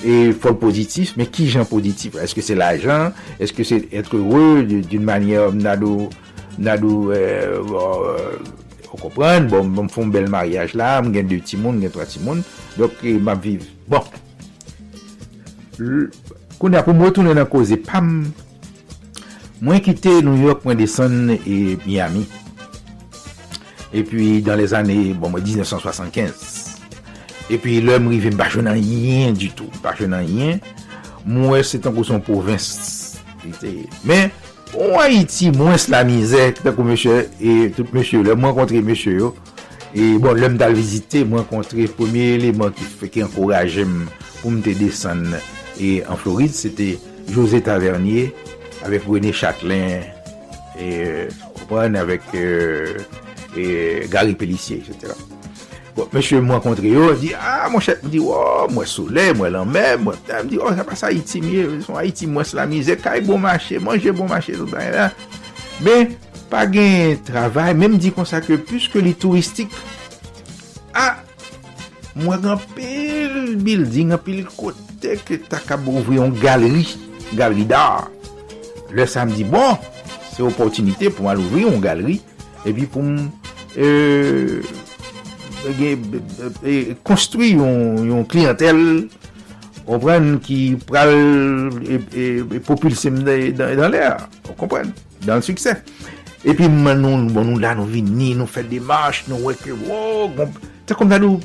E 0.05 0.33
fol 0.41 0.57
pozitif, 0.61 1.13
men 1.17 1.29
ki 1.33 1.47
jan 1.53 1.65
pozitif? 1.69 2.17
Eske 2.21 2.43
se 2.45 2.57
la 2.57 2.73
jan? 2.77 3.13
Eske 3.41 3.65
se 3.67 3.79
etre 3.89 4.19
heureux 4.19 4.65
d'une 4.65 5.05
manye 5.05 5.39
nadou, 5.55 6.09
nadou, 6.57 7.11
euh, 7.13 7.61
euh, 7.61 8.37
ou 8.95 9.01
kompren, 9.01 9.47
bon, 9.51 9.65
bon 9.65 9.89
fon 9.91 10.07
bel 10.07 10.29
mariage 10.31 10.75
la, 10.77 10.99
m 11.03 11.11
gen 11.13 11.27
de 11.29 11.39
timoun, 11.43 11.81
gen 11.83 11.93
tra 11.93 12.05
timoun, 12.09 12.43
dok 12.79 13.03
e 13.03 13.17
ap 13.19 13.43
viv. 13.43 13.67
Bon. 13.91 14.05
L, 15.79 16.07
koun 16.59 16.77
apou 16.79 16.95
m 16.95 17.03
wotounen 17.03 17.41
an 17.41 17.49
koze, 17.51 17.77
pam, 17.83 18.13
Mwen 19.65 19.81
kite 19.81 20.21
New 20.21 20.37
York, 20.37 20.61
mwen 20.65 20.77
desen 20.77 21.31
e 21.33 21.77
Miami. 21.87 22.27
E 23.89 24.03
pi 24.05 24.43
dan 24.45 24.59
les 24.61 24.75
ane, 24.77 25.15
bon 25.17 25.31
mwen 25.33 25.41
1975. 25.41 26.43
E 27.49 27.57
pi 27.57 27.79
lè 27.81 27.95
mwen 27.97 28.13
rive 28.13 28.35
mba 28.35 28.45
chenan 28.53 28.77
yin 28.77 29.33
du 29.33 29.49
tout. 29.57 29.73
Mba 29.79 29.95
chenan 29.97 30.29
yin. 30.29 30.61
Mwen 31.25 31.65
se 31.65 31.81
tanko 31.81 32.05
son 32.05 32.21
provins. 32.21 32.67
Men, 34.05 34.29
ou 34.75 34.99
Haiti 34.99 35.49
mwen 35.57 35.81
se 35.81 35.95
la 35.95 36.03
mizè. 36.05 36.51
Tanko 36.61 36.85
mèche, 36.85 37.23
e 37.41 37.71
tout 37.73 37.89
mèche. 37.97 38.21
Lè 38.21 38.37
mwen 38.37 38.53
kontre 38.53 38.85
mèche 38.85 39.17
yo. 39.17 39.33
E 39.97 40.13
bon, 40.21 40.37
lè 40.37 40.53
mdal 40.53 40.77
vizite, 40.77 41.25
mwen 41.25 41.47
kontre 41.49 41.89
pwemye 41.97 42.35
eleman 42.37 42.75
ki 42.77 42.85
fè 43.01 43.09
ki 43.09 43.25
m 43.25 43.33
pou 43.33 44.53
mte 44.53 44.77
desen. 44.77 45.31
E 45.81 46.03
an 46.05 46.21
Floride, 46.21 46.53
se 46.53 46.69
te 46.69 46.99
José 47.33 47.65
Tavernier. 47.65 48.29
avèk 48.85 49.07
René 49.09 49.33
Châtelain, 49.33 50.05
avèk 52.01 52.21
euh, 52.35 52.99
Gary 54.11 54.35
Pellissier, 54.35 54.83
etc. 54.83 55.13
Bon, 55.95 56.09
mèche 56.11 56.35
mwen 56.43 56.59
kontre 56.59 56.89
yo, 56.91 57.13
di, 57.15 57.29
ah, 57.39 57.69
mwen 57.71 57.79
chèt, 57.83 58.01
mwen 58.03 58.11
di, 58.11 58.19
wò, 58.19 58.35
oh, 58.35 58.71
mwen 58.75 58.87
soule, 58.89 59.29
mwen 59.39 59.53
lanmè, 59.53 59.83
mwen 60.03 60.17
ta, 60.27 60.41
mwen 60.41 60.49
di, 60.51 60.57
oh, 60.59 60.73
sa 60.75 60.83
pa 60.83 60.97
sa 60.99 61.07
Haiti 61.07 61.39
miye, 61.39 61.63
son 61.85 61.95
Haiti 61.95 62.27
mwen 62.27 62.47
slamize, 62.47 62.97
la 62.97 62.99
kaj 62.99 63.21
bon 63.23 63.39
machè, 63.39 63.79
manje 63.79 64.11
bon 64.11 64.27
machè, 64.27 64.57
tout 64.59 64.75
an, 64.75 64.89
la. 64.91 65.05
Mè, 65.85 65.93
pa 66.51 66.65
gen 66.67 67.15
travay, 67.29 67.71
mè 67.79 67.87
mdi 67.93 68.11
konsa 68.15 68.43
ke 68.43 68.57
plus 68.59 68.89
ke 68.91 68.99
li 69.05 69.15
touristik, 69.15 69.71
ah, 70.99 71.21
mwen 72.19 72.43
gen 72.43 72.67
pil 72.75 73.39
building, 73.63 74.11
gen 74.17 74.23
pil 74.27 74.43
kote, 74.51 75.15
ke 75.23 75.39
ta 75.47 75.63
ka 75.63 75.79
bouvri 75.79 76.19
yon 76.19 76.35
galeri, 76.43 76.83
galeri 77.39 77.63
dar, 77.71 78.11
Le 78.95 79.05
samdi, 79.09 79.43
bon, 79.43 79.75
se 80.31 80.43
opotinite 80.45 81.11
pou 81.11 81.27
mal 81.27 81.41
ouvri 81.43 81.65
yon 81.65 81.81
galeri, 81.83 82.21
e 82.63 82.71
pi 82.71 82.87
pou 82.87 83.03
m... 83.03 83.27
Euh, 83.75 84.61
konstruy 87.03 87.55
euh, 87.55 87.63
euh, 87.65 88.05
yon 88.05 88.25
klientel 88.29 88.77
ou 89.85 89.97
pren 90.01 90.35
ki 90.43 90.59
pral 90.87 91.11
e 91.85 92.59
populsem 92.65 93.17
dan 93.25 93.89
lè 93.91 94.03
ou 94.45 94.55
kompren, 94.59 94.93
dan 95.25 95.41
l'suksè. 95.41 95.75
pi 96.45 96.69
man 96.69 97.01
nou 97.03 97.33
bon 97.33 97.49
nou 97.49 97.61
la 97.61 97.73
nou 97.77 97.89
vini, 97.89 98.33
nou 98.37 98.47
fè 98.47 98.63
demache, 98.69 99.25
nou 99.31 99.49
wèk, 99.49 99.65
te 100.85 100.97
kom 100.97 101.09
nan 101.11 101.25
nou 101.25 101.41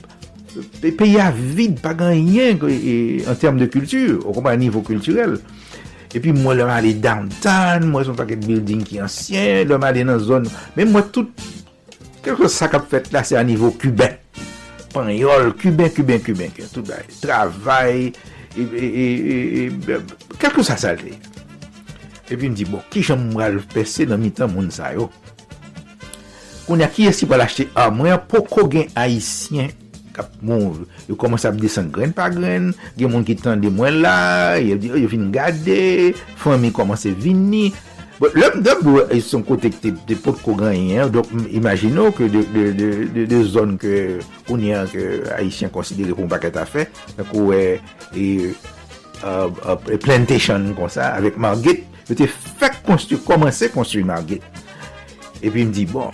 peya 1.01 1.31
vide, 1.35 1.81
pa 1.83 1.95
ganyen 1.97 2.61
en 2.61 3.41
term 3.41 3.59
de 3.61 3.71
kultur, 3.73 4.21
ou 4.23 4.37
kompren, 4.37 4.61
nivou 4.61 4.85
kulturel. 4.87 5.41
epi 6.17 6.33
mwen 6.35 6.59
lèm 6.59 6.71
alè 6.75 6.95
downtown, 7.03 7.87
mwen 7.91 8.07
son 8.09 8.19
paket 8.19 8.43
building 8.47 8.83
ki 8.87 9.01
ansyen, 9.05 9.65
lèm 9.71 9.87
alè 9.87 10.05
nan 10.07 10.21
zon, 10.23 10.49
men 10.77 10.91
mwen 10.91 11.07
tout, 11.15 11.31
kelko 12.25 12.51
sa 12.51 12.71
kap 12.73 12.89
fèt 12.91 13.11
la, 13.15 13.23
se 13.27 13.39
a 13.39 13.45
nivou 13.47 13.75
kuben, 13.81 14.19
panyol, 14.95 15.53
kuben, 15.61 15.91
kuben, 15.95 16.23
kuben, 16.27 16.55
tout 16.75 16.83
bè, 16.87 17.03
travay, 17.23 18.11
kelko 20.41 20.67
sa 20.67 20.79
sa 20.81 20.97
lè. 20.99 21.15
Epi 22.31 22.45
mwen 22.45 22.59
di, 22.59 22.67
bon, 22.69 22.83
ki 22.91 23.05
jom 23.07 23.31
mwen 23.33 23.61
pese 23.75 24.07
nan 24.11 24.23
mitan 24.23 24.51
moun 24.53 24.71
sa 24.75 24.93
yo? 24.97 25.09
Koun 26.67 26.83
ya 26.83 26.91
ki 26.91 27.09
esi 27.11 27.27
pal 27.31 27.43
achete 27.43 27.71
a 27.79 27.89
mwen, 27.95 28.19
poko 28.31 28.67
gen 28.71 28.91
haisyen, 28.97 29.71
kap 30.21 30.33
moun, 30.45 30.87
yo 31.09 31.17
komanse 31.19 31.49
ap 31.49 31.59
desen 31.61 31.91
gren 31.93 32.13
pa 32.17 32.29
gren, 32.33 32.71
gen 32.99 33.13
moun 33.13 33.27
ki 33.27 33.39
tan 33.41 33.61
de 33.63 33.73
mwen 33.73 34.03
la, 34.05 34.59
yo, 34.61 34.77
yo 34.79 35.09
fin 35.11 35.31
gade, 35.35 36.13
fami 36.41 36.73
komanse 36.77 37.15
vini. 37.17 37.71
Bon, 38.21 38.29
Lèm 38.37 38.59
dèm 38.61 38.83
bou, 38.85 39.01
e 39.09 39.17
son 39.25 39.41
kote 39.49 39.71
te, 39.81 39.95
te 40.05 40.17
pot 40.21 40.37
ko 40.45 40.53
ganyen, 40.59 41.09
dok 41.09 41.31
imagino 41.57 42.11
ke 42.13 42.27
de, 42.29 42.43
de, 42.53 42.65
de, 42.77 43.23
de 43.31 43.39
zon 43.49 43.79
ke 43.81 44.21
kounyen 44.45 44.91
ke 44.93 45.23
Haitien 45.31 45.73
konsidere 45.73 46.13
pou 46.13 46.29
mbaket 46.29 46.59
a 46.61 46.67
fe, 46.69 46.85
e 47.17 47.25
kou 47.31 47.55
e, 47.57 47.79
e, 48.13 48.27
e, 48.53 49.33
e 49.33 49.99
plantation 50.05 50.69
kon 50.77 50.93
sa, 50.93 51.15
avèk 51.17 51.41
Margit, 51.41 51.87
yo 52.11 52.19
te 52.21 52.29
fèk 52.29 52.83
konstru, 52.85 53.23
komanse 53.25 53.71
konstru 53.73 54.05
Margit. 54.05 54.45
E 55.41 55.49
pi 55.49 55.65
mdi, 55.65 55.87
bon, 55.89 56.13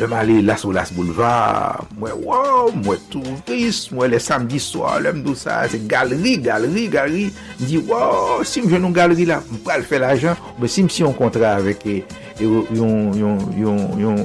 Lèm 0.00 0.14
ale 0.16 0.38
las 0.40 0.62
ou 0.64 0.72
las 0.72 0.88
bouleva, 0.96 1.84
mwen 1.98 2.22
waw, 2.24 2.70
mwen 2.72 3.00
touris, 3.12 3.82
mwen 3.92 4.08
le 4.14 4.20
samdi 4.22 4.56
swa, 4.56 4.94
lèm 5.04 5.18
dou 5.20 5.36
sa, 5.36 5.58
se 5.68 5.76
galeri, 5.90 6.38
galeri, 6.40 6.86
galeri, 6.88 7.26
di 7.60 7.76
waw, 7.84 8.40
si 8.48 8.62
mwen 8.64 8.80
nou 8.80 8.96
galeri 8.96 9.26
la, 9.28 9.42
mwen 9.50 9.60
pral 9.66 9.84
fè 9.84 10.00
l'ajan, 10.00 10.38
mwen 10.56 10.72
si 10.72 10.86
msi 10.86 11.04
yon 11.04 11.12
kontra 11.18 11.50
avèk 11.58 11.84
yon, 11.84 12.70
yon, 12.72 12.94
yon, 13.18 13.42
yon, 13.60 13.82
yon 14.00 14.22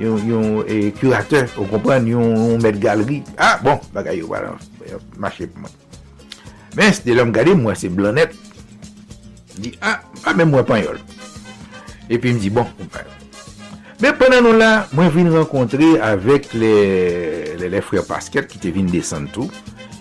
yon, 0.00 0.16
yon, 0.24 0.24
yon, 0.30 0.88
kurateur, 0.96 1.44
ou 1.58 1.68
kompren, 1.74 2.08
yon 2.08 2.56
met 2.64 2.80
galeri, 2.80 3.20
ah 3.36 3.60
bon, 3.60 3.76
bagay 3.92 4.22
yo, 4.22 4.30
wala, 4.32 4.54
mache 5.20 5.44
pou 5.50 5.66
mwen. 5.66 5.76
Men, 6.72 6.96
se 6.96 7.04
de 7.04 7.18
lèm 7.20 7.36
gade, 7.36 7.52
mwen 7.52 7.76
se 7.76 7.92
blanet, 7.92 8.32
di 9.60 9.76
ah, 9.84 10.00
mwen 10.32 10.48
mwen 10.56 10.64
pan 10.72 10.80
yol. 10.80 11.04
E 12.08 12.16
pi 12.16 12.32
mdi 12.32 12.54
bon, 12.56 12.72
mwen 12.80 12.92
pan. 12.96 13.15
Mè 13.96 14.10
penan 14.12 14.42
nou 14.44 14.52
la, 14.52 14.84
mwen 14.92 15.08
vin 15.08 15.30
renkontre 15.32 15.94
avèk 16.04 16.50
lè 16.60 17.80
frè 17.80 18.02
Pascal 18.04 18.44
ki 18.44 18.58
te 18.60 18.68
vin 18.74 18.90
desan 18.92 19.24
tou. 19.32 19.48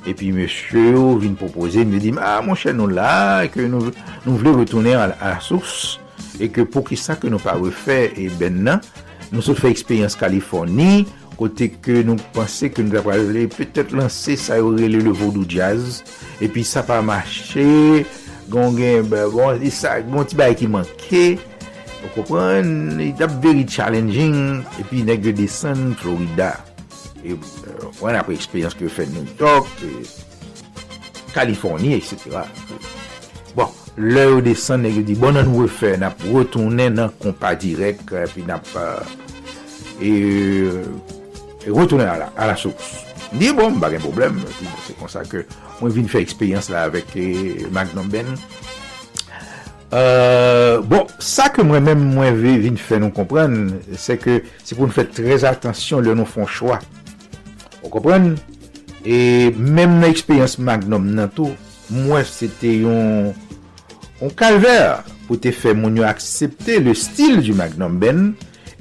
E 0.04 0.12
pi 0.12 0.34
mèche 0.36 0.82
yo 0.92 1.14
vin 1.22 1.38
propose, 1.40 1.86
mè 1.88 2.02
di, 2.04 2.12
ah 2.20 2.42
mwen 2.44 2.60
chè 2.60 2.74
nou 2.76 2.92
la, 2.92 3.46
ke 3.54 3.70
nou 3.72 4.36
vle 4.36 4.54
retounè 4.58 4.98
a 5.00 5.06
la 5.14 5.32
sours. 5.40 5.96
E 6.44 6.52
ke 6.52 6.68
pou 6.68 6.84
ki 6.84 7.00
sa 7.00 7.16
ke 7.16 7.32
nou 7.32 7.40
pa 7.40 7.56
refè, 7.56 8.10
e 8.20 8.28
ben 8.36 8.60
nan, 8.68 8.84
nou 9.32 9.40
sou 9.40 9.56
fè 9.56 9.72
eksperyans 9.72 10.20
Kaliforni, 10.20 11.06
kote 11.40 11.72
ke 11.80 12.04
nou 12.04 12.20
pense 12.36 12.68
ke 12.76 12.84
nou 12.84 13.00
apre 13.00 13.22
vle, 13.32 13.48
petèt 13.56 13.96
lansè 13.96 14.36
sa 14.36 14.60
yo 14.60 14.76
rele 14.76 15.00
le 15.08 15.16
vodou 15.16 15.48
jazz. 15.48 16.04
E 16.44 16.52
pi 16.52 16.68
sa 16.68 16.84
pa 16.84 17.00
mache, 17.00 18.04
gongen, 18.52 19.08
bon, 19.08 19.56
bon 20.12 20.28
ti 20.28 20.36
bay 20.36 20.60
ki 20.60 20.68
manke, 20.76 21.28
Ou 22.06 22.12
kopren, 22.14 23.00
it 23.02 23.18
e 23.20 23.26
ap 23.26 23.34
very 23.42 23.64
challenging, 23.66 24.62
epi 24.78 25.02
negre 25.06 25.34
desen 25.34 25.96
Florida. 25.98 26.52
E 27.26 27.34
euh, 27.34 27.88
wan 27.98 28.18
apre 28.20 28.36
eksperyans 28.38 28.76
ke 28.78 28.90
fè 28.94 29.08
New 29.10 29.26
York, 29.40 29.82
e, 29.82 30.04
Kaliforni, 31.34 31.96
etc. 31.98 32.44
Bon, 33.58 33.74
lè 33.98 34.28
ou 34.30 34.44
desen 34.46 34.86
negre 34.86 35.02
di, 35.08 35.16
bon 35.18 35.34
nan 35.34 35.50
wè 35.56 35.66
fè, 35.72 35.96
nap 36.04 36.22
retounen 36.30 37.00
nan 37.00 37.16
kompa 37.24 37.56
direk, 37.58 38.06
epi 38.22 38.46
nap 38.46 38.70
euh, 38.78 39.18
e, 39.98 40.14
e 41.66 41.74
retounen 41.74 42.06
a 42.06 42.52
la 42.52 42.60
sous. 42.60 42.94
Di 43.34 43.50
bon, 43.58 43.82
bagen 43.82 44.04
problem, 44.06 44.44
epi 44.46 44.70
se 44.86 44.94
konsa 45.00 45.26
ke 45.26 45.48
mwen 45.80 45.98
vin 45.98 46.12
fè 46.12 46.22
eksperyans 46.22 46.70
la 46.70 46.86
avèk 46.92 47.18
Magnum 47.74 48.14
Ben, 48.14 48.30
Euh, 49.94 50.82
bon, 50.82 51.06
sa 51.22 51.48
ke 51.54 51.64
mwen 51.66 51.84
mèm 51.86 52.02
mwen 52.16 52.40
vin 52.42 52.80
fè 52.82 52.98
nou 53.02 53.14
kompren, 53.16 53.70
se 54.00 54.18
ke 54.18 54.40
se 54.64 54.74
pou 54.74 54.88
nou 54.88 54.96
fè 54.96 55.06
trez 55.14 55.46
atensyon 55.48 56.04
lè 56.06 56.16
nou 56.18 56.28
fon 56.30 56.50
chwa. 56.50 56.80
Ou 57.84 57.92
kompren? 57.94 58.34
E 59.06 59.52
mèm 59.54 60.00
nan 60.00 60.10
eksperyans 60.10 60.58
magnum 60.58 61.12
nan 61.14 61.30
tou, 61.36 61.54
mwen 61.94 62.26
se 62.26 62.50
te 62.62 62.72
yon 62.82 63.30
yon 64.22 64.34
kalver 64.40 65.04
pou 65.28 65.38
te 65.42 65.54
fè 65.54 65.76
moun 65.78 66.00
yo 66.00 66.08
aksepte 66.08 66.80
le 66.82 66.96
stil 66.98 67.44
du 67.46 67.54
magnum 67.58 68.00
ben 68.02 68.32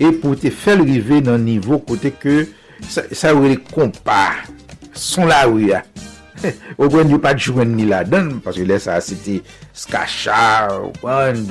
e 0.01 0.09
pou 0.09 0.39
te 0.39 0.49
fè 0.49 0.79
l'rive 0.81 1.21
nan 1.27 1.45
nivou 1.45 1.83
kote 1.85 2.15
ke 2.17 2.47
sa, 2.89 3.05
sa 3.13 3.35
ou 3.37 3.45
re 3.51 3.59
kompa 3.69 4.47
son 4.97 5.29
la 5.29 5.45
ou 5.51 5.61
ya. 5.61 5.85
Ou 6.79 6.89
gwen 6.93 7.13
yo 7.13 7.19
pat 7.23 7.41
jwen 7.41 7.75
ni 7.77 7.87
la 7.89 8.03
den, 8.07 8.39
paske 8.45 8.65
lè 8.67 8.79
sa 8.83 8.99
siti 9.05 9.41
skacha, 9.77 10.69
ou 10.83 10.93
pren, 11.01 11.43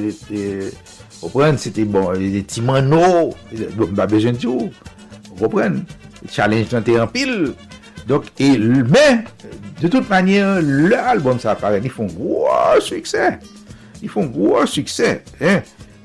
ou 1.21 1.31
pren, 1.33 1.59
siti 1.61 1.85
bon, 1.89 2.13
e, 2.17 2.43
ti 2.49 2.63
mano, 2.65 3.31
e, 3.53 3.67
ba 3.95 4.07
bejen 4.09 4.39
ti 4.39 4.49
ou, 4.49 4.69
ou 5.39 5.51
pren, 5.51 5.81
challenge 6.31 6.73
nan 6.73 6.85
te 6.85 6.97
an 6.99 7.11
pil, 7.11 7.53
donk, 8.09 8.29
e 8.41 8.53
men, 8.59 9.23
de 9.81 9.89
tout 9.89 10.03
manye, 10.11 10.41
lè 10.89 10.99
albom 11.13 11.41
sa 11.41 11.53
aparen, 11.55 11.83
ni 11.83 11.91
fon 11.93 12.11
gwo 12.13 12.49
suksè, 12.83 13.33
ni 14.01 14.11
fon 14.11 14.31
gwo 14.33 14.65
suksè, 14.69 15.15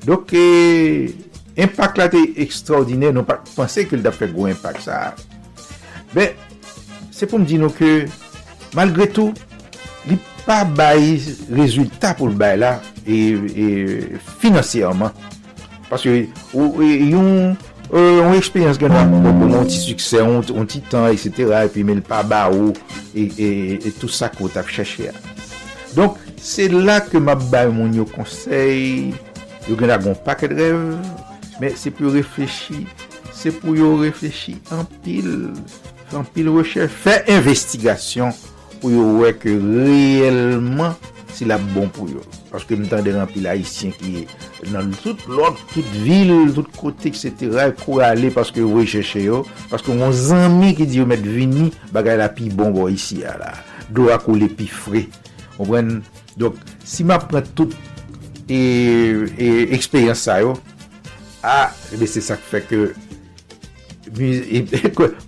donk, 0.07 0.33
e, 0.33 1.11
impak 1.59 1.99
la 1.99 2.07
te 2.11 2.23
ekstraordinè, 2.45 3.11
non 3.15 3.27
pa, 3.27 3.41
panse 3.55 3.85
ke 3.87 3.99
l 3.99 4.05
da 4.05 4.15
fe 4.15 4.31
gwo 4.31 4.47
impak 4.51 4.81
sa, 4.83 5.03
ben, 6.15 6.33
se 7.13 7.27
pou 7.27 7.41
m 7.41 7.45
di 7.47 7.59
nou 7.59 7.75
ke, 7.75 8.07
malgre 8.77 9.09
tou, 9.13 9.33
li 10.09 10.17
pa 10.45 10.61
bayi 10.65 11.17
rezultat 11.53 12.17
pou 12.19 12.33
bayi 12.37 12.61
la 12.61 12.77
e 13.05 14.19
finansiyarman. 14.41 15.13
Paske 15.89 16.13
yon 16.53 17.57
yon 17.89 18.35
eksperyans 18.37 18.77
gen 18.81 18.93
nan, 18.93 19.15
yon 19.49 19.69
ti 19.69 19.79
suksè, 19.81 20.21
yon 20.21 20.69
ti 20.69 20.81
tan, 20.91 21.09
etc. 21.09 21.55
E 21.63 21.71
pi 21.73 21.85
men 21.87 22.03
pa 22.05 22.21
ba 22.27 22.45
ou, 22.53 22.75
e 23.17 23.93
tout 23.97 24.11
sa 24.13 24.29
kout 24.33 24.57
ap 24.59 24.69
chèche 24.69 25.09
ya. 25.09 25.15
Donk, 25.95 26.19
se 26.37 26.67
la 26.69 26.99
ke 27.01 27.21
ma 27.21 27.35
bayi 27.49 27.73
moun 27.73 27.95
yo 27.97 28.05
konsey, 28.09 29.09
yo 29.65 29.77
gen 29.79 29.89
nan 29.89 30.05
gon 30.05 30.19
paket 30.25 30.53
rev, 30.57 30.83
men 31.59 31.73
se 31.77 31.89
pou 31.93 32.13
reflechi, 32.13 32.85
se 33.33 33.53
pou 33.55 33.73
yo 33.77 33.95
reflechi 34.03 34.59
an 34.75 34.85
pil, 35.01 35.49
an 36.13 36.29
pil 36.35 36.53
rechèche, 36.53 36.93
fè 36.93 37.23
investigasyon 37.39 38.37
pou 38.81 38.91
yo 38.93 39.05
wè 39.19 39.33
ke 39.37 39.53
reyelman 39.53 40.95
si 41.35 41.47
la 41.47 41.59
bon 41.73 41.89
pou 41.93 42.09
yo. 42.11 42.23
Paske 42.49 42.77
mwen 42.77 42.89
tan 42.89 43.05
de 43.05 43.13
rampi 43.15 43.43
la 43.43 43.55
isyen 43.59 43.93
ki 43.95 44.25
nan 44.73 44.89
tout 45.03 45.19
l'ot, 45.29 45.59
tout 45.73 45.95
vil, 46.03 46.31
tout 46.55 46.69
kote, 46.77 47.11
etc. 47.11 47.69
Kou 47.83 48.01
alè 48.05 48.31
paske 48.33 48.63
wè 48.65 48.85
chèche 48.89 49.23
yo. 49.27 49.43
Paske 49.71 49.93
mwen 49.93 50.15
zanmi 50.15 50.73
ki 50.77 50.87
di 50.89 51.01
yo 51.01 51.07
met 51.09 51.23
vini 51.23 51.69
bagay 51.95 52.19
la 52.21 52.29
pi 52.33 52.49
bon 52.49 52.73
bo 52.75 52.89
isi 52.91 53.21
ya 53.23 53.37
la. 53.41 53.53
Do 53.93 54.09
akou 54.13 54.37
le 54.39 54.49
pi 54.51 54.67
fre. 54.69 55.05
Mwen, 55.59 55.99
donk, 56.39 56.57
si 56.87 57.03
mwen 57.03 57.23
pren 57.29 57.47
tout 57.57 57.75
e, 58.47 58.59
e 59.35 59.49
ekspeyans 59.75 60.23
sa 60.29 60.39
yo, 60.39 60.55
a, 60.55 60.59
e 61.39 61.51
ah, 61.51 61.75
ebe 61.95 62.07
se 62.07 62.23
sak 62.23 62.41
fè 62.47 62.63
ke 62.67 62.87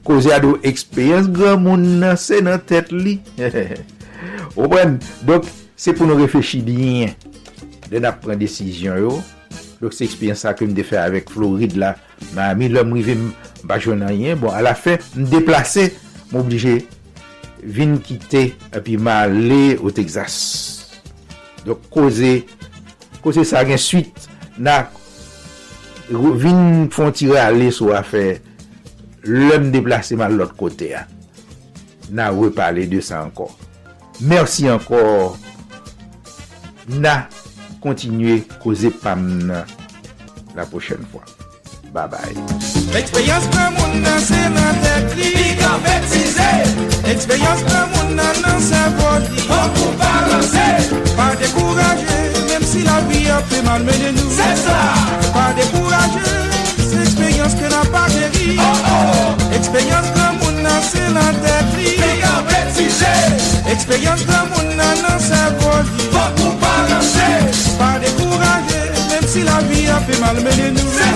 koze 0.08 0.34
a 0.34 0.40
do 0.44 0.56
eksperyans 0.68 1.30
gran 1.32 1.62
moun 1.64 1.84
nan 2.02 2.18
se 2.20 2.41
nan 2.44 2.62
tet 2.68 2.91
li. 2.94 3.20
Ou 4.56 4.68
obwen, 4.68 4.98
dok 5.28 5.48
se 5.80 5.94
pou 5.95 6.08
nou 6.10 6.20
refeshi 6.22 6.62
diyen 6.66 7.16
den 7.91 8.08
ap 8.08 8.22
pren 8.24 8.40
desisyon 8.40 9.02
yo. 9.02 9.18
Dok 9.82 9.95
se 9.95 10.06
eksperyans 10.06 10.45
sa 10.45 10.56
ke 10.58 10.68
m 10.68 10.76
de 10.78 10.86
fe 10.86 10.99
avèk 11.02 11.32
Floride 11.34 11.80
la. 11.82 11.95
Ma 12.36 12.52
mi 12.58 12.70
lòm 12.72 12.94
rive 12.98 13.18
m 13.18 13.30
bajon 13.68 14.02
nan 14.03 14.16
yen. 14.16 14.40
Bon, 14.41 14.53
a 14.53 14.62
la 14.66 14.76
fe 14.78 14.98
m 15.16 15.28
deplase 15.32 15.90
m 16.32 16.40
oblije 16.41 16.80
vin 17.62 17.98
kite 18.02 18.52
api 18.74 18.98
ma 18.98 19.24
le 19.30 19.78
o 19.82 19.94
Texas. 19.94 20.38
Dok 21.66 21.90
koze 21.94 22.40
koze 23.22 23.45
sa 23.45 23.66
gen 23.68 23.82
suite 23.82 24.30
na 24.62 24.84
vin 26.10 26.88
fon 26.91 27.14
tire 27.16 27.40
ale 27.41 27.70
sou 27.74 27.94
afer 27.95 28.41
lèm 29.23 29.72
deplase 29.72 30.18
man 30.18 30.38
lòt 30.38 30.56
kote 30.57 30.89
ya. 30.93 31.06
Na 32.11 32.31
wè 32.35 32.49
pale 32.56 32.88
de 32.89 33.02
sa 33.02 33.22
ankon. 33.26 33.52
Mersi 34.27 34.68
ankon. 34.69 35.38
Na 37.02 37.27
kontinue 37.81 38.41
koze 38.64 38.91
pam 39.03 39.27
nan 39.48 39.65
la 40.56 40.65
pochen 40.65 41.06
fwa. 41.11 41.23
Ba 41.93 42.07
bay. 42.07 42.35
Eksperyans 42.95 43.48
nan 43.56 43.73
moun 43.77 44.02
nan 44.03 44.19
se 44.19 44.41
nan 44.56 44.76
tekli. 44.84 45.56
kan 45.60 45.80
betize. 45.85 46.52
Eksperyans 47.14 47.64
nan 47.69 47.89
moun 47.93 48.15
nan 48.15 48.41
nan 48.43 48.61
se 48.69 48.84
vodi. 48.99 49.48
An 49.57 49.68
pou 49.76 49.98
balanse. 49.99 50.68
Pa 51.18 51.34
dekouraje, 51.39 52.22
Mem 52.48 52.64
si 52.64 52.84
la 52.88 53.02
vi 53.10 53.27
apè 53.30 53.64
man 53.68 53.85
mene 53.85 54.15
nou. 54.19 54.31
Se 54.38 54.56
sa. 54.64 54.80
Pa 55.35 55.52
dekouraje. 55.60 56.51
Se 56.91 56.97
l'ekspeyans 56.97 57.53
ke 57.55 57.68
nan 57.72 57.85
pa 57.88 58.01
jeri 58.11 58.57
Ekspeyans 59.55 60.09
gran 60.11 60.34
moun 60.41 60.57
nan 60.59 60.81
se 60.84 61.03
lan 61.15 61.38
tet 61.39 61.69
li 61.77 61.93
Ekspeyans 63.72 64.26
gran 64.27 64.49
moun 64.51 64.73
nan 64.76 64.99
nan 64.99 65.22
se 65.23 65.39
voli 65.61 66.09
Pa 67.80 67.93
dekouraje, 68.03 68.81
mèm 69.07 69.30
si 69.31 69.45
la 69.47 69.61
vi 69.69 69.88
a 69.88 70.01
fe 70.03 70.19
mal 70.19 70.43
mène 70.43 70.68
nou 70.76 71.07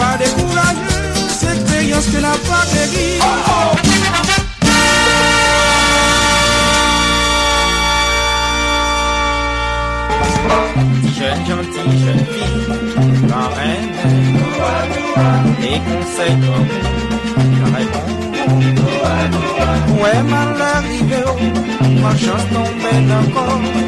Pa 0.00 0.16
dekouraje, 0.22 0.96
se 1.28 1.52
l'ekspeyans 1.52 2.10
ke 2.14 2.24
nan 2.24 2.40
pa 2.48 2.64
jeri 2.72 3.08
Jeune, 11.16 11.46
gentille, 11.46 11.98
jeune 11.98 12.24
fille. 12.32 12.85
La 13.28 13.48
reine 13.48 13.92
Les 15.60 15.78
conseils 15.80 16.38
comme 16.40 16.68
La 17.60 17.78
réponse 17.78 18.12
Ouais 20.00 20.22
mal 20.22 20.62
arrivé 20.74 21.20
Ma 22.02 22.10
chance 22.10 22.46
tombe 22.52 22.66
tombée 22.66 23.00
tombe 23.08 23.86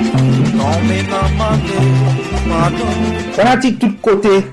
dans 0.59 0.78
ma 0.86 0.97
d'un 1.02 1.28
maté 1.39 3.32
Fanatik 3.32 3.78
tout 3.78 3.93
kote 4.02 4.44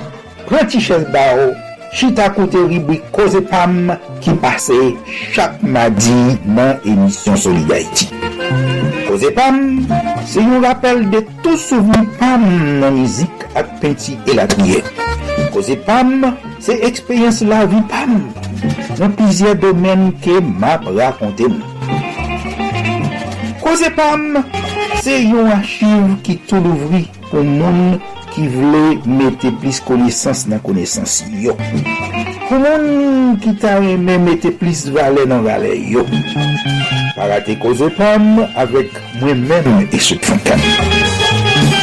Prenti 0.46 0.80
ches 0.80 1.06
ba 1.12 1.36
ou 1.36 1.54
Chita 1.92 2.30
kote 2.30 2.60
ribwi 2.70 3.02
koze 3.12 3.42
pam 3.50 3.98
Ki 4.22 4.32
pase 4.42 4.96
chak 5.34 5.64
madi 5.64 6.38
Nan 6.46 6.80
emisyon 6.86 7.38
Solidarity 7.38 8.25
Ozepam, 9.16 9.88
se 10.28 10.42
yon 10.44 10.60
rappel 10.66 11.06
de 11.08 11.22
tou 11.40 11.56
souveni 11.56 12.10
pam 12.20 12.42
nan 12.82 12.98
mizik 12.98 13.46
ak 13.56 13.70
penti 13.80 14.18
elakye. 14.28 14.82
Kozepam, 15.54 16.34
se 16.60 16.76
ekspeyens 16.84 17.40
la 17.48 17.62
vi 17.72 17.80
pam 17.88 18.18
nan 19.00 19.16
pizye 19.16 19.54
domen 19.62 20.10
ke 20.26 20.42
map 20.44 20.84
rakonte 20.98 21.48
mou. 21.48 21.96
Kozepam, 23.64 24.42
se 25.00 25.22
yon 25.30 25.54
achiv 25.62 26.18
ki 26.28 26.36
tou 26.52 26.60
louvri 26.68 27.06
pou 27.30 27.48
moun 27.48 28.02
ki 28.34 28.50
vle 28.52 28.84
mette 29.08 29.56
plis 29.62 29.80
konesans 29.88 30.44
nan 30.52 30.60
konesans 30.68 31.22
yo. 31.40 31.56
Pou 32.46 32.62
moun 32.62 33.38
ki 33.42 33.56
ta 33.58 33.80
reme 33.82 34.20
mette 34.22 34.52
plis 34.60 34.84
vale 34.94 35.24
nan 35.30 35.42
vale 35.46 35.72
yo. 35.90 36.04
Parate 37.16 37.56
koze 37.62 37.88
pam 37.98 38.44
avek 38.62 38.94
mwen 39.22 39.42
men 39.50 39.88
e 39.90 40.02
souk 40.02 40.22
fankan. 40.28 40.62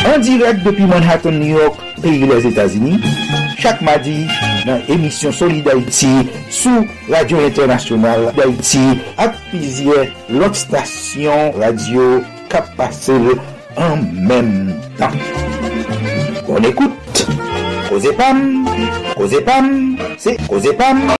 An 0.07 0.23
direk 0.23 0.63
depi 0.63 0.87
Manhattan, 0.87 1.41
New 1.41 1.59
York, 1.59 1.83
peyi 2.03 2.29
les 2.31 2.47
Etats-Unis, 2.47 3.03
chak 3.59 3.83
madi 3.83 4.29
nan 4.69 4.87
emisyon 4.93 5.35
Soli 5.35 5.63
d'Haïti 5.67 6.13
sou 6.51 6.87
Radio 7.11 7.43
Internasyonal 7.43 8.31
d'Haïti 8.39 8.87
ak 9.23 9.39
pizye 9.51 10.09
lot 10.31 10.59
stasyon 10.59 11.59
radio 11.59 12.21
kap 12.53 12.71
pase 12.79 13.19
an 13.83 14.07
menm 14.15 14.75
tan. 14.99 15.19
Bon 16.47 16.63
ekoute. 16.71 17.02
Koze 17.93 18.09
Pam, 18.16 18.66
c'est 20.16 20.39
Pam. 20.78 21.14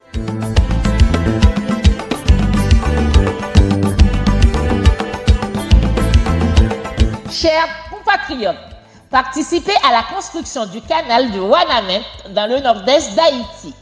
Chers 7.31 7.69
compatriotes, 7.91 8.57
participez 9.11 9.75
à 9.87 9.93
la 9.93 10.03
construction 10.15 10.65
du 10.65 10.81
canal 10.81 11.31
de 11.33 11.41
Wanamet 11.41 12.01
dans 12.31 12.49
le 12.49 12.61
nord-est 12.61 13.15
d'Haïti. 13.17 13.75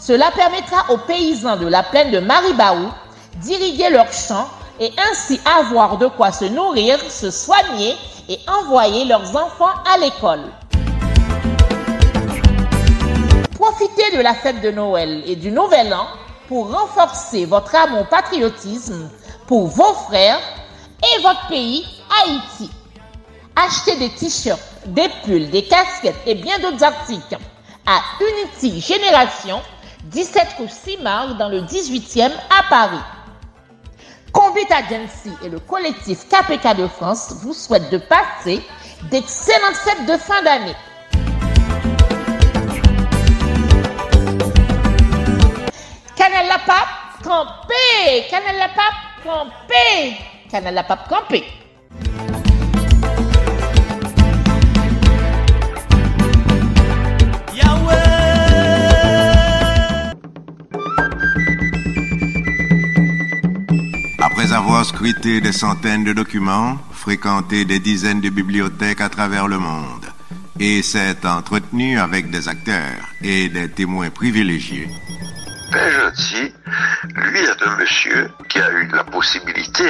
Cela 0.00 0.32
permettra 0.32 0.92
aux 0.92 0.98
paysans 0.98 1.56
de 1.56 1.68
la 1.68 1.84
plaine 1.84 2.10
de 2.10 2.18
Maribaou 2.18 2.88
d'irriguer 3.36 3.90
leurs 3.90 4.12
champs 4.12 4.48
et 4.80 4.90
ainsi 5.08 5.40
avoir 5.56 5.98
de 5.98 6.08
quoi 6.08 6.32
se 6.32 6.46
nourrir, 6.46 6.98
se 7.08 7.30
soigner 7.30 7.94
et 8.28 8.40
envoyer 8.48 9.04
leurs 9.04 9.36
enfants 9.36 9.74
à 9.88 9.98
l'école. 9.98 10.50
Profitez 13.54 14.16
de 14.16 14.20
la 14.20 14.34
fête 14.34 14.60
de 14.62 14.70
Noël 14.72 15.22
et 15.26 15.36
du 15.36 15.52
Nouvel 15.52 15.94
An 15.94 16.08
pour 16.48 16.72
renforcer 16.72 17.44
votre 17.44 17.74
amour 17.76 18.06
patriotisme 18.08 19.08
pour 19.46 19.68
vos 19.68 19.94
frères 20.08 20.40
et 21.00 21.22
votre 21.22 21.46
pays, 21.46 21.86
Haïti. 22.24 22.68
Achetez 23.54 23.96
des 23.96 24.10
t-shirts, 24.10 24.60
des 24.86 25.08
pulls, 25.24 25.50
des 25.50 25.64
casquettes 25.64 26.20
et 26.26 26.34
bien 26.34 26.58
d'autres 26.58 26.82
articles 26.82 27.38
à 27.86 28.00
Unity 28.20 28.80
Génération, 28.80 29.60
17 30.06 30.48
rue 30.58 30.68
Simard 30.68 31.36
dans 31.36 31.48
le 31.48 31.60
18e 31.60 32.32
à 32.50 32.62
Paris. 32.68 32.98
Convite 34.32 34.72
Agency 34.72 35.30
et 35.44 35.48
le 35.48 35.60
collectif 35.60 36.26
KPK 36.28 36.76
de 36.76 36.88
France 36.88 37.34
vous 37.42 37.54
souhaitent 37.54 37.90
de 37.90 37.98
passer 37.98 38.60
d'excellentes 39.12 39.76
fêtes 39.76 40.06
de 40.06 40.16
fin 40.16 40.42
d'année. 40.42 40.74
Canal 46.24 46.46
la 46.48 46.58
pape, 46.58 47.22
campé! 47.22 48.24
Canal 48.30 48.56
la 48.56 48.68
pape, 48.68 49.22
campé! 49.22 50.16
Canal 50.50 50.74
la 50.74 50.82
pape, 50.82 51.06
campé! 51.06 51.44
Après 64.18 64.52
avoir 64.54 64.86
scruté 64.86 65.42
des 65.42 65.52
centaines 65.52 66.04
de 66.04 66.14
documents, 66.14 66.78
fréquenté 66.90 67.66
des 67.66 67.80
dizaines 67.80 68.22
de 68.22 68.30
bibliothèques 68.30 69.02
à 69.02 69.10
travers 69.10 69.46
le 69.46 69.58
monde, 69.58 70.06
et 70.58 70.80
s'est 70.80 71.26
entretenu 71.26 71.98
avec 71.98 72.30
des 72.30 72.48
acteurs 72.48 72.96
et 73.22 73.50
des 73.50 73.70
témoins 73.70 74.08
privilégiés, 74.08 74.88
Père 75.74 75.90
Gentil, 75.90 76.52
lui 77.16 77.40
est 77.40 77.66
un 77.66 77.76
monsieur 77.78 78.30
qui 78.48 78.60
a 78.60 78.70
eu 78.70 78.88
la 78.94 79.02
possibilité 79.02 79.82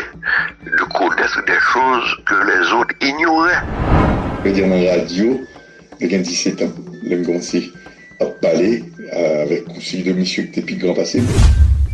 de 0.65 0.83
connaître 0.85 1.45
des 1.45 1.61
choses 1.61 2.17
que 2.25 2.35
les 2.37 2.73
autres 2.73 2.95
ignoraient. 3.03 3.63
Je 4.43 4.49
veux 4.49 4.55
dire, 4.55 4.67
dans 4.67 4.83
la 4.83 5.03
radio, 5.03 5.47
j'ai 6.01 6.19
17 6.19 6.63
ans. 6.63 6.73
Là, 7.03 7.17
j'ai 7.19 7.23
commencé 7.23 7.73
à 8.19 8.25
parler 8.25 8.83
avec 9.13 9.65
suivi 9.79 10.05
de 10.05 10.19
monsieur 10.19 10.45
qui 10.45 10.61
était 10.61 10.75
grand 10.77 10.95
passé. 10.95 11.23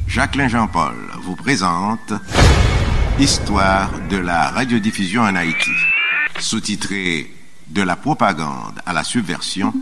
Jacqueline 0.06 0.48
Jean-Paul 0.48 0.94
vous 1.24 1.34
présente 1.34 2.12
Histoire 3.18 3.90
de 4.08 4.18
la 4.18 4.50
radiodiffusion 4.50 5.22
en 5.22 5.34
Haïti. 5.34 5.72
Sous-titré 6.38 7.28
De 7.66 7.82
la 7.82 7.96
propagande 7.96 8.80
à 8.86 8.92
la 8.92 9.02
subversion, 9.02 9.74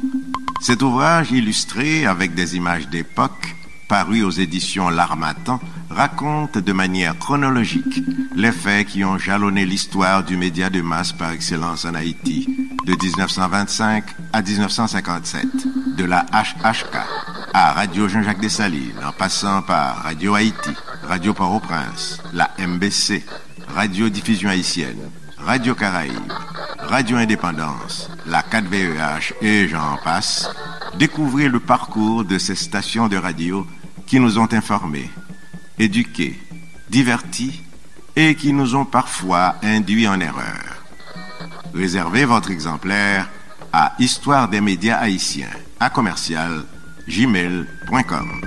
cet 0.62 0.80
ouvrage 0.80 1.30
illustré 1.30 2.06
avec 2.06 2.32
des 2.34 2.56
images 2.56 2.88
d'époque, 2.88 3.54
paru 3.88 4.22
aux 4.22 4.30
éditions 4.30 4.90
L'Armatan, 4.90 5.60
raconte 5.90 6.58
de 6.58 6.72
manière 6.72 7.18
chronologique 7.18 8.04
les 8.36 8.52
faits 8.52 8.86
qui 8.86 9.02
ont 9.02 9.18
jalonné 9.18 9.64
l'histoire 9.64 10.22
du 10.22 10.36
média 10.36 10.68
de 10.68 10.82
masse 10.82 11.12
par 11.12 11.32
excellence 11.32 11.86
en 11.86 11.94
Haïti, 11.94 12.46
de 12.84 12.92
1925 12.92 14.04
à 14.32 14.42
1957, 14.42 15.46
de 15.96 16.04
la 16.04 16.26
HHK 16.32 16.96
à 17.54 17.72
Radio 17.72 18.08
Jean-Jacques 18.08 18.40
Dessalines, 18.40 18.92
en 19.04 19.12
passant 19.12 19.62
par 19.62 20.02
Radio 20.02 20.34
Haïti, 20.34 20.70
Radio 21.02 21.32
Port-au-Prince, 21.32 22.20
la 22.34 22.50
MBC, 22.58 23.24
Radio 23.74 24.10
Diffusion 24.10 24.50
Haïtienne, 24.50 25.10
Radio 25.38 25.74
Caraïbe, 25.74 26.32
Radio 26.78 27.16
Indépendance, 27.16 28.10
la 28.26 28.42
4VEH 28.42 29.32
et 29.40 29.66
j'en 29.66 29.96
passe, 30.04 30.50
découvrez 30.98 31.48
le 31.48 31.60
parcours 31.60 32.24
de 32.24 32.38
ces 32.38 32.54
stations 32.54 33.08
de 33.08 33.16
radio 33.16 33.66
qui 34.08 34.18
nous 34.18 34.38
ont 34.38 34.48
informés, 34.52 35.10
éduqués, 35.78 36.40
divertis 36.88 37.62
et 38.16 38.34
qui 38.34 38.54
nous 38.54 38.74
ont 38.74 38.86
parfois 38.86 39.56
induits 39.62 40.08
en 40.08 40.18
erreur. 40.18 40.82
Réservez 41.74 42.24
votre 42.24 42.50
exemplaire 42.50 43.28
à 43.70 43.92
Histoire 43.98 44.48
des 44.48 44.62
médias 44.62 44.96
haïtiens 44.96 45.50
à 45.78 45.90
commercial 45.90 46.64
gmail.com. 47.06 48.40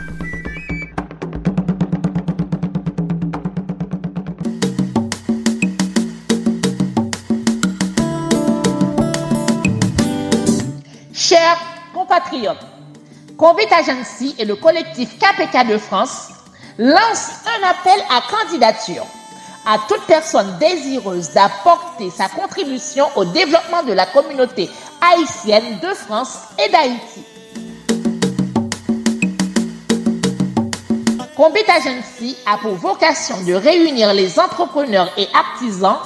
Chers 11.13 11.59
compatriotes, 11.93 12.65
Convit 13.41 13.65
Agency 13.73 14.35
et 14.37 14.45
le 14.45 14.55
collectif 14.55 15.17
KPK 15.17 15.67
de 15.67 15.79
France 15.79 16.27
lancent 16.77 17.31
un 17.47 17.67
appel 17.67 17.99
à 18.07 18.21
candidature 18.29 19.03
à 19.65 19.79
toute 19.87 20.05
personne 20.05 20.59
désireuse 20.59 21.31
d'apporter 21.31 22.11
sa 22.11 22.29
contribution 22.29 23.07
au 23.15 23.25
développement 23.25 23.81
de 23.81 23.93
la 23.93 24.05
communauté 24.05 24.69
haïtienne 25.01 25.79
de 25.81 25.87
France 25.87 26.37
et 26.63 26.69
d'Haïti. 26.69 27.23
Combit 31.35 31.65
Agency 31.67 32.37
a 32.45 32.59
pour 32.59 32.75
vocation 32.75 33.41
de 33.47 33.53
réunir 33.55 34.13
les 34.13 34.39
entrepreneurs 34.39 35.11
et 35.17 35.27
artisans 35.33 35.97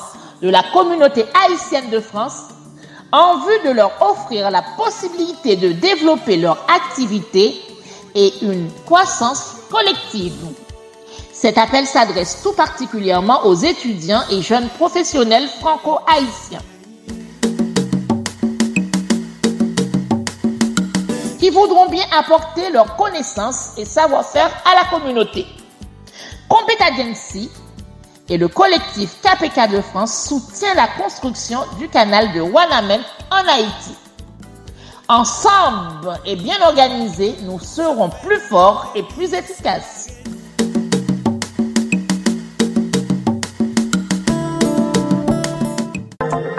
de 0.42 0.50
la 0.50 0.64
communauté 0.72 1.26
haïtienne 1.34 1.90
de 1.90 2.00
France 2.00 2.55
en 3.16 3.38
vue 3.38 3.60
de 3.64 3.72
leur 3.72 3.94
offrir 4.02 4.52
la 4.52 4.62
possibilité 4.62 5.56
de 5.56 5.72
développer 5.72 6.36
leur 6.36 6.58
activité 6.70 7.62
et 8.14 8.34
une 8.42 8.70
croissance 8.86 9.56
collective. 9.72 10.34
Cet 11.32 11.58
appel 11.58 11.86
s'adresse 11.86 12.42
tout 12.44 12.52
particulièrement 12.52 13.46
aux 13.46 13.56
étudiants 13.56 14.24
et 14.30 14.42
jeunes 14.42 14.68
professionnels 14.68 15.48
franco-haïtiens 15.62 16.60
qui 21.40 21.50
voudront 21.52 21.88
bien 21.88 22.06
apporter 22.18 22.70
leurs 22.70 22.98
connaissances 22.98 23.78
et 23.78 23.86
savoir-faire 23.86 24.52
à 24.66 24.76
la 24.76 24.90
communauté. 24.90 25.46
Et 28.30 28.38
le 28.38 28.48
collectif 28.48 29.18
KPK 29.22 29.72
de 29.72 29.82
France 29.82 30.28
soutient 30.28 30.74
la 30.74 30.88
construction 30.88 31.60
du 31.78 31.88
canal 31.88 32.34
de 32.34 32.42
Wanamen 32.42 33.02
en 33.32 33.48
Haïti. 33.48 33.96
Ensemble 35.08 36.20
et 36.26 36.36
bien 36.36 36.60
organisés, 36.64 37.36
nous 37.44 37.60
serons 37.60 38.10
plus 38.10 38.40
forts 38.40 38.92
et 38.96 39.04
plus 39.04 39.34
efficaces. 39.34 40.10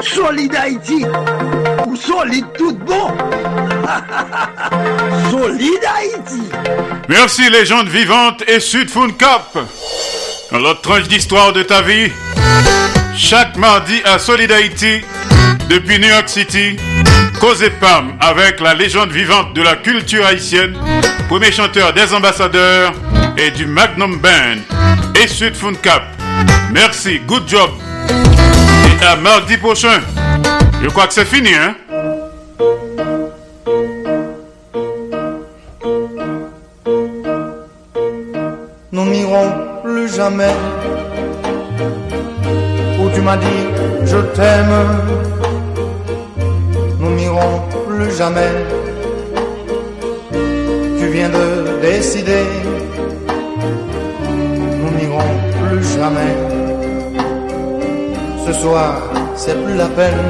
Solid 0.01 0.55
Haïti, 0.55 1.05
ou 1.86 1.97
solide 1.97 2.47
tout 2.56 2.74
bon. 2.74 3.09
solide 5.30 5.84
Haïti. 5.84 6.43
Merci 7.09 7.51
légende 7.51 7.88
vivante 7.88 8.43
et 8.48 8.60
Sud 8.60 8.88
Cap. 9.18 9.59
Dans 10.52 10.59
l'autre 10.59 10.81
tranche 10.81 11.09
d'histoire 11.09 11.52
de 11.52 11.62
ta 11.62 11.82
vie, 11.82 12.10
chaque 13.16 13.56
mardi 13.56 14.01
à 14.05 14.18
Solid 14.18 14.51
Haïti, 14.52 15.01
depuis 15.68 15.98
New 15.98 16.09
York 16.09 16.28
City, 16.28 16.77
Cause 17.40 17.64
Pam 17.81 18.14
avec 18.20 18.60
la 18.60 18.74
légende 18.74 19.10
vivante 19.10 19.55
de 19.55 19.62
la 19.62 19.74
culture 19.74 20.24
haïtienne, 20.24 20.77
premier 21.28 21.51
chanteur 21.51 21.93
des 21.93 22.14
ambassadeurs 22.14 22.93
et 23.36 23.51
du 23.51 23.66
Magnum 23.66 24.18
Band 24.18 24.60
et 25.20 25.27
Sud 25.27 25.55
Cap. 25.82 26.05
Merci, 26.73 27.20
good 27.27 27.48
job. 27.48 27.70
Et 28.09 29.05
à 29.05 29.16
mardi 29.16 29.56
prochain. 29.56 30.01
Je 30.82 30.89
crois 30.89 31.09
que 31.09 31.14
c'est 31.14 31.24
fini, 31.24 31.51
hein? 31.55 31.74
Nous 38.93 39.05
n'irons 39.05 39.65
jamais 40.08 40.54
où 43.00 43.08
tu 43.14 43.20
m'as 43.20 43.36
dit 43.36 43.76
je 44.04 44.18
t'aime. 44.36 44.76
Nous 47.00 47.12
n'irons 47.16 47.60
plus 47.86 48.10
jamais. 48.16 48.52
Tu 50.98 51.06
viens 51.08 51.28
de 51.28 51.80
décider. 51.82 52.44
Nous 54.80 54.92
n'irons 54.98 55.32
plus 55.60 55.82
jamais. 55.98 56.34
Ce 58.46 58.52
soir, 58.52 58.92
c'est 59.34 59.56
plus 59.64 59.76
la 59.76 59.88
peine. 59.98 60.24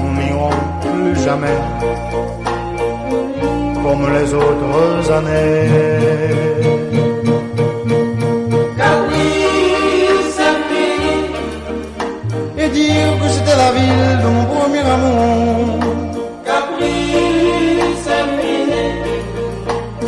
Nous 0.00 0.12
n'irons 0.20 0.56
plus 0.82 1.22
jamais 1.24 1.58
comme 3.82 4.04
les 4.16 4.34
autres 4.34 5.12
années. 5.18 6.49
La 13.70 13.76
ville 13.78 14.18
de 14.22 14.28
mon 14.36 14.44
premier 14.54 14.84
amour. 14.94 15.78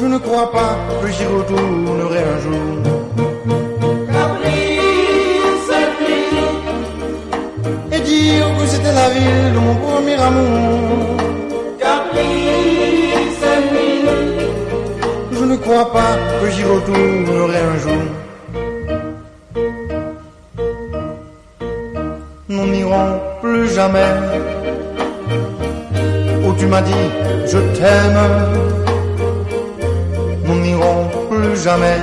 Je 0.01 0.07
ne 0.07 0.19
crois 0.19 0.51
pas 0.51 0.73
que 1.01 1.09
j'y 1.15 1.27
retournerai 1.27 2.23
un 2.35 2.39
jour. 2.45 2.65
Et 7.93 8.01
dire 8.01 8.47
que 8.59 8.67
c'était 8.67 8.95
la 9.03 9.09
ville 9.11 9.53
de 9.55 9.61
mon 9.67 9.77
premier 9.87 10.19
amour. 10.29 11.17
Je 15.33 15.45
ne 15.45 15.57
crois 15.57 15.93
pas 15.93 16.13
que 16.41 16.51
j'y 16.51 16.65
retournerai 16.65 17.61
un 17.73 17.79
jour. 17.79 18.03
Jamais 23.75 24.13
où 26.47 26.53
tu 26.59 26.67
m'as 26.67 26.83
dit 26.83 27.07
je 27.47 27.59
t'aime. 27.77 28.23
Nous 30.45 30.59
n'irons 30.61 31.03
plus 31.31 31.57
jamais 31.57 31.99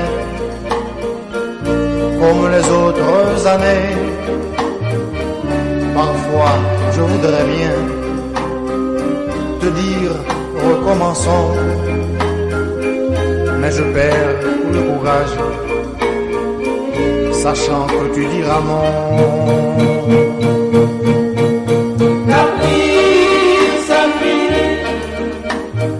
comme 2.19 2.51
les 2.55 2.65
autres 2.81 3.47
années. 3.47 3.89
Parfois 5.93 6.55
je 6.95 7.01
voudrais 7.01 7.45
bien 7.55 7.75
te 9.61 9.67
dire 9.83 10.13
recommençons 10.67 11.49
mais 13.59 13.71
je 13.71 13.83
perds 13.83 14.39
le 14.73 14.81
courage, 14.89 15.35
sachant 17.33 17.85
que 17.87 18.13
tu 18.15 18.25
diras 18.25 18.61
non. 18.69 20.59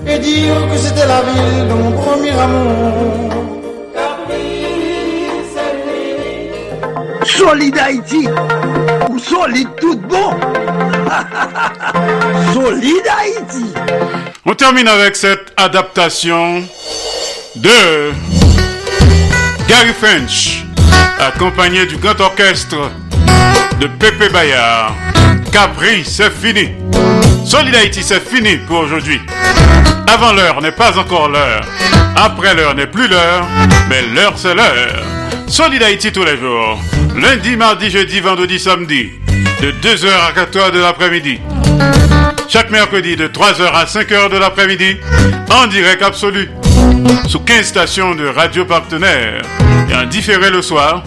Et 0.07 0.19
dire 0.19 0.55
que 0.71 0.77
c'était 0.77 1.07
la 1.07 1.21
ville 1.21 1.67
de 1.67 1.73
mon 1.73 1.91
premier 1.91 2.31
amour. 2.31 3.29
Solid 7.25 7.77
Haïti, 7.77 8.27
ou 9.09 9.19
solide 9.19 9.69
tout 9.79 9.97
bon. 9.97 10.31
solide 12.53 13.07
Haïti. 13.17 13.65
On 14.45 14.53
termine 14.55 14.87
avec 14.87 15.15
cette 15.15 15.53
adaptation 15.55 16.63
de 17.55 18.11
Gary 19.67 19.93
French, 19.93 20.65
accompagné 21.19 21.85
du 21.85 21.97
grand 21.97 22.19
orchestre 22.19 22.89
de 23.79 23.87
Pepe 23.87 24.31
Bayard. 24.31 24.93
Capri, 25.51 26.03
c'est 26.03 26.31
fini. 26.31 26.69
Solid 27.45 27.75
Haïti, 27.75 28.03
c'est 28.03 28.23
fini 28.23 28.57
pour 28.67 28.79
aujourd'hui. 28.79 29.19
Avant 30.07 30.33
l'heure 30.33 30.61
n'est 30.61 30.71
pas 30.71 30.97
encore 30.97 31.29
l'heure. 31.29 31.61
Après 32.15 32.55
l'heure 32.55 32.75
n'est 32.75 32.87
plus 32.87 33.07
l'heure, 33.07 33.45
mais 33.89 34.01
l'heure 34.13 34.33
c'est 34.35 34.55
l'heure. 34.55 35.03
Solid 35.47 35.81
Haïti 35.81 36.11
tous 36.11 36.23
les 36.23 36.37
jours. 36.37 36.79
Lundi, 37.15 37.55
mardi, 37.55 37.89
jeudi, 37.89 38.19
vendredi, 38.19 38.59
samedi. 38.59 39.11
De 39.61 39.71
2h 39.71 40.07
à 40.07 40.31
4h 40.31 40.71
de 40.71 40.79
l'après-midi. 40.79 41.39
Chaque 42.47 42.71
mercredi 42.71 43.15
de 43.15 43.27
3h 43.27 43.71
à 43.73 43.85
5h 43.85 44.29
de 44.29 44.37
l'après-midi. 44.37 44.97
En 45.51 45.67
direct 45.67 46.01
absolu 46.01 46.49
sous 47.27 47.39
15 47.39 47.65
stations 47.65 48.15
de 48.15 48.27
radio 48.27 48.65
partenaires 48.65 49.41
et 49.89 49.95
en 49.95 50.05
différé 50.05 50.49
le 50.49 50.61
soir, 50.61 51.03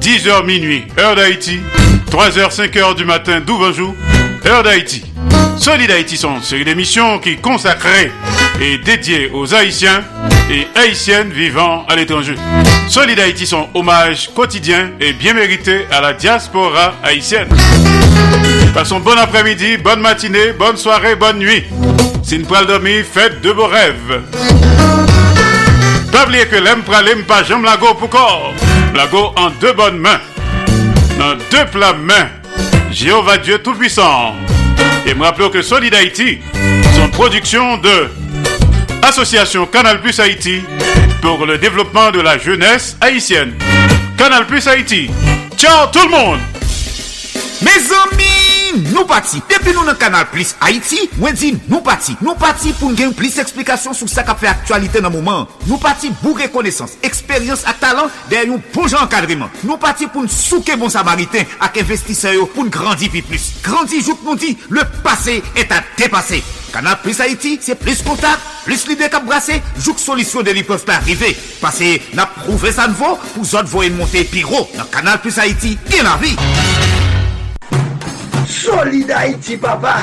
10h 0.00 0.44
minuit, 0.44 0.84
heure 0.98 1.16
d'Haïti, 1.16 1.60
3h, 2.10 2.54
5h 2.54 2.94
du 2.94 3.04
matin, 3.04 3.40
d'Ouvanjou, 3.40 3.94
heure 4.46 4.62
d'Haïti. 4.62 5.04
Solid 5.58 5.90
Haïti 5.90 6.16
sont 6.16 6.36
une 6.36 6.42
série 6.42 6.64
d'émissions 6.64 7.18
qui 7.18 7.36
consacrées 7.36 8.12
et 8.60 8.78
dédiées 8.78 9.30
aux 9.32 9.54
Haïtiens 9.54 10.04
et 10.50 10.66
Haïtiennes 10.74 11.30
vivant 11.30 11.84
à 11.88 11.96
l'étranger. 11.96 12.34
Solid 12.88 13.18
Haïti 13.18 13.46
sont 13.46 13.68
hommage 13.74 14.30
quotidien 14.34 14.90
et 15.00 15.12
bien 15.12 15.34
mérité 15.34 15.86
à 15.90 16.00
la 16.00 16.12
diaspora 16.12 16.94
haïtienne. 17.02 17.48
Passons 18.74 19.00
bon 19.00 19.16
après-midi, 19.18 19.76
bonne 19.78 20.00
matinée, 20.00 20.52
bonne 20.52 20.76
soirée, 20.76 21.16
bonne 21.16 21.38
nuit. 21.38 21.64
Si 22.22 22.36
une 22.36 22.46
poil 22.46 22.66
dormi, 22.66 23.02
faites 23.02 23.40
de 23.40 23.52
beaux 23.52 23.66
rêves. 23.66 24.22
Pas 26.12 26.24
oublier 26.24 26.46
que 26.46 26.56
l'aime 26.56 26.82
pas 26.82 27.42
j'aime 27.42 27.64
lago 27.64 27.94
pour 27.94 28.08
corps. 28.08 28.52
Lago 28.94 29.32
en 29.36 29.50
deux 29.60 29.72
bonnes 29.72 29.98
mains. 29.98 30.20
Dans 31.18 31.34
deux 31.50 31.66
plats 31.72 31.94
mains. 31.94 32.28
Jéhovah 32.90 33.38
Dieu 33.38 33.58
Tout-Puissant. 33.58 34.34
Et 35.06 35.14
me 35.14 35.22
rappelons 35.22 35.50
que 35.50 35.62
Solid 35.62 35.94
Haïti, 35.94 36.38
son 36.96 37.08
production 37.10 37.76
de 37.78 38.08
Association 39.02 39.64
Canal 39.66 40.00
Plus 40.00 40.18
Haïti 40.18 40.62
pour 41.22 41.46
le 41.46 41.58
développement 41.58 42.10
de 42.10 42.20
la 42.20 42.38
jeunesse 42.38 42.96
haïtienne. 43.00 43.54
Canal 44.18 44.46
Plus 44.46 44.66
Haïti. 44.66 45.08
Ciao 45.56 45.86
tout 45.92 46.02
le 46.02 46.10
monde! 46.10 46.40
Mes 47.62 47.70
amis, 47.70 48.45
nou 48.90 49.06
pati. 49.08 49.40
Depi 49.50 49.74
nou 49.74 49.86
nan 49.86 49.98
kanal 50.00 50.26
Plus 50.32 50.54
Haiti, 50.60 51.06
mwen 51.20 51.36
di 51.38 51.52
nou 51.70 51.82
pati. 51.86 52.16
Nou 52.22 52.36
pati 52.40 52.74
pou 52.78 52.90
n 52.92 52.98
gen 52.98 53.14
plis 53.16 53.38
eksplikasyon 53.42 53.96
sou 53.96 54.10
sa 54.10 54.24
ka 54.26 54.36
fe 54.38 54.50
aktualite 54.50 55.02
nan 55.04 55.14
mouman. 55.14 55.46
Nou 55.66 55.80
pati 55.82 56.12
pou 56.22 56.36
rekonesans, 56.38 56.96
eksperyans 57.06 57.66
ak 57.68 57.80
talan 57.82 58.12
den 58.30 58.54
yon 58.54 58.62
bon 58.74 58.90
jan 58.90 59.08
kadriman. 59.12 59.52
Nou 59.64 59.80
pati 59.82 60.10
pou 60.10 60.24
n 60.24 60.30
souke 60.32 60.76
bon 60.80 60.92
samariten 60.92 61.48
ak 61.62 61.80
investiseyo 61.82 62.48
pou 62.54 62.66
n 62.66 62.72
grandi 62.72 63.10
pi 63.12 63.24
plus. 63.26 63.54
Grandi 63.66 64.02
jouk 64.02 64.24
nou 64.26 64.38
di, 64.40 64.54
le 64.70 64.84
pase 65.04 65.40
et 65.54 65.72
a 65.72 65.82
depase. 65.98 66.42
Kanal 66.76 66.98
Plus 67.00 67.20
Haiti, 67.20 67.56
se 67.62 67.72
plis 67.78 68.02
kontak, 68.04 68.42
plis 68.66 68.84
lide 68.90 69.08
kap 69.12 69.24
brase, 69.24 69.56
jouk 69.80 70.02
solisyon 70.02 70.44
de 70.44 70.52
li 70.56 70.66
pev 70.66 70.84
pa 70.84 70.98
arrive. 71.00 71.32
Pase 71.62 71.94
na 72.18 72.28
prouve 72.34 72.74
sa 72.74 72.90
nvo 72.92 73.14
pou 73.32 73.48
zot 73.48 73.70
voyen 73.72 73.96
monte 73.96 74.26
pi 74.28 74.44
ro. 74.44 74.66
Nan 74.76 74.90
Kanal 74.92 75.22
Plus 75.24 75.40
Haiti, 75.40 75.76
gen 75.88 76.04
la 76.04 76.18
vi. 76.20 76.36
Solid 78.62 79.10
Haïti, 79.10 79.56
papa. 79.56 79.98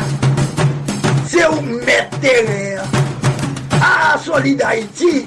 C'est 1.25 1.47
où 1.47 1.61
mettre 1.61 2.19
terre. 2.21 2.83
Ah, 3.81 4.15
Solid 4.23 4.61
Haïti. 4.61 5.25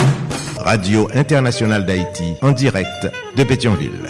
Radio 0.59 1.09
Internationale 1.13 1.85
d'Haïti, 1.85 2.35
en 2.41 2.53
direct 2.53 3.09
de 3.37 3.45
Pétionville. 3.45 4.09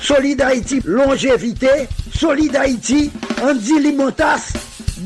Solid 0.00 0.40
Haïti, 0.40 0.80
longévité, 0.84 1.88
Solid 2.14 2.54
Haïti, 2.56 3.10
Andy 3.42 3.80
Limotas, 3.80 4.52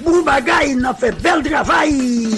Boubagaï, 0.04 0.74
n'a 0.76 0.94
fait 0.94 1.12
bel 1.22 1.42
travail. 1.42 2.28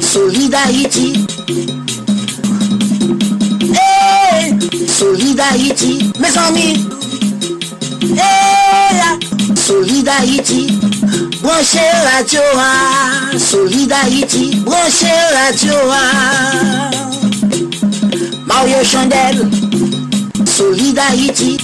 Solid 0.00 0.54
Haïti. 0.54 1.83
Hey, 4.74 4.88
Solid 4.88 5.38
Haïti, 5.38 6.12
mes 6.18 6.36
amis. 6.36 6.88
Hey, 8.02 9.54
Solid 9.54 10.08
Haïti. 10.08 10.66
Branchez 11.40 11.78
radio, 12.12 12.40
ah. 12.56 13.38
Solid 13.38 13.92
Haïti. 13.92 14.56
Branchez 14.64 15.06
radio, 15.32 15.74
ah. 15.92 16.90
Mario 18.46 18.82
Chandel. 18.82 19.48
Solid 20.44 20.98
Haïti. 20.98 21.56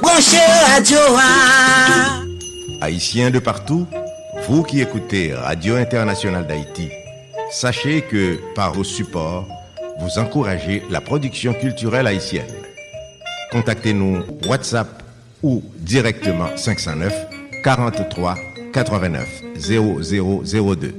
Branchez 0.00 0.38
radio, 0.72 0.98
ah. 1.18 2.20
Haïtiens 2.80 3.30
de 3.30 3.40
partout, 3.40 3.88
vous 4.48 4.62
qui 4.62 4.80
écoutez 4.80 5.34
Radio 5.34 5.74
Internationale 5.74 6.46
d'Haïti, 6.46 6.90
sachez 7.50 8.02
que 8.02 8.38
par 8.54 8.72
vos 8.72 8.84
supports, 8.84 9.48
vous 10.02 10.18
encouragez 10.18 10.82
la 10.90 11.00
production 11.00 11.54
culturelle 11.54 12.06
haïtienne. 12.06 12.50
Contactez-nous 13.52 14.22
WhatsApp 14.48 15.02
ou 15.42 15.62
directement 15.78 16.48
509 16.56 17.14
43 17.62 18.36
89 18.72 19.42
0002 19.56 20.94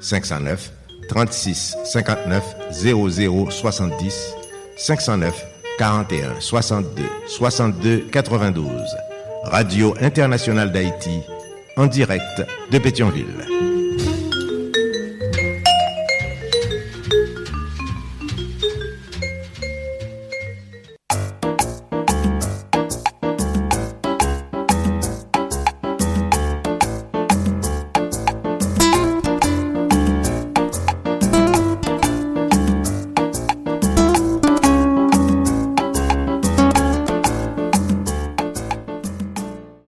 509 0.00 0.72
36 1.08 1.76
59 1.84 2.56
00 2.72 3.50
70 3.50 4.34
509 4.76 5.46
41 5.78 6.40
62 6.40 7.02
62 7.28 8.06
92 8.10 8.66
Radio 9.44 9.94
Internationale 10.00 10.72
d'Haïti 10.72 11.20
en 11.76 11.86
direct 11.86 12.42
de 12.70 12.78
Pétionville. 12.78 13.69